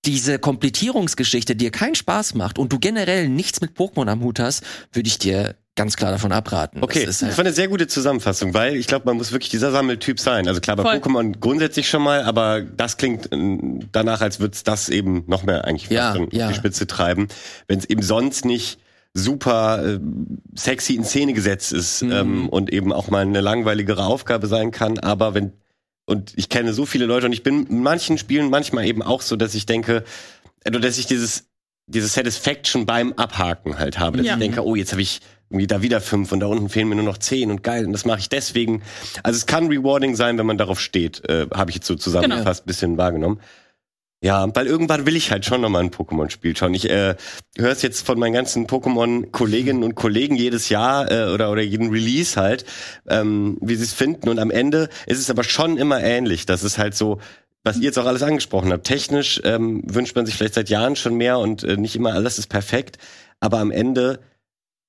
diese 0.05 0.39
Komplettierungsgeschichte 0.39 1.55
dir 1.55 1.71
keinen 1.71 1.95
Spaß 1.95 2.33
macht 2.35 2.59
und 2.59 2.71
du 2.73 2.79
generell 2.79 3.29
nichts 3.29 3.61
mit 3.61 3.77
Pokémon 3.77 4.07
am 4.07 4.21
Hut 4.21 4.39
hast, 4.39 4.63
würde 4.91 5.07
ich 5.07 5.17
dir 5.17 5.55
ganz 5.75 5.95
klar 5.95 6.11
davon 6.11 6.31
abraten. 6.31 6.83
Okay, 6.83 7.05
das, 7.05 7.21
halt 7.21 7.37
war 7.37 7.45
eine 7.45 7.53
sehr 7.53 7.67
gute 7.67 7.87
Zusammenfassung, 7.87 8.53
weil 8.53 8.75
ich 8.75 8.87
glaube, 8.87 9.05
man 9.05 9.17
muss 9.17 9.31
wirklich 9.31 9.49
dieser 9.49 9.71
Sammeltyp 9.71 10.19
sein. 10.19 10.47
Also 10.47 10.61
klar, 10.61 10.75
bei 10.75 10.83
Voll. 10.83 10.95
Pokémon 10.97 11.39
grundsätzlich 11.39 11.89
schon 11.89 12.03
mal, 12.03 12.23
aber 12.23 12.61
das 12.61 12.97
klingt 12.97 13.31
äh, 13.31 13.59
danach, 13.91 14.21
als 14.21 14.39
würde 14.39 14.53
es 14.53 14.63
das 14.63 14.89
eben 14.89 15.23
noch 15.27 15.43
mehr 15.43 15.65
eigentlich 15.65 15.89
ja, 15.89 16.15
ja. 16.31 16.49
die 16.49 16.53
Spitze 16.53 16.85
treiben, 16.85 17.27
wenn 17.67 17.79
es 17.79 17.85
eben 17.85 18.03
sonst 18.03 18.45
nicht 18.45 18.79
super 19.15 19.83
äh, 19.85 19.99
sexy 20.55 20.95
in 20.95 21.03
Szene 21.03 21.33
gesetzt 21.33 21.71
ist 21.71 22.03
mhm. 22.03 22.11
ähm, 22.11 22.49
und 22.49 22.71
eben 22.71 22.91
auch 22.91 23.09
mal 23.09 23.21
eine 23.21 23.41
langweiligere 23.41 24.05
Aufgabe 24.05 24.47
sein 24.47 24.71
kann, 24.71 24.99
aber 24.99 25.33
wenn 25.33 25.53
und 26.05 26.33
ich 26.35 26.49
kenne 26.49 26.73
so 26.73 26.85
viele 26.85 27.05
Leute 27.05 27.25
und 27.25 27.33
ich 27.33 27.43
bin 27.43 27.65
in 27.67 27.81
manchen 27.81 28.17
Spielen 28.17 28.49
manchmal 28.49 28.85
eben 28.85 29.01
auch 29.01 29.21
so, 29.21 29.35
dass 29.35 29.55
ich 29.55 29.65
denke, 29.65 30.03
also 30.65 30.79
dass 30.79 30.97
ich 30.97 31.05
dieses 31.05 31.49
dieses 31.85 32.13
Satisfaction 32.13 32.85
beim 32.85 33.13
Abhaken 33.13 33.77
halt 33.77 33.99
habe, 33.99 34.17
dass 34.17 34.25
ja. 34.25 34.33
ich 34.33 34.39
denke, 34.39 34.65
oh, 34.65 34.75
jetzt 34.75 34.93
habe 34.93 35.01
ich 35.01 35.19
irgendwie 35.49 35.67
da 35.67 35.81
wieder 35.81 36.01
fünf 36.01 36.31
und 36.31 36.39
da 36.39 36.47
unten 36.47 36.69
fehlen 36.69 36.87
mir 36.87 36.95
nur 36.95 37.03
noch 37.03 37.17
zehn 37.17 37.51
und 37.51 37.61
geil 37.61 37.85
und 37.85 37.91
das 37.91 38.05
mache 38.05 38.19
ich 38.19 38.29
deswegen. 38.29 38.81
Also 39.21 39.37
es 39.37 39.45
kann 39.45 39.67
rewarding 39.67 40.15
sein, 40.15 40.37
wenn 40.37 40.45
man 40.45 40.57
darauf 40.57 40.79
steht, 40.79 41.27
äh, 41.29 41.47
habe 41.53 41.71
ich 41.71 41.75
jetzt 41.75 41.87
so 41.87 41.95
zusammengefasst 41.95 42.61
genau. 42.61 42.67
bisschen 42.67 42.97
wahrgenommen. 42.97 43.39
Ja, 44.23 44.47
weil 44.55 44.67
irgendwann 44.67 45.05
will 45.05 45.17
ich 45.17 45.31
halt 45.31 45.43
schon 45.43 45.59
nochmal 45.59 45.83
ein 45.83 45.91
Pokémon-Spiel 45.91 46.55
schauen. 46.55 46.73
Ich 46.73 46.89
äh, 46.89 47.15
höre 47.57 47.71
es 47.71 47.81
jetzt 47.81 48.05
von 48.05 48.17
meinen 48.17 48.31
ganzen 48.31 48.67
Pokémon-Kolleginnen 48.67 49.83
und 49.83 49.95
Kollegen 49.95 50.37
jedes 50.37 50.69
Jahr 50.69 51.11
äh, 51.11 51.33
oder, 51.33 51.51
oder 51.51 51.61
jeden 51.61 51.89
Release 51.89 52.39
halt, 52.39 52.63
ähm, 53.09 53.57
wie 53.59 53.75
sie 53.75 53.83
es 53.83 53.91
finden. 53.91 54.29
Und 54.29 54.39
am 54.39 54.49
Ende 54.49 54.87
ist 55.07 55.19
es 55.19 55.29
aber 55.29 55.43
schon 55.43 55.75
immer 55.75 56.01
ähnlich. 56.01 56.45
Das 56.45 56.63
ist 56.63 56.77
halt 56.77 56.95
so, 56.95 57.19
was 57.65 57.75
ihr 57.75 57.83
jetzt 57.83 57.99
auch 57.99 58.05
alles 58.05 58.23
angesprochen 58.23 58.71
habt. 58.71 58.85
Technisch 58.85 59.41
ähm, 59.43 59.83
wünscht 59.87 60.15
man 60.15 60.25
sich 60.25 60.35
vielleicht 60.35 60.53
seit 60.53 60.69
Jahren 60.69 60.95
schon 60.95 61.15
mehr 61.15 61.37
und 61.39 61.65
äh, 61.65 61.75
nicht 61.75 61.97
immer 61.97 62.13
alles 62.13 62.39
ist 62.39 62.47
perfekt. 62.47 62.99
Aber 63.41 63.59
am 63.59 63.71
Ende 63.71 64.21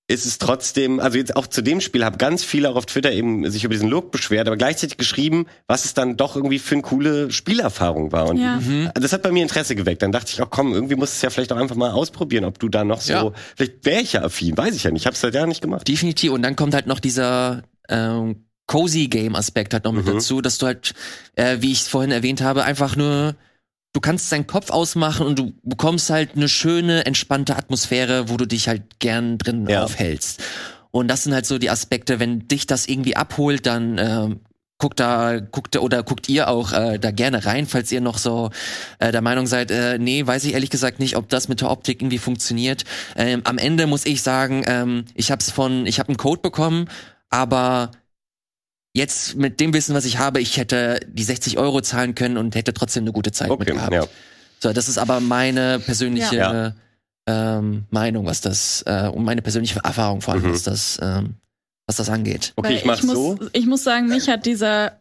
ist 0.07 0.27
es 0.27 0.39
trotzdem, 0.39 1.01
also 1.01 1.17
jetzt 1.17 1.35
auch 1.35 1.47
zu 1.47 1.63
dem 1.63 1.81
Spiel, 1.81 2.05
habe 2.05 2.19
ganz 2.19 2.45
viele 2.45 2.69
auch 2.69 2.77
auf 2.77 2.85
Twitter 2.85 3.11
eben 3.11 3.51
sich 3.51 3.65
über 3.65 3.73
diesen 3.73 3.89
Look 3.89 4.11
beschwert, 4.11 4.47
aber 4.47 4.57
gleichzeitig 4.59 4.99
geschrieben, 4.99 5.47
was 5.67 5.87
es 5.87 5.95
dann 5.95 6.19
doch 6.19 6.37
irgendwie 6.37 6.59
für 6.59 6.75
eine 6.75 6.83
coole 6.83 7.33
Spielerfahrung 7.33 8.13
war. 8.13 8.29
Und 8.29 8.37
ja. 8.37 8.57
mhm. 8.57 8.91
das 8.95 9.15
hat 9.15 9.23
bei 9.23 9.33
mir 9.33 9.43
Interesse 9.43 9.75
geweckt. 9.75 10.03
Dann 10.03 10.13
dachte 10.13 10.31
ich 10.33 10.43
auch, 10.43 10.51
komm, 10.51 10.75
irgendwie 10.75 10.97
musst 10.97 11.15
du 11.15 11.17
es 11.17 11.23
ja 11.23 11.31
vielleicht 11.31 11.53
auch 11.53 11.57
einfach 11.57 11.77
mal 11.77 11.93
ausprobieren, 11.93 12.45
ob 12.45 12.59
du 12.59 12.69
da 12.69 12.85
noch 12.85 13.01
so, 13.01 13.13
ja. 13.13 13.33
vielleicht 13.57 13.85
wäre 13.87 14.03
ich 14.03 14.13
ja 14.13 14.23
affin, 14.23 14.57
weiß 14.57 14.75
ich 14.77 14.85
ja 14.85 14.91
nicht. 14.91 15.03
Ich 15.03 15.07
habe 15.07 15.15
es 15.15 15.21
seit 15.21 15.35
Jahren 15.35 15.49
nicht 15.49 15.63
gemacht. 15.63 15.89
Definitiv. 15.89 16.33
Und 16.33 16.43
dann 16.43 16.55
kommt 16.55 16.75
halt 16.75 16.87
noch 16.87 17.01
dieser 17.01 17.63
ähm, 17.89 18.45
Cozy 18.67 19.09
Game 19.09 19.35
Aspekt 19.35 19.73
halt 19.73 19.85
noch 19.85 19.93
mit 19.93 20.05
mhm. 20.05 20.13
dazu, 20.13 20.43
dass 20.43 20.59
du 20.59 20.67
halt, 20.67 20.93
äh, 21.35 21.59
wie 21.61 21.73
ich 21.73 21.81
es 21.81 21.89
vorhin 21.89 22.11
erwähnt 22.11 22.43
habe, 22.43 22.65
einfach 22.65 22.95
nur 22.95 23.37
du 23.95 24.01
kannst 24.01 24.31
deinen 24.31 24.47
Kopf 24.47 24.71
ausmachen 24.71 25.27
und 25.27 25.39
du 25.39 25.55
bekommst 25.63 26.11
halt 26.11 26.37
eine 26.37 26.49
schöne, 26.49 27.07
entspannte 27.07 27.57
Atmosphäre, 27.57 28.29
wo 28.29 28.37
du 28.37 28.47
dich 28.47 28.69
halt 28.69 28.99
gern 28.99 29.39
drin 29.39 29.67
ja. 29.67 29.85
aufhältst. 29.85 30.43
Und 30.91 31.09
das 31.09 31.25
sind 31.25 31.33
halt 31.33 31.47
so 31.47 31.59
die 31.59 31.71
Aspekte, 31.71 32.21
wenn 32.21 32.47
dich 32.47 32.67
das 32.67 32.87
irgendwie 32.87 33.17
abholt, 33.17 33.67
dann 33.67 33.99
äh, 33.99 34.37
guckt 34.79 35.01
da, 35.01 35.39
guckt 35.39 35.77
oder 35.77 36.03
guckt 36.03 36.29
ihr 36.29 36.49
auch 36.49 36.73
äh, 36.73 36.99
da 36.99 37.11
gerne 37.13 37.47
rein, 37.47 37.67
falls 37.67 37.91
ihr 37.93 38.01
noch 38.01 38.19
so 38.19 38.51
äh, 38.99 39.13
der 39.13 39.23
Meinung 39.23 39.47
seid, 39.47 39.71
äh, 39.71 39.99
nee, 39.99 40.27
weiß 40.27 40.45
ich 40.45 40.55
ehrlich 40.55 40.71
gesagt 40.71 40.99
nicht, 40.99 41.17
ob 41.17 41.29
das 41.29 41.49
mit 41.49 41.61
der 41.61 41.71
Optik 41.71 42.03
irgendwie 42.03 42.19
funktioniert. 42.19 42.85
Ähm, 43.17 43.43
am 43.45 43.59
Ende 43.59 43.87
muss 43.87 44.07
ich 44.07 44.23
sagen, 44.23 44.65
ähm, 44.67 45.05
ich 45.15 45.31
hab's 45.31 45.51
von, 45.51 45.87
ich 45.87 46.01
habe 46.01 46.09
einen 46.09 46.17
Code 46.17 46.43
bekommen, 46.43 46.89
aber 47.31 47.93
jetzt 48.95 49.35
mit 49.35 49.61
dem 49.61 49.75
Wissen, 49.75 49.95
was 49.95 50.05
ich 50.05 50.19
habe, 50.19 50.41
ich 50.41 50.57
hätte 50.57 51.01
die 51.07 51.25
60 51.25 51.59
Euro 51.59 51.81
zahlen 51.83 52.15
können 52.15 52.37
und 52.37 52.55
hätte 52.55 52.73
trotzdem 52.73 53.05
eine 53.05 53.13
gute 53.13 53.33
Zeit 53.33 53.51
okay, 53.51 53.65
mit 53.65 53.75
gehabt. 53.75 53.93
Ja. 53.93 54.07
So, 54.61 54.73
das 54.73 54.89
ist 54.89 54.99
aber 54.99 55.21
meine 55.21 55.81
persönliche 55.81 56.37
ja. 56.37 56.75
ähm, 57.27 57.85
Meinung, 57.91 58.25
was 58.25 58.41
das 58.41 58.83
äh, 58.87 59.09
und 59.09 59.25
meine 59.25 59.43
persönliche 59.43 59.81
Erfahrung 59.83 60.21
vor 60.21 60.35
allem, 60.35 60.45
mhm. 60.45 60.53
was 60.53 60.63
das 60.63 60.99
ähm, 61.03 61.35
was 61.87 61.97
das 61.97 62.09
angeht. 62.09 62.53
Okay, 62.57 62.69
Weil 62.69 62.77
ich 62.77 62.85
mach's 62.85 63.05
ich 63.05 63.11
so. 63.11 63.39
ich 63.53 63.67
muss 63.67 63.85
sagen, 63.85 64.09
mich 64.09 64.29
hat 64.29 64.47
dieser 64.47 65.01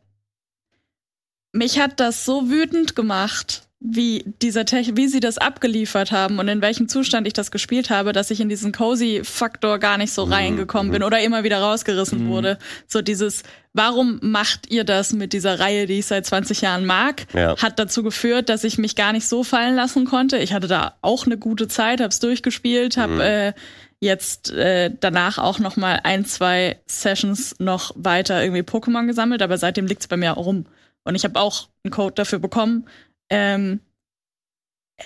mich 1.54 1.80
hat 1.80 2.00
das 2.00 2.26
so 2.26 2.50
wütend 2.50 2.96
gemacht, 2.96 3.68
wie 3.86 4.24
dieser 4.42 4.64
Tech, 4.64 4.92
wie 4.96 5.10
sie 5.10 5.20
das 5.20 5.38
abgeliefert 5.38 6.14
haben 6.14 6.40
und 6.40 6.48
in 6.48 6.62
welchem 6.62 6.88
Zustand 6.88 7.28
ich 7.28 7.34
das 7.34 7.52
gespielt 7.52 7.90
habe, 7.90 8.14
dass 8.14 8.32
ich 8.32 8.40
in 8.40 8.48
diesen 8.48 8.72
cozy 8.72 9.22
Faktor 9.26 9.78
gar 9.78 9.98
nicht 9.98 10.14
so 10.14 10.26
mhm. 10.26 10.34
reingekommen 10.34 10.92
bin 10.94 11.04
oder 11.04 11.20
immer 11.20 11.44
wieder 11.44 11.60
rausgerissen 11.60 12.24
mhm. 12.24 12.30
wurde. 12.30 12.58
So 12.88 13.02
dieses, 13.02 13.44
warum 13.74 14.20
macht 14.22 14.72
ihr 14.72 14.86
das 14.86 15.12
mit 15.12 15.34
dieser 15.34 15.60
Reihe, 15.60 15.86
die 15.86 16.00
ich 16.00 16.06
seit 16.06 16.26
20 16.26 16.62
Jahren 16.62 16.86
mag, 16.86 17.26
ja. 17.34 17.58
hat 17.58 17.78
dazu 17.78 18.04
geführt, 18.04 18.48
dass 18.48 18.64
ich 18.64 18.78
mich 18.78 18.96
gar 18.96 19.12
nicht 19.12 19.28
so 19.28 19.44
fallen 19.44 19.76
lassen 19.76 20.06
konnte. 20.06 20.38
Ich 20.38 20.54
hatte 20.54 20.68
da 20.68 20.96
auch 21.02 21.26
eine 21.26 21.38
gute 21.38 21.68
Zeit, 21.68 22.00
hab's 22.00 22.20
durchgespielt, 22.20 22.96
hab 22.96 23.10
mhm. 23.10 23.20
äh, 23.20 23.54
jetzt 24.00 24.52
äh, 24.52 24.92
danach 24.98 25.40
auch 25.40 25.60
noch 25.60 25.76
mal 25.76 26.00
ein, 26.04 26.24
zwei 26.24 26.80
Sessions 26.86 27.56
noch 27.60 27.92
weiter 27.98 28.42
irgendwie 28.42 28.62
Pokémon 28.62 29.08
gesammelt, 29.08 29.42
aber 29.42 29.58
seitdem 29.58 29.88
liegt's 29.88 30.08
bei 30.08 30.16
mir 30.16 30.32
rum. 30.32 30.68
Und 31.04 31.16
ich 31.16 31.26
habe 31.26 31.38
auch 31.38 31.68
einen 31.84 31.92
Code 31.92 32.16
dafür 32.16 32.40
bekommen, 32.40 32.86
ähm, 33.30 33.80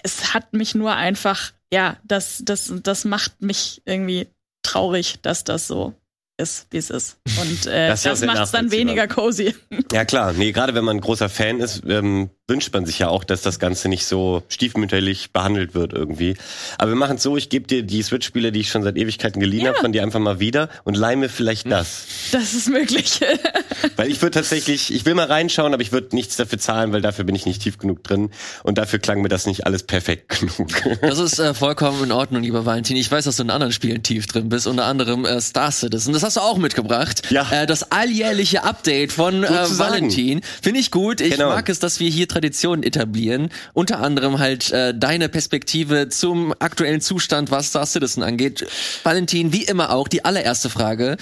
es 0.04 0.34
hat 0.34 0.54
mich 0.54 0.76
nur 0.76 0.94
einfach, 0.96 1.54
ja, 1.72 1.98
das, 2.04 2.42
das, 2.44 2.74
das 2.84 3.06
macht 3.06 3.42
mich 3.42 3.82
irgendwie 3.86 4.28
traurig, 4.64 5.20
dass 5.22 5.44
das 5.44 5.68
so 5.68 5.94
ist, 6.38 6.68
wie 6.70 6.78
es 6.78 6.90
ist. 6.90 7.20
Und 7.40 7.66
äh, 7.66 7.88
das, 7.90 8.04
das 8.04 8.22
macht 8.24 8.44
es 8.44 8.52
dann 8.52 8.72
weniger 8.72 9.08
cozy. 9.08 9.56
Ja 9.92 10.06
klar, 10.06 10.34
nee, 10.34 10.52
gerade 10.52 10.74
wenn 10.76 10.86
man 10.86 10.98
ein 10.98 11.02
großer 11.02 11.30
Fan 11.30 11.60
ist, 11.60 11.84
ähm, 11.88 12.30
wünscht 12.50 12.74
man 12.74 12.86
sich 12.86 13.00
ja 13.00 13.10
auch, 13.10 13.26
dass 13.26 13.42
das 13.42 13.60
Ganze 13.60 13.90
nicht 13.90 14.06
so 14.06 14.42
stiefmütterlich 14.48 15.32
behandelt 15.32 15.76
wird 15.76 15.92
irgendwie. 15.92 16.38
Aber 16.78 16.92
wir 16.92 16.96
machen 16.96 17.18
es 17.18 17.24
so, 17.24 17.36
ich 17.36 17.50
gebe 17.50 17.68
dir 17.68 17.84
die 17.84 18.02
Switch-Spiele, 18.02 18.54
die 18.54 18.62
ich 18.62 18.70
schon 18.70 18.84
seit 18.84 18.96
Ewigkeiten 18.96 19.42
geliehen 19.42 19.66
ja. 19.66 19.72
habe, 19.72 19.80
von 19.80 19.92
dir 19.92 20.02
einfach 20.02 20.22
mal 20.22 20.40
wieder 20.40 20.70
und 20.86 20.96
leih 20.96 21.18
mir 21.18 21.28
vielleicht 21.28 21.66
hm. 21.66 21.72
das. 21.72 22.06
Das 22.32 22.54
ist 22.54 22.70
möglich. 22.70 23.20
weil 23.98 24.10
ich 24.10 24.22
würde 24.22 24.32
tatsächlich, 24.32 24.94
ich 24.94 25.06
will 25.06 25.14
mal 25.14 25.26
reinschauen, 25.26 25.74
aber 25.74 25.82
ich 25.82 25.92
würde 25.92 26.16
nichts 26.16 26.38
dafür 26.38 26.58
zahlen, 26.58 26.94
weil 26.94 27.02
dafür 27.02 27.26
bin 27.26 27.36
ich 27.36 27.46
nicht 27.46 27.62
tief 27.62 27.80
genug 27.80 28.02
drin 28.04 28.30
und 28.64 28.78
dafür 28.78 29.00
klang 29.00 29.22
mir 29.22 29.30
das 29.30 29.46
nicht 29.46 29.66
alles 29.66 29.84
perfekt 29.84 30.40
genug. 30.40 30.70
das 31.02 31.20
ist 31.20 31.40
äh, 31.40 31.54
vollkommen 31.54 32.02
in 32.06 32.12
Ordnung, 32.14 32.44
lieber 32.44 32.66
Valentin. 32.66 32.96
Ich 32.96 33.12
weiß, 33.12 33.26
dass 33.26 33.36
du 33.36 33.44
in 33.44 33.50
anderen 33.50 33.74
Spielen 33.74 34.04
tief 34.04 34.26
drin 34.26 34.48
bist, 34.48 34.68
unter 34.68 34.86
anderem 34.86 35.26
äh, 35.26 35.42
Star 35.42 35.74
Citizen. 35.74 36.14
Das 36.14 36.24
hast 36.24 36.38
du 36.38 36.42
auch 36.42 36.58
mitgebracht. 36.58 37.24
Ja. 37.30 37.46
Äh, 37.52 37.66
das 37.68 37.92
alljährliche 37.92 38.64
Update 38.64 39.12
von 39.12 39.44
äh, 39.44 39.50
Valentin. 39.50 40.42
Finde 40.62 40.80
ich 40.80 40.92
gut. 40.92 41.20
Ich 41.20 41.32
genau. 41.32 41.50
mag 41.50 41.68
es, 41.68 41.80
dass 41.80 42.00
wir 42.00 42.10
hier 42.10 42.30
Traditionen 42.38 42.84
etablieren. 42.84 43.50
Unter 43.74 44.00
anderem 44.00 44.38
halt 44.38 44.72
äh, 44.72 44.94
deine 44.96 45.28
Perspektive 45.28 46.08
zum 46.10 46.54
aktuellen 46.60 47.02
Zustand, 47.02 47.50
was 47.50 47.70
Star 47.70 47.88
Citizen 47.88 48.22
angeht. 48.22 48.68
Valentin, 49.02 49.54
wie 49.54 49.64
immer 49.64 49.90
auch, 49.92 50.08
die 50.08 50.24
allererste 50.24 50.70
Frage. 50.70 51.18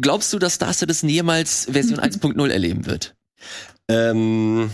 Glaubst 0.00 0.32
du, 0.32 0.38
dass 0.38 0.54
Star 0.54 0.72
Citizen 0.72 1.08
jemals 1.08 1.66
Version 1.72 1.98
1.0 2.00 2.48
erleben 2.48 2.86
wird? 2.86 3.16
Ähm, 3.88 4.70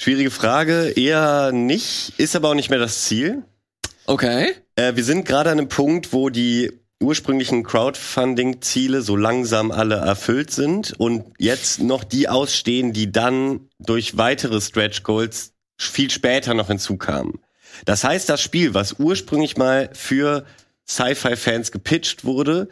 schwierige 0.00 0.32
Frage. 0.32 0.88
Eher 0.96 1.52
nicht. 1.52 2.14
Ist 2.18 2.34
aber 2.34 2.48
auch 2.48 2.54
nicht 2.54 2.70
mehr 2.70 2.80
das 2.80 3.04
Ziel. 3.04 3.44
Okay. 4.06 4.56
Äh, 4.74 4.96
wir 4.96 5.04
sind 5.04 5.24
gerade 5.24 5.50
an 5.50 5.58
einem 5.58 5.68
Punkt, 5.68 6.12
wo 6.12 6.30
die 6.30 6.72
ursprünglichen 7.00 7.64
Crowdfunding-Ziele 7.64 9.02
so 9.02 9.16
langsam 9.16 9.70
alle 9.70 9.96
erfüllt 9.96 10.50
sind 10.50 10.94
und 10.98 11.24
jetzt 11.38 11.80
noch 11.80 12.04
die 12.04 12.28
ausstehen, 12.28 12.92
die 12.92 13.12
dann 13.12 13.68
durch 13.78 14.16
weitere 14.16 14.60
Stretch 14.60 15.02
Goals 15.02 15.52
viel 15.78 16.10
später 16.10 16.54
noch 16.54 16.68
hinzukamen. 16.68 17.40
Das 17.84 18.04
heißt, 18.04 18.28
das 18.28 18.40
Spiel, 18.40 18.74
was 18.74 18.94
ursprünglich 18.98 19.56
mal 19.56 19.90
für 19.92 20.44
Sci-Fi-Fans 20.86 21.72
gepitcht 21.72 22.24
wurde, 22.24 22.68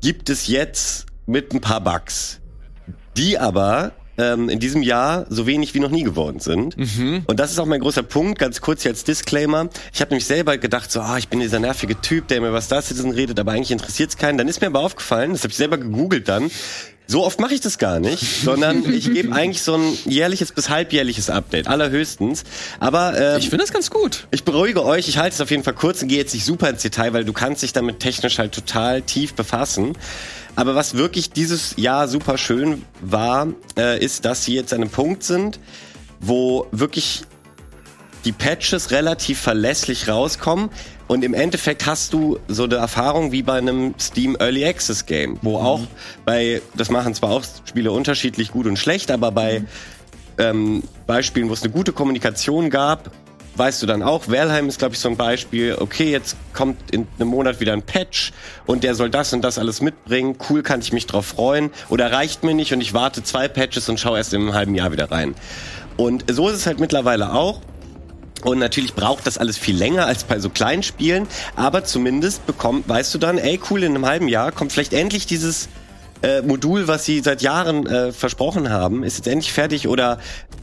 gibt 0.00 0.28
es 0.28 0.48
jetzt 0.48 1.06
mit 1.26 1.52
ein 1.52 1.60
paar 1.60 1.82
Bugs, 1.82 2.40
die 3.16 3.38
aber 3.38 3.92
ähm, 4.18 4.48
in 4.48 4.60
diesem 4.60 4.82
Jahr 4.82 5.26
so 5.28 5.46
wenig 5.46 5.74
wie 5.74 5.80
noch 5.80 5.90
nie 5.90 6.02
geworden 6.02 6.40
sind. 6.40 6.76
Mhm. 6.76 7.22
Und 7.26 7.40
das 7.40 7.50
ist 7.50 7.58
auch 7.58 7.66
mein 7.66 7.80
großer 7.80 8.02
Punkt, 8.02 8.38
ganz 8.38 8.60
kurz 8.60 8.82
hier 8.82 8.90
als 8.90 9.04
Disclaimer. 9.04 9.68
Ich 9.92 10.00
habe 10.00 10.10
nämlich 10.10 10.26
selber 10.26 10.58
gedacht, 10.58 10.90
so, 10.90 11.00
ah, 11.00 11.18
ich 11.18 11.28
bin 11.28 11.40
dieser 11.40 11.60
nervige 11.60 12.00
Typ, 12.00 12.28
der 12.28 12.40
mir 12.40 12.52
was 12.52 12.68
Citizen 12.68 13.10
redet, 13.12 13.38
aber 13.38 13.52
eigentlich 13.52 13.70
interessiert 13.70 14.10
es 14.10 14.16
keinen. 14.16 14.38
Dann 14.38 14.48
ist 14.48 14.60
mir 14.60 14.68
aber 14.68 14.80
aufgefallen, 14.80 15.32
das 15.32 15.42
habe 15.42 15.50
ich 15.50 15.56
selber 15.56 15.78
gegoogelt 15.78 16.28
dann, 16.28 16.50
so 17.06 17.24
oft 17.24 17.38
mache 17.38 17.54
ich 17.54 17.60
das 17.60 17.78
gar 17.78 18.00
nicht, 18.00 18.42
sondern 18.44 18.90
ich 18.92 19.12
gebe 19.12 19.34
eigentlich 19.34 19.62
so 19.62 19.74
ein 19.74 19.98
jährliches 20.04 20.52
bis 20.52 20.70
halbjährliches 20.70 21.30
Update, 21.30 21.66
allerhöchstens. 21.68 22.44
Aber 22.80 23.18
ähm, 23.18 23.38
ich 23.38 23.50
finde 23.50 23.64
das 23.64 23.72
ganz 23.72 23.90
gut. 23.90 24.26
Ich 24.30 24.44
beruhige 24.44 24.84
euch, 24.84 25.08
ich 25.08 25.18
halte 25.18 25.34
es 25.34 25.40
auf 25.40 25.50
jeden 25.50 25.64
Fall 25.64 25.74
kurz 25.74 26.02
und 26.02 26.08
gehe 26.08 26.18
jetzt 26.18 26.34
nicht 26.34 26.44
super 26.44 26.70
ins 26.70 26.82
Detail, 26.82 27.12
weil 27.12 27.24
du 27.24 27.32
kannst 27.32 27.62
dich 27.62 27.72
damit 27.72 28.00
technisch 28.00 28.38
halt 28.38 28.52
total 28.52 29.02
tief 29.02 29.34
befassen. 29.34 29.92
Aber 30.56 30.74
was 30.74 30.94
wirklich 30.94 31.30
dieses 31.30 31.74
Jahr 31.76 32.08
super 32.08 32.38
schön 32.38 32.84
war, 33.00 33.48
äh, 33.76 34.02
ist, 34.02 34.24
dass 34.24 34.44
sie 34.44 34.54
jetzt 34.54 34.72
an 34.72 34.82
einem 34.82 34.90
Punkt 34.90 35.24
sind, 35.24 35.58
wo 36.20 36.66
wirklich 36.70 37.24
die 38.24 38.32
Patches 38.32 38.90
relativ 38.90 39.38
verlässlich 39.40 40.08
rauskommen. 40.08 40.70
Und 41.06 41.22
im 41.22 41.34
Endeffekt 41.34 41.86
hast 41.86 42.12
du 42.12 42.38
so 42.48 42.64
eine 42.64 42.76
Erfahrung 42.76 43.30
wie 43.30 43.42
bei 43.42 43.58
einem 43.58 43.94
Steam 44.00 44.36
Early 44.38 44.64
Access 44.64 45.04
Game, 45.04 45.38
wo 45.42 45.58
mhm. 45.58 45.66
auch 45.66 45.80
bei, 46.24 46.62
das 46.74 46.90
machen 46.90 47.14
zwar 47.14 47.30
auch 47.30 47.44
Spiele 47.64 47.92
unterschiedlich 47.92 48.50
gut 48.50 48.66
und 48.66 48.78
schlecht, 48.78 49.10
aber 49.10 49.30
bei 49.30 49.60
mhm. 49.60 49.66
ähm, 50.38 50.82
Beispielen, 51.06 51.48
wo 51.48 51.52
es 51.52 51.62
eine 51.62 51.72
gute 51.72 51.92
Kommunikation 51.92 52.70
gab, 52.70 53.10
weißt 53.56 53.82
du 53.82 53.86
dann 53.86 54.02
auch, 54.02 54.28
Valheim 54.28 54.68
ist, 54.68 54.78
glaube 54.78 54.94
ich, 54.94 55.00
so 55.00 55.08
ein 55.08 55.16
Beispiel, 55.16 55.76
okay, 55.78 56.10
jetzt 56.10 56.36
kommt 56.52 56.90
in 56.90 57.06
einem 57.18 57.28
Monat 57.28 57.60
wieder 57.60 57.72
ein 57.72 57.82
Patch 57.82 58.32
und 58.66 58.82
der 58.82 58.94
soll 58.94 59.10
das 59.10 59.32
und 59.32 59.42
das 59.42 59.58
alles 59.58 59.80
mitbringen, 59.80 60.36
cool, 60.48 60.62
kann 60.62 60.80
ich 60.80 60.92
mich 60.92 61.06
drauf 61.06 61.26
freuen 61.26 61.70
oder 61.88 62.10
reicht 62.12 62.42
mir 62.42 62.54
nicht 62.54 62.72
und 62.72 62.80
ich 62.80 62.94
warte 62.94 63.22
zwei 63.22 63.48
Patches 63.48 63.88
und 63.88 64.00
schaue 64.00 64.18
erst 64.18 64.34
in 64.34 64.40
einem 64.40 64.54
halben 64.54 64.74
Jahr 64.74 64.90
wieder 64.92 65.10
rein. 65.10 65.34
Und 65.96 66.24
so 66.30 66.48
ist 66.48 66.56
es 66.56 66.66
halt 66.66 66.80
mittlerweile 66.80 67.32
auch. 67.32 67.60
Und 68.42 68.58
natürlich 68.58 68.94
braucht 68.94 69.26
das 69.26 69.38
alles 69.38 69.56
viel 69.56 69.76
länger 69.76 70.06
als 70.06 70.24
bei 70.24 70.38
so 70.38 70.50
kleinen 70.50 70.82
Spielen, 70.82 71.26
aber 71.56 71.84
zumindest 71.84 72.46
bekommt, 72.46 72.88
weißt 72.88 73.14
du 73.14 73.18
dann, 73.18 73.38
ey 73.38 73.60
cool, 73.70 73.82
in 73.82 73.94
einem 73.94 74.06
halben 74.06 74.28
Jahr 74.28 74.52
kommt 74.52 74.72
vielleicht 74.72 74.92
endlich 74.92 75.26
dieses 75.26 75.68
äh, 76.22 76.42
Modul, 76.42 76.88
was 76.88 77.04
sie 77.04 77.20
seit 77.20 77.42
Jahren 77.42 77.86
äh, 77.86 78.12
versprochen 78.12 78.70
haben, 78.70 79.02
ist 79.02 79.16
jetzt 79.16 79.28
endlich 79.28 79.52
fertig 79.52 79.88
oder 79.88 80.18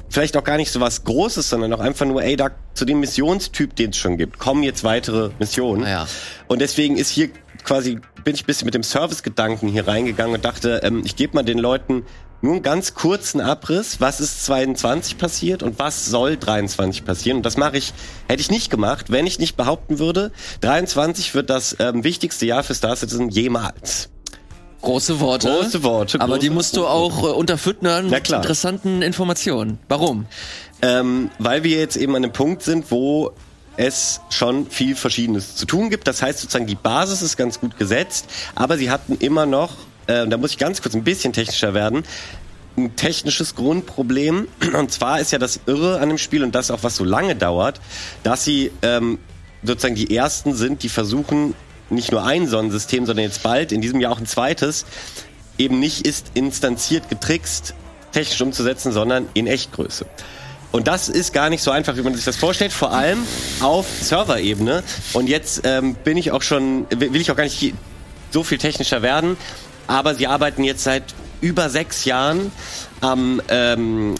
vielleicht 0.09 0.35
auch 0.37 0.43
gar 0.43 0.57
nicht 0.57 0.71
so 0.71 0.79
was 0.79 1.03
Großes, 1.03 1.49
sondern 1.49 1.73
auch 1.73 1.79
einfach 1.79 2.05
nur, 2.05 2.21
ey, 2.21 2.35
da 2.35 2.51
zu 2.73 2.85
dem 2.85 2.99
Missionstyp, 2.99 3.75
den 3.75 3.91
es 3.91 3.97
schon 3.97 4.17
gibt, 4.17 4.39
kommen 4.39 4.63
jetzt 4.63 4.83
weitere 4.83 5.29
Missionen. 5.39 5.87
Ja. 5.87 6.07
Und 6.47 6.61
deswegen 6.61 6.97
ist 6.97 7.09
hier 7.09 7.29
quasi, 7.63 7.99
bin 8.23 8.35
ich 8.35 8.43
ein 8.43 8.45
bisschen 8.45 8.65
mit 8.65 8.73
dem 8.73 8.83
Service-Gedanken 8.83 9.67
hier 9.67 9.87
reingegangen 9.87 10.35
und 10.35 10.45
dachte, 10.45 10.81
ähm, 10.83 11.01
ich 11.05 11.15
gebe 11.15 11.35
mal 11.35 11.43
den 11.43 11.57
Leuten 11.57 12.05
nur 12.41 12.53
einen 12.53 12.63
ganz 12.63 12.93
kurzen 12.93 13.41
Abriss, 13.41 14.01
was 14.01 14.19
ist 14.19 14.45
22 14.45 15.17
passiert 15.17 15.63
und 15.63 15.79
was 15.79 16.05
soll 16.05 16.37
23 16.37 17.05
passieren. 17.05 17.37
Und 17.37 17.45
das 17.45 17.57
mache 17.57 17.77
ich, 17.77 17.93
hätte 18.27 18.41
ich 18.41 18.51
nicht 18.51 18.69
gemacht, 18.69 19.11
wenn 19.11 19.27
ich 19.27 19.39
nicht 19.39 19.57
behaupten 19.57 19.99
würde, 19.99 20.31
23 20.61 21.33
wird 21.35 21.49
das 21.49 21.75
ähm, 21.79 22.03
wichtigste 22.03 22.45
Jahr 22.45 22.63
für 22.63 22.73
Star 22.73 22.95
Citizen 22.95 23.29
jemals. 23.29 24.09
Große 24.81 25.19
Worte. 25.19 25.47
Große 25.47 25.83
Worte. 25.83 26.21
Aber 26.21 26.39
die 26.39 26.49
musst 26.49 26.75
du 26.75 26.87
auch 26.87 27.23
äh, 27.23 27.27
unterfüttern 27.27 28.09
mit 28.09 28.29
interessanten 28.29 29.01
Informationen. 29.01 29.77
Warum? 29.87 30.25
Ähm, 30.81 31.29
weil 31.37 31.63
wir 31.63 31.77
jetzt 31.77 31.97
eben 31.97 32.15
an 32.15 32.23
einem 32.23 32.33
Punkt 32.33 32.63
sind, 32.63 32.89
wo 32.89 33.31
es 33.77 34.21
schon 34.29 34.69
viel 34.69 34.95
Verschiedenes 34.95 35.55
zu 35.55 35.65
tun 35.65 35.89
gibt. 35.89 36.07
Das 36.07 36.21
heißt 36.21 36.39
sozusagen, 36.39 36.67
die 36.67 36.75
Basis 36.75 37.21
ist 37.21 37.37
ganz 37.37 37.59
gut 37.59 37.77
gesetzt, 37.77 38.25
aber 38.55 38.77
sie 38.77 38.89
hatten 38.89 39.15
immer 39.17 39.45
noch, 39.45 39.71
äh, 40.11 40.27
da 40.27 40.37
muss 40.37 40.51
ich 40.51 40.57
ganz 40.57 40.81
kurz 40.81 40.93
ein 40.95 41.03
bisschen 41.03 41.33
technischer 41.33 41.73
werden, 41.73 42.03
ein 42.77 42.95
technisches 42.95 43.55
Grundproblem. 43.55 44.47
Und 44.77 44.91
zwar 44.91 45.19
ist 45.19 45.31
ja 45.31 45.39
das 45.39 45.61
Irre 45.65 45.99
an 45.99 46.09
dem 46.09 46.17
Spiel 46.17 46.43
und 46.43 46.55
das 46.55 46.71
auch, 46.71 46.83
was 46.83 46.95
so 46.95 47.03
lange 47.03 47.35
dauert, 47.35 47.79
dass 48.23 48.43
sie 48.43 48.71
ähm, 48.81 49.19
sozusagen 49.63 49.95
die 49.95 50.15
ersten 50.15 50.53
sind, 50.53 50.83
die 50.83 50.89
versuchen, 50.89 51.53
nicht 51.89 52.11
nur 52.11 52.23
ein 52.23 52.47
Sonnensystem, 52.47 53.05
sondern 53.05 53.25
jetzt 53.25 53.43
bald 53.43 53.71
in 53.71 53.81
diesem 53.81 53.99
Jahr 53.99 54.13
auch 54.13 54.19
ein 54.19 54.25
zweites, 54.25 54.85
eben 55.57 55.79
nicht 55.79 56.07
ist 56.07 56.31
instanziert 56.33 57.09
getrickst, 57.09 57.75
technisch 58.13 58.41
umzusetzen, 58.41 58.91
sondern 58.91 59.27
in 59.33 59.47
Echtgröße. 59.47 60.05
Und 60.71 60.87
das 60.87 61.09
ist 61.09 61.33
gar 61.33 61.49
nicht 61.49 61.61
so 61.61 61.71
einfach, 61.71 61.97
wie 61.97 62.01
man 62.01 62.15
sich 62.15 62.23
das 62.23 62.37
vorstellt, 62.37 62.71
vor 62.71 62.91
allem 62.91 63.19
auf 63.59 63.85
Serverebene. 64.01 64.83
Und 65.11 65.27
jetzt 65.27 65.61
ähm, 65.65 65.95
bin 65.95 66.15
ich 66.15 66.31
auch 66.31 66.41
schon, 66.41 66.87
will 66.89 67.19
ich 67.19 67.29
auch 67.29 67.35
gar 67.35 67.43
nicht 67.43 67.73
so 68.31 68.43
viel 68.43 68.57
technischer 68.57 69.01
werden, 69.01 69.35
aber 69.91 70.15
sie 70.15 70.25
arbeiten 70.25 70.63
jetzt 70.63 70.83
seit 70.83 71.03
über 71.41 71.69
sechs 71.69 72.05
Jahren 72.05 72.51
am 73.01 73.41
ähm, 73.49 74.15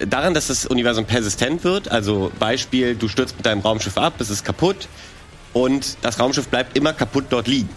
daran, 0.00 0.34
dass 0.34 0.48
das 0.48 0.66
Universum 0.66 1.04
persistent 1.04 1.62
wird. 1.62 1.90
Also 1.90 2.32
Beispiel, 2.40 2.96
du 2.96 3.06
stürzt 3.06 3.36
mit 3.36 3.46
deinem 3.46 3.60
Raumschiff 3.60 3.96
ab, 3.96 4.14
es 4.18 4.30
ist 4.30 4.44
kaputt, 4.44 4.88
und 5.52 5.98
das 6.02 6.18
Raumschiff 6.18 6.48
bleibt 6.48 6.76
immer 6.76 6.92
kaputt 6.92 7.26
dort 7.30 7.46
liegen. 7.46 7.68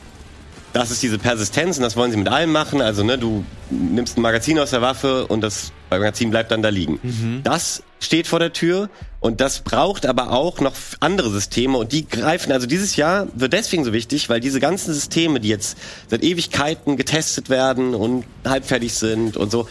Das 0.74 0.91
ist 0.91 1.04
diese 1.04 1.20
Persistenz 1.20 1.78
und 1.78 1.84
das 1.84 1.96
wollen 1.96 2.12
sie 2.12 2.18
mit 2.18 2.30
allem 2.30 2.52
machen. 2.52 2.82
Also, 2.82 3.04
ne, 3.04 3.18
du 3.18 3.46
nimmst 3.70 4.18
ein 4.18 4.22
Magazin 4.22 4.58
aus 4.60 4.72
der 4.72 4.82
Waffe 4.82 5.28
und 5.28 5.41
das 5.41 5.72
Magazin 5.89 6.32
bleibt 6.32 6.52
dann 6.52 6.62
da 6.62 6.70
liegen. 6.70 7.00
Mhm. 7.02 7.41
Das 7.43 7.84
steht 8.06 8.28
vor 8.28 8.39
der 8.39 8.53
Tür 8.53 8.89
und 9.20 9.41
das 9.41 9.60
braucht 9.60 10.06
aber 10.06 10.32
auch 10.32 10.60
noch 10.60 10.74
andere 10.99 11.30
Systeme 11.30 11.78
und 11.78 11.91
die 11.91 12.08
greifen, 12.08 12.51
also 12.51 12.68
dieses 12.68 12.95
Jahr 12.95 13.28
wird 13.34 13.53
deswegen 13.53 13.84
so 13.84 13.91
wichtig, 13.91 14.30
weil 14.30 14.39
diese 14.39 14.60
ganzen 14.60 14.93
Systeme, 14.93 15.39
die 15.39 15.49
jetzt 15.49 15.78
seit 16.08 16.24
Ewigkeiten 16.24 16.95
getestet 16.97 17.49
werden 17.49 17.95
und 17.95 18.26
halbfertig 18.45 18.93
sind 18.93 19.36
und 19.36 19.51
so, 19.51 19.68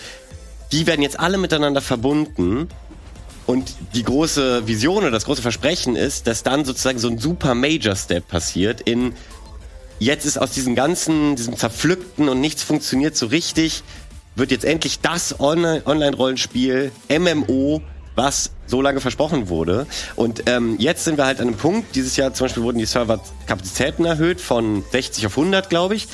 die 0.72 0.86
werden 0.86 1.02
jetzt 1.02 1.18
alle 1.20 1.38
miteinander 1.38 1.80
verbunden. 1.80 2.68
Und 3.46 3.74
die 3.94 4.02
große 4.02 4.66
Vision 4.66 4.98
oder 4.98 5.10
das 5.10 5.26
große 5.26 5.42
Versprechen 5.42 5.96
ist, 5.96 6.26
dass 6.26 6.42
dann 6.42 6.64
sozusagen 6.64 6.98
so 6.98 7.08
ein 7.08 7.18
super 7.18 7.54
Major 7.54 7.94
Step 7.94 8.26
passiert 8.26 8.80
in 8.80 9.12
jetzt 9.98 10.24
ist 10.24 10.38
aus 10.38 10.50
diesem 10.50 10.74
ganzen, 10.74 11.36
diesem 11.36 11.56
zerpflückten 11.56 12.28
und 12.28 12.40
nichts 12.40 12.62
funktioniert 12.62 13.16
so 13.16 13.26
richtig, 13.26 13.82
wird 14.34 14.50
jetzt 14.50 14.64
endlich 14.64 15.00
das 15.00 15.38
Online-Rollenspiel, 15.38 16.90
MMO, 17.08 17.82
was 18.14 18.50
so 18.66 18.80
lange 18.80 19.00
versprochen 19.00 19.48
wurde. 19.48 19.86
Und 20.16 20.44
ähm, 20.46 20.76
jetzt 20.78 21.04
sind 21.04 21.18
wir 21.18 21.26
halt 21.26 21.40
an 21.40 21.48
einem 21.48 21.56
Punkt, 21.56 21.94
dieses 21.94 22.16
Jahr 22.16 22.32
zum 22.32 22.46
Beispiel 22.46 22.62
wurden 22.62 22.78
die 22.78 22.86
Serverkapazitäten 22.86 24.04
erhöht 24.04 24.40
von 24.40 24.84
60 24.90 25.26
auf 25.26 25.36
100, 25.36 25.68
glaube 25.68 25.94
ich. 25.94 26.08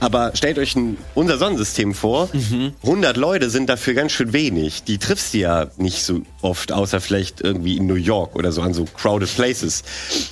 Aber 0.00 0.32
stellt 0.34 0.58
euch 0.58 0.76
ein, 0.76 0.98
unser 1.14 1.38
Sonnensystem 1.38 1.94
vor. 1.94 2.28
Mhm. 2.32 2.74
100 2.82 3.16
Leute 3.16 3.48
sind 3.48 3.70
dafür 3.70 3.94
ganz 3.94 4.12
schön 4.12 4.34
wenig. 4.34 4.84
Die 4.84 4.98
triffst 4.98 5.32
du 5.32 5.38
ja 5.38 5.68
nicht 5.78 6.04
so 6.04 6.20
oft, 6.42 6.72
außer 6.72 7.00
vielleicht 7.00 7.40
irgendwie 7.40 7.78
in 7.78 7.86
New 7.86 7.94
York 7.94 8.36
oder 8.36 8.52
so 8.52 8.60
an 8.60 8.74
so 8.74 8.84
crowded 8.84 9.34
places. 9.34 9.82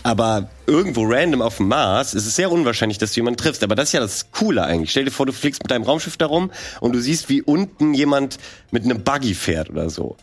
Aber 0.03 0.51
irgendwo 0.66 1.05
random 1.05 1.41
auf 1.41 1.57
dem 1.57 1.68
Mars 1.68 2.12
ist 2.12 2.27
es 2.27 2.37
sehr 2.37 2.53
unwahrscheinlich, 2.53 2.99
dass 2.99 3.12
du 3.12 3.20
jemanden 3.20 3.39
triffst. 3.39 3.62
Aber 3.64 3.75
das 3.75 3.89
ist 3.89 3.93
ja 3.93 4.01
das 4.01 4.31
Coole 4.31 4.62
eigentlich. 4.62 4.91
Stell 4.91 5.07
dir 5.07 5.11
vor, 5.11 5.25
du 5.25 5.33
fliegst 5.33 5.62
mit 5.62 5.70
deinem 5.70 5.85
Raumschiff 5.85 6.18
darum 6.18 6.51
und 6.81 6.93
du 6.93 7.01
siehst, 7.01 7.31
wie 7.31 7.41
unten 7.41 7.95
jemand 7.95 8.39
mit 8.73 8.85
einem 8.85 9.03
Buggy 9.03 9.35
fährt 9.35 9.70
oder 9.70 9.89
so. 9.89 10.16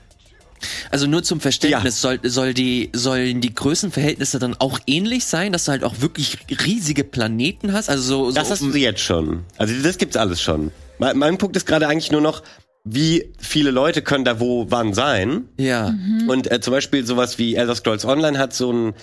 Also 0.89 1.07
nur 1.07 1.23
zum 1.23 1.39
Verständnis, 1.39 2.01
ja. 2.01 2.09
soll, 2.09 2.19
soll 2.23 2.53
die, 2.53 2.89
sollen 2.93 3.41
die 3.41 3.53
Größenverhältnisse 3.53 4.39
dann 4.39 4.55
auch 4.59 4.79
ähnlich 4.87 5.25
sein, 5.25 5.51
dass 5.53 5.65
du 5.65 5.71
halt 5.71 5.83
auch 5.83 6.01
wirklich 6.01 6.37
riesige 6.65 7.03
Planeten 7.03 7.73
hast? 7.73 7.89
Also 7.89 8.03
so, 8.03 8.31
so 8.31 8.35
das 8.35 8.51
hast 8.51 8.61
du 8.61 8.75
jetzt 8.75 9.01
schon. 9.01 9.43
Also 9.57 9.73
das 9.81 9.97
gibt's 9.97 10.17
alles 10.17 10.41
schon. 10.41 10.71
Mein, 10.97 11.17
mein 11.17 11.37
Punkt 11.37 11.55
ist 11.55 11.65
gerade 11.65 11.87
eigentlich 11.87 12.11
nur 12.11 12.21
noch, 12.21 12.43
wie 12.83 13.31
viele 13.37 13.71
Leute 13.71 14.01
können 14.01 14.25
da 14.25 14.39
wo 14.39 14.67
wann 14.69 14.93
sein. 14.93 15.45
Ja. 15.57 15.91
Mhm. 15.91 16.29
Und 16.29 16.51
äh, 16.51 16.59
zum 16.59 16.73
Beispiel 16.73 17.05
sowas 17.05 17.37
wie 17.37 17.55
Elder 17.55 17.75
Scrolls 17.75 18.05
Online 18.05 18.37
hat 18.37 18.53
so 18.53 18.71
ein 18.71 18.93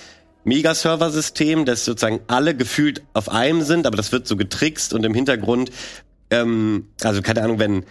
Mega-Server-System, 0.45 1.65
das 1.65 1.85
sozusagen 1.85 2.21
alle 2.29 2.55
gefühlt 2.55 3.03
auf 3.15 3.29
einem 3.29 3.63
sind, 3.63 3.87
aber 3.87 3.97
das 3.97 4.13
wird 4.13 4.29
so 4.29 4.37
getrickst 4.37 4.95
und 4.95 5.05
im 5.05 5.13
Hintergrund, 5.13 5.73
ähm, 6.31 6.87
also 7.03 7.21
keine 7.21 7.43
Ahnung, 7.43 7.59
wenn 7.59 7.85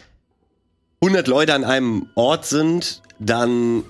100 1.01 1.28
Leute 1.28 1.53
an 1.53 1.66
einem 1.66 2.07
Ort 2.16 2.45
sind, 2.45 3.01
dann 3.20 3.84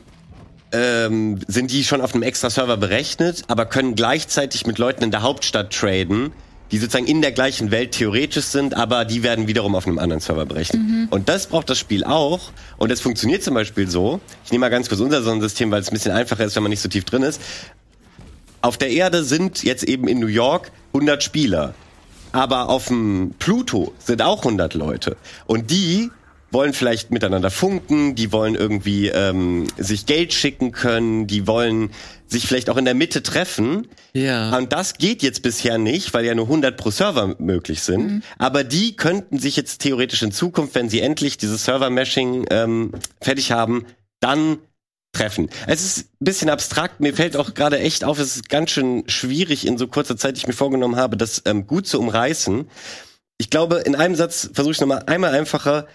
ähm, 0.72 1.40
sind 1.48 1.72
die 1.72 1.84
schon 1.84 2.02
auf 2.02 2.14
einem 2.14 2.24
extra 2.24 2.50
Server 2.50 2.78
berechnet, 2.78 3.44
aber 3.48 3.66
können 3.66 3.96
gleichzeitig 3.96 4.68
mit 4.68 4.78
Leuten 4.78 5.04
in 5.04 5.12
der 5.12 5.22
Hauptstadt 5.22 5.74
traden, 5.74 6.32
die 6.72 6.78
sozusagen 6.80 7.06
in 7.06 7.22
der 7.22 7.32
gleichen 7.32 7.72
Welt 7.72 7.92
theoretisch 7.92 8.46
sind, 8.46 8.76
aber 8.76 9.06
die 9.06 9.24
werden 9.24 9.48
wiederum 9.48 9.76
auf 9.76 9.86
einem 9.88 10.00
anderen 10.00 10.20
Server 10.20 10.46
berechnet. 10.46 10.82
Mhm. 10.82 11.08
Und 11.12 11.30
das 11.30 11.48
braucht 11.48 11.70
das 11.70 11.78
Spiel 11.78 12.04
auch. 12.04 12.52
Und 12.78 12.92
das 12.92 13.02
funktioniert 13.02 13.44
zum 13.44 13.54
Beispiel 13.54 13.90
so. 13.90 14.20
Ich 14.44 14.52
nehme 14.52 14.62
mal 14.62 14.70
ganz 14.70 14.90
kurz 14.90 15.00
unser 15.00 15.22
Sonnensystem, 15.22 15.70
weil 15.72 15.82
es 15.82 15.90
ein 15.90 15.94
bisschen 15.94 16.12
einfacher 16.12 16.44
ist, 16.44 16.56
wenn 16.56 16.64
man 16.64 16.72
nicht 16.72 16.82
so 16.82 16.90
tief 16.90 17.06
drin 17.06 17.22
ist. 17.22 17.40
Auf 18.62 18.78
der 18.78 18.90
Erde 18.90 19.24
sind 19.24 19.64
jetzt 19.64 19.84
eben 19.84 20.08
in 20.08 20.20
New 20.20 20.28
York 20.28 20.72
100 20.94 21.22
Spieler. 21.22 21.76
Aber 22.32 22.68
auf 22.68 22.88
dem 22.88 23.36
Pluto 23.38 23.94
sind 24.00 24.22
auch 24.24 24.40
100 24.40 24.74
Leute. 24.74 25.18
Und 25.46 25.70
die 25.70 26.10
wollen 26.56 26.72
vielleicht 26.72 27.12
miteinander 27.12 27.52
funken, 27.52 28.16
die 28.16 28.32
wollen 28.32 28.56
irgendwie 28.56 29.10
ähm, 29.10 29.68
sich 29.78 30.06
Geld 30.06 30.34
schicken 30.34 30.72
können, 30.72 31.28
die 31.28 31.48
wollen 31.48 31.92
sich 32.28 32.48
vielleicht 32.48 32.70
auch 32.70 32.78
in 32.78 32.86
der 32.86 32.94
Mitte 32.94 33.22
treffen. 33.22 33.90
Ja. 34.14 34.58
Und 34.58 34.72
das 34.72 34.94
geht 34.94 35.22
jetzt 35.22 35.42
bisher 35.42 35.78
nicht, 35.78 36.14
weil 36.14 36.24
ja 36.24 36.34
nur 36.34 36.46
100 36.46 36.78
pro 36.78 36.92
Server 36.92 37.36
möglich 37.40 37.82
sind. 37.82 38.08
Mhm. 38.08 38.24
Aber 38.38 38.64
die 38.64 38.96
könnten 38.96 39.38
sich 39.38 39.58
jetzt 39.58 39.82
theoretisch 39.82 40.24
in 40.24 40.32
Zukunft, 40.32 40.76
wenn 40.76 40.88
sie 40.88 41.02
endlich 41.02 41.38
dieses 41.38 41.66
Server-Meshing 41.66 42.46
ähm, 42.50 42.94
fertig 43.20 43.52
haben, 43.52 43.86
dann 44.22 44.60
treffen. 45.12 45.50
Es 45.68 45.84
ist 45.84 46.06
ein 46.22 46.26
bisschen 46.26 46.50
abstrakt. 46.50 47.02
Mir 47.02 47.14
fällt 47.14 47.36
auch 47.36 47.54
gerade 47.54 47.80
echt 47.80 48.06
auf, 48.06 48.18
es 48.18 48.38
ist 48.38 48.48
ganz 48.48 48.72
schön 48.72 49.04
schwierig 49.08 49.68
in 49.68 49.78
so 49.78 49.88
kurzer 49.88 50.16
Zeit, 50.16 50.38
die 50.38 50.40
ich 50.40 50.48
mir 50.48 50.54
vorgenommen 50.54 50.96
habe, 50.96 51.18
das 51.18 51.42
ähm, 51.44 51.68
gut 51.68 51.86
zu 51.86 52.00
umreißen. 52.00 52.70
Ich 53.38 53.50
glaube, 53.50 53.80
in 53.80 53.96
einem 53.96 54.16
Satz 54.16 54.50
versuche 54.54 54.72
ich 54.72 54.80
nochmal 54.80 55.04
einmal 55.08 55.34
einfacher 55.34 55.88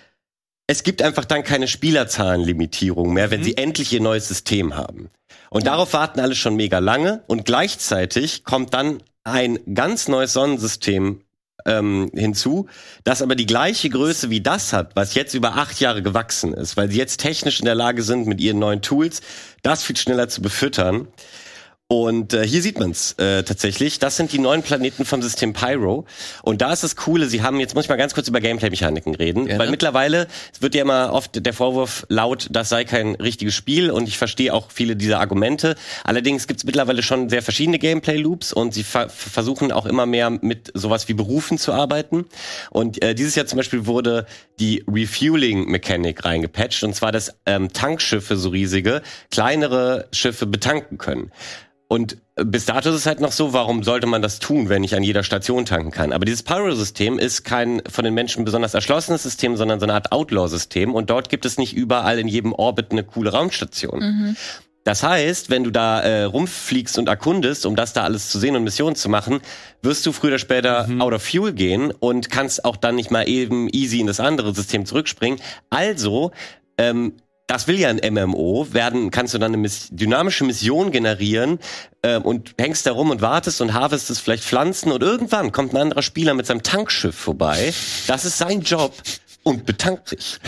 es 0.71 0.85
gibt 0.85 1.03
einfach 1.03 1.25
dann 1.25 1.43
keine 1.43 1.67
Spielerzahlenlimitierung 1.67 3.13
mehr, 3.13 3.33
wenn 3.33 3.41
mhm. 3.41 3.45
sie 3.45 3.57
endlich 3.57 3.93
ihr 3.93 4.01
neues 4.01 4.29
System 4.29 4.77
haben. 4.77 5.11
Und 5.51 5.67
darauf 5.67 5.95
warten 5.95 6.21
alle 6.21 6.37
schon 6.37 6.55
mega 6.55 6.79
lange 6.79 7.25
und 7.27 7.45
gleichzeitig 7.45 8.45
kommt 8.45 8.73
dann 8.73 9.03
ein 9.25 9.59
ganz 9.75 10.07
neues 10.07 10.33
Sonnensystem 10.33 11.23
ähm, 11.67 12.13
hinzu, 12.15 12.69
das 13.03 13.21
aber 13.21 13.35
die 13.35 13.47
gleiche 13.47 13.91
Größe 13.91 14.31
wie 14.31 14.43
das 14.43 14.73
hat, 14.73 14.95
was 14.95 15.15
jetzt 15.15 15.35
über 15.35 15.57
acht 15.57 15.81
Jahre 15.81 16.03
gewachsen 16.03 16.55
ist, 16.55 16.77
weil 16.77 16.89
sie 16.89 16.99
jetzt 16.99 17.19
technisch 17.19 17.59
in 17.59 17.67
der 17.67 17.75
Lage 17.75 18.05
sind, 18.05 18.29
mit 18.29 18.41
ihren 18.41 18.61
neuen 18.61 18.81
Tools 18.81 19.23
das 19.63 19.83
viel 19.83 19.97
schneller 19.97 20.29
zu 20.29 20.41
befüttern. 20.41 21.09
Und 21.93 22.35
äh, 22.35 22.47
hier 22.47 22.63
sieht 22.63 22.79
man's 22.79 23.15
äh, 23.19 23.43
tatsächlich. 23.43 23.99
Das 23.99 24.17
sind 24.17 24.33
die 24.33 24.39
neuen 24.39 24.63
Planeten 24.63 25.05
vom 25.05 25.23
System 25.23 25.53
Pyro. 25.53 26.07
Und 26.41 26.63
da 26.63 26.73
ist 26.73 26.85
das 26.85 26.95
Coole, 26.95 27.27
sie 27.27 27.43
haben, 27.43 27.59
jetzt 27.59 27.75
muss 27.75 27.87
ich 27.87 27.89
mal 27.89 27.97
ganz 27.97 28.15
kurz 28.15 28.29
über 28.29 28.41
Gameplay-Mechaniken 28.41 29.17
reden, 29.17 29.47
Gerne. 29.47 29.59
weil 29.59 29.71
mittlerweile 29.71 30.29
es 30.53 30.63
wird 30.63 30.77
ja 30.77 30.83
immer 30.83 31.13
oft 31.13 31.45
der 31.45 31.53
Vorwurf 31.53 32.07
laut, 32.09 32.47
das 32.53 32.69
sei 32.69 32.85
kein 32.85 33.17
richtiges 33.17 33.57
Spiel 33.57 33.91
und 33.91 34.07
ich 34.07 34.19
verstehe 34.19 34.55
auch 34.55 34.71
viele 34.71 34.95
dieser 34.95 35.19
Argumente. 35.19 35.75
Allerdings 36.05 36.47
gibt's 36.47 36.63
mittlerweile 36.63 37.03
schon 37.03 37.29
sehr 37.29 37.43
verschiedene 37.43 37.81
Gameplay-Loops 37.81 38.53
und 38.53 38.73
sie 38.73 38.85
ver 38.85 39.09
versuchen 39.09 39.73
auch 39.73 39.87
immer 39.87 40.07
mehr 40.07 40.31
mit 40.31 40.71
sowas 40.75 41.09
wie 41.09 41.15
Berufen 41.15 41.59
zu 41.59 41.73
arbeiten. 41.73 42.27
Und 42.71 43.03
äh, 43.03 43.17
dieses 43.17 43.35
Jahr 43.35 43.47
zum 43.47 43.57
Beispiel 43.57 43.87
wurde 43.87 44.27
die 44.61 44.85
Refueling-Mechanik 44.87 46.25
reingepatcht 46.25 46.85
und 46.85 46.95
zwar, 46.95 47.11
dass 47.11 47.35
ähm, 47.47 47.73
Tankschiffe, 47.73 48.37
so 48.37 48.51
riesige, 48.51 49.03
kleinere 49.33 50.07
Schiffe 50.13 50.47
betanken 50.47 50.97
können. 50.97 51.33
Und 51.93 52.19
bis 52.37 52.67
dato 52.67 52.89
ist 52.91 52.95
es 52.95 53.07
halt 53.07 53.19
noch 53.19 53.33
so, 53.33 53.53
warum 53.53 53.83
sollte 53.83 54.07
man 54.07 54.23
das 54.23 54.39
tun, 54.39 54.69
wenn 54.69 54.85
ich 54.85 54.95
an 54.95 55.03
jeder 55.03 55.25
Station 55.25 55.67
tanken 55.67 55.91
kann? 55.91 56.13
Aber 56.13 56.25
dieses 56.25 56.45
Pyro-System 56.45 57.19
ist 57.19 57.43
kein 57.43 57.83
von 57.91 58.05
den 58.05 58.15
Menschen 58.15 58.45
besonders 58.45 58.75
erschlossenes 58.75 59.25
System, 59.25 59.57
sondern 59.57 59.81
so 59.81 59.87
eine 59.87 59.95
Art 59.95 60.13
Outlaw-System. 60.13 60.95
Und 60.95 61.11
dort 61.11 61.31
gibt 61.31 61.45
es 61.45 61.59
nicht 61.59 61.75
überall 61.75 62.21
in 62.21 62.29
jedem 62.29 62.53
Orbit 62.53 62.93
eine 62.93 63.03
coole 63.03 63.33
Raumstation. 63.33 63.99
Mhm. 63.99 64.37
Das 64.85 65.03
heißt, 65.03 65.51
wenn 65.51 65.65
du 65.65 65.73
da 65.73 66.01
äh, 66.03 66.23
rumfliegst 66.23 66.97
und 66.97 67.09
erkundest, 67.09 67.67
um 67.67 67.75
das 67.75 67.93
da 67.93 68.05
alles 68.05 68.29
zu 68.29 68.39
sehen 68.39 68.55
und 68.55 68.63
Missionen 68.63 68.95
zu 68.95 69.09
machen, 69.09 69.41
wirst 69.83 70.07
du 70.07 70.13
früher 70.13 70.31
oder 70.31 70.39
später 70.39 70.87
mhm. 70.87 71.03
out 71.03 71.13
of 71.13 71.25
fuel 71.25 71.53
gehen 71.53 71.91
und 71.91 72.31
kannst 72.31 72.65
auch 72.65 72.77
dann 72.77 72.95
nicht 72.95 73.11
mal 73.11 73.29
eben 73.29 73.69
easy 73.69 73.99
in 73.99 74.07
das 74.07 74.21
andere 74.21 74.55
System 74.55 74.87
zurückspringen. 74.87 75.41
Also 75.71 76.31
ähm, 76.79 77.15
das 77.51 77.67
will 77.67 77.81
ja 77.81 77.89
ein 77.89 78.01
MMO, 78.15 78.69
werden, 78.71 79.11
kannst 79.11 79.35
du 79.35 79.39
dann 79.39 79.51
eine 79.51 79.57
Miss 79.57 79.89
dynamische 79.91 80.45
Mission 80.45 80.93
generieren 80.93 81.59
äh, 82.03 82.19
und 82.19 82.55
hängst 82.61 82.87
da 82.87 82.93
rum 82.93 83.11
und 83.11 83.23
wartest 83.23 83.61
und 83.61 83.75
harvestest 83.75 84.21
vielleicht 84.21 84.45
Pflanzen 84.45 84.93
und 84.93 85.03
irgendwann 85.03 85.51
kommt 85.51 85.75
ein 85.75 85.79
anderer 85.79 86.03
Spieler 86.03 86.35
mit 86.35 86.47
seinem 86.47 86.63
Tankschiff 86.63 87.17
vorbei. 87.17 87.75
Das 88.07 88.25
ist 88.25 88.39
sein 88.39 88.61
Job 88.61 88.95
und 89.43 89.67
betankt 89.67 90.09
sich. 90.09 90.39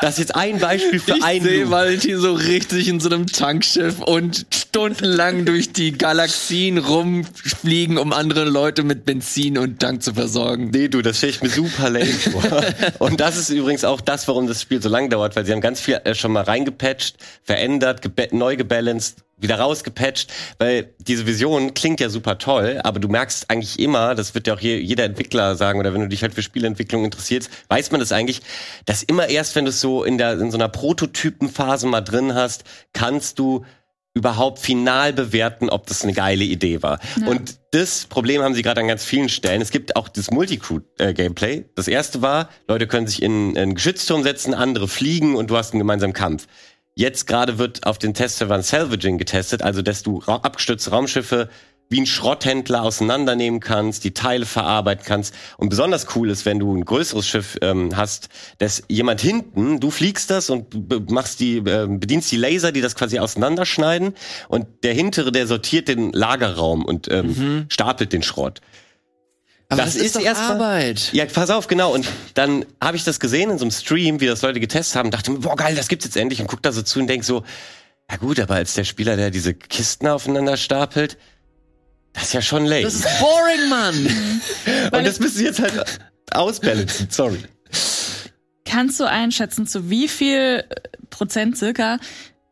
Das 0.00 0.14
ist 0.14 0.18
jetzt 0.18 0.34
ein 0.34 0.58
Beispiel 0.58 0.98
für 0.98 1.16
ich 1.16 1.22
einen. 1.22 1.44
Ich 1.44 1.50
sehe 1.50 1.70
Valentin 1.70 2.18
so 2.18 2.32
richtig 2.32 2.88
in 2.88 3.00
so 3.00 3.10
einem 3.10 3.26
Tankschiff 3.26 4.00
und 4.00 4.46
stundenlang 4.50 5.44
durch 5.44 5.72
die 5.72 5.92
Galaxien 5.92 6.78
rumfliegen, 6.78 7.98
um 7.98 8.14
andere 8.14 8.44
Leute 8.44 8.82
mit 8.82 9.04
Benzin 9.04 9.58
und 9.58 9.78
Tank 9.78 10.02
zu 10.02 10.14
versorgen. 10.14 10.70
Nee, 10.72 10.88
du, 10.88 11.02
das 11.02 11.18
stelle 11.18 11.32
ich 11.32 11.42
mir 11.42 11.50
super 11.50 11.90
lame 11.90 12.06
vor. 12.06 12.42
und 12.98 13.20
das 13.20 13.36
ist 13.36 13.50
übrigens 13.50 13.84
auch 13.84 14.00
das, 14.00 14.26
warum 14.26 14.46
das 14.46 14.62
Spiel 14.62 14.80
so 14.80 14.88
lang 14.88 15.10
dauert, 15.10 15.36
weil 15.36 15.44
sie 15.44 15.52
haben 15.52 15.60
ganz 15.60 15.80
viel 15.80 16.00
äh, 16.04 16.14
schon 16.14 16.32
mal 16.32 16.44
reingepatcht, 16.44 17.16
verändert, 17.42 18.00
neu 18.32 18.56
gebalanced, 18.56 19.16
wieder 19.40 19.58
rausgepatcht, 19.58 20.30
weil 20.58 20.94
diese 20.98 21.26
Vision 21.26 21.74
klingt 21.74 22.00
ja 22.00 22.08
super 22.08 22.38
toll, 22.38 22.80
aber 22.84 23.00
du 23.00 23.08
merkst 23.08 23.50
eigentlich 23.50 23.78
immer, 23.78 24.14
das 24.14 24.34
wird 24.34 24.46
ja 24.46 24.54
auch 24.54 24.60
jeder 24.60 25.04
Entwickler 25.04 25.56
sagen, 25.56 25.78
oder 25.78 25.94
wenn 25.94 26.02
du 26.02 26.08
dich 26.08 26.22
halt 26.22 26.34
für 26.34 26.42
Spielentwicklung 26.42 27.04
interessierst, 27.04 27.50
weiß 27.68 27.90
man 27.90 28.00
das 28.00 28.12
eigentlich, 28.12 28.42
dass 28.86 29.02
immer 29.02 29.28
erst, 29.28 29.56
wenn 29.56 29.64
du 29.64 29.70
es 29.70 29.80
so 29.80 30.04
in 30.04 30.18
der 30.18 30.40
in 30.40 30.50
so 30.50 30.58
einer 30.58 30.68
Prototypenphase 30.68 31.86
mal 31.86 32.00
drin 32.00 32.34
hast, 32.34 32.64
kannst 32.92 33.38
du 33.38 33.64
überhaupt 34.12 34.58
final 34.58 35.12
bewerten, 35.12 35.70
ob 35.70 35.86
das 35.86 36.02
eine 36.02 36.12
geile 36.12 36.42
Idee 36.42 36.82
war. 36.82 36.98
Ja. 37.20 37.28
Und 37.28 37.60
das 37.70 38.06
Problem 38.06 38.42
haben 38.42 38.54
sie 38.54 38.62
gerade 38.62 38.80
an 38.80 38.88
ganz 38.88 39.04
vielen 39.04 39.28
Stellen. 39.28 39.62
Es 39.62 39.70
gibt 39.70 39.94
auch 39.94 40.08
das 40.08 40.32
Multicrew-Gameplay. 40.32 41.66
Das 41.76 41.86
erste 41.86 42.20
war, 42.20 42.48
Leute 42.66 42.88
können 42.88 43.06
sich 43.06 43.22
in, 43.22 43.50
in 43.50 43.58
einen 43.58 43.74
Geschützturm 43.76 44.24
setzen, 44.24 44.52
andere 44.52 44.88
fliegen 44.88 45.36
und 45.36 45.50
du 45.50 45.56
hast 45.56 45.72
einen 45.72 45.78
gemeinsamen 45.78 46.12
Kampf. 46.12 46.48
Jetzt 46.94 47.26
gerade 47.26 47.58
wird 47.58 47.86
auf 47.86 47.98
den 47.98 48.14
Testservern 48.14 48.62
Salvaging 48.62 49.18
getestet, 49.18 49.62
also 49.62 49.82
dass 49.82 50.02
du 50.02 50.18
ra 50.18 50.36
abgestürzte 50.36 50.90
Raumschiffe 50.90 51.48
wie 51.90 52.00
ein 52.00 52.06
Schrotthändler 52.06 52.82
auseinandernehmen 52.82 53.58
kannst, 53.58 54.04
die 54.04 54.14
Teile 54.14 54.46
verarbeiten 54.46 55.04
kannst. 55.04 55.34
Und 55.56 55.70
besonders 55.70 56.06
cool 56.14 56.30
ist, 56.30 56.46
wenn 56.46 56.60
du 56.60 56.72
ein 56.72 56.84
größeres 56.84 57.26
Schiff 57.26 57.58
ähm, 57.62 57.96
hast, 57.96 58.28
dass 58.58 58.84
jemand 58.88 59.20
hinten, 59.20 59.80
du 59.80 59.90
fliegst 59.90 60.30
das 60.30 60.50
und 60.50 61.10
machst 61.10 61.40
die, 61.40 61.56
äh, 61.56 61.88
bedienst 61.88 62.30
die 62.30 62.36
Laser, 62.36 62.70
die 62.70 62.80
das 62.80 62.94
quasi 62.94 63.18
auseinanderschneiden. 63.18 64.14
Und 64.48 64.66
der 64.84 64.94
hintere, 64.94 65.32
der 65.32 65.48
sortiert 65.48 65.88
den 65.88 66.12
Lagerraum 66.12 66.84
und 66.84 67.10
ähm, 67.10 67.26
mhm. 67.26 67.66
stapelt 67.68 68.12
den 68.12 68.22
Schrott. 68.22 68.60
Aber 69.70 69.82
das 69.82 69.94
das 69.94 69.96
ist 69.96 70.06
ist 70.06 70.16
doch 70.16 70.22
erstmal- 70.22 70.50
Arbeit. 70.52 71.10
Ja, 71.12 71.24
pass 71.26 71.48
auf, 71.48 71.66
genau. 71.68 71.94
Und 71.94 72.06
dann 72.34 72.64
habe 72.82 72.96
ich 72.96 73.04
das 73.04 73.20
gesehen 73.20 73.50
in 73.50 73.58
so 73.58 73.64
einem 73.64 73.70
Stream, 73.70 74.20
wie 74.20 74.26
das 74.26 74.42
Leute 74.42 74.60
getestet 74.60 74.96
haben, 74.96 75.10
dachte 75.10 75.30
mir, 75.30 75.38
boah, 75.38 75.56
geil, 75.56 75.74
das 75.76 75.88
gibt's 75.88 76.04
jetzt 76.04 76.16
endlich 76.16 76.40
und 76.40 76.48
guck 76.48 76.62
da 76.62 76.72
so 76.72 76.82
zu 76.82 76.98
und 76.98 77.06
denk 77.06 77.24
so, 77.24 77.44
ja 78.10 78.16
gut, 78.16 78.40
aber 78.40 78.56
als 78.56 78.74
der 78.74 78.84
Spieler, 78.84 79.16
der 79.16 79.30
diese 79.30 79.54
Kisten 79.54 80.08
aufeinander 80.08 80.56
stapelt, 80.56 81.16
das 82.12 82.24
ist 82.24 82.32
ja 82.32 82.42
schon 82.42 82.64
lame. 82.66 82.82
Das 82.82 82.94
ist 82.94 83.06
boring, 83.20 83.68
Mann. 83.68 84.06
und 84.92 85.06
das 85.06 85.20
müssen 85.20 85.38
sie 85.38 85.44
jetzt 85.44 85.60
halt 85.60 86.00
ausbalancen, 86.32 87.06
sorry. 87.10 87.38
Kannst 88.64 88.98
du 89.00 89.04
einschätzen, 89.04 89.66
zu 89.66 89.88
wie 89.90 90.08
viel 90.08 90.64
Prozent 91.10 91.56
circa 91.56 91.98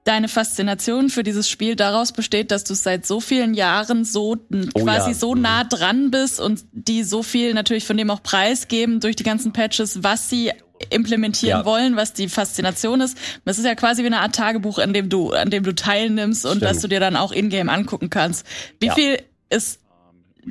deine 0.08 0.28
Faszination 0.28 1.10
für 1.10 1.22
dieses 1.22 1.48
Spiel 1.48 1.76
daraus 1.76 2.12
besteht, 2.12 2.50
dass 2.50 2.64
du 2.64 2.74
seit 2.74 3.06
so 3.06 3.20
vielen 3.20 3.52
Jahren 3.54 4.04
so 4.04 4.36
Oh 4.74 4.80
quasi 4.84 5.10
ja. 5.10 5.14
so 5.14 5.34
nah 5.34 5.64
dran 5.64 6.10
bist 6.10 6.40
und 6.40 6.64
die 6.72 7.02
so 7.02 7.22
viel 7.22 7.52
natürlich 7.54 7.84
von 7.86 7.96
dem 7.96 8.10
auch 8.10 8.22
preisgeben 8.22 9.00
durch 9.00 9.16
die 9.16 9.22
ganzen 9.22 9.52
Patches, 9.52 10.02
was 10.02 10.28
sie 10.30 10.50
implementieren 10.90 11.60
Ja. 11.60 11.64
wollen, 11.64 11.96
was 11.96 12.12
die 12.14 12.28
Faszination 12.28 13.00
ist. 13.00 13.18
Das 13.44 13.58
ist 13.58 13.64
ja 13.64 13.74
quasi 13.74 14.02
wie 14.02 14.06
eine 14.06 14.20
Art 14.20 14.34
Tagebuch, 14.34 14.78
an 14.78 14.92
dem 14.92 15.08
du, 15.10 15.32
an 15.32 15.50
dem 15.50 15.62
du 15.64 15.74
teilnimmst 15.74 16.44
und 16.46 16.58
Stimmt. 16.58 16.64
dass 16.70 16.80
du 16.80 16.88
dir 16.88 17.00
dann 17.00 17.16
auch 17.16 17.32
in-game 17.32 17.68
angucken 17.68 18.08
kannst. 18.10 18.46
Wie 18.80 18.86
Ja. 18.86 18.94
viel 18.94 19.18
ist 19.50 19.80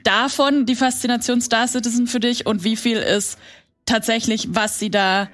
davon 0.04 0.66
die 0.66 0.76
Faszination 0.76 1.42
Star 1.42 1.68
Citizen 1.68 2.08
für 2.08 2.20
dich 2.20 2.46
und 2.46 2.64
wie 2.64 2.76
viel 2.76 2.98
ist 2.98 3.38
tatsächlich, 3.86 4.50
was 4.52 4.80
sie 4.80 4.92
da 4.92 5.30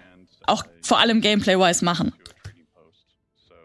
auch 0.45 0.63
vor 0.81 0.99
allem 0.99 1.21
gameplay-wise 1.21 1.83
machen? 1.83 2.13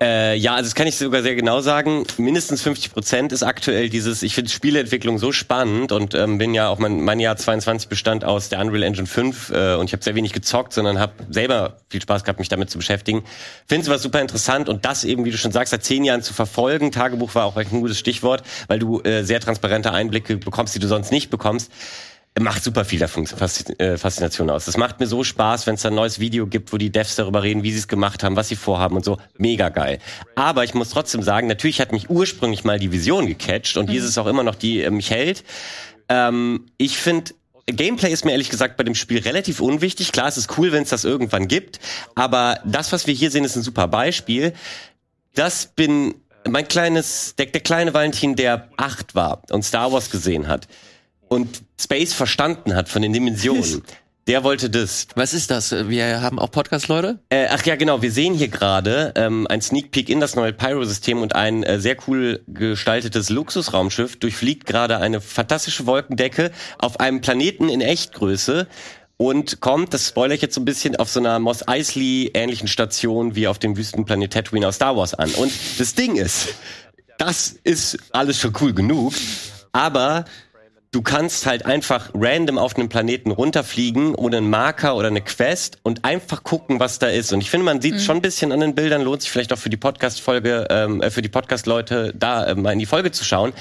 Äh, 0.00 0.36
ja, 0.36 0.54
also 0.54 0.68
das 0.68 0.76
kann 0.76 0.86
ich 0.86 0.96
sogar 0.96 1.22
sehr 1.22 1.34
genau 1.34 1.60
sagen. 1.60 2.04
Mindestens 2.18 2.62
50 2.62 2.92
Prozent 2.92 3.32
ist 3.32 3.42
aktuell 3.42 3.88
dieses, 3.88 4.22
ich 4.22 4.34
finde 4.34 4.50
Spieleentwicklung 4.50 5.18
so 5.18 5.32
spannend 5.32 5.90
und 5.90 6.14
ähm, 6.14 6.38
bin 6.38 6.54
ja 6.54 6.68
auch 6.68 6.78
mein, 6.78 7.02
mein 7.02 7.18
Jahr 7.18 7.36
22 7.36 7.88
bestand 7.88 8.24
aus 8.24 8.48
der 8.48 8.60
Unreal 8.60 8.84
Engine 8.84 9.08
5 9.08 9.50
äh, 9.50 9.74
und 9.74 9.86
ich 9.86 9.92
habe 9.92 10.04
sehr 10.04 10.14
wenig 10.14 10.32
gezockt, 10.32 10.72
sondern 10.72 11.00
habe 11.00 11.14
selber 11.30 11.78
viel 11.90 12.00
Spaß 12.00 12.22
gehabt, 12.22 12.38
mich 12.38 12.48
damit 12.48 12.70
zu 12.70 12.78
beschäftigen. 12.78 13.24
Finde 13.66 13.82
es 13.82 13.90
was 13.90 14.02
super 14.02 14.20
interessant 14.20 14.68
und 14.68 14.84
das 14.84 15.02
eben, 15.02 15.24
wie 15.24 15.32
du 15.32 15.36
schon 15.36 15.50
sagst, 15.50 15.72
seit 15.72 15.82
zehn 15.82 16.04
Jahren 16.04 16.22
zu 16.22 16.32
verfolgen. 16.32 16.92
Tagebuch 16.92 17.34
war 17.34 17.46
auch 17.46 17.56
ein 17.56 17.68
gutes 17.68 17.98
Stichwort, 17.98 18.44
weil 18.68 18.78
du 18.78 19.00
äh, 19.00 19.24
sehr 19.24 19.40
transparente 19.40 19.92
Einblicke 19.92 20.36
bekommst, 20.36 20.76
die 20.76 20.78
du 20.78 20.86
sonst 20.86 21.10
nicht 21.10 21.28
bekommst 21.28 21.72
macht 22.38 22.62
super 22.62 22.84
viel 22.84 23.02
Faszi- 23.02 23.78
äh, 23.80 23.96
Faszination 23.96 24.50
aus. 24.50 24.66
Das 24.66 24.76
macht 24.76 25.00
mir 25.00 25.06
so 25.06 25.24
Spaß, 25.24 25.66
wenn 25.66 25.74
es 25.74 25.84
ein 25.84 25.94
neues 25.94 26.18
Video 26.20 26.46
gibt, 26.46 26.72
wo 26.72 26.76
die 26.76 26.90
Devs 26.90 27.16
darüber 27.16 27.42
reden, 27.42 27.62
wie 27.62 27.72
sie 27.72 27.78
es 27.78 27.88
gemacht 27.88 28.22
haben, 28.22 28.36
was 28.36 28.48
sie 28.48 28.56
vorhaben 28.56 28.96
und 28.96 29.04
so. 29.04 29.18
Mega 29.36 29.68
geil. 29.70 29.98
Aber 30.36 30.64
ich 30.64 30.74
muss 30.74 30.90
trotzdem 30.90 31.22
sagen, 31.22 31.48
natürlich 31.48 31.80
hat 31.80 31.92
mich 31.92 32.10
ursprünglich 32.10 32.64
mal 32.64 32.78
die 32.78 32.92
Vision 32.92 33.26
gecatcht 33.26 33.76
und 33.76 33.90
die 33.90 33.96
ist 33.96 34.04
es 34.04 34.18
auch 34.18 34.26
immer 34.26 34.42
noch, 34.42 34.54
die 34.54 34.82
äh, 34.82 34.90
mich 34.90 35.10
hält. 35.10 35.44
Ähm, 36.08 36.66
ich 36.76 36.96
finde, 36.98 37.32
Gameplay 37.66 38.12
ist 38.12 38.24
mir 38.24 38.32
ehrlich 38.32 38.50
gesagt 38.50 38.76
bei 38.76 38.84
dem 38.84 38.94
Spiel 38.94 39.18
relativ 39.18 39.60
unwichtig. 39.60 40.12
Klar, 40.12 40.28
es 40.28 40.38
ist 40.38 40.56
cool, 40.58 40.72
wenn 40.72 40.84
es 40.84 40.90
das 40.90 41.04
irgendwann 41.04 41.48
gibt, 41.48 41.80
aber 42.14 42.60
das, 42.64 42.92
was 42.92 43.06
wir 43.06 43.14
hier 43.14 43.30
sehen, 43.30 43.44
ist 43.44 43.56
ein 43.56 43.62
super 43.62 43.88
Beispiel. 43.88 44.54
Das 45.34 45.66
bin 45.66 46.14
mein 46.48 46.66
kleines, 46.66 47.34
der, 47.36 47.46
der 47.46 47.60
kleine 47.60 47.92
Valentin, 47.92 48.36
der 48.36 48.68
acht 48.76 49.14
war 49.14 49.42
und 49.50 49.64
Star 49.64 49.92
Wars 49.92 50.10
gesehen 50.10 50.46
hat 50.48 50.66
und 51.28 51.62
Space 51.80 52.12
verstanden 52.12 52.74
hat 52.74 52.88
von 52.88 53.02
den 53.02 53.12
Dimensionen. 53.12 53.82
Der 54.28 54.44
wollte 54.44 54.68
das. 54.68 55.06
Was 55.14 55.32
ist 55.32 55.50
das? 55.50 55.72
Wir 55.88 56.20
haben 56.20 56.38
auch 56.38 56.50
Podcast-Leute? 56.50 57.18
Äh, 57.30 57.46
ach 57.48 57.64
ja, 57.64 57.76
genau. 57.76 58.02
Wir 58.02 58.12
sehen 58.12 58.34
hier 58.34 58.48
gerade 58.48 59.14
ähm, 59.16 59.46
ein 59.48 59.62
Sneak 59.62 59.90
Peek 59.90 60.10
in 60.10 60.20
das 60.20 60.36
neue 60.36 60.52
Pyro-System 60.52 61.22
und 61.22 61.34
ein 61.34 61.62
äh, 61.62 61.80
sehr 61.80 61.96
cool 62.06 62.42
gestaltetes 62.46 63.30
Luxusraumschiff 63.30 64.16
durchfliegt 64.16 64.66
gerade 64.66 64.98
eine 64.98 65.22
fantastische 65.22 65.86
Wolkendecke 65.86 66.50
auf 66.78 67.00
einem 67.00 67.22
Planeten 67.22 67.70
in 67.70 67.80
Echtgröße 67.80 68.66
und 69.16 69.60
kommt, 69.60 69.94
das 69.94 70.08
spoilere 70.08 70.36
ich 70.36 70.42
jetzt 70.42 70.54
so 70.54 70.60
ein 70.60 70.66
bisschen, 70.66 70.96
auf 70.96 71.08
so 71.08 71.20
einer 71.20 71.38
Moss 71.38 71.66
Eisley 71.66 72.30
ähnlichen 72.34 72.68
Station 72.68 73.34
wie 73.34 73.48
auf 73.48 73.58
dem 73.58 73.78
Wüstenplanet 73.78 74.34
Tatooine 74.34 74.68
aus 74.68 74.76
Star 74.76 74.94
Wars 74.94 75.14
an. 75.14 75.30
Und 75.30 75.52
das 75.78 75.94
Ding 75.94 76.16
ist, 76.16 76.54
das 77.16 77.56
ist 77.64 77.98
alles 78.12 78.38
schon 78.38 78.52
cool 78.60 78.74
genug, 78.74 79.14
aber 79.72 80.26
du 80.90 81.02
kannst 81.02 81.46
halt 81.46 81.66
einfach 81.66 82.10
random 82.14 82.58
auf 82.58 82.76
einem 82.76 82.88
Planeten 82.88 83.30
runterfliegen 83.30 84.14
ohne 84.14 84.38
einen 84.38 84.50
Marker 84.50 84.96
oder 84.96 85.08
eine 85.08 85.20
Quest 85.20 85.78
und 85.82 86.04
einfach 86.04 86.42
gucken, 86.42 86.80
was 86.80 86.98
da 86.98 87.08
ist. 87.08 87.32
Und 87.32 87.40
ich 87.40 87.50
finde, 87.50 87.64
man 87.64 87.80
sieht 87.80 88.00
schon 88.00 88.16
ein 88.16 88.22
bisschen 88.22 88.52
an 88.52 88.60
den 88.60 88.74
Bildern, 88.74 89.02
lohnt 89.02 89.22
sich 89.22 89.30
vielleicht 89.30 89.52
auch 89.52 89.58
für 89.58 89.70
die 89.70 89.76
Podcast-Folge, 89.76 90.66
ähm, 90.70 91.02
äh, 91.02 91.10
für 91.10 91.22
die 91.22 91.28
Podcast-Leute 91.28 92.14
da 92.16 92.46
äh, 92.46 92.54
mal 92.54 92.72
in 92.72 92.78
die 92.78 92.86
Folge 92.86 93.10
zu 93.10 93.24
schauen. 93.24 93.52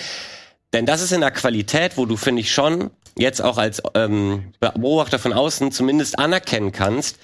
Denn 0.73 0.85
das 0.85 1.01
ist 1.01 1.11
in 1.11 1.21
der 1.21 1.31
Qualität, 1.31 1.97
wo 1.97 2.05
du, 2.05 2.17
finde 2.17 2.41
ich, 2.41 2.51
schon 2.51 2.91
jetzt 3.17 3.41
auch 3.41 3.57
als 3.57 3.81
ähm, 3.93 4.53
Beobachter 4.59 5.19
von 5.19 5.33
außen 5.33 5.71
zumindest 5.71 6.19
anerkennen 6.19 6.71
kannst, 6.71 7.17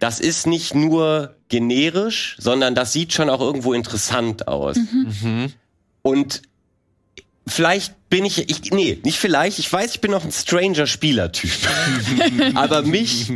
das 0.00 0.20
ist 0.20 0.46
nicht 0.46 0.74
nur 0.74 1.36
generisch, 1.48 2.36
sondern 2.38 2.74
das 2.74 2.92
sieht 2.92 3.12
schon 3.12 3.30
auch 3.30 3.40
irgendwo 3.40 3.72
interessant 3.72 4.48
aus. 4.48 4.76
Und 6.02 6.42
vielleicht 7.46 7.95
bin 8.08 8.24
ich, 8.24 8.48
ich, 8.50 8.70
nee, 8.72 8.98
nicht 9.04 9.18
vielleicht, 9.18 9.58
ich 9.58 9.72
weiß, 9.72 9.94
ich 9.94 10.00
bin 10.00 10.12
noch 10.12 10.24
ein 10.24 10.32
stranger 10.32 10.86
Spielertyp. 10.86 11.50
Aber 12.54 12.82
mich, 12.82 13.32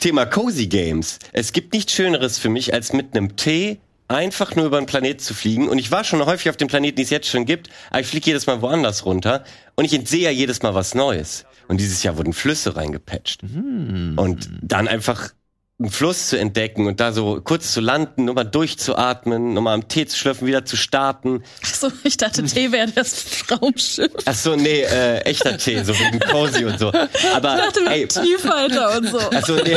Thema 0.00 0.26
Cozy 0.26 0.66
Games, 0.66 1.18
es 1.32 1.52
gibt 1.52 1.72
nichts 1.72 1.92
Schöneres 1.92 2.38
für 2.38 2.48
mich, 2.48 2.74
als 2.74 2.92
mit 2.92 3.16
einem 3.16 3.36
Tee 3.36 3.78
einfach 4.08 4.54
nur 4.54 4.66
über 4.66 4.78
den 4.78 4.86
Planet 4.86 5.20
zu 5.20 5.34
fliegen. 5.34 5.68
Und 5.68 5.78
ich 5.78 5.90
war 5.90 6.04
schon 6.04 6.24
häufig 6.24 6.50
auf 6.50 6.56
dem 6.56 6.68
Planeten, 6.68 6.96
die 6.96 7.02
es 7.02 7.10
jetzt 7.10 7.28
schon 7.28 7.46
gibt, 7.46 7.70
aber 7.90 8.00
ich 8.00 8.06
fliege 8.06 8.26
jedes 8.26 8.46
Mal 8.46 8.60
woanders 8.62 9.06
runter 9.06 9.44
und 9.76 9.84
ich 9.84 9.94
entsehe 9.94 10.24
ja 10.24 10.30
jedes 10.30 10.62
Mal 10.62 10.74
was 10.74 10.94
Neues. 10.94 11.46
Und 11.68 11.78
dieses 11.80 12.02
Jahr 12.02 12.18
wurden 12.18 12.34
Flüsse 12.34 12.76
reingepatcht. 12.76 13.42
Und 14.16 14.50
dann 14.60 14.86
einfach 14.86 15.30
einen 15.80 15.90
Fluss 15.90 16.28
zu 16.28 16.38
entdecken 16.38 16.86
und 16.86 17.00
da 17.00 17.10
so 17.10 17.40
kurz 17.42 17.72
zu 17.72 17.80
landen, 17.80 18.26
nochmal 18.26 18.44
durchzuatmen, 18.44 19.54
nochmal 19.54 19.74
am 19.74 19.88
Tee 19.88 20.06
zu 20.06 20.16
schlürfen, 20.16 20.46
wieder 20.46 20.64
zu 20.64 20.76
starten. 20.76 21.42
Achso, 21.64 21.90
ich 22.04 22.16
dachte, 22.16 22.44
T 22.44 22.70
wäre 22.70 22.92
das 22.92 23.24
Raumschiff. 23.50 24.12
Ach 24.24 24.34
so, 24.34 24.54
nee, 24.54 24.82
äh, 24.82 25.18
echter 25.22 25.58
Tee, 25.58 25.82
so 25.82 25.92
wegen 25.98 26.20
Cozy 26.20 26.64
und 26.64 26.78
so. 26.78 26.92
Aber 27.34 27.56
Ich 27.56 27.64
dachte, 27.64 27.80
ey, 27.88 28.02
mit 28.02 28.10
Tiefhalter 28.14 28.98
und 28.98 29.08
so. 29.08 29.18
ach 29.18 29.44
so, 29.46 29.56
nee. 29.56 29.76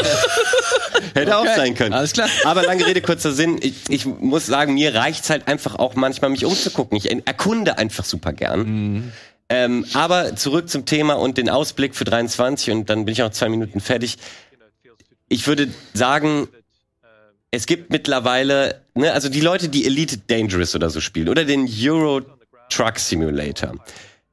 Hätte 1.16 1.36
auch 1.36 1.48
sein 1.48 1.74
können. 1.74 1.94
alles 1.94 2.14
klar. 2.14 2.30
Aber 2.44 2.62
lange 2.62 2.86
Rede, 2.86 3.02
kurzer 3.02 3.32
Sinn. 3.32 3.58
Ich, 3.62 3.74
ich 3.90 4.06
muss 4.06 4.46
sagen, 4.46 4.76
mir 4.76 4.94
reicht's 4.94 5.32
halt 5.32 5.48
einfach 5.48 5.76
auch 5.76 5.96
manchmal, 5.96 6.30
mich 6.30 6.46
umzugucken. 6.46 6.96
Ich 6.96 7.10
erkunde 7.10 7.80
einfach 7.80 8.06
super 8.06 8.34
gern. 8.34 9.12
Ähm, 9.50 9.86
aber 9.94 10.36
zurück 10.36 10.70
zum 10.70 10.86
Thema 10.86 11.14
und 11.14 11.38
den 11.38 11.50
Ausblick 11.50 11.96
für 11.96 12.04
23 12.04 12.72
und 12.72 12.90
dann 12.90 13.06
bin 13.06 13.14
ich 13.14 13.24
auch 13.24 13.32
zwei 13.32 13.48
Minuten 13.50 13.80
fertig. 13.80 14.18
Ich 15.30 15.48
würde 15.48 15.70
sagen, 15.94 16.48
es 17.52 17.66
gibt 17.66 17.92
mittlerweile, 17.92 18.82
ne, 18.94 19.14
also 19.14 19.30
die 19.30 19.42
Leute, 19.42 19.70
die 19.70 19.86
Elite 19.86 20.18
Dangerous 20.28 20.76
oder 20.76 20.90
so 20.90 21.02
spielen 21.02 21.30
oder 21.30 21.46
den 21.46 21.70
Euro 21.82 22.22
Truck 22.70 23.00
Simulator, 23.00 23.76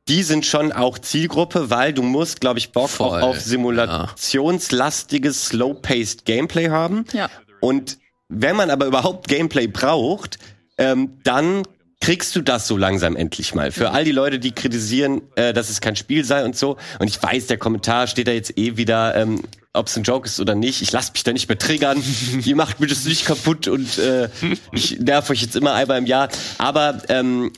die 0.09 0.23
sind 0.23 0.45
schon 0.45 0.73
auch 0.73 0.99
Zielgruppe, 0.99 1.71
weil 1.71 1.95
du 1.95 2.03
musst, 2.03 2.41
glaube 2.41 2.59
ich, 2.59 2.73
Bock 2.73 2.91
Voll, 2.91 3.23
auch 3.23 3.29
auf 3.29 3.41
simulationslastiges, 3.41 5.47
slow-paced 5.47 6.25
Gameplay 6.25 6.69
haben. 6.69 7.05
Ja. 7.12 7.31
Und 7.61 7.99
wenn 8.29 8.57
man 8.57 8.71
aber 8.71 8.87
überhaupt 8.87 9.29
Gameplay 9.29 9.66
braucht, 9.66 10.39
ähm, 10.77 11.19
dann 11.23 11.62
kriegst 12.05 12.36
du 12.36 12.43
das 12.43 12.66
so 12.66 12.76
langsam 12.76 13.16
endlich 13.16 13.55
mal. 13.55 13.72
Für 13.72 13.93
all 13.93 14.05
die 14.05 14.12
Leute, 14.12 14.39
die 14.39 14.52
kritisieren, 14.52 15.22
äh, 15.36 15.55
dass 15.55 15.70
es 15.70 15.81
kein 15.81 15.97
Spiel 15.97 16.22
sei 16.22 16.44
und 16.44 16.55
so. 16.55 16.76
Und 16.98 17.09
ich 17.09 17.22
weiß, 17.22 17.47
der 17.47 17.56
Kommentar 17.56 18.09
steht 18.09 18.28
da 18.28 18.32
jetzt 18.32 18.59
eh 18.59 18.76
wieder, 18.76 19.14
ähm, 19.16 19.40
ob 19.72 19.86
es 19.86 19.97
ein 19.97 20.02
Joke 20.02 20.26
ist 20.26 20.39
oder 20.39 20.55
nicht. 20.55 20.82
Ich 20.82 20.93
lasse 20.93 21.12
mich 21.12 21.24
da 21.24 21.32
nicht 21.32 21.48
mehr 21.48 21.56
triggern. 21.56 22.05
Ihr 22.44 22.56
macht 22.56 22.78
mir 22.78 22.89
das 22.89 23.06
nicht 23.06 23.24
kaputt 23.24 23.68
und 23.68 23.97
äh, 23.97 24.28
ich 24.72 25.01
nerv 25.01 25.31
euch 25.31 25.40
jetzt 25.40 25.56
immer 25.56 25.72
einmal 25.72 25.97
im 25.97 26.05
Jahr. 26.05 26.28
Aber 26.59 27.01
ähm, 27.09 27.52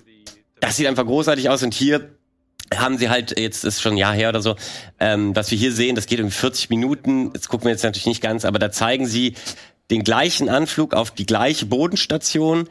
das 0.60 0.76
sieht 0.76 0.86
einfach 0.86 1.06
großartig 1.06 1.50
aus 1.50 1.64
und 1.64 1.74
hier 1.74 2.08
haben 2.72 2.98
sie 2.98 3.10
halt, 3.10 3.36
jetzt 3.36 3.64
ist 3.64 3.82
schon 3.82 3.94
ein 3.94 3.98
Jahr 3.98 4.14
her 4.14 4.28
oder 4.28 4.42
so, 4.42 4.54
ähm, 5.00 5.34
was 5.34 5.50
wir 5.50 5.58
hier 5.58 5.72
sehen, 5.72 5.96
das 5.96 6.06
geht 6.06 6.20
um 6.20 6.30
40 6.30 6.70
Minuten, 6.70 7.32
jetzt 7.34 7.48
gucken 7.48 7.64
wir 7.64 7.72
jetzt 7.72 7.82
natürlich 7.82 8.06
nicht 8.06 8.22
ganz, 8.22 8.44
aber 8.44 8.60
da 8.60 8.70
zeigen 8.70 9.08
sie 9.08 9.34
den 9.90 10.04
gleichen 10.04 10.48
Anflug 10.48 10.94
auf 10.94 11.10
die 11.10 11.26
gleiche 11.26 11.66
Bodenstation 11.66 12.68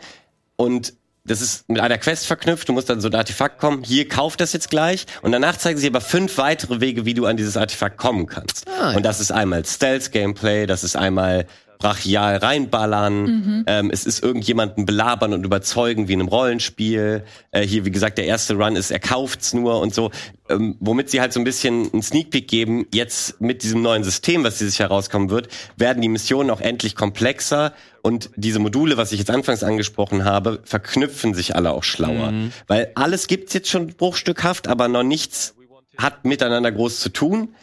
und 0.55 0.93
das 1.25 1.41
ist 1.41 1.67
mit 1.67 1.79
einer 1.79 1.97
Quest 1.97 2.27
verknüpft, 2.27 2.69
du 2.69 2.73
musst 2.73 2.89
dann 2.89 3.01
so 3.01 3.07
ein 3.07 3.15
Artefakt 3.15 3.59
kommen, 3.59 3.83
hier 3.83 4.07
kauf 4.07 4.37
das 4.37 4.53
jetzt 4.53 4.69
gleich 4.69 5.05
und 5.21 5.31
danach 5.31 5.57
zeigen 5.57 5.79
sie 5.79 5.87
aber 5.87 6.01
fünf 6.01 6.37
weitere 6.37 6.79
Wege, 6.79 7.05
wie 7.05 7.13
du 7.13 7.25
an 7.25 7.35
dieses 7.37 7.57
Artefakt 7.57 7.97
kommen 7.97 8.27
kannst. 8.27 8.67
Ah, 8.67 8.91
ja. 8.91 8.97
Und 8.97 9.03
das 9.03 9.19
ist 9.19 9.31
einmal 9.31 9.65
Stealth-Gameplay, 9.65 10.67
das 10.67 10.83
ist 10.83 10.95
einmal 10.95 11.45
brachial 11.77 12.37
reinballern, 12.37 13.63
ähm, 13.67 13.89
es 13.91 14.05
ist 14.05 14.23
irgendjemanden 14.23 14.85
belabern 14.85 15.33
und 15.33 15.45
überzeugen 15.45 16.07
wie 16.07 16.13
in 16.13 16.19
einem 16.19 16.29
Rollenspiel. 16.29 17.23
Äh, 17.51 17.61
hier, 17.61 17.85
wie 17.85 17.91
gesagt, 17.91 18.17
der 18.17 18.25
erste 18.25 18.55
Run 18.55 18.75
ist, 18.75 18.91
er 18.91 18.99
kauft's 18.99 19.53
nur 19.53 19.79
und 19.81 19.93
so, 19.93 20.11
ähm, 20.49 20.75
womit 20.79 21.09
sie 21.09 21.21
halt 21.21 21.33
so 21.33 21.39
ein 21.39 21.43
bisschen 21.43 21.91
einen 21.91 22.01
Sneak 22.01 22.31
Peek 22.31 22.47
geben. 22.47 22.87
Jetzt 22.93 23.41
mit 23.41 23.63
diesem 23.63 23.81
neuen 23.81 24.03
System, 24.03 24.43
was 24.43 24.57
dieses 24.57 24.77
Jahr 24.77 24.89
rauskommen 24.89 25.29
wird, 25.29 25.49
werden 25.75 26.01
die 26.01 26.09
Missionen 26.09 26.49
auch 26.49 26.61
endlich 26.61 26.95
komplexer 26.95 27.73
und 28.01 28.29
diese 28.35 28.59
Module, 28.59 28.97
was 28.97 29.11
ich 29.11 29.19
jetzt 29.19 29.31
anfangs 29.31 29.63
angesprochen 29.63 30.25
habe, 30.25 30.61
verknüpfen 30.63 31.33
sich 31.33 31.55
alle 31.55 31.71
auch 31.71 31.83
schlauer. 31.83 32.31
Weil 32.67 32.91
alles 32.93 33.25
gibt's 33.25 33.53
jetzt 33.53 33.67
schon 33.67 33.87
bruchstückhaft, 33.87 34.67
aber 34.67 34.87
noch 34.87 35.01
nichts 35.01 35.55
hat 35.97 36.25
miteinander 36.25 36.71
groß 36.71 36.99
zu 36.99 37.09
tun. 37.09 37.55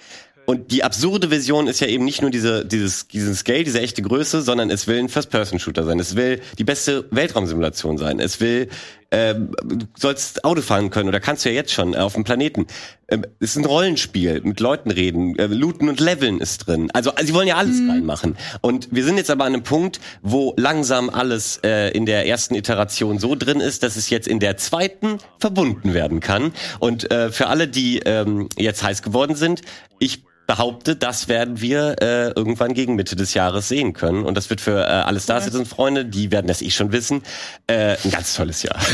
Und 0.44 0.73
die 0.73 0.82
absurde 0.82 1.31
Vision 1.31 1.69
ist 1.69 1.81
ja 1.81 1.86
eben 1.86 2.05
nicht 2.05 2.20
nur 2.20 2.31
diese, 2.31 2.64
dieses, 2.64 3.06
diesen 3.06 3.35
Scale, 3.35 3.64
diese 3.64 3.81
echte 3.81 4.02
Größe, 4.02 4.43
sondern 4.43 4.70
es 4.70 4.86
will 4.86 4.98
ein 4.98 5.09
First-Person-Shooter 5.09 5.85
sein. 5.85 6.01
Es 6.01 6.16
will 6.16 6.40
die 6.59 6.64
beste 6.64 7.05
Weltraumsimulation 7.10 7.97
sein. 7.97 8.19
Es 8.19 8.40
will, 8.40 8.69
ähm, 9.12 9.52
du 9.62 9.86
sollst 9.97 10.44
Auto 10.44 10.62
fahren 10.62 10.90
können 10.90 11.09
oder 11.09 11.20
kannst 11.20 11.44
du 11.44 11.51
ja 11.51 11.55
jetzt 11.55 11.72
schon 11.72 11.94
äh, 11.94 11.98
auf 11.98 12.14
dem 12.14 12.24
Planeten. 12.24 12.66
Ähm, 13.09 13.24
es 13.40 13.51
ist 13.51 13.56
ein 13.56 13.64
Rollenspiel, 13.64 14.40
mit 14.43 14.59
Leuten 14.59 14.90
reden, 14.90 15.39
äh, 15.39 15.47
looten 15.47 15.89
und 15.89 16.01
leveln 16.01 16.40
ist 16.40 16.66
drin. 16.66 16.90
Also, 16.93 17.10
also 17.14 17.26
sie 17.26 17.34
wollen 17.34 17.48
ja 17.48 17.56
alles 17.56 17.78
mhm. 17.78 17.90
reinmachen. 17.90 18.36
Und 18.62 18.89
wir 18.90 19.05
sind 19.05 19.18
jetzt 19.18 19.30
aber 19.30 19.44
an 19.44 19.52
einem 19.52 19.62
Punkt, 19.62 20.01
wo 20.22 20.55
langsam 20.56 21.10
alles 21.10 21.60
äh, 21.62 21.90
in 21.90 22.06
der 22.06 22.26
ersten 22.26 22.55
Iteration 22.55 23.18
so 23.18 23.34
drin 23.34 23.60
ist, 23.60 23.82
dass 23.82 23.97
es 23.97 24.09
jetzt 24.10 24.26
in 24.26 24.40
der 24.40 24.56
zweiten 24.56 25.18
verbunden 25.39 25.93
werden 25.93 26.20
kann. 26.20 26.52
Und 26.80 27.10
äh, 27.10 27.30
für 27.30 27.48
alle, 27.48 27.68
die 27.68 27.98
ähm, 27.98 28.48
jetzt 28.56 28.82
heiß 28.82 29.02
geworden 29.02 29.36
sind, 29.36 29.60
ich 29.98 30.24
behaupte, 30.53 30.97
das 30.97 31.29
werden 31.29 31.62
wir 31.62 31.97
äh, 32.03 32.29
irgendwann 32.33 32.74
gegen 32.74 32.95
Mitte 32.95 33.16
des 33.16 33.33
Jahres 33.33 33.69
sehen 33.69 33.95
können. 33.95 34.24
Und 34.27 34.37
das 34.37 34.51
wird 34.51 34.61
für 34.61 34.83
äh, 34.83 34.85
alle 34.85 35.19
Star 35.19 35.41
Citizen 35.41 35.65
Freunde, 35.65 36.05
die 36.05 36.31
werden 36.31 36.47
das 36.47 36.61
eh 36.61 36.69
schon 36.69 36.93
wissen, 36.93 37.23
äh, 37.69 37.97
ein 38.05 38.11
ganz 38.11 38.35
tolles 38.35 38.62
Jahr. 38.62 38.79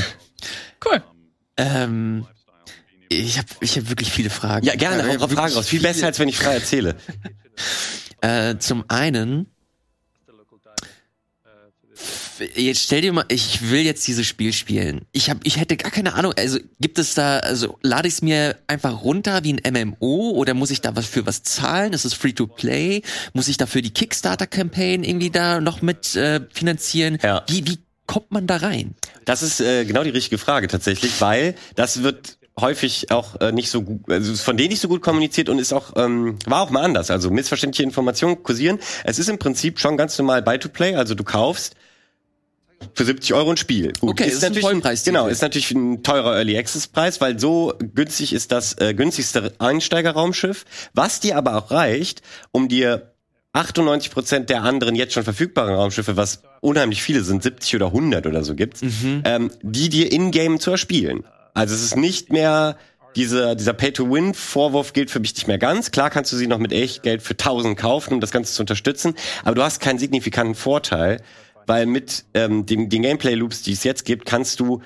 Cool. 0.87 1.03
Ähm, 1.57 2.25
ich 3.09 3.37
habe 3.37 3.49
ich 3.59 3.77
hab 3.77 3.89
wirklich 3.89 4.13
viele 4.13 4.31
Fragen. 4.31 4.65
Ja, 4.65 4.77
gerne, 4.77 5.19
hau 5.19 5.27
Fragen 5.27 5.53
raus. 5.53 5.67
Viel 5.67 5.81
besser, 5.81 6.07
als 6.07 6.21
wenn 6.21 6.29
ich 6.29 6.39
frei 6.39 6.55
erzähle. 6.55 6.95
äh, 8.21 8.59
zum 8.59 8.85
einen 8.87 9.51
jetzt 12.55 12.83
stell 12.83 13.01
dir 13.01 13.13
mal, 13.13 13.25
ich 13.29 13.71
will 13.71 13.81
jetzt 13.81 14.07
dieses 14.07 14.27
Spiel 14.27 14.53
spielen. 14.53 15.03
Ich 15.13 15.31
hab, 15.31 15.39
ich 15.45 15.59
hätte 15.59 15.77
gar 15.77 15.91
keine 15.91 16.15
Ahnung. 16.15 16.33
Also 16.37 16.59
gibt 16.81 16.99
es 16.99 17.15
da, 17.15 17.39
also 17.39 17.79
lade 17.83 18.09
ich 18.09 18.15
es 18.15 18.23
mir 18.23 18.57
einfach 18.67 19.03
runter 19.03 19.45
wie 19.45 19.55
ein 19.55 19.95
MMO 19.99 20.31
oder 20.31 20.55
muss 20.55 20.71
ich 20.71 20.81
da 20.81 20.97
was 20.97 21.07
für 21.07 21.27
was 21.27 21.43
zahlen? 21.43 21.93
Ist 21.93 22.05
es 22.05 22.15
free 22.15 22.33
to 22.33 22.47
play? 22.47 23.03
Muss 23.33 23.49
ich 23.49 23.57
dafür 23.57 23.83
die 23.83 23.93
Kickstarter 23.93 24.47
Campaign 24.47 25.05
irgendwie 25.05 25.31
da 25.31 25.61
noch 25.61 25.83
mit 25.83 26.17
äh, 26.17 26.41
finanzieren? 26.53 27.19
Ja. 27.23 27.45
Wie 27.49 27.67
wie 27.67 27.79
kommt 28.07 28.33
man 28.33 28.47
da 28.47 28.57
rein? 28.57 28.95
Das 29.25 29.43
ist 29.43 29.61
äh, 29.61 29.85
genau 29.85 30.03
die 30.03 30.11
richtige 30.11 30.39
Frage 30.39 30.67
tatsächlich, 30.67 31.21
weil 31.21 31.55
das 31.77 32.03
wird 32.03 32.39
häufig 32.61 33.11
auch 33.11 33.41
äh, 33.41 33.53
nicht 33.53 33.71
so 33.71 33.83
gut, 33.83 34.11
also 34.11 34.35
von 34.35 34.57
denen 34.57 34.71
nicht 34.71 34.81
so 34.81 34.89
gut 34.89 35.03
kommuniziert 35.03 35.49
und 35.49 35.59
ist 35.59 35.73
auch 35.73 35.93
ähm, 35.97 36.39
war 36.47 36.63
auch 36.63 36.71
mal 36.71 36.83
anders. 36.83 37.11
Also 37.11 37.31
missverständliche 37.31 37.85
Informationen 37.85 38.43
kursieren. 38.43 38.79
Es 39.05 39.19
ist 39.19 39.29
im 39.29 39.39
Prinzip 39.39 39.79
schon 39.79 39.97
ganz 39.97 40.19
normal 40.19 40.43
Buy 40.43 40.59
to 40.59 40.69
Play, 40.69 40.95
also 40.95 41.15
du 41.15 41.25
kaufst 41.25 41.77
für 42.95 43.05
70 43.05 43.35
Euro 43.35 43.51
ein 43.51 43.57
Spiel. 43.57 43.93
Gut, 44.01 44.11
okay, 44.11 44.27
ist, 44.27 44.35
ist 44.35 44.43
natürlich 44.43 44.65
ein 44.65 44.71
Vollpreis. 44.71 45.05
Genau, 45.05 45.27
ist 45.27 45.43
natürlich 45.43 45.71
ein 45.73 46.03
teurer 46.03 46.37
Early 46.37 46.59
Access 46.59 46.87
Preis, 46.87 47.21
weil 47.21 47.39
so 47.39 47.75
günstig 47.95 48.33
ist 48.33 48.53
das 48.53 48.79
äh, 48.79 48.95
günstigste 48.95 49.53
Einsteigerraumschiff, 49.59 50.65
was 50.95 51.21
dir 51.21 51.37
aber 51.37 51.57
auch 51.57 51.71
reicht, 51.71 52.23
um 52.53 52.69
dir 52.69 53.13
98 53.53 54.11
Prozent 54.11 54.51
der 54.51 54.63
anderen 54.63 54.95
jetzt 54.95 55.15
schon 55.15 55.25
verfügbaren 55.25 55.75
Raumschiffe, 55.75 56.17
was 56.17 56.43
unheimlich 56.61 57.03
viele 57.03 57.23
sind, 57.23 57.43
70 57.43 57.77
oder 57.77 57.87
100 57.87 58.27
oder 58.27 58.45
so 58.45 58.55
gibt's, 58.55 58.83
mhm. 58.83 59.23
ähm, 59.25 59.51
die 59.63 59.89
dir 59.89 60.13
in-game 60.13 60.61
zu 60.61 60.71
erspielen. 60.71 61.25
Also 61.55 61.75
es 61.75 61.83
ist 61.83 61.97
nicht 61.97 62.31
mehr 62.31 62.77
dieser, 63.17 63.57
dieser 63.57 63.73
Pay-to-Win-Vorwurf 63.73 64.93
gilt 64.93 65.11
für 65.11 65.19
mich 65.19 65.35
nicht 65.35 65.49
mehr 65.49 65.59
ganz. 65.59 65.91
Klar 65.91 66.11
kannst 66.11 66.33
du 66.33 66.37
sie 66.37 66.47
noch 66.47 66.59
mit 66.59 66.73
Echtgeld 66.73 67.23
für 67.23 67.33
1000 67.33 67.77
kaufen, 67.77 68.15
um 68.15 68.21
das 68.21 68.31
Ganze 68.31 68.53
zu 68.53 68.63
unterstützen, 68.63 69.15
aber 69.45 69.57
du 69.57 69.63
hast 69.63 69.81
keinen 69.81 69.99
signifikanten 69.99 70.55
Vorteil, 70.55 71.21
weil 71.69 71.87
mit 71.87 72.25
ähm, 72.35 72.67
dem, 72.67 72.89
den 72.89 73.03
Gameplay-Loops, 73.03 73.63
die 73.63 73.73
es 73.73 73.85
jetzt 73.85 74.05
gibt, 74.05 74.27
kannst 74.27 74.59
du 74.61 74.83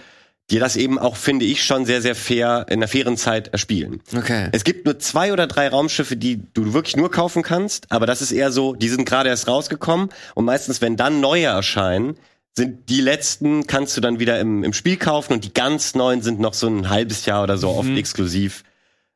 dir 0.51 0.61
das 0.61 0.77
eben 0.77 0.99
auch, 0.99 1.17
finde 1.17 1.45
ich, 1.45 1.65
schon 1.65 1.87
sehr, 1.87 2.03
sehr 2.03 2.15
fair 2.15 2.67
in 2.69 2.75
einer 2.75 2.89
fairen 2.89 3.17
Zeit 3.17 3.49
erspielen. 3.49 4.03
Okay. 4.15 4.49
Es 4.53 4.65
gibt 4.65 4.85
nur 4.85 4.99
zwei 4.99 5.33
oder 5.33 5.47
drei 5.47 5.69
Raumschiffe, 5.69 6.17
die 6.17 6.43
du 6.53 6.75
wirklich 6.75 6.97
nur 6.97 7.11
kaufen 7.11 7.43
kannst, 7.43 7.91
aber 7.91 8.07
das 8.07 8.21
ist 8.21 8.33
eher 8.33 8.53
so, 8.53 8.75
die 8.75 8.89
sind 8.89 9.07
gerade 9.07 9.31
erst 9.31 9.49
rausgekommen 9.49 10.11
und 10.35 10.45
meistens, 10.45 10.81
wenn 10.81 10.97
dann 10.97 11.21
neue 11.21 11.47
erscheinen, 11.47 12.17
sind 12.55 12.91
die 12.91 13.01
letzten, 13.01 13.67
kannst 13.67 13.97
du 13.97 14.03
dann 14.03 14.19
wieder 14.21 14.39
im, 14.41 14.63
im 14.63 14.75
Spiel 14.75 14.99
kaufen 14.99 15.33
und 15.33 15.45
die 15.45 15.55
ganz 15.55 15.95
neuen 15.95 16.21
sind 16.21 16.39
noch 16.39 16.53
so 16.53 16.67
ein 16.67 16.91
halbes 16.91 17.25
Jahr 17.25 17.45
oder 17.45 17.57
so 17.57 17.73
mhm. 17.73 17.79
oft 17.79 17.97
exklusiv 17.97 18.65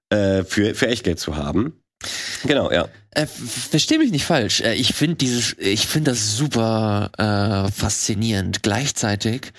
äh, 0.08 0.42
für, 0.44 0.74
für 0.74 0.88
Echtgeld 0.88 1.20
zu 1.20 1.36
haben. 1.36 1.82
Genau, 2.44 2.70
ja. 2.70 2.88
Äh, 3.10 3.26
Versteh 3.26 3.98
mich 3.98 4.10
nicht 4.10 4.24
falsch. 4.24 4.60
Äh, 4.60 4.74
ich 4.74 4.94
finde 4.94 5.16
dieses, 5.16 5.56
ich 5.58 5.86
finde 5.86 6.12
das 6.12 6.36
super 6.36 7.10
äh, 7.18 7.70
faszinierend. 7.72 8.62
Gleichzeitig 8.62 9.52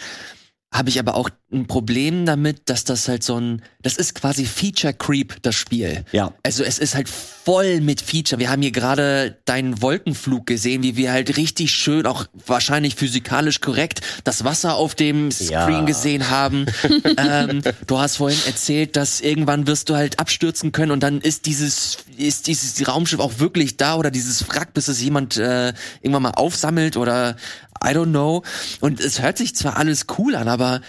habe 0.71 0.89
ich 0.89 0.99
aber 0.99 1.15
auch 1.15 1.29
ein 1.49 1.65
Problem 1.65 2.25
damit, 2.25 2.69
dass 2.69 2.83
das 2.83 3.07
halt 3.07 3.23
so 3.23 3.39
ein, 3.39 3.61
das 3.81 3.95
ist 3.95 4.15
quasi 4.15 4.45
Feature 4.45 4.93
Creep, 4.93 5.41
das 5.43 5.55
Spiel. 5.55 6.03
Ja. 6.11 6.33
Also 6.43 6.65
es 6.65 6.77
ist 6.77 6.93
halt 6.93 7.07
voll 7.07 7.79
mit 7.79 8.01
Feature. 8.01 8.37
Wir 8.37 8.49
haben 8.49 8.61
hier 8.61 8.71
gerade 8.71 9.37
deinen 9.45 9.81
Wolkenflug 9.81 10.45
gesehen, 10.45 10.83
wie 10.83 10.97
wir 10.97 11.13
halt 11.13 11.37
richtig 11.37 11.71
schön, 11.71 12.05
auch 12.05 12.25
wahrscheinlich 12.45 12.95
physikalisch 12.95 13.61
korrekt, 13.61 14.01
das 14.25 14.43
Wasser 14.43 14.75
auf 14.75 14.93
dem 14.93 15.31
Screen 15.31 15.51
ja. 15.51 15.81
gesehen 15.85 16.29
haben. 16.29 16.65
ähm, 17.17 17.61
du 17.87 17.97
hast 17.97 18.17
vorhin 18.17 18.39
erzählt, 18.45 18.97
dass 18.97 19.21
irgendwann 19.21 19.67
wirst 19.67 19.87
du 19.89 19.95
halt 19.95 20.19
abstürzen 20.19 20.73
können 20.73 20.91
und 20.91 21.01
dann 21.01 21.21
ist 21.21 21.45
dieses, 21.45 21.99
ist 22.17 22.47
dieses 22.47 22.85
Raumschiff 22.85 23.21
auch 23.21 23.39
wirklich 23.39 23.77
da 23.77 23.95
oder 23.95 24.11
dieses 24.11 24.49
Wrack, 24.49 24.73
bis 24.73 24.89
es 24.89 25.01
jemand 25.01 25.37
äh, 25.37 25.71
irgendwann 26.01 26.23
mal 26.23 26.31
aufsammelt 26.31 26.97
oder 26.97 27.37
I 27.81 27.89
don't 27.89 28.09
know. 28.09 28.43
Und 28.81 28.99
es 28.99 29.21
hört 29.21 29.37
sich 29.37 29.55
zwar 29.55 29.77
alles 29.77 30.07
cool 30.17 30.35
an, 30.35 30.49
aber 30.49 30.81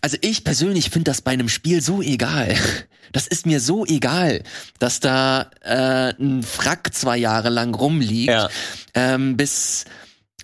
also 0.00 0.16
ich 0.20 0.44
persönlich 0.44 0.90
finde 0.90 1.10
das 1.10 1.20
bei 1.20 1.32
einem 1.32 1.48
Spiel 1.48 1.80
so 1.82 2.02
egal. 2.02 2.54
Das 3.12 3.26
ist 3.26 3.44
mir 3.44 3.58
so 3.58 3.84
egal, 3.86 4.44
dass 4.78 5.00
da 5.00 5.50
äh, 5.62 6.14
ein 6.16 6.44
Frack 6.44 6.94
zwei 6.94 7.16
Jahre 7.16 7.48
lang 7.48 7.74
rumliegt, 7.74 8.30
ja. 8.30 8.48
ähm, 8.94 9.36
bis 9.36 9.84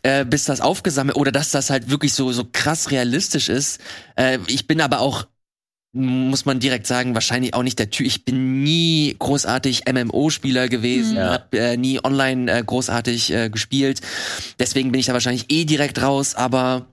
äh, 0.03 0.25
bis 0.25 0.47
das 0.47 0.61
aufgesammelt 0.61 1.17
oder 1.17 1.31
dass 1.31 1.53
das 1.53 1.71
halt 1.71 1.91
wirklich 1.91 2.13
so 2.13 2.33
so 2.33 2.45
krass 2.45 2.91
realistisch 2.91 3.51
ist. 3.51 3.81
Äh, 4.17 4.41
ich 4.49 4.67
bin 4.67 4.81
aber 4.81 4.99
auch 4.99 5.29
muss 5.97 6.45
man 6.45 6.61
direkt 6.61 6.87
sagen, 6.87 7.15
wahrscheinlich 7.15 7.55
auch 7.55 7.63
nicht 7.63 7.79
der 7.79 7.89
Typ. 7.89 8.07
Ich 8.07 8.25
bin 8.27 8.63
nie 8.63 9.17
großartig 9.19 9.85
MMO-Spieler 9.91 10.69
gewesen, 10.69 11.13
mhm. 11.13 11.17
ja. 11.17 11.31
hab 11.33 11.55
äh, 11.55 11.77
nie 11.79 12.05
online 12.05 12.53
äh, 12.53 12.63
großartig 12.63 13.33
äh, 13.33 13.49
gespielt. 13.49 14.01
Deswegen 14.59 14.93
bin 14.93 15.01
ich 15.01 15.07
da 15.07 15.15
wahrscheinlich 15.15 15.47
eh 15.49 15.65
direkt 15.65 16.03
raus, 16.03 16.35
aber 16.35 16.87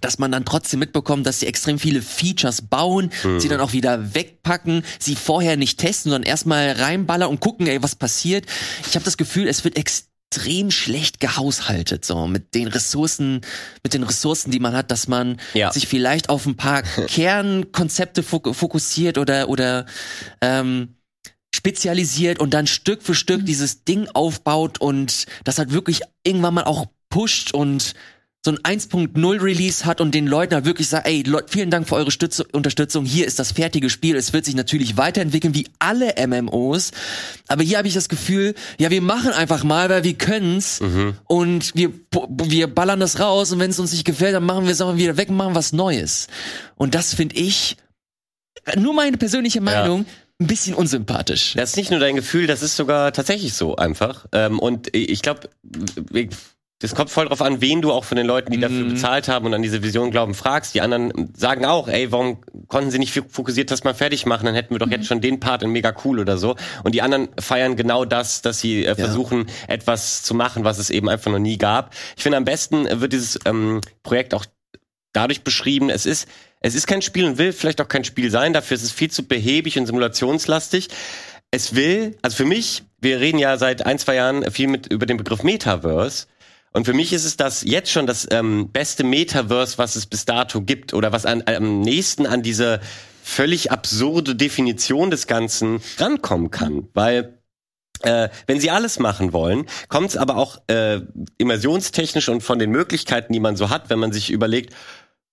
dass 0.00 0.18
man 0.18 0.32
dann 0.32 0.44
trotzdem 0.44 0.80
mitbekommt, 0.80 1.26
dass 1.26 1.40
sie 1.40 1.46
extrem 1.46 1.78
viele 1.78 2.02
Features 2.02 2.62
bauen, 2.62 3.10
mhm. 3.24 3.40
sie 3.40 3.48
dann 3.48 3.60
auch 3.60 3.72
wieder 3.72 4.14
wegpacken, 4.14 4.82
sie 4.98 5.16
vorher 5.16 5.56
nicht 5.56 5.78
testen, 5.78 6.10
sondern 6.10 6.28
erstmal 6.28 6.72
reinballern 6.72 7.28
und 7.28 7.40
gucken, 7.40 7.66
ey, 7.66 7.82
was 7.82 7.94
passiert. 7.94 8.46
Ich 8.86 8.94
habe 8.94 9.04
das 9.04 9.16
Gefühl, 9.16 9.48
es 9.48 9.64
wird 9.64 9.76
extrem 9.76 10.70
schlecht 10.70 11.20
gehaushaltet, 11.20 12.04
so 12.04 12.26
mit 12.26 12.54
den 12.54 12.68
Ressourcen, 12.68 13.40
mit 13.82 13.94
den 13.94 14.02
Ressourcen, 14.02 14.50
die 14.50 14.60
man 14.60 14.74
hat, 14.74 14.90
dass 14.90 15.08
man 15.08 15.38
ja. 15.54 15.72
sich 15.72 15.86
vielleicht 15.86 16.28
auf 16.28 16.46
ein 16.46 16.56
paar 16.56 16.82
Kernkonzepte 17.06 18.22
fokussiert 18.22 19.18
oder 19.18 19.48
oder 19.48 19.86
ähm, 20.40 20.96
spezialisiert 21.54 22.38
und 22.38 22.52
dann 22.52 22.66
Stück 22.66 23.02
für 23.02 23.14
Stück 23.14 23.40
mhm. 23.40 23.46
dieses 23.46 23.84
Ding 23.84 24.08
aufbaut 24.12 24.80
und 24.80 25.26
das 25.44 25.58
halt 25.58 25.72
wirklich 25.72 26.02
irgendwann 26.22 26.54
mal 26.54 26.64
auch 26.64 26.86
pusht 27.08 27.52
und 27.52 27.94
so 28.46 28.52
ein 28.52 28.78
1.0 28.78 29.42
Release 29.42 29.84
hat 29.84 30.00
und 30.00 30.14
den 30.14 30.26
Leuten 30.26 30.54
halt 30.54 30.64
wirklich 30.64 30.88
sagt, 30.88 31.06
ey, 31.06 31.22
Leute, 31.26 31.46
vielen 31.48 31.68
Dank 31.68 31.88
für 31.88 31.96
eure 31.96 32.12
Stütze, 32.12 32.46
Unterstützung. 32.52 33.04
Hier 33.04 33.26
ist 33.26 33.40
das 33.40 33.52
fertige 33.52 33.90
Spiel. 33.90 34.16
Es 34.16 34.32
wird 34.32 34.44
sich 34.44 34.54
natürlich 34.54 34.96
weiterentwickeln 34.96 35.52
wie 35.54 35.66
alle 35.80 36.14
MMOs. 36.26 36.92
Aber 37.48 37.64
hier 37.64 37.78
habe 37.78 37.88
ich 37.88 37.94
das 37.94 38.08
Gefühl, 38.08 38.54
ja, 38.78 38.90
wir 38.90 39.02
machen 39.02 39.32
einfach 39.32 39.64
mal, 39.64 39.90
weil 39.90 40.04
wir 40.04 40.14
können's 40.14 40.80
mhm. 40.80 41.14
und 41.24 41.74
wir 41.74 41.92
wir 42.28 42.68
ballern 42.68 43.00
das 43.00 43.18
raus 43.20 43.52
und 43.52 43.58
wenn 43.58 43.70
es 43.70 43.78
uns 43.78 43.92
nicht 43.92 44.04
gefällt, 44.04 44.34
dann 44.34 44.44
machen 44.44 44.64
wir 44.64 44.72
es 44.72 44.80
auch 44.80 44.96
wieder 44.96 45.16
weg 45.16 45.28
und 45.28 45.36
machen 45.36 45.56
was 45.56 45.72
Neues. 45.72 46.28
Und 46.76 46.94
das 46.94 47.14
finde 47.14 47.34
ich 47.36 47.76
nur 48.76 48.94
meine 48.94 49.16
persönliche 49.18 49.60
Meinung. 49.60 50.00
Ja 50.00 50.12
ein 50.38 50.48
bisschen 50.48 50.74
unsympathisch. 50.74 51.54
Das 51.54 51.70
ist 51.70 51.76
nicht 51.76 51.90
nur 51.90 51.98
dein 51.98 52.14
Gefühl, 52.14 52.46
das 52.46 52.62
ist 52.62 52.76
sogar 52.76 53.10
tatsächlich 53.12 53.54
so 53.54 53.76
einfach. 53.76 54.26
Ähm, 54.32 54.58
und 54.58 54.94
ich 54.94 55.22
glaube, 55.22 55.48
das 56.80 56.94
kommt 56.94 57.08
voll 57.08 57.26
drauf 57.26 57.40
an, 57.40 57.62
wen 57.62 57.80
du 57.80 57.90
auch 57.90 58.04
von 58.04 58.16
den 58.16 58.26
Leuten, 58.26 58.52
die 58.52 58.60
dafür 58.60 58.84
mhm. 58.84 58.90
bezahlt 58.90 59.28
haben 59.28 59.46
und 59.46 59.54
an 59.54 59.62
diese 59.62 59.82
Vision 59.82 60.10
glauben, 60.10 60.34
fragst. 60.34 60.74
Die 60.74 60.82
anderen 60.82 61.32
sagen 61.34 61.64
auch, 61.64 61.88
ey, 61.88 62.12
warum 62.12 62.38
konnten 62.68 62.90
sie 62.90 62.98
nicht 62.98 63.18
fokussiert 63.28 63.70
das 63.70 63.82
mal 63.84 63.94
fertig 63.94 64.26
machen? 64.26 64.44
Dann 64.44 64.54
hätten 64.54 64.74
wir 64.74 64.78
doch 64.78 64.86
mhm. 64.86 64.92
jetzt 64.92 65.06
schon 65.06 65.22
den 65.22 65.40
Part 65.40 65.62
in 65.62 65.70
mega 65.70 65.94
cool 66.04 66.18
oder 66.18 66.36
so. 66.36 66.54
Und 66.84 66.94
die 66.94 67.00
anderen 67.00 67.28
feiern 67.40 67.76
genau 67.76 68.04
das, 68.04 68.42
dass 68.42 68.60
sie 68.60 68.84
äh, 68.84 68.94
versuchen, 68.94 69.46
ja. 69.46 69.74
etwas 69.74 70.22
zu 70.22 70.34
machen, 70.34 70.64
was 70.64 70.78
es 70.78 70.90
eben 70.90 71.08
einfach 71.08 71.30
noch 71.30 71.38
nie 71.38 71.56
gab. 71.56 71.94
Ich 72.14 72.22
finde, 72.22 72.36
am 72.36 72.44
besten 72.44 73.00
wird 73.00 73.14
dieses 73.14 73.38
ähm, 73.46 73.80
Projekt 74.02 74.34
auch 74.34 74.44
dadurch 75.14 75.44
beschrieben, 75.44 75.88
es 75.88 76.04
ist, 76.04 76.28
es 76.60 76.74
ist 76.74 76.86
kein 76.86 77.00
Spiel 77.00 77.24
und 77.24 77.38
will 77.38 77.54
vielleicht 77.54 77.80
auch 77.80 77.88
kein 77.88 78.04
Spiel 78.04 78.30
sein. 78.30 78.52
Dafür 78.52 78.74
ist 78.74 78.82
es 78.82 78.92
viel 78.92 79.10
zu 79.10 79.22
behäbig 79.22 79.78
und 79.78 79.86
simulationslastig. 79.86 80.88
Es 81.50 81.74
will, 81.74 82.18
also 82.20 82.36
für 82.36 82.44
mich, 82.44 82.82
wir 83.00 83.18
reden 83.20 83.38
ja 83.38 83.56
seit 83.56 83.86
ein, 83.86 83.98
zwei 83.98 84.16
Jahren 84.16 84.50
viel 84.50 84.68
mit 84.68 84.92
über 84.92 85.06
den 85.06 85.16
Begriff 85.16 85.42
Metaverse. 85.42 86.26
Und 86.76 86.84
für 86.84 86.92
mich 86.92 87.14
ist 87.14 87.24
es 87.24 87.38
das 87.38 87.62
jetzt 87.62 87.90
schon 87.90 88.06
das 88.06 88.28
ähm, 88.30 88.68
beste 88.68 89.02
Metaverse, 89.02 89.78
was 89.78 89.96
es 89.96 90.04
bis 90.04 90.26
dato 90.26 90.60
gibt 90.60 90.92
oder 90.92 91.10
was 91.10 91.24
an, 91.24 91.42
am 91.46 91.80
nächsten 91.80 92.26
an 92.26 92.42
diese 92.42 92.80
völlig 93.22 93.72
absurde 93.72 94.36
Definition 94.36 95.10
des 95.10 95.26
Ganzen 95.26 95.80
rankommen 95.96 96.50
kann, 96.50 96.86
weil 96.92 97.38
äh, 98.02 98.28
wenn 98.46 98.60
sie 98.60 98.70
alles 98.70 98.98
machen 98.98 99.32
wollen, 99.32 99.64
kommt 99.88 100.10
es 100.10 100.18
aber 100.18 100.36
auch 100.36 100.58
äh, 100.66 101.00
immersionstechnisch 101.38 102.28
und 102.28 102.42
von 102.42 102.58
den 102.58 102.72
Möglichkeiten, 102.72 103.32
die 103.32 103.40
man 103.40 103.56
so 103.56 103.70
hat, 103.70 103.88
wenn 103.88 103.98
man 103.98 104.12
sich 104.12 104.30
überlegt, 104.30 104.74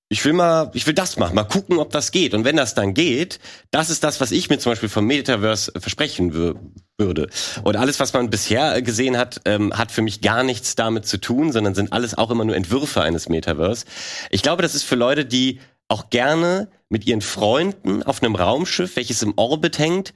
ich 0.09 0.23
will 0.25 0.33
mal, 0.33 0.69
ich 0.73 0.85
will 0.85 0.93
das 0.93 1.17
machen, 1.17 1.35
mal 1.35 1.43
gucken, 1.43 1.79
ob 1.79 1.91
das 1.91 2.11
geht. 2.11 2.33
Und 2.33 2.45
wenn 2.45 2.55
das 2.55 2.75
dann 2.75 2.93
geht, 2.93 3.39
das 3.71 3.89
ist 3.89 4.03
das, 4.03 4.21
was 4.21 4.31
ich 4.31 4.49
mir 4.49 4.59
zum 4.59 4.71
Beispiel 4.71 4.89
vom 4.89 5.05
Metaverse 5.05 5.71
versprechen 5.77 6.33
würde. 6.33 7.29
Und 7.63 7.75
alles, 7.75 7.99
was 7.99 8.13
man 8.13 8.29
bisher 8.29 8.81
gesehen 8.81 9.17
hat, 9.17 9.41
ähm, 9.45 9.75
hat 9.75 9.91
für 9.91 10.01
mich 10.01 10.21
gar 10.21 10.43
nichts 10.43 10.75
damit 10.75 11.07
zu 11.07 11.19
tun, 11.19 11.51
sondern 11.51 11.73
sind 11.73 11.93
alles 11.93 12.15
auch 12.15 12.29
immer 12.29 12.45
nur 12.45 12.55
Entwürfe 12.55 13.01
eines 13.01 13.27
Metaverse. 13.27 13.85
Ich 14.29 14.43
glaube, 14.43 14.61
das 14.61 14.75
ist 14.75 14.83
für 14.83 14.95
Leute, 14.95 15.25
die 15.25 15.59
auch 15.87 16.09
gerne 16.09 16.69
mit 16.89 17.07
ihren 17.07 17.21
Freunden 17.21 18.03
auf 18.03 18.21
einem 18.21 18.35
Raumschiff, 18.35 18.95
welches 18.95 19.21
im 19.23 19.33
Orbit 19.37 19.79
hängt, 19.79 20.13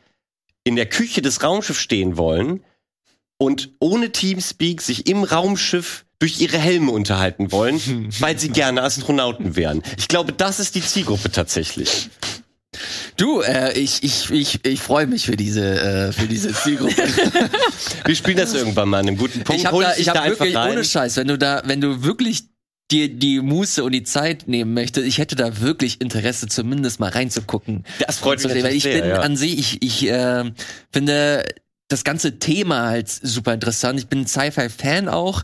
in 0.63 0.75
der 0.75 0.87
Küche 0.87 1.21
des 1.21 1.43
Raumschiffs 1.43 1.79
stehen 1.79 2.17
wollen 2.17 2.63
und 3.37 3.71
ohne 3.79 4.11
Teamspeak 4.11 4.81
sich 4.81 5.07
im 5.07 5.23
Raumschiff 5.23 6.05
durch 6.19 6.39
ihre 6.41 6.57
Helme 6.57 6.91
unterhalten 6.91 7.51
wollen, 7.51 7.79
weil 8.19 8.37
sie 8.37 8.49
gerne 8.49 8.83
Astronauten 8.83 9.55
wären. 9.55 9.83
Ich 9.97 10.07
glaube, 10.07 10.33
das 10.33 10.59
ist 10.59 10.75
die 10.75 10.81
Zielgruppe 10.81 11.31
tatsächlich. 11.31 12.09
Du, 13.15 13.41
äh, 13.41 13.73
ich, 13.73 14.03
ich, 14.03 14.29
ich, 14.29 14.65
ich 14.65 14.81
freue 14.81 15.07
mich 15.07 15.25
für 15.25 15.35
diese, 15.35 15.79
äh, 15.79 16.11
für 16.11 16.27
diese 16.27 16.53
Zielgruppe. 16.53 16.95
Wir 18.05 18.15
spielen 18.15 18.37
das 18.37 18.53
irgendwann 18.53 18.89
mal 18.89 18.99
an 18.99 19.07
einem 19.07 19.17
guten 19.17 19.43
Punkt. 19.43 19.59
Ich 19.59 19.65
habe 19.65 19.81
da, 19.81 19.95
ich 19.95 20.07
hab 20.09 20.15
da 20.15 20.25
wirklich 20.25 20.55
rein. 20.55 20.73
ohne 20.73 20.83
Scheiß, 20.83 21.15
wenn 21.17 21.27
du 21.27 21.37
da, 21.37 21.63
wenn 21.65 21.81
du 21.81 22.03
wirklich 22.03 22.43
dir 22.91 23.09
die 23.09 23.41
Muße 23.41 23.83
und 23.83 23.91
die 23.93 24.03
Zeit 24.03 24.47
nehmen 24.47 24.73
möchtest, 24.73 25.07
ich 25.07 25.17
hätte 25.17 25.35
da 25.35 25.59
wirklich 25.59 25.99
Interesse, 25.99 26.47
zumindest 26.47 26.99
mal 26.99 27.09
reinzugucken. 27.09 27.83
Das 28.05 28.19
freut 28.19 28.43
mich 28.43 28.63
Weil 28.63 28.73
ich 28.73 28.83
bin 28.83 29.05
ja. 29.05 29.19
an 29.21 29.35
sich, 29.35 29.57
ich, 29.57 29.81
ich 29.81 30.09
äh, 30.09 30.51
finde 30.91 31.45
das 31.89 32.03
ganze 32.03 32.37
Thema 32.39 32.87
halt 32.87 33.09
super 33.09 33.53
interessant. 33.53 33.97
Ich 33.99 34.07
bin 34.07 34.27
Sci-Fi-Fan 34.27 35.07
auch. 35.07 35.43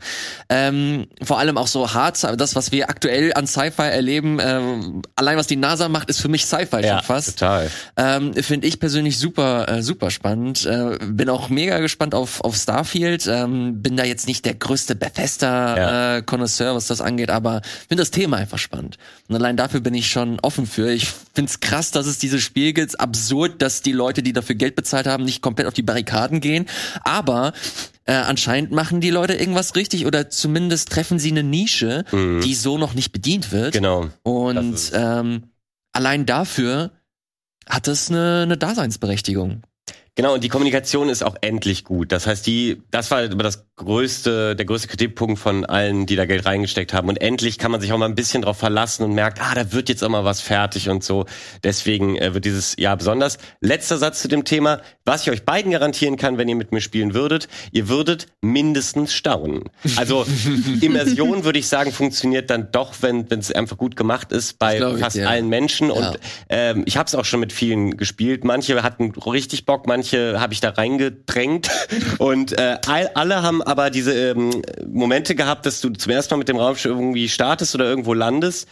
Ähm, 0.50 1.08
vor 1.22 1.40
allem 1.40 1.58
auch 1.58 1.68
so 1.68 1.94
hart, 1.94 2.22
das, 2.38 2.56
was 2.56 2.72
wir 2.74 2.90
aktuell 2.90 3.34
an 3.34 3.48
Sci-Fi 3.48 3.84
erleben, 3.84 4.40
ähm, 4.42 5.02
allein 5.16 5.38
was 5.38 5.48
die 5.48 5.56
NASA 5.56 5.88
macht, 5.88 6.10
ist 6.10 6.20
für 6.20 6.28
mich 6.28 6.46
Sci-Fi 6.46 6.82
ja, 6.82 6.98
schon 6.98 7.06
fast. 7.06 7.40
total. 7.40 7.72
Ähm, 7.96 8.34
Finde 8.34 8.68
ich 8.68 8.80
persönlich 8.80 9.18
super, 9.18 9.70
äh, 9.70 9.82
super 9.82 10.12
spannend. 10.12 10.66
Äh, 10.66 10.98
bin 11.06 11.30
auch 11.30 11.48
mega 11.48 11.80
gespannt 11.80 12.14
auf, 12.14 12.42
auf 12.42 12.58
Starfield. 12.58 13.26
Ähm, 13.28 13.82
bin 13.82 13.96
da 13.96 14.04
jetzt 14.04 14.28
nicht 14.28 14.44
der 14.44 14.56
größte 14.56 14.96
Bethesda 14.96 15.78
Ja. 15.78 16.18
äh, 16.18 16.24
was 16.28 16.88
das 16.88 17.00
angeht, 17.00 17.30
aber 17.30 17.62
finde 17.88 18.02
das 18.02 18.12
Thema 18.12 18.38
einfach 18.38 18.58
spannend. 18.58 18.98
Und 19.30 19.36
allein 19.36 19.56
dafür 19.56 19.80
bin 19.80 19.94
ich 19.94 20.08
schon 20.08 20.40
offen 20.42 20.66
für. 20.66 20.92
Ich 20.92 21.08
finde 21.34 21.50
es 21.50 21.60
krass, 21.62 21.92
dass 21.92 22.06
es 22.06 22.20
dieses 22.20 22.42
Spiel 22.42 22.74
gibt. 22.74 23.00
Absurd, 23.00 23.62
dass 23.62 23.82
die 23.82 23.92
Leute, 23.92 24.22
die 24.24 24.34
dafür 24.34 24.56
Geld 24.56 24.76
bezahlt 24.76 25.08
haben, 25.08 25.24
nicht 25.24 25.42
komplett 25.42 25.68
auf 25.68 25.74
die 25.74 25.84
Barrikaden 25.84 26.33
gehen. 26.40 26.68
Aber 27.04 27.54
äh, 28.06 28.14
anscheinend 28.14 28.72
machen 28.72 29.02
die 29.02 29.10
Leute 29.10 29.34
irgendwas 29.34 29.76
richtig 29.76 30.06
oder 30.06 30.30
zumindest 30.30 30.90
treffen 30.92 31.20
sie 31.20 31.32
eine 31.32 31.44
Nische, 31.44 32.06
die 32.12 32.54
so 32.54 32.78
noch 32.78 32.94
nicht 32.94 33.12
bedient 33.12 33.52
wird. 33.52 33.74
Genau. 33.74 34.10
Und 34.24 34.92
ähm, 34.94 35.44
allein 35.94 36.26
dafür 36.26 36.92
hat 37.68 37.88
es 37.88 38.10
eine, 38.10 38.42
eine 38.44 38.58
Daseinsberechtigung. 38.58 39.64
Genau, 40.16 40.36
und 40.36 40.44
die 40.44 40.50
Kommunikation 40.50 41.10
ist 41.10 41.24
auch 41.24 41.36
endlich 41.42 41.86
gut. 41.86 42.12
Das 42.12 42.28
heißt, 42.28 42.46
die, 42.46 42.84
das 42.92 43.10
war 43.10 43.28
das 43.28 43.66
größte, 43.76 44.56
der 44.56 44.66
größte 44.66 44.88
Kritikpunkt 44.88 45.40
von 45.40 45.66
allen, 45.66 46.06
die 46.06 46.16
da 46.16 46.26
Geld 46.26 46.46
reingesteckt 46.46 46.94
haben. 46.94 47.10
Und 47.10 47.20
endlich 47.22 47.58
kann 47.58 47.72
man 47.72 47.82
sich 47.82 47.92
auch 47.92 47.98
mal 47.98 48.06
ein 48.06 48.14
bisschen 48.16 48.44
drauf 48.44 48.58
verlassen 48.58 49.04
und 49.04 49.14
merkt, 49.14 49.42
ah, 49.42 49.56
da 49.56 49.72
wird 49.72 49.90
jetzt 49.90 50.04
auch 50.04 50.10
mal 50.10 50.24
was 50.24 50.42
fertig 50.42 50.90
und 50.90 51.04
so. 51.04 51.26
Deswegen 51.64 52.16
äh, 52.18 52.34
wird 52.36 52.46
dieses 52.46 52.76
Jahr 52.78 52.96
besonders. 52.98 53.40
Letzter 53.62 53.98
Satz 53.98 54.22
zu 54.22 54.28
dem 54.28 54.46
Thema. 54.46 54.82
Was 55.06 55.24
ich 55.24 55.32
euch 55.32 55.44
beiden 55.44 55.72
garantieren 55.72 56.18
kann, 56.18 56.38
wenn 56.38 56.48
ihr 56.48 56.56
mit 56.56 56.72
mir 56.72 56.82
spielen 56.82 57.14
würdet, 57.16 57.48
ihr 57.72 57.90
würdet 57.90 58.28
mindestens 58.42 59.14
staunen. 59.14 59.64
Also 59.98 60.26
Immersion, 60.82 61.44
würde 61.44 61.60
ich 61.60 61.68
sagen, 61.68 61.92
funktioniert 61.92 62.50
dann 62.52 62.72
doch, 62.72 62.94
wenn 63.02 63.30
wenn 63.32 63.40
es 63.40 63.52
einfach 63.52 63.78
gut 63.78 63.96
gemacht 63.96 64.32
ist, 64.32 64.60
bei 64.60 64.78
glaub 64.78 64.96
ich 64.96 65.02
fast 65.02 65.16
dir. 65.16 65.28
allen 65.30 65.50
Menschen. 65.50 65.90
Und 65.90 66.04
Ja. 66.04 66.14
ähm, 66.50 66.84
ich 66.86 66.98
habe 66.98 67.08
es 67.08 67.16
auch 67.16 67.26
schon 67.26 67.40
mit 67.40 67.52
vielen 67.52 67.98
gespielt. 67.98 68.44
Manche 68.44 68.84
hatten 68.84 69.12
richtig 69.12 69.66
Bock, 69.66 69.88
manche 69.88 70.40
habe 70.40 70.54
ich 70.54 70.62
da 70.62 70.70
reingedrängt. 70.70 71.70
Und 72.20 72.58
äh, 72.58 72.78
all, 72.88 73.10
alle 73.16 73.42
haben 73.42 73.62
aber 73.66 73.90
diese 73.90 74.14
ähm, 74.14 74.62
Momente 74.88 75.36
gehabt, 75.36 75.66
dass 75.66 75.82
du 75.82 75.90
zum 75.90 76.12
ersten 76.12 76.34
Mal 76.34 76.40
mit 76.40 76.50
dem 76.50 76.58
Raumschiff 76.58 76.92
irgendwie 76.92 77.30
startest 77.30 77.76
oder 77.76 77.86
irgendwo 77.86 78.14
landest. 78.14 78.68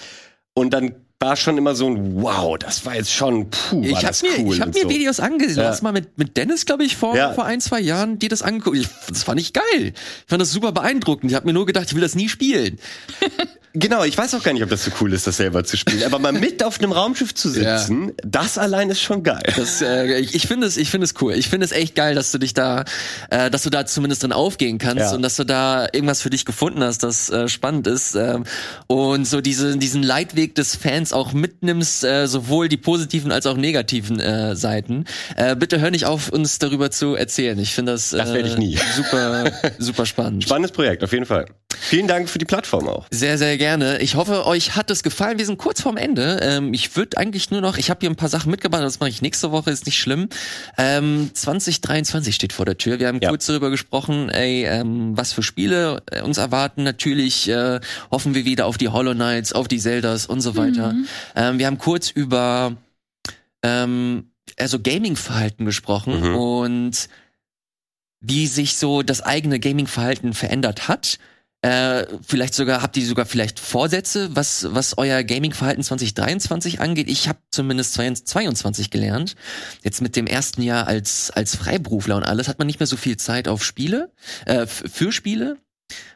Und 0.54 0.74
dann 0.74 0.96
war 1.22 1.36
schon 1.36 1.58
immer 1.58 1.76
so 1.76 1.88
ein 1.90 2.22
Wow, 2.22 2.58
das 2.58 2.86
war 2.86 2.96
jetzt 2.96 3.12
schon 3.14 3.50
puh, 3.50 3.82
Ich 3.84 3.96
habe 3.98 4.08
das 4.08 4.22
mir, 4.24 4.30
cool. 4.40 4.56
ich 4.56 4.62
hab 4.62 4.68
und 4.68 4.76
mir 4.76 4.82
so. 4.84 4.90
Videos 4.90 5.20
angesehen. 5.20 5.56
Du 5.58 5.62
Ja. 5.62 5.70
hast 5.70 5.82
mal 5.84 5.92
mit, 5.94 6.18
mit 6.18 6.36
Dennis, 6.38 6.66
glaube 6.66 6.84
ich, 6.84 6.98
vor, 6.98 7.16
Ja. 7.16 7.34
vor 7.34 7.46
ein, 7.46 7.62
zwei 7.62 7.80
Jahren 7.80 8.20
dir 8.20 8.30
das 8.30 8.42
angeguckt. 8.42 8.78
Ich, 8.78 8.88
das 9.08 9.24
fand 9.24 9.40
ich 9.40 9.54
geil. 9.54 9.64
Ich 9.94 9.94
fand 10.28 10.42
das 10.42 10.52
super 10.52 10.72
beeindruckend. 10.72 11.32
Ich 11.32 11.36
habe 11.36 11.46
mir 11.46 11.54
nur 11.54 11.66
gedacht, 11.66 11.86
ich 11.88 11.94
will 11.96 12.02
das 12.02 12.16
nie 12.16 12.28
spielen. 12.30 12.80
Genau, 13.74 14.04
ich 14.04 14.18
weiß 14.18 14.34
auch 14.36 14.44
gar 14.44 14.52
nicht, 14.52 14.64
ob 14.64 14.70
das 14.70 14.84
so 14.84 14.92
cool 15.00 15.14
ist, 15.14 15.28
das 15.28 15.38
selber 15.38 15.64
zu 15.64 15.78
spielen. 15.78 16.04
Aber 16.04 16.20
mal 16.20 16.34
mit 16.34 16.62
auf 16.62 16.80
einem 16.80 16.92
Raumschiff 16.92 17.34
zu 17.34 17.48
sitzen, 17.50 18.12
das 18.22 18.58
allein 18.58 18.90
ist 18.90 19.00
schon 19.00 19.24
geil. 19.24 19.42
Das, 19.56 19.82
äh, 19.82 20.20
ich 20.20 20.36
ich 20.36 20.46
finde 20.46 20.68
es, 20.68 20.76
ich 20.76 20.90
finde 20.92 21.06
es 21.06 21.14
cool. 21.22 21.36
Ich 21.36 21.48
finde 21.48 21.64
es 21.64 21.72
echt 21.72 21.96
geil, 21.96 22.14
dass 22.14 22.34
du 22.34 22.38
dich 22.38 22.54
da, 22.54 22.84
äh, 23.30 23.50
dass 23.50 23.64
du 23.64 23.70
da 23.70 23.86
zumindest 23.86 24.24
drin 24.24 24.34
aufgehen 24.34 24.78
kannst 24.78 24.98
Ja. 25.06 25.14
und 25.16 25.22
dass 25.22 25.38
du 25.38 25.46
da 25.46 25.86
irgendwas 25.94 26.22
für 26.22 26.30
dich 26.30 26.44
gefunden 26.44 26.84
hast, 26.84 27.02
das 27.04 27.30
äh, 27.30 27.48
spannend 27.48 27.88
ist 27.88 28.14
ähm, 28.16 28.44
und 28.88 29.26
so 29.26 29.40
diese, 29.40 29.78
diesen 29.78 30.04
Leitweg 30.04 30.54
des 30.56 30.76
Fans 30.76 31.11
auch 31.14 31.34
mitnimmst, 31.34 32.04
äh, 32.04 32.28
sowohl 32.28 32.70
die 32.70 32.78
positiven 32.78 33.32
als 33.32 33.46
auch 33.46 33.58
negativen 33.58 34.20
äh, 34.20 34.56
Seiten. 34.56 35.06
Äh, 35.36 35.56
bitte 35.56 35.80
hör 35.80 35.92
nicht 35.92 36.06
auf, 36.06 36.30
uns 36.30 36.60
darüber 36.60 36.92
zu 36.92 37.16
erzählen. 37.16 37.58
Ich 37.60 37.74
finde 37.74 37.92
das, 37.94 38.14
äh, 38.14 38.18
Das 38.18 38.34
werde 38.34 38.50
ich 38.50 38.58
nie. 38.58 38.78
super, 38.96 39.52
super 39.80 40.06
spannend. 40.06 40.44
Spannendes 40.44 40.72
Projekt, 40.72 41.04
auf 41.04 41.12
jeden 41.14 41.26
Fall. 41.26 41.46
Vielen 41.80 42.08
Dank 42.08 42.30
für 42.30 42.38
die 42.38 42.46
Plattform 42.46 42.88
auch. 42.88 43.08
Sehr, 43.10 43.38
sehr 43.38 43.58
gerne. 43.58 44.00
Ich 44.00 44.16
hoffe, 44.16 44.46
euch 44.46 44.76
hat 44.76 44.92
es 44.92 45.02
gefallen. 45.04 45.40
Wir 45.40 45.46
sind 45.46 45.58
kurz 45.58 45.82
vorm 45.82 45.98
Ende. 45.98 46.40
Ähm, 46.42 46.74
ich 46.74 46.96
würde 46.96 47.18
eigentlich 47.18 47.50
nur 47.50 47.62
noch, 47.62 47.78
ich 47.78 47.90
habe 47.90 48.00
hier 48.02 48.10
ein 48.10 48.16
paar 48.16 48.30
Sachen 48.30 48.52
mitgebracht, 48.52 48.84
das 48.84 49.00
mache 49.00 49.10
ich 49.10 49.22
nächste 49.22 49.52
Woche, 49.52 49.72
ist 49.72 49.86
nicht 49.88 49.98
schlimm. 49.98 50.30
Ähm, 50.78 51.32
2023 51.34 52.36
steht 52.36 52.54
vor 52.54 52.66
der 52.66 52.78
Tür. 52.78 53.00
Wir 53.00 53.08
haben 53.08 53.20
Ja. 53.22 53.30
kurz 53.30 53.46
darüber 53.48 53.70
gesprochen, 53.70 54.30
ey, 54.30 54.66
ähm, 54.66 55.18
was 55.18 55.34
für 55.34 55.44
Spiele 55.44 56.02
äh, 56.12 56.22
uns 56.22 56.38
erwarten. 56.38 56.84
Natürlich 56.84 57.50
äh, 57.50 57.80
hoffen 58.12 58.36
wir 58.36 58.46
wieder 58.46 58.66
auf 58.68 58.78
die 58.78 58.90
Hollow 58.90 59.14
Knights, 59.14 59.54
auf 59.54 59.68
die 59.68 59.80
Zeldas 59.80 60.26
und 60.28 60.42
so 60.42 60.56
weiter. 60.56 60.94
Ähm, 61.36 61.60
wir 61.60 61.68
haben 61.68 61.78
kurz 61.78 62.10
über 62.10 62.76
ähm, 63.64 64.32
also 64.60 64.80
Gaming-Verhalten 64.80 65.66
gesprochen 65.66 66.20
Mhm. 66.22 66.36
und 66.36 67.10
wie 68.20 68.48
sich 68.48 68.76
so 68.78 69.02
das 69.02 69.22
eigene 69.22 69.60
Gaming-Verhalten 69.60 70.34
verändert 70.34 70.88
hat. 70.88 71.18
Äh, 71.64 72.08
vielleicht 72.26 72.56
sogar, 72.56 72.82
habt 72.82 72.98
ihr 72.98 73.06
sogar 73.06 73.26
vielleicht 73.28 73.60
Vorsätze, 73.60 74.36
was, 74.36 74.66
was 74.72 74.98
euer 74.98 75.22
Gaming-Verhalten 75.24 75.84
2023 75.84 76.80
angeht? 76.82 77.08
Ich 77.08 77.28
habe 77.28 77.38
zumindest 77.52 77.94
22 77.94 78.90
gelernt. 78.90 79.36
Jetzt 79.84 80.02
mit 80.02 80.16
dem 80.16 80.26
ersten 80.26 80.64
Jahr 80.64 80.88
als, 80.88 81.30
als 81.30 81.56
Freiberufler 81.56 82.16
und 82.16 82.24
alles 82.24 82.48
hat 82.48 82.58
man 82.58 82.66
nicht 82.66 82.80
mehr 82.80 82.88
so 82.88 82.98
viel 82.98 83.18
Zeit 83.18 83.48
auf 83.48 83.64
Spiele, 83.64 84.12
äh, 84.46 84.66
für 84.66 85.12
Spiele. 85.12 85.58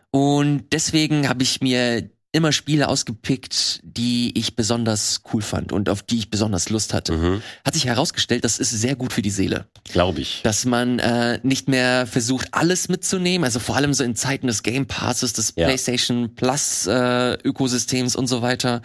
Und 0.10 0.66
deswegen 0.72 1.30
habe 1.30 1.44
ich 1.44 1.62
mir 1.62 2.10
immer 2.36 2.52
Spiele 2.52 2.88
ausgepickt, 2.90 3.80
die 3.84 4.38
ich 4.38 4.56
besonders 4.56 5.22
cool 5.34 5.42
fand 5.42 5.72
und 5.72 5.90
auf 5.90 6.04
die 6.04 6.18
ich 6.18 6.30
besonders 6.30 6.70
Lust 6.70 6.94
hatte. 6.94 7.14
Mhm. 7.14 7.42
Hat 7.66 7.74
sich 7.74 7.86
herausgestellt, 7.86 8.44
das 8.44 8.60
ist 8.60 8.70
sehr 8.72 8.96
gut 8.96 9.14
für 9.14 9.22
die 9.22 9.30
Seele 9.32 9.68
Glaube 9.86 10.22
ich. 10.22 10.42
dass 10.44 10.66
man 10.66 11.00
äh, 11.00 11.40
nicht 11.44 11.68
mehr 11.68 12.06
versucht, 12.06 12.50
alles 12.52 12.90
mitzunehmen, 12.90 13.46
also 13.46 13.60
vor 13.60 13.76
allem 13.76 13.94
so 13.94 14.04
in 14.04 14.16
Zeiten 14.16 14.48
des 14.48 14.62
Game 14.64 14.86
Passes, 14.86 15.34
des 15.34 15.54
Ja. 15.56 15.66
PlayStation 15.66 16.36
Plus 16.36 16.86
äh, 16.88 17.34
Ökosystems 17.44 18.16
und 18.16 18.28
so 18.28 18.42
weiter, 18.42 18.82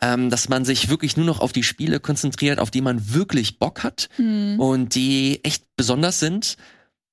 ähm, 0.00 0.30
dass 0.30 0.48
man 0.48 0.64
sich 0.64 0.88
wirklich 0.88 1.16
nur 1.16 1.26
noch 1.26 1.40
auf 1.40 1.52
die 1.52 1.62
Spiele 1.62 2.00
konzentriert, 2.00 2.58
auf 2.58 2.70
die 2.70 2.80
man 2.80 3.12
wirklich 3.14 3.58
Bock 3.58 3.82
hat 3.82 4.08
und 4.18 4.94
die 4.94 5.40
echt 5.44 5.64
besonders 5.76 6.20
sind 6.20 6.56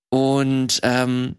und 0.10 0.80
ähm, 0.84 1.36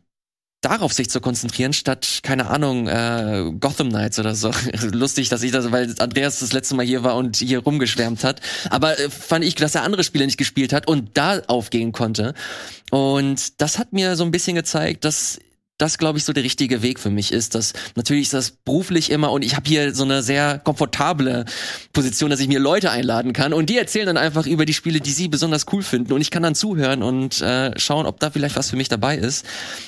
darauf 0.63 0.93
sich 0.93 1.11
zu 1.11 1.21
konzentrieren, 1.21 1.73
statt, 1.73 2.21
keine 2.23 2.49
Ahnung, 2.49 2.87
äh, 2.87 3.53
Gotham 3.61 3.91
Knights 3.91 4.19
oder 4.19 4.35
so. 4.35 4.51
Lustig, 4.93 5.29
dass 5.29 5.43
ich 5.43 5.51
das, 5.51 5.71
weil 5.71 5.95
Andreas 5.99 6.39
das 6.39 6.53
letzte 6.53 6.75
Mal 6.77 6.87
hier 6.87 7.05
war 7.05 7.17
und 7.17 7.37
hier 7.37 7.59
rumgeschwärmt 7.59 8.25
hat. 8.25 8.41
Aber 8.71 8.99
äh, 8.99 9.11
fand 9.11 9.45
ich, 9.45 9.57
dass 9.57 9.75
er 9.75 9.83
andere 9.83 10.05
Spiele 10.05 10.25
nicht 10.25 10.39
gespielt 10.39 10.73
hat 10.73 10.89
und 10.89 11.11
da 11.15 11.43
aufgehen 11.49 11.93
konnte. 11.93 12.35
Und 12.91 13.61
das 13.61 13.79
hat 13.79 13.93
mir 13.93 14.17
so 14.17 14.25
ein 14.25 14.31
bisschen 14.31 14.55
gezeigt, 14.55 15.05
dass 15.05 15.41
das, 15.79 15.99
glaube 15.99 16.19
ich, 16.19 16.25
so 16.25 16.33
der 16.33 16.45
richtige 16.45 16.83
Weg 16.83 17.01
für 17.01 17.11
mich 17.11 17.33
ist. 17.33 17.55
Dass 17.55 17.73
natürlich 17.97 18.25
ist 18.25 18.35
das 18.35 18.51
beruflich 18.51 19.11
immer 19.11 19.33
und 19.33 19.43
ich 19.45 19.57
habe 19.57 19.69
hier 19.69 19.95
so 19.95 20.05
eine 20.05 20.23
sehr 20.23 20.59
komfortable 20.59 21.45
Position, 21.93 22.31
dass 22.31 22.41
ich 22.41 22.49
mir 22.49 22.61
Leute 22.61 22.91
einladen 22.91 23.33
kann 23.33 23.53
und 23.53 23.69
die 23.69 23.79
erzählen 23.79 24.07
dann 24.07 24.17
einfach 24.17 24.47
über 24.47 24.65
die 24.65 24.75
Spiele, 24.75 25.01
die 25.01 25.11
sie 25.11 25.29
besonders 25.29 25.67
cool 25.73 25.83
finden 25.83 26.13
und 26.13 26.21
ich 26.21 26.31
kann 26.31 26.43
dann 26.43 26.55
zuhören 26.55 27.03
und 27.03 27.41
äh, 27.41 27.79
schauen, 27.79 28.07
ob 28.07 28.21
da 28.21 28.31
vielleicht 28.31 28.57
was 28.57 28.71
für 28.71 28.77
mich 28.77 28.89
dabei 28.89 29.17
ist. 29.17 29.45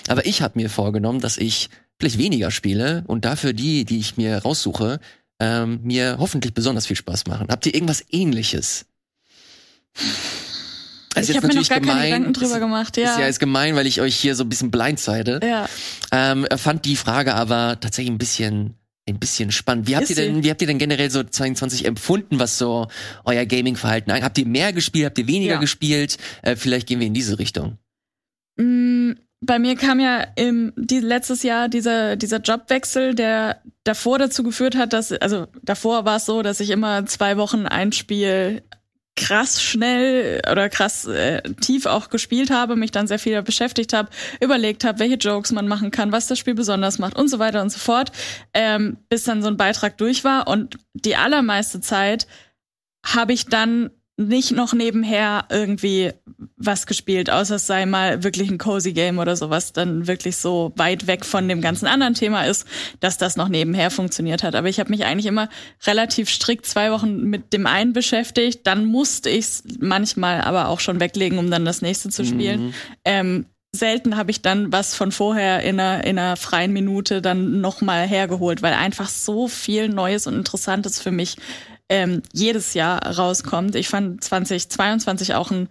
Aber 0.08 0.26
ich 0.26 0.42
habe 0.42 0.58
mir 0.58 0.70
vorgenommen, 0.70 1.20
dass 1.20 1.36
ich 1.36 1.70
vielleicht 1.98 2.18
weniger 2.18 2.50
spiele 2.50 3.04
und 3.06 3.24
dafür 3.24 3.52
die, 3.52 3.84
die 3.84 3.98
ich 3.98 4.16
mir 4.16 4.38
raussuche, 4.38 5.00
ähm, 5.40 5.80
mir 5.82 6.16
hoffentlich 6.18 6.54
besonders 6.54 6.86
viel 6.86 6.96
Spaß 6.96 7.26
machen. 7.26 7.48
Habt 7.50 7.66
ihr 7.66 7.74
irgendwas 7.74 8.04
Ähnliches? 8.10 8.86
Also 11.14 11.30
ich 11.30 11.36
habe 11.36 11.46
mir 11.48 11.54
noch 11.54 11.68
gar 11.68 11.80
keine 11.80 11.86
gemein, 11.92 12.04
Gedanken 12.10 12.32
drüber 12.34 12.58
gemacht. 12.60 12.96
Ist 12.96 13.04
Ja. 13.04 13.20
ja 13.20 13.26
ist 13.26 13.38
gemein, 13.40 13.76
weil 13.76 13.86
ich 13.86 14.00
euch 14.00 14.16
hier 14.16 14.34
so 14.34 14.44
ein 14.44 14.48
bisschen 14.48 14.70
blindseide. 14.70 15.40
ja. 15.42 15.68
Ähm, 16.12 16.46
fand 16.56 16.84
die 16.84 16.96
Frage 16.96 17.34
aber 17.34 17.78
tatsächlich 17.80 18.12
ein 18.12 18.18
bisschen 18.18 18.74
ein 19.06 19.18
bisschen 19.18 19.52
spannend. 19.52 19.86
Wie 19.86 19.96
habt 19.96 20.04
Ist 20.04 20.10
ihr 20.10 20.16
denn, 20.16 20.36
sie. 20.36 20.44
wie 20.44 20.50
habt 20.50 20.62
ihr 20.62 20.66
denn 20.66 20.78
generell 20.78 21.10
so 21.10 21.22
22 21.22 21.84
empfunden, 21.84 22.38
was 22.38 22.56
so 22.56 22.86
euer 23.26 23.44
Gaming-Verhalten 23.44 24.10
angeht? 24.10 24.24
Habt 24.24 24.38
ihr 24.38 24.46
mehr 24.46 24.72
gespielt? 24.72 25.04
Habt 25.04 25.18
ihr 25.18 25.26
weniger 25.26 25.54
Ja. 25.54 25.60
gespielt? 25.60 26.16
Äh, 26.40 26.56
vielleicht 26.56 26.86
gehen 26.86 27.00
wir 27.00 27.06
in 27.06 27.12
diese 27.12 27.38
Richtung. 27.38 27.76
Mm, 28.56 29.12
Bei 29.42 29.58
mir 29.58 29.76
kam 29.76 30.00
ja 30.00 30.26
im 30.36 30.72
die, 30.76 31.00
letztes 31.00 31.42
Jahr 31.42 31.68
dieser 31.68 32.16
dieser 32.16 32.38
Jobwechsel, 32.40 33.14
der 33.14 33.60
davor 33.84 34.18
dazu 34.18 34.42
geführt 34.42 34.74
hat, 34.74 34.94
dass 34.94 35.12
also 35.12 35.48
davor 35.62 36.06
war 36.06 36.16
es 36.16 36.24
so, 36.24 36.40
dass 36.40 36.60
ich 36.60 36.70
immer 36.70 37.04
zwei 37.04 37.36
Wochen 37.36 37.66
ein 37.66 37.92
Spiel 37.92 38.62
krass 39.16 39.62
schnell 39.62 40.42
oder 40.50 40.68
krass 40.68 41.06
äh, 41.06 41.42
tief 41.60 41.86
auch 41.86 42.10
gespielt 42.10 42.50
habe, 42.50 42.76
mich 42.76 42.90
dann 42.90 43.06
sehr 43.06 43.18
viel 43.18 43.40
beschäftigt 43.42 43.92
habe, 43.92 44.08
überlegt 44.40 44.84
habe, 44.84 44.98
welche 44.98 45.14
Jokes 45.14 45.52
man 45.52 45.68
machen 45.68 45.90
kann, 45.90 46.12
was 46.12 46.26
das 46.26 46.38
Spiel 46.38 46.54
besonders 46.54 46.98
macht 46.98 47.16
und 47.16 47.28
so 47.28 47.38
weiter 47.38 47.62
und 47.62 47.70
so 47.70 47.78
fort, 47.78 48.10
ähm, 48.54 48.98
bis 49.08 49.24
dann 49.24 49.42
so 49.42 49.48
ein 49.48 49.56
Beitrag 49.56 49.96
durch 49.98 50.24
war. 50.24 50.48
Und 50.48 50.78
die 50.94 51.16
allermeiste 51.16 51.80
Zeit 51.80 52.26
habe 53.04 53.32
ich 53.32 53.46
dann 53.46 53.90
nicht 54.16 54.52
noch 54.52 54.72
nebenher 54.72 55.46
irgendwie 55.50 56.12
was 56.56 56.86
gespielt, 56.86 57.30
außer 57.30 57.56
es 57.56 57.66
sei 57.66 57.84
mal 57.84 58.22
wirklich 58.22 58.48
ein 58.50 58.58
cozy 58.58 58.92
Game 58.92 59.18
oder 59.18 59.34
sowas, 59.34 59.72
dann 59.72 60.06
wirklich 60.06 60.36
so 60.36 60.72
weit 60.76 61.06
weg 61.06 61.24
von 61.24 61.48
dem 61.48 61.60
ganzen 61.60 61.86
anderen 61.86 62.14
Thema 62.14 62.44
ist, 62.44 62.66
dass 63.00 63.18
das 63.18 63.36
noch 63.36 63.48
nebenher 63.48 63.90
funktioniert 63.90 64.42
hat. 64.42 64.54
Aber 64.54 64.68
ich 64.68 64.78
habe 64.78 64.90
mich 64.90 65.04
eigentlich 65.04 65.26
immer 65.26 65.48
relativ 65.84 66.30
strikt 66.30 66.66
zwei 66.66 66.92
Wochen 66.92 67.24
mit 67.24 67.52
dem 67.52 67.66
einen 67.66 67.92
beschäftigt, 67.92 68.66
dann 68.66 68.84
musste 68.84 69.30
ich 69.30 69.46
es 69.46 69.64
manchmal 69.80 70.42
aber 70.42 70.68
auch 70.68 70.80
schon 70.80 71.00
weglegen, 71.00 71.38
um 71.38 71.50
dann 71.50 71.64
das 71.64 71.82
nächste 71.82 72.08
zu 72.08 72.24
spielen. 72.24 72.72
Ähm, 73.04 73.46
selten 73.72 74.16
habe 74.16 74.30
ich 74.30 74.40
dann 74.40 74.72
was 74.72 74.94
von 74.94 75.12
vorher 75.12 75.62
in 75.62 75.80
einer, 75.80 76.04
in 76.04 76.18
einer 76.18 76.36
freien 76.36 76.72
Minute 76.72 77.20
dann 77.20 77.60
nochmal 77.60 78.06
hergeholt, 78.06 78.62
weil 78.62 78.74
einfach 78.74 79.08
so 79.08 79.48
viel 79.48 79.88
Neues 79.88 80.26
und 80.26 80.34
Interessantes 80.34 81.00
für 81.00 81.10
mich 81.10 81.36
ähm, 81.88 82.22
jedes 82.32 82.74
Jahr 82.74 83.04
rauskommt. 83.18 83.74
Ich 83.74 83.88
fand 83.88 84.22
2022 84.22 85.34
auch 85.34 85.50
ein 85.50 85.68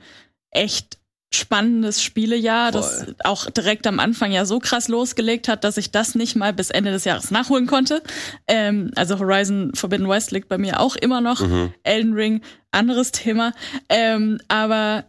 echt 0.52 0.98
spannendes 1.34 2.04
Spielejahr, 2.04 2.72
das 2.72 3.08
auch 3.24 3.50
direkt 3.50 3.88
am 3.88 4.00
Anfang 4.00 4.32
ja 4.32 4.46
so 4.46 4.60
krass 4.60 4.88
losgelegt 4.88 5.48
hat, 5.48 5.64
dass 5.64 5.78
ich 5.78 5.90
das 5.90 6.14
nicht 6.14 6.36
mal 6.36 6.54
bis 6.54 6.70
Ende 6.70 6.92
des 6.92 7.06
Jahres 7.06 7.32
nachholen 7.32 7.66
konnte. 7.66 8.04
Ähm, 8.48 8.92
also 8.96 9.18
Horizon 9.18 9.72
Forbidden 9.74 10.08
West 10.08 10.32
liegt 10.32 10.48
bei 10.48 10.60
mir 10.60 10.80
auch 10.80 10.96
immer 10.96 11.22
noch. 11.22 11.42
Elden 11.82 12.14
Ring, 12.14 12.42
anderes 12.72 13.12
Thema. 13.12 13.54
Ähm, 13.90 14.40
aber 14.48 15.06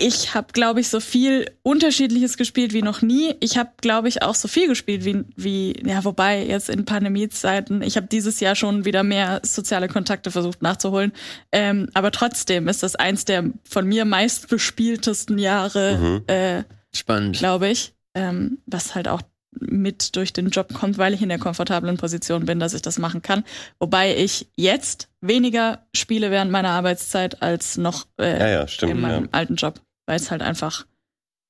ich 0.00 0.34
habe, 0.34 0.48
glaube 0.52 0.80
ich, 0.80 0.88
so 0.88 0.98
viel 0.98 1.50
Unterschiedliches 1.62 2.36
gespielt 2.36 2.72
wie 2.72 2.82
noch 2.82 3.02
nie. 3.02 3.34
Ich 3.40 3.58
habe, 3.58 3.70
glaube 3.80 4.08
ich, 4.08 4.22
auch 4.22 4.34
so 4.34 4.48
viel 4.48 4.66
gespielt 4.66 5.04
wie, 5.04 5.24
wie 5.36 5.80
ja, 5.86 6.02
wobei 6.04 6.44
jetzt 6.44 6.68
in 6.70 6.84
Pandemiezeiten, 6.84 7.82
ich 7.82 7.96
habe 7.96 8.06
dieses 8.06 8.40
Jahr 8.40 8.54
schon 8.56 8.84
wieder 8.84 9.02
mehr 9.02 9.40
soziale 9.44 9.88
Kontakte 9.88 10.30
versucht 10.30 10.62
nachzuholen. 10.62 11.12
Ähm, 11.52 11.88
aber 11.94 12.10
trotzdem 12.10 12.66
ist 12.68 12.82
das 12.82 12.96
eins 12.96 13.24
der 13.24 13.44
von 13.68 13.86
mir 13.86 14.04
meist 14.04 14.48
bespieltesten 14.48 15.38
Jahre, 15.38 16.22
äh, 16.26 16.62
Spannend. 16.96 17.38
glaube 17.38 17.68
ich. 17.68 17.92
Ähm, 18.14 18.58
was 18.66 18.94
halt 18.94 19.06
auch 19.06 19.22
mit 19.52 20.14
durch 20.16 20.32
den 20.32 20.50
Job 20.50 20.72
kommt, 20.74 20.96
weil 20.98 21.12
ich 21.12 21.22
in 21.22 21.28
der 21.28 21.38
komfortablen 21.38 21.96
Position 21.96 22.44
bin, 22.46 22.60
dass 22.60 22.72
ich 22.74 22.82
das 22.82 22.98
machen 22.98 23.20
kann. 23.20 23.44
Wobei 23.80 24.16
ich 24.16 24.48
jetzt 24.56 25.08
weniger 25.20 25.84
spiele 25.94 26.30
während 26.30 26.50
meiner 26.52 26.70
Arbeitszeit 26.70 27.42
als 27.42 27.76
noch 27.76 28.06
äh, 28.20 28.38
Ja, 28.38 28.48
ja, 28.48 28.68
stimmt. 28.68 28.92
in 28.92 29.00
meinem 29.00 29.24
Ja. 29.24 29.28
alten 29.32 29.56
Job, 29.56 29.80
weil 30.10 30.16
es 30.16 30.32
halt 30.32 30.42
einfach 30.42 30.86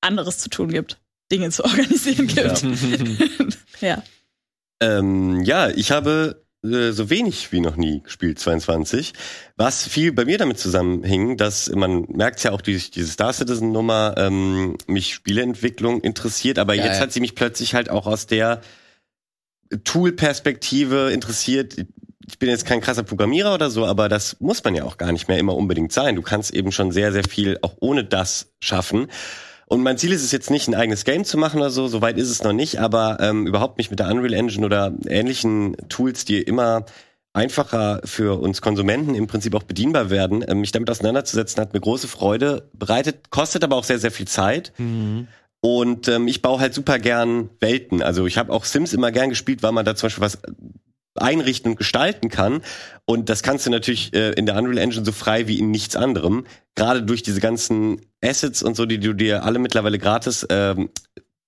anderes 0.02 0.36
zu 0.36 0.50
tun 0.50 0.68
gibt, 0.68 1.00
Dinge 1.32 1.48
zu 1.50 1.64
organisieren 1.64 2.26
gibt. 2.26 3.56
Ja. 3.80 4.02
Ähm, 4.82 5.42
ja, 5.42 5.70
ich 5.70 5.90
habe 5.90 6.44
äh, 6.62 6.90
so 6.90 7.08
wenig 7.08 7.50
wie 7.50 7.60
noch 7.60 7.76
nie 7.76 8.02
gespielt, 8.02 8.38
22. 8.38 9.14
Was 9.56 9.88
viel 9.88 10.12
bei 10.12 10.26
mir 10.26 10.36
damit 10.36 10.58
zusammenhing, 10.58 11.38
dass 11.38 11.70
man 11.70 12.02
merkt 12.10 12.44
ja 12.44 12.52
auch 12.52 12.60
durch 12.60 12.90
diese 12.90 13.10
Star 13.10 13.32
Citizen 13.32 13.72
Nummer, 13.72 14.16
ähm, 14.18 14.76
mich 14.86 15.14
Spieleentwicklung 15.14 16.02
interessiert, 16.02 16.58
aber 16.58 16.74
Ja, 16.74 16.84
jetzt 16.84 16.96
ja. 16.96 17.00
hat 17.00 17.12
sie 17.14 17.20
mich 17.20 17.34
plötzlich 17.34 17.74
halt 17.74 17.88
auch 17.88 18.06
aus 18.06 18.26
der 18.26 18.60
Tool-Perspektive 19.84 21.10
interessiert. 21.10 21.86
Ich 22.30 22.38
bin 22.38 22.48
jetzt 22.48 22.64
kein 22.64 22.80
krasser 22.80 23.02
Programmierer 23.02 23.52
oder 23.52 23.70
so, 23.70 23.84
aber 23.84 24.08
das 24.08 24.36
muss 24.38 24.62
man 24.62 24.76
ja 24.76 24.84
auch 24.84 24.98
gar 24.98 25.10
nicht 25.10 25.26
mehr 25.26 25.38
immer 25.38 25.56
unbedingt 25.56 25.92
sein. 25.92 26.14
Du 26.14 26.22
kannst 26.22 26.54
eben 26.54 26.70
schon 26.70 26.92
sehr, 26.92 27.12
sehr 27.12 27.24
viel 27.24 27.58
auch 27.60 27.74
ohne 27.80 28.04
das 28.04 28.52
schaffen. 28.60 29.08
Und 29.66 29.82
mein 29.82 29.98
Ziel 29.98 30.12
ist 30.12 30.22
es 30.22 30.30
jetzt 30.30 30.48
nicht, 30.48 30.68
ein 30.68 30.74
eigenes 30.74 31.04
Game 31.04 31.24
zu 31.24 31.38
machen 31.38 31.58
oder 31.58 31.70
so, 31.70 31.88
soweit 31.88 32.18
ist 32.18 32.30
es 32.30 32.44
noch 32.44 32.52
nicht, 32.52 32.80
aber 32.80 33.18
ähm, 33.20 33.46
überhaupt 33.48 33.78
mich 33.78 33.90
mit 33.90 33.98
der 33.98 34.08
Unreal 34.08 34.32
Engine 34.32 34.64
oder 34.64 34.94
ähnlichen 35.08 35.76
Tools, 35.88 36.24
die 36.24 36.40
immer 36.40 36.86
einfacher 37.32 38.00
für 38.04 38.40
uns 38.40 38.60
Konsumenten 38.60 39.14
im 39.14 39.26
Prinzip 39.26 39.54
auch 39.54 39.62
bedienbar 39.64 40.08
werden, 40.10 40.44
ähm, 40.46 40.60
mich 40.60 40.72
damit 40.72 40.88
auseinanderzusetzen, 40.88 41.60
hat 41.60 41.72
mir 41.74 41.80
große 41.80 42.08
Freude 42.08 42.68
bereitet, 42.72 43.30
kostet 43.30 43.64
aber 43.64 43.76
auch 43.76 43.84
sehr, 43.84 43.98
sehr 43.98 44.10
viel 44.12 44.26
Zeit. 44.28 44.72
Und 45.60 46.08
ähm, 46.08 46.26
ich 46.28 46.42
baue 46.42 46.58
halt 46.60 46.74
super 46.74 46.98
gern 46.98 47.50
Welten. 47.60 48.02
Also 48.02 48.26
ich 48.26 48.38
habe 48.38 48.52
auch 48.52 48.64
Sims 48.64 48.92
immer 48.92 49.12
gern 49.12 49.30
gespielt, 49.30 49.62
weil 49.62 49.72
man 49.72 49.84
da 49.84 49.94
zum 49.94 50.06
Beispiel 50.06 50.24
was 50.24 50.38
einrichten 51.14 51.72
und 51.72 51.76
gestalten 51.76 52.28
kann. 52.28 52.62
Und 53.04 53.28
das 53.28 53.42
kannst 53.42 53.66
du 53.66 53.70
natürlich 53.70 54.14
äh, 54.14 54.30
in 54.32 54.46
der 54.46 54.56
Unreal 54.56 54.78
Engine 54.78 55.04
so 55.04 55.12
frei 55.12 55.48
wie 55.48 55.58
in 55.58 55.70
nichts 55.70 55.96
anderem. 55.96 56.46
Gerade 56.74 57.02
durch 57.02 57.22
diese 57.22 57.40
ganzen 57.40 58.00
Assets 58.22 58.62
und 58.62 58.76
so, 58.76 58.86
die 58.86 59.00
du 59.00 59.12
dir 59.12 59.44
alle 59.44 59.58
mittlerweile 59.58 59.98
gratis 59.98 60.46
ähm, 60.50 60.90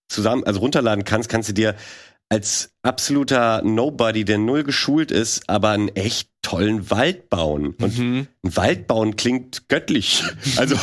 zusammen, 0.08 0.44
also 0.44 0.60
runterladen 0.60 1.04
kannst, 1.04 1.28
kannst 1.28 1.48
du 1.48 1.54
dir 1.54 1.76
als 2.32 2.70
absoluter 2.80 3.60
Nobody, 3.62 4.24
der 4.24 4.38
null 4.38 4.64
geschult 4.64 5.10
ist, 5.10 5.50
aber 5.50 5.68
einen 5.68 5.88
echt 5.88 6.30
tollen 6.40 6.90
Wald 6.90 7.28
bauen. 7.28 7.74
Und 7.78 7.98
ein 8.42 8.56
Wald 8.56 8.86
bauen 8.86 9.16
klingt 9.16 9.68
göttlich. 9.68 10.24
Also, 10.56 10.76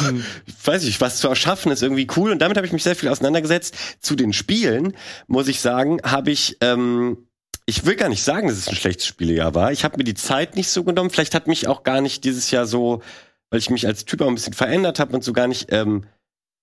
ich 0.45 0.67
weiß 0.67 0.83
nicht, 0.83 1.01
was 1.01 1.17
zu 1.17 1.27
erschaffen 1.27 1.71
ist 1.71 1.81
irgendwie 1.81 2.07
cool. 2.17 2.31
Und 2.31 2.39
damit 2.39 2.55
habe 2.57 2.67
ich 2.67 2.73
mich 2.73 2.83
sehr 2.83 2.95
viel 2.95 3.09
auseinandergesetzt. 3.09 3.75
Zu 3.99 4.15
den 4.15 4.31
Spielen, 4.31 4.93
muss 5.27 5.47
ich 5.47 5.59
sagen, 5.59 5.99
habe 6.03 6.29
ich, 6.29 6.57
ähm, 6.61 7.28
ich 7.69 7.85
will 7.85 7.95
gar 7.95 8.09
nicht 8.09 8.23
sagen, 8.23 8.47
dass 8.47 8.57
es 8.57 8.67
ein 8.67 8.75
schlechtes 8.75 9.05
Spielejahr 9.05 9.53
war. 9.53 9.71
Ich 9.71 9.83
habe 9.83 9.97
mir 9.97 10.03
die 10.03 10.15
Zeit 10.15 10.55
nicht 10.55 10.69
so 10.69 10.83
genommen. 10.83 11.11
Vielleicht 11.11 11.35
hat 11.35 11.47
mich 11.47 11.67
auch 11.67 11.83
gar 11.83 12.01
nicht 12.01 12.23
dieses 12.23 12.49
Jahr 12.49 12.65
so, 12.65 13.03
weil 13.51 13.59
ich 13.59 13.69
mich 13.69 13.85
als 13.85 14.05
Typ 14.05 14.21
auch 14.21 14.27
ein 14.27 14.35
bisschen 14.35 14.53
verändert 14.53 14.99
habe 14.99 15.13
und 15.13 15.23
so 15.23 15.33
gar 15.33 15.47
nicht 15.47 15.71
ähm, 15.71 16.05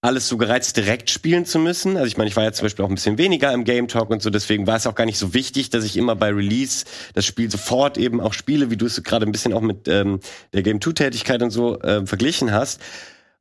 alles 0.00 0.28
so 0.28 0.36
gereizt, 0.36 0.76
direkt 0.76 1.10
spielen 1.10 1.46
zu 1.46 1.60
müssen. 1.60 1.96
Also 1.96 2.08
ich 2.08 2.16
meine, 2.16 2.28
ich 2.28 2.36
war 2.36 2.42
ja 2.42 2.52
zum 2.52 2.64
Beispiel 2.64 2.84
auch 2.84 2.88
ein 2.88 2.96
bisschen 2.96 3.18
weniger 3.18 3.52
im 3.52 3.62
Game 3.62 3.86
Talk 3.86 4.10
und 4.10 4.20
so, 4.20 4.30
deswegen 4.30 4.66
war 4.66 4.76
es 4.76 4.86
auch 4.86 4.96
gar 4.96 5.06
nicht 5.06 5.18
so 5.18 5.32
wichtig, 5.32 5.70
dass 5.70 5.84
ich 5.84 5.96
immer 5.96 6.16
bei 6.16 6.30
Release 6.30 6.84
das 7.14 7.24
Spiel 7.24 7.50
sofort 7.50 7.98
eben 7.98 8.20
auch 8.20 8.32
spiele, 8.32 8.70
wie 8.70 8.76
du 8.76 8.86
es 8.86 9.02
gerade 9.02 9.26
ein 9.26 9.32
bisschen 9.32 9.52
auch 9.52 9.60
mit 9.60 9.86
ähm, 9.88 10.20
der 10.52 10.62
Game 10.62 10.80
2-Tätigkeit 10.80 11.42
und 11.42 11.50
so 11.50 11.80
äh, 11.80 12.04
verglichen 12.04 12.52
hast. 12.52 12.80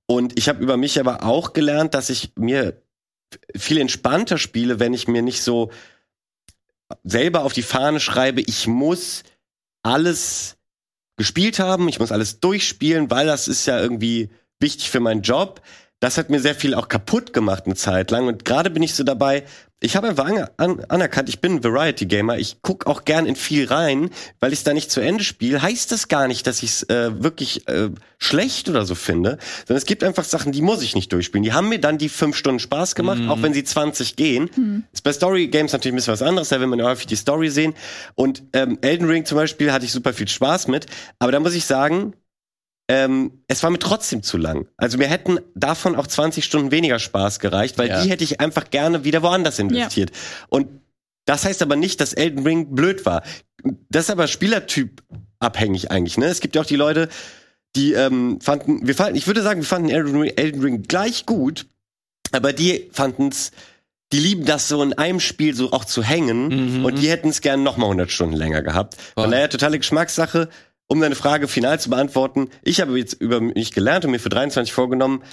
Und 0.05 0.37
ich 0.37 0.49
habe 0.49 0.61
über 0.61 0.77
mich 0.77 0.99
aber 0.99 1.23
auch 1.23 1.53
gelernt, 1.53 1.95
dass 1.95 2.11
ich 2.11 2.31
mir 2.35 2.79
viel 3.55 3.79
entspannter 3.79 4.37
spiele, 4.37 4.79
wenn 4.79 4.93
ich 4.93 5.07
mir 5.07 5.23
nicht 5.23 5.41
so 5.41 5.71
selber 7.03 7.43
auf 7.43 7.53
die 7.53 7.63
Fahne 7.63 7.99
schreibe, 7.99 8.41
ich 8.41 8.67
muss 8.67 9.23
alles 9.83 10.57
gespielt 11.17 11.59
haben, 11.59 11.87
ich 11.87 11.99
muss 11.99 12.11
alles 12.11 12.39
durchspielen, 12.39 13.09
weil 13.09 13.25
das 13.25 13.47
ist 13.47 13.65
ja 13.65 13.79
irgendwie 13.79 14.29
wichtig 14.59 14.89
für 14.89 14.99
meinen 14.99 15.21
Job. 15.21 15.61
Das 15.99 16.17
hat 16.17 16.29
mir 16.29 16.39
sehr 16.39 16.55
viel 16.55 16.73
auch 16.73 16.87
kaputt 16.87 17.33
gemacht 17.33 17.65
eine 17.65 17.75
Zeit 17.75 18.11
lang 18.11 18.27
und 18.27 18.45
gerade 18.45 18.69
bin 18.69 18.83
ich 18.83 18.93
so 18.93 19.03
dabei, 19.03 19.45
ich 19.81 19.95
habe 19.95 20.07
einfach 20.07 20.25
an, 20.25 20.47
an, 20.57 20.85
anerkannt, 20.85 21.29
ich 21.29 21.41
bin 21.41 21.55
ein 21.55 21.63
Variety 21.63 22.05
Gamer, 22.05 22.37
ich 22.37 22.57
guck 22.61 22.87
auch 22.87 23.03
gern 23.03 23.25
in 23.25 23.35
viel 23.35 23.67
rein, 23.67 24.09
weil 24.39 24.53
ich 24.53 24.59
es 24.59 24.63
da 24.63 24.73
nicht 24.73 24.89
zu 24.89 25.01
Ende 25.01 25.23
spiele, 25.23 25.61
heißt 25.61 25.91
das 25.91 26.07
gar 26.07 26.27
nicht, 26.27 26.47
dass 26.47 26.63
ich 26.63 26.69
es 26.69 26.83
äh, 26.83 27.21
wirklich 27.21 27.67
äh, 27.67 27.89
schlecht 28.17 28.69
oder 28.69 28.85
so 28.85 28.95
finde, 28.95 29.37
sondern 29.67 29.77
es 29.77 29.85
gibt 29.85 30.03
einfach 30.03 30.23
Sachen, 30.23 30.53
die 30.53 30.61
muss 30.61 30.81
ich 30.81 30.95
nicht 30.95 31.11
durchspielen. 31.11 31.43
Die 31.43 31.53
haben 31.53 31.69
mir 31.69 31.79
dann 31.79 31.97
die 31.97 32.09
fünf 32.09 32.37
Stunden 32.37 32.59
Spaß 32.59 32.95
gemacht, 32.95 33.21
auch 33.27 33.41
wenn 33.41 33.53
sie 33.53 33.63
20 33.63 34.15
gehen. 34.15 34.49
Ist 34.93 35.03
bei 35.03 35.11
Story 35.11 35.47
Games 35.47 35.73
natürlich 35.73 35.93
ein 35.93 35.97
bisschen 35.97 36.13
was 36.13 36.21
anderes, 36.21 36.49
da 36.49 36.59
will 36.59 36.67
man 36.67 36.79
ja 36.79 36.85
häufig 36.85 37.07
die 37.07 37.17
Story 37.17 37.49
sehen. 37.49 37.73
Und 38.15 38.43
ähm, 38.53 38.79
Elden 38.81 39.07
Ring 39.07 39.25
zum 39.25 39.37
Beispiel 39.37 39.71
hatte 39.71 39.85
ich 39.85 39.91
super 39.91 40.13
viel 40.13 40.27
Spaß 40.27 40.67
mit, 40.69 40.85
aber 41.19 41.31
da 41.33 41.39
muss 41.39 41.53
ich 41.53 41.65
sagen, 41.65 42.13
ähm, 42.87 43.41
es 43.47 43.63
war 43.63 43.69
mir 43.71 43.79
trotzdem 43.79 44.21
zu 44.23 44.37
lang. 44.37 44.67
Also 44.77 44.97
mir 44.97 45.07
hätten 45.07 45.39
davon 45.55 45.95
auch 45.95 46.07
20 46.07 46.45
Stunden 46.45 46.71
weniger 46.71 46.99
Spaß 46.99 47.39
gereicht, 47.39 47.77
weil 47.77 47.89
Ja. 47.89 48.03
die 48.03 48.09
hätte 48.09 48.23
ich 48.23 48.39
einfach 48.39 48.69
gerne 48.69 49.03
wieder 49.03 49.23
woanders 49.23 49.57
investiert. 49.59 50.11
Und 50.49 50.67
das 51.25 51.45
heißt 51.45 51.61
aber 51.63 51.75
nicht, 51.75 51.99
dass 52.01 52.13
Elden 52.13 52.43
Ring 52.45 52.75
blöd 52.75 53.05
war. 53.05 53.23
Das 53.89 54.05
ist 54.05 54.09
aber 54.11 54.27
Spielertyp 54.27 55.01
abhängig 55.39 55.89
eigentlich. 55.89 56.17
Ne? 56.19 56.25
Es 56.27 56.39
gibt 56.41 56.55
ja 56.55 56.61
auch 56.61 56.65
die 56.67 56.75
Leute, 56.75 57.09
die 57.75 57.93
ähm, 57.93 58.39
fanden, 58.41 58.85
wir 58.85 58.93
fanden, 58.95 59.15
ich 59.17 59.25
würde 59.25 59.41
sagen, 59.41 59.61
wir 59.61 59.67
fanden 59.67 59.89
Elden 59.89 60.15
Ring, 60.21 60.31
Elden 60.35 60.61
Ring 60.61 60.83
gleich 60.83 61.25
gut, 61.25 61.65
aber 62.31 62.53
die 62.53 62.89
fanden's, 62.93 63.51
die 64.13 64.19
lieben 64.19 64.45
das 64.45 64.67
so 64.67 64.83
in 64.83 64.93
einem 64.93 65.19
Spiel 65.19 65.55
so 65.55 65.71
auch 65.71 65.83
zu 65.85 66.03
hängen 66.03 66.77
Mhm. 66.79 66.85
und 66.85 66.99
die 66.99 67.09
hätten 67.09 67.29
es 67.29 67.41
gern 67.41 67.63
noch 67.63 67.75
mal 67.77 67.87
100 67.87 68.11
Stunden 68.11 68.35
länger 68.35 68.61
gehabt. 68.61 68.95
Von 69.15 69.31
daher 69.31 69.49
totale 69.49 69.79
Geschmackssache. 69.79 70.49
Um 70.87 71.01
deine 71.01 71.15
Frage 71.15 71.47
final 71.47 71.79
zu 71.79 71.89
beantworten, 71.89 72.49
ich 72.61 72.81
habe 72.81 72.97
jetzt 72.97 73.13
über 73.13 73.41
mich 73.41 73.71
gelernt 73.71 74.05
und 74.05 74.11
mir 74.11 74.19
für 74.19 74.29
23 74.29 74.73
vorgenommen, 74.73 75.23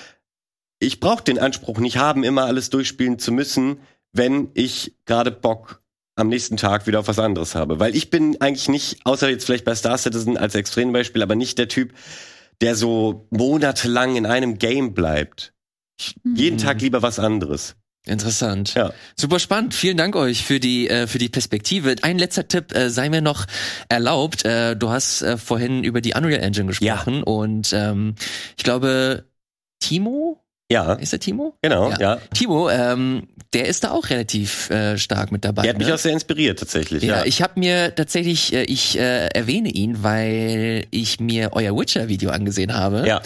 ich 0.79 1.01
brauche 1.01 1.23
den 1.23 1.39
Anspruch 1.39 1.79
nicht 1.79 1.97
haben, 1.97 2.25
immer 2.25 2.45
alles 2.45 2.71
durchspielen 2.71 3.19
zu 3.19 3.33
müssen, 3.33 3.81
wenn 4.13 4.51
ich 4.55 4.95
gerade 5.05 5.31
Bock 5.31 5.81
am 6.17 6.29
nächsten 6.29 6.57
Tag 6.57 6.87
wieder 6.87 7.01
auf 7.01 7.09
was 7.09 7.19
anderes 7.19 7.55
habe. 7.55 7.79
Weil 7.81 7.95
ich 7.97 8.11
bin 8.11 8.41
eigentlich 8.41 8.69
nicht, 8.69 9.07
außer 9.07 9.31
jetzt 9.31 9.45
vielleicht 9.45 9.65
bei 9.65 9.75
Star 9.75 9.97
Citizen 9.97 10.37
als 10.37 10.55
Extrembeispiel, 10.55 11.23
aber 11.23 11.37
nicht 11.37 11.59
der 11.59 11.69
Typ, 11.69 11.95
der 12.61 12.75
so 12.75 13.27
monatelang 13.31 14.17
in 14.17 14.27
einem 14.27 14.59
Game 14.59 14.95
bleibt. 14.95 15.55
Ich, 15.99 16.17
jeden 16.25 16.59
Tag 16.59 16.81
lieber 16.81 17.03
was 17.03 17.19
anderes. 17.19 17.77
Interessant. 18.07 18.75
Ja. 18.75 18.93
Super 19.17 19.39
spannend. 19.39 19.75
Vielen 19.75 19.97
Dank 19.97 20.17
euch 20.17 20.43
für 20.45 20.59
die 20.59 20.89
äh, 20.91 21.07
für 21.07 21.19
die 21.19 21.29
Perspektive. 21.29 21.95
Ein 22.03 22.19
letzter 22.19 22.49
Tipp 22.49 22.75
äh, 22.75 22.91
sei 22.91 23.09
mir 23.09 23.21
noch 23.21 23.47
erlaubt. 23.89 24.45
Äh, 24.45 24.75
du 24.77 24.91
hast 24.91 25.23
äh, 25.23 25.37
vorhin 25.37 25.85
über 25.85 26.01
die 26.01 26.15
Unreal 26.15 26.43
Engine 26.43 26.67
gesprochen 26.67 27.23
und 27.23 27.73
ähm, 27.73 28.17
ich 28.57 28.65
glaube 28.65 29.25
Timo 29.79 30.41
Ja, 30.71 30.95
ist 30.95 31.13
der 31.13 31.21
Timo? 31.21 31.55
genau, 31.63 31.91
Ja. 31.91 32.01
ja. 32.01 32.17
Timo, 32.35 32.69
ähm, 32.71 33.29
der 33.53 33.67
ist 33.67 33.85
da 33.85 33.91
auch 33.93 34.09
relativ 34.11 34.71
äh, 34.71 34.97
stark 34.99 35.31
mit 35.31 35.45
dabei. 35.45 35.63
Der 35.63 35.71
hat 35.71 35.79
mich 35.79 35.87
ne? 35.89 35.95
auch 35.95 35.99
sehr 35.99 36.13
inspiriert 36.13 36.59
tatsächlich. 36.59 37.03
ja, 37.05 37.19
Ja, 37.19 37.25
ich 37.25 37.41
habe 37.43 37.61
mir 37.61 37.95
tatsächlich, 37.95 38.53
äh, 38.53 38.63
ich 38.65 38.99
äh, 38.99 39.27
erwähne 39.29 39.69
ihn, 39.69 40.03
weil 40.03 40.87
ich 40.91 41.21
mir 41.21 41.51
euer 41.53 41.77
Witcher-Video 41.79 42.31
angesehen 42.31 42.75
habe. 42.75 43.07
ja. 43.07 43.21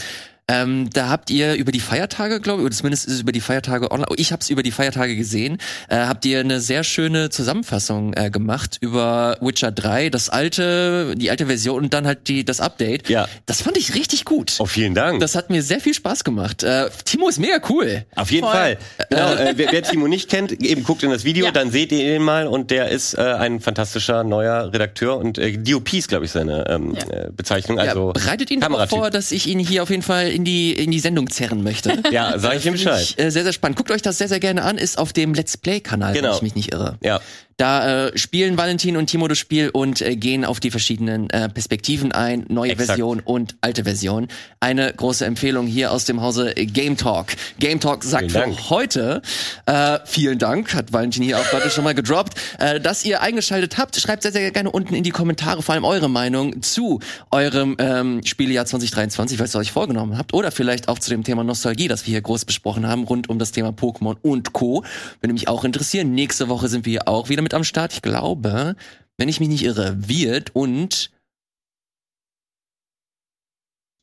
Ähm, 0.48 0.90
da 0.92 1.08
habt 1.08 1.28
ihr 1.30 1.54
über 1.54 1.72
die 1.72 1.80
Feiertage, 1.80 2.40
glaube 2.40 2.60
ich, 2.62 2.66
oder 2.66 2.74
zumindest 2.76 3.06
ist 3.08 3.14
es 3.14 3.20
über 3.20 3.32
die 3.32 3.40
Feiertage 3.40 3.90
online, 3.90 4.06
ich 4.16 4.30
habe 4.30 4.42
es 4.42 4.48
über 4.48 4.62
die 4.62 4.70
Feiertage 4.70 5.16
gesehen, 5.16 5.58
äh, 5.88 5.96
habt 5.96 6.24
ihr 6.24 6.38
eine 6.38 6.60
sehr 6.60 6.84
schöne 6.84 7.30
Zusammenfassung 7.30 8.12
äh, 8.14 8.30
gemacht 8.30 8.78
über 8.80 9.38
Witcher 9.40 9.72
3, 9.72 10.08
das 10.08 10.28
alte, 10.28 11.14
die 11.16 11.30
alte 11.30 11.46
Version 11.46 11.82
und 11.82 11.92
dann 11.94 12.06
halt 12.06 12.28
die, 12.28 12.44
das 12.44 12.60
Update. 12.60 13.08
Ja. 13.08 13.26
Das 13.46 13.60
fand 13.62 13.76
ich 13.76 13.96
richtig 13.96 14.24
gut. 14.24 14.54
Oh, 14.60 14.66
vielen 14.66 14.94
Dank. 14.94 15.18
Das 15.18 15.34
hat 15.34 15.50
mir 15.50 15.64
sehr 15.64 15.80
viel 15.80 15.94
Spaß 15.94 16.22
gemacht. 16.22 16.62
Äh, 16.62 16.90
Timo 17.04 17.28
ist 17.28 17.40
mega 17.40 17.58
cool. 17.68 18.04
Auf 18.14 18.30
jeden 18.30 18.44
Voll. 18.44 18.54
Fall. 18.54 18.78
Genau, 19.10 19.32
äh, 19.34 19.54
wer, 19.56 19.72
wer 19.72 19.82
Timo 19.82 20.06
nicht 20.06 20.30
kennt, 20.30 20.52
eben 20.52 20.84
guckt 20.84 21.02
in 21.02 21.10
das 21.10 21.24
Video, 21.24 21.46
Ja. 21.46 21.50
dann 21.50 21.72
seht 21.72 21.90
ihr 21.90 22.14
ihn 22.14 22.22
mal 22.22 22.46
und 22.46 22.70
der 22.70 22.90
ist 22.90 23.14
äh, 23.14 23.20
ein 23.20 23.58
fantastischer 23.58 24.22
neuer 24.22 24.72
Redakteur 24.72 25.16
und 25.18 25.38
äh, 25.38 25.58
DOP 25.58 25.92
ist, 25.94 26.06
glaube 26.06 26.24
ich, 26.24 26.30
seine 26.30 26.68
ähm, 26.68 26.94
Ja. 26.94 27.16
äh, 27.24 27.30
Bezeichnung. 27.36 27.80
Also 27.80 28.06
ja, 28.08 28.12
bereitet 28.12 28.52
ihn 28.52 28.62
vor, 28.88 29.10
dass 29.10 29.32
ich 29.32 29.48
ihn 29.48 29.58
hier 29.58 29.82
auf 29.82 29.90
jeden 29.90 30.02
Fall 30.02 30.35
in 30.36 30.44
die, 30.44 30.72
in 30.72 30.90
die 30.90 31.00
Sendung 31.00 31.30
zerren 31.30 31.62
möchte. 31.62 31.96
Ja, 32.12 32.38
sag 32.38 32.52
ich 32.56 32.66
ihm 32.66 32.74
Finde 32.74 32.78
Bescheid. 32.78 33.02
ich, 33.02 33.18
äh, 33.18 33.30
sehr, 33.30 33.42
sehr 33.42 33.52
spannend. 33.52 33.76
Guckt 33.76 33.90
euch 33.90 34.02
das 34.02 34.18
sehr, 34.18 34.28
sehr 34.28 34.38
gerne 34.38 34.62
an. 34.62 34.76
Ist 34.78 34.98
auf 34.98 35.12
dem 35.12 35.34
Let's 35.34 35.56
Play-Kanal, 35.56 36.12
Genau. 36.14 36.28
wenn 36.28 36.36
ich 36.36 36.42
mich 36.42 36.54
nicht 36.54 36.72
irre. 36.72 36.98
Ja, 37.02 37.20
Da 37.56 38.08
äh, 38.08 38.18
spielen 38.18 38.58
Valentin 38.58 38.98
und 38.98 39.06
Timo 39.06 39.28
das 39.28 39.38
Spiel 39.38 39.70
und 39.70 40.02
äh, 40.02 40.14
gehen 40.14 40.44
auf 40.44 40.60
die 40.60 40.70
verschiedenen 40.70 41.30
äh, 41.30 41.48
Perspektiven 41.48 42.12
ein, 42.12 42.44
neue 42.48 42.72
Exakt. 42.72 42.88
Version 42.88 43.20
und 43.20 43.56
alte 43.62 43.84
Version. 43.84 44.28
Eine 44.60 44.92
große 44.92 45.24
Empfehlung 45.24 45.66
hier 45.66 45.90
aus 45.90 46.04
dem 46.04 46.20
Hause 46.20 46.52
Game 46.54 46.98
Talk. 46.98 47.28
Game 47.58 47.80
Talk 47.80 48.04
sagt 48.04 48.32
für 48.32 48.68
heute 48.68 49.22
äh, 49.64 50.00
vielen 50.04 50.38
Dank, 50.38 50.74
hat 50.74 50.92
Valentin 50.92 51.22
hier 51.22 51.38
auch 51.38 51.48
gerade 51.48 51.70
schon 51.70 51.84
mal 51.84 51.94
gedroppt, 51.94 52.34
äh, 52.58 52.78
dass 52.78 53.06
ihr 53.06 53.22
eingeschaltet 53.22 53.78
habt. 53.78 53.96
Schreibt 53.96 54.24
sehr, 54.24 54.32
sehr 54.32 54.50
gerne 54.50 54.70
unten 54.70 54.94
in 54.94 55.02
die 55.02 55.10
Kommentare 55.10 55.62
vor 55.62 55.74
allem 55.74 55.84
eure 55.84 56.10
Meinung 56.10 56.60
zu 56.60 57.00
eurem 57.30 57.76
ähm, 57.78 58.20
Spielejahr 58.22 58.66
2023, 58.66 59.38
was 59.38 59.54
ihr 59.54 59.60
euch 59.60 59.72
vorgenommen 59.72 60.18
habt. 60.18 60.34
Oder 60.34 60.50
vielleicht 60.50 60.88
auch 60.88 60.98
zu 60.98 61.08
dem 61.08 61.24
Thema 61.24 61.42
Nostalgie, 61.42 61.88
das 61.88 62.06
wir 62.06 62.10
hier 62.10 62.20
groß 62.20 62.44
besprochen 62.44 62.86
haben, 62.86 63.04
rund 63.04 63.30
um 63.30 63.38
das 63.38 63.52
Thema 63.52 63.70
Pokémon 63.70 64.16
und 64.20 64.52
Co. 64.52 64.84
Würde 65.22 65.32
mich 65.32 65.48
auch 65.48 65.64
interessieren. 65.64 66.12
Nächste 66.12 66.50
Woche 66.50 66.68
sind 66.68 66.84
wir 66.84 67.08
auch 67.08 67.30
wieder 67.30 67.45
mit 67.46 67.54
am 67.54 67.62
Start. 67.62 67.92
Ich 67.92 68.02
glaube, 68.02 68.74
wenn 69.18 69.28
ich 69.28 69.38
mich 69.38 69.48
nicht 69.48 69.62
irre, 69.62 70.08
wird 70.08 70.54
und 70.56 71.12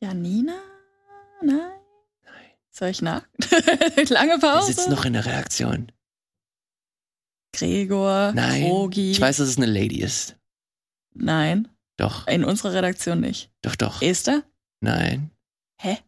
Janina? 0.00 0.58
Nein? 1.42 1.78
Soll 2.70 2.88
ich 2.88 3.02
nach? 3.02 3.26
Lange 4.08 4.38
Pause? 4.38 4.72
sitzen 4.72 4.90
noch 4.90 5.04
in 5.04 5.12
der 5.12 5.26
Reaktion. 5.26 5.92
Gregor, 7.54 8.32
Nein, 8.32 8.64
Rogi. 8.64 9.12
ich 9.12 9.20
weiß, 9.20 9.36
dass 9.36 9.48
es 9.48 9.58
eine 9.58 9.66
Lady 9.66 10.00
ist. 10.00 10.36
Nein, 11.12 11.68
Doch, 11.98 12.26
in 12.26 12.44
unserer 12.44 12.72
Redaktion 12.72 13.20
nicht. 13.20 13.52
doch, 13.62 13.76
doch. 13.76 14.00
Esther? 14.02 14.42
Nein. 14.80 15.30
Hä? 15.80 15.98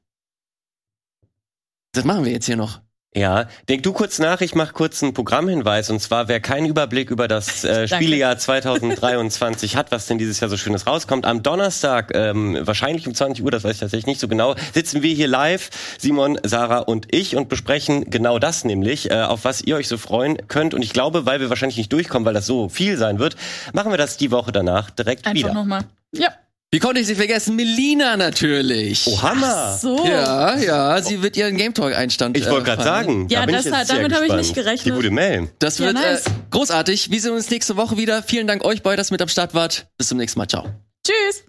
Das 1.93 2.05
machen 2.05 2.25
wir 2.25 2.33
jetzt 2.33 2.47
hier 2.47 2.57
noch. 2.57 2.81
Ja. 3.17 3.49
Denk 3.69 3.83
du 3.83 3.93
kurz 3.93 4.19
nach, 4.19 4.41
ich 4.43 4.55
mache 4.55 4.73
kurz 4.73 5.03
einen 5.03 5.15
Programmhinweis 5.15 5.91
und 5.91 6.01
zwar, 6.01 6.29
wer 6.29 6.39
keinen 6.41 6.67
Überblick 6.67 7.11
über 7.11 7.29
das 7.29 7.65
äh. 7.65 7.89
Spielejahr 7.97 8.37
2023 8.37 9.77
hat, 9.77 9.91
was 9.91 10.07
denn 10.07 10.19
dieses 10.19 10.39
Jahr 10.41 10.51
so 10.51 10.57
Schönes 10.57 10.87
rauskommt, 10.87 11.25
am 11.25 11.43
Donnerstag, 11.43 12.13
ähm, 12.15 12.59
wahrscheinlich 12.61 13.07
um 13.09 13.15
20 13.15 13.43
Uhr, 13.43 13.51
das 13.51 13.65
weiß 13.65 13.73
ich 13.73 13.81
tatsächlich 13.81 14.07
nicht 14.07 14.21
so 14.21 14.29
genau, 14.29 14.55
sitzen 14.75 15.03
wir 15.03 15.15
hier 15.15 15.29
live, 15.29 15.71
Simon, 15.99 16.39
Sarah 16.43 16.81
und 16.81 17.15
ich 17.15 17.37
und 17.37 17.49
besprechen 17.49 18.11
genau 18.11 18.39
das 18.39 18.65
nämlich, 18.65 19.11
äh, 19.11 19.23
auf 19.23 19.45
was 19.45 19.63
ihr 19.63 19.77
euch 19.77 19.89
so 19.89 19.97
freuen 19.97 20.37
könnt 20.49 20.75
und 20.75 20.83
ich 20.83 20.93
glaube, 20.93 21.25
weil 21.25 21.41
wir 21.41 21.49
wahrscheinlich 21.49 21.79
nicht 21.79 21.93
durchkommen, 21.93 22.27
weil 22.27 22.35
das 22.35 22.47
so 22.47 22.69
viel 22.69 22.99
sein 22.99 23.19
wird, 23.19 23.37
machen 23.73 23.91
wir 23.91 23.99
das 23.99 24.19
die 24.19 24.31
Woche 24.31 24.53
danach 24.53 24.91
direkt 24.91 25.27
Einfach 25.27 25.39
wieder. 25.39 25.55
nochmal. 25.55 25.85
Ja. 26.13 26.31
Wie 26.73 26.81
konnte 26.81 27.01
ich 27.01 27.07
sie 27.07 27.15
vergessen? 27.15 27.55
Melina 27.57 28.17
natürlich. 28.17 29.07
Oh, 29.07 29.23
Hammer! 29.23 29.79
So. 29.81 30.05
Ja, 30.05 30.57
ja, 30.59 31.01
sie 31.01 31.23
wird 31.23 31.37
ihren 31.37 31.57
Game 31.57 31.73
Talk 31.73 31.95
Einstand. 31.97 32.37
Ich 32.37 32.45
wollte 32.51 32.63
äh, 32.63 32.75
gerade 32.75 32.83
sagen, 32.83 33.29
Ja, 33.31 33.41
da 33.41 33.47
bin 33.47 33.55
das 33.55 33.67
ich 33.67 33.73
jetzt 33.73 33.81
hat- 33.93 33.97
damit 33.97 34.13
habe 34.13 34.27
ich 34.27 34.33
nicht 34.33 34.55
gerechnet. 34.55 34.85
Die 34.87 34.91
gute 34.91 35.11
Mail. 35.11 35.49
Das 35.61 35.79
Ja, 35.79 35.87
wird 35.87 35.95
nice. 35.95 36.27
äh, 36.27 36.31
großartig. 36.51 37.11
Wir 37.11 37.21
sehen 37.21 37.33
uns 37.33 37.49
nächste 37.51 37.77
Woche 37.77 37.97
wieder. 37.97 38.23
Vielen 38.23 38.47
Dank 38.49 38.65
euch 38.65 38.83
beide, 38.83 38.97
dass 38.97 39.11
ihr 39.11 39.15
mit 39.15 39.23
am 39.23 39.29
Start 39.29 39.55
wart. 39.55 39.87
Bis 39.97 40.09
zum 40.09 40.19
nächsten 40.19 40.39
Mal. 40.41 40.49
Ciao. 40.49 40.67
Tschüss. 41.07 41.46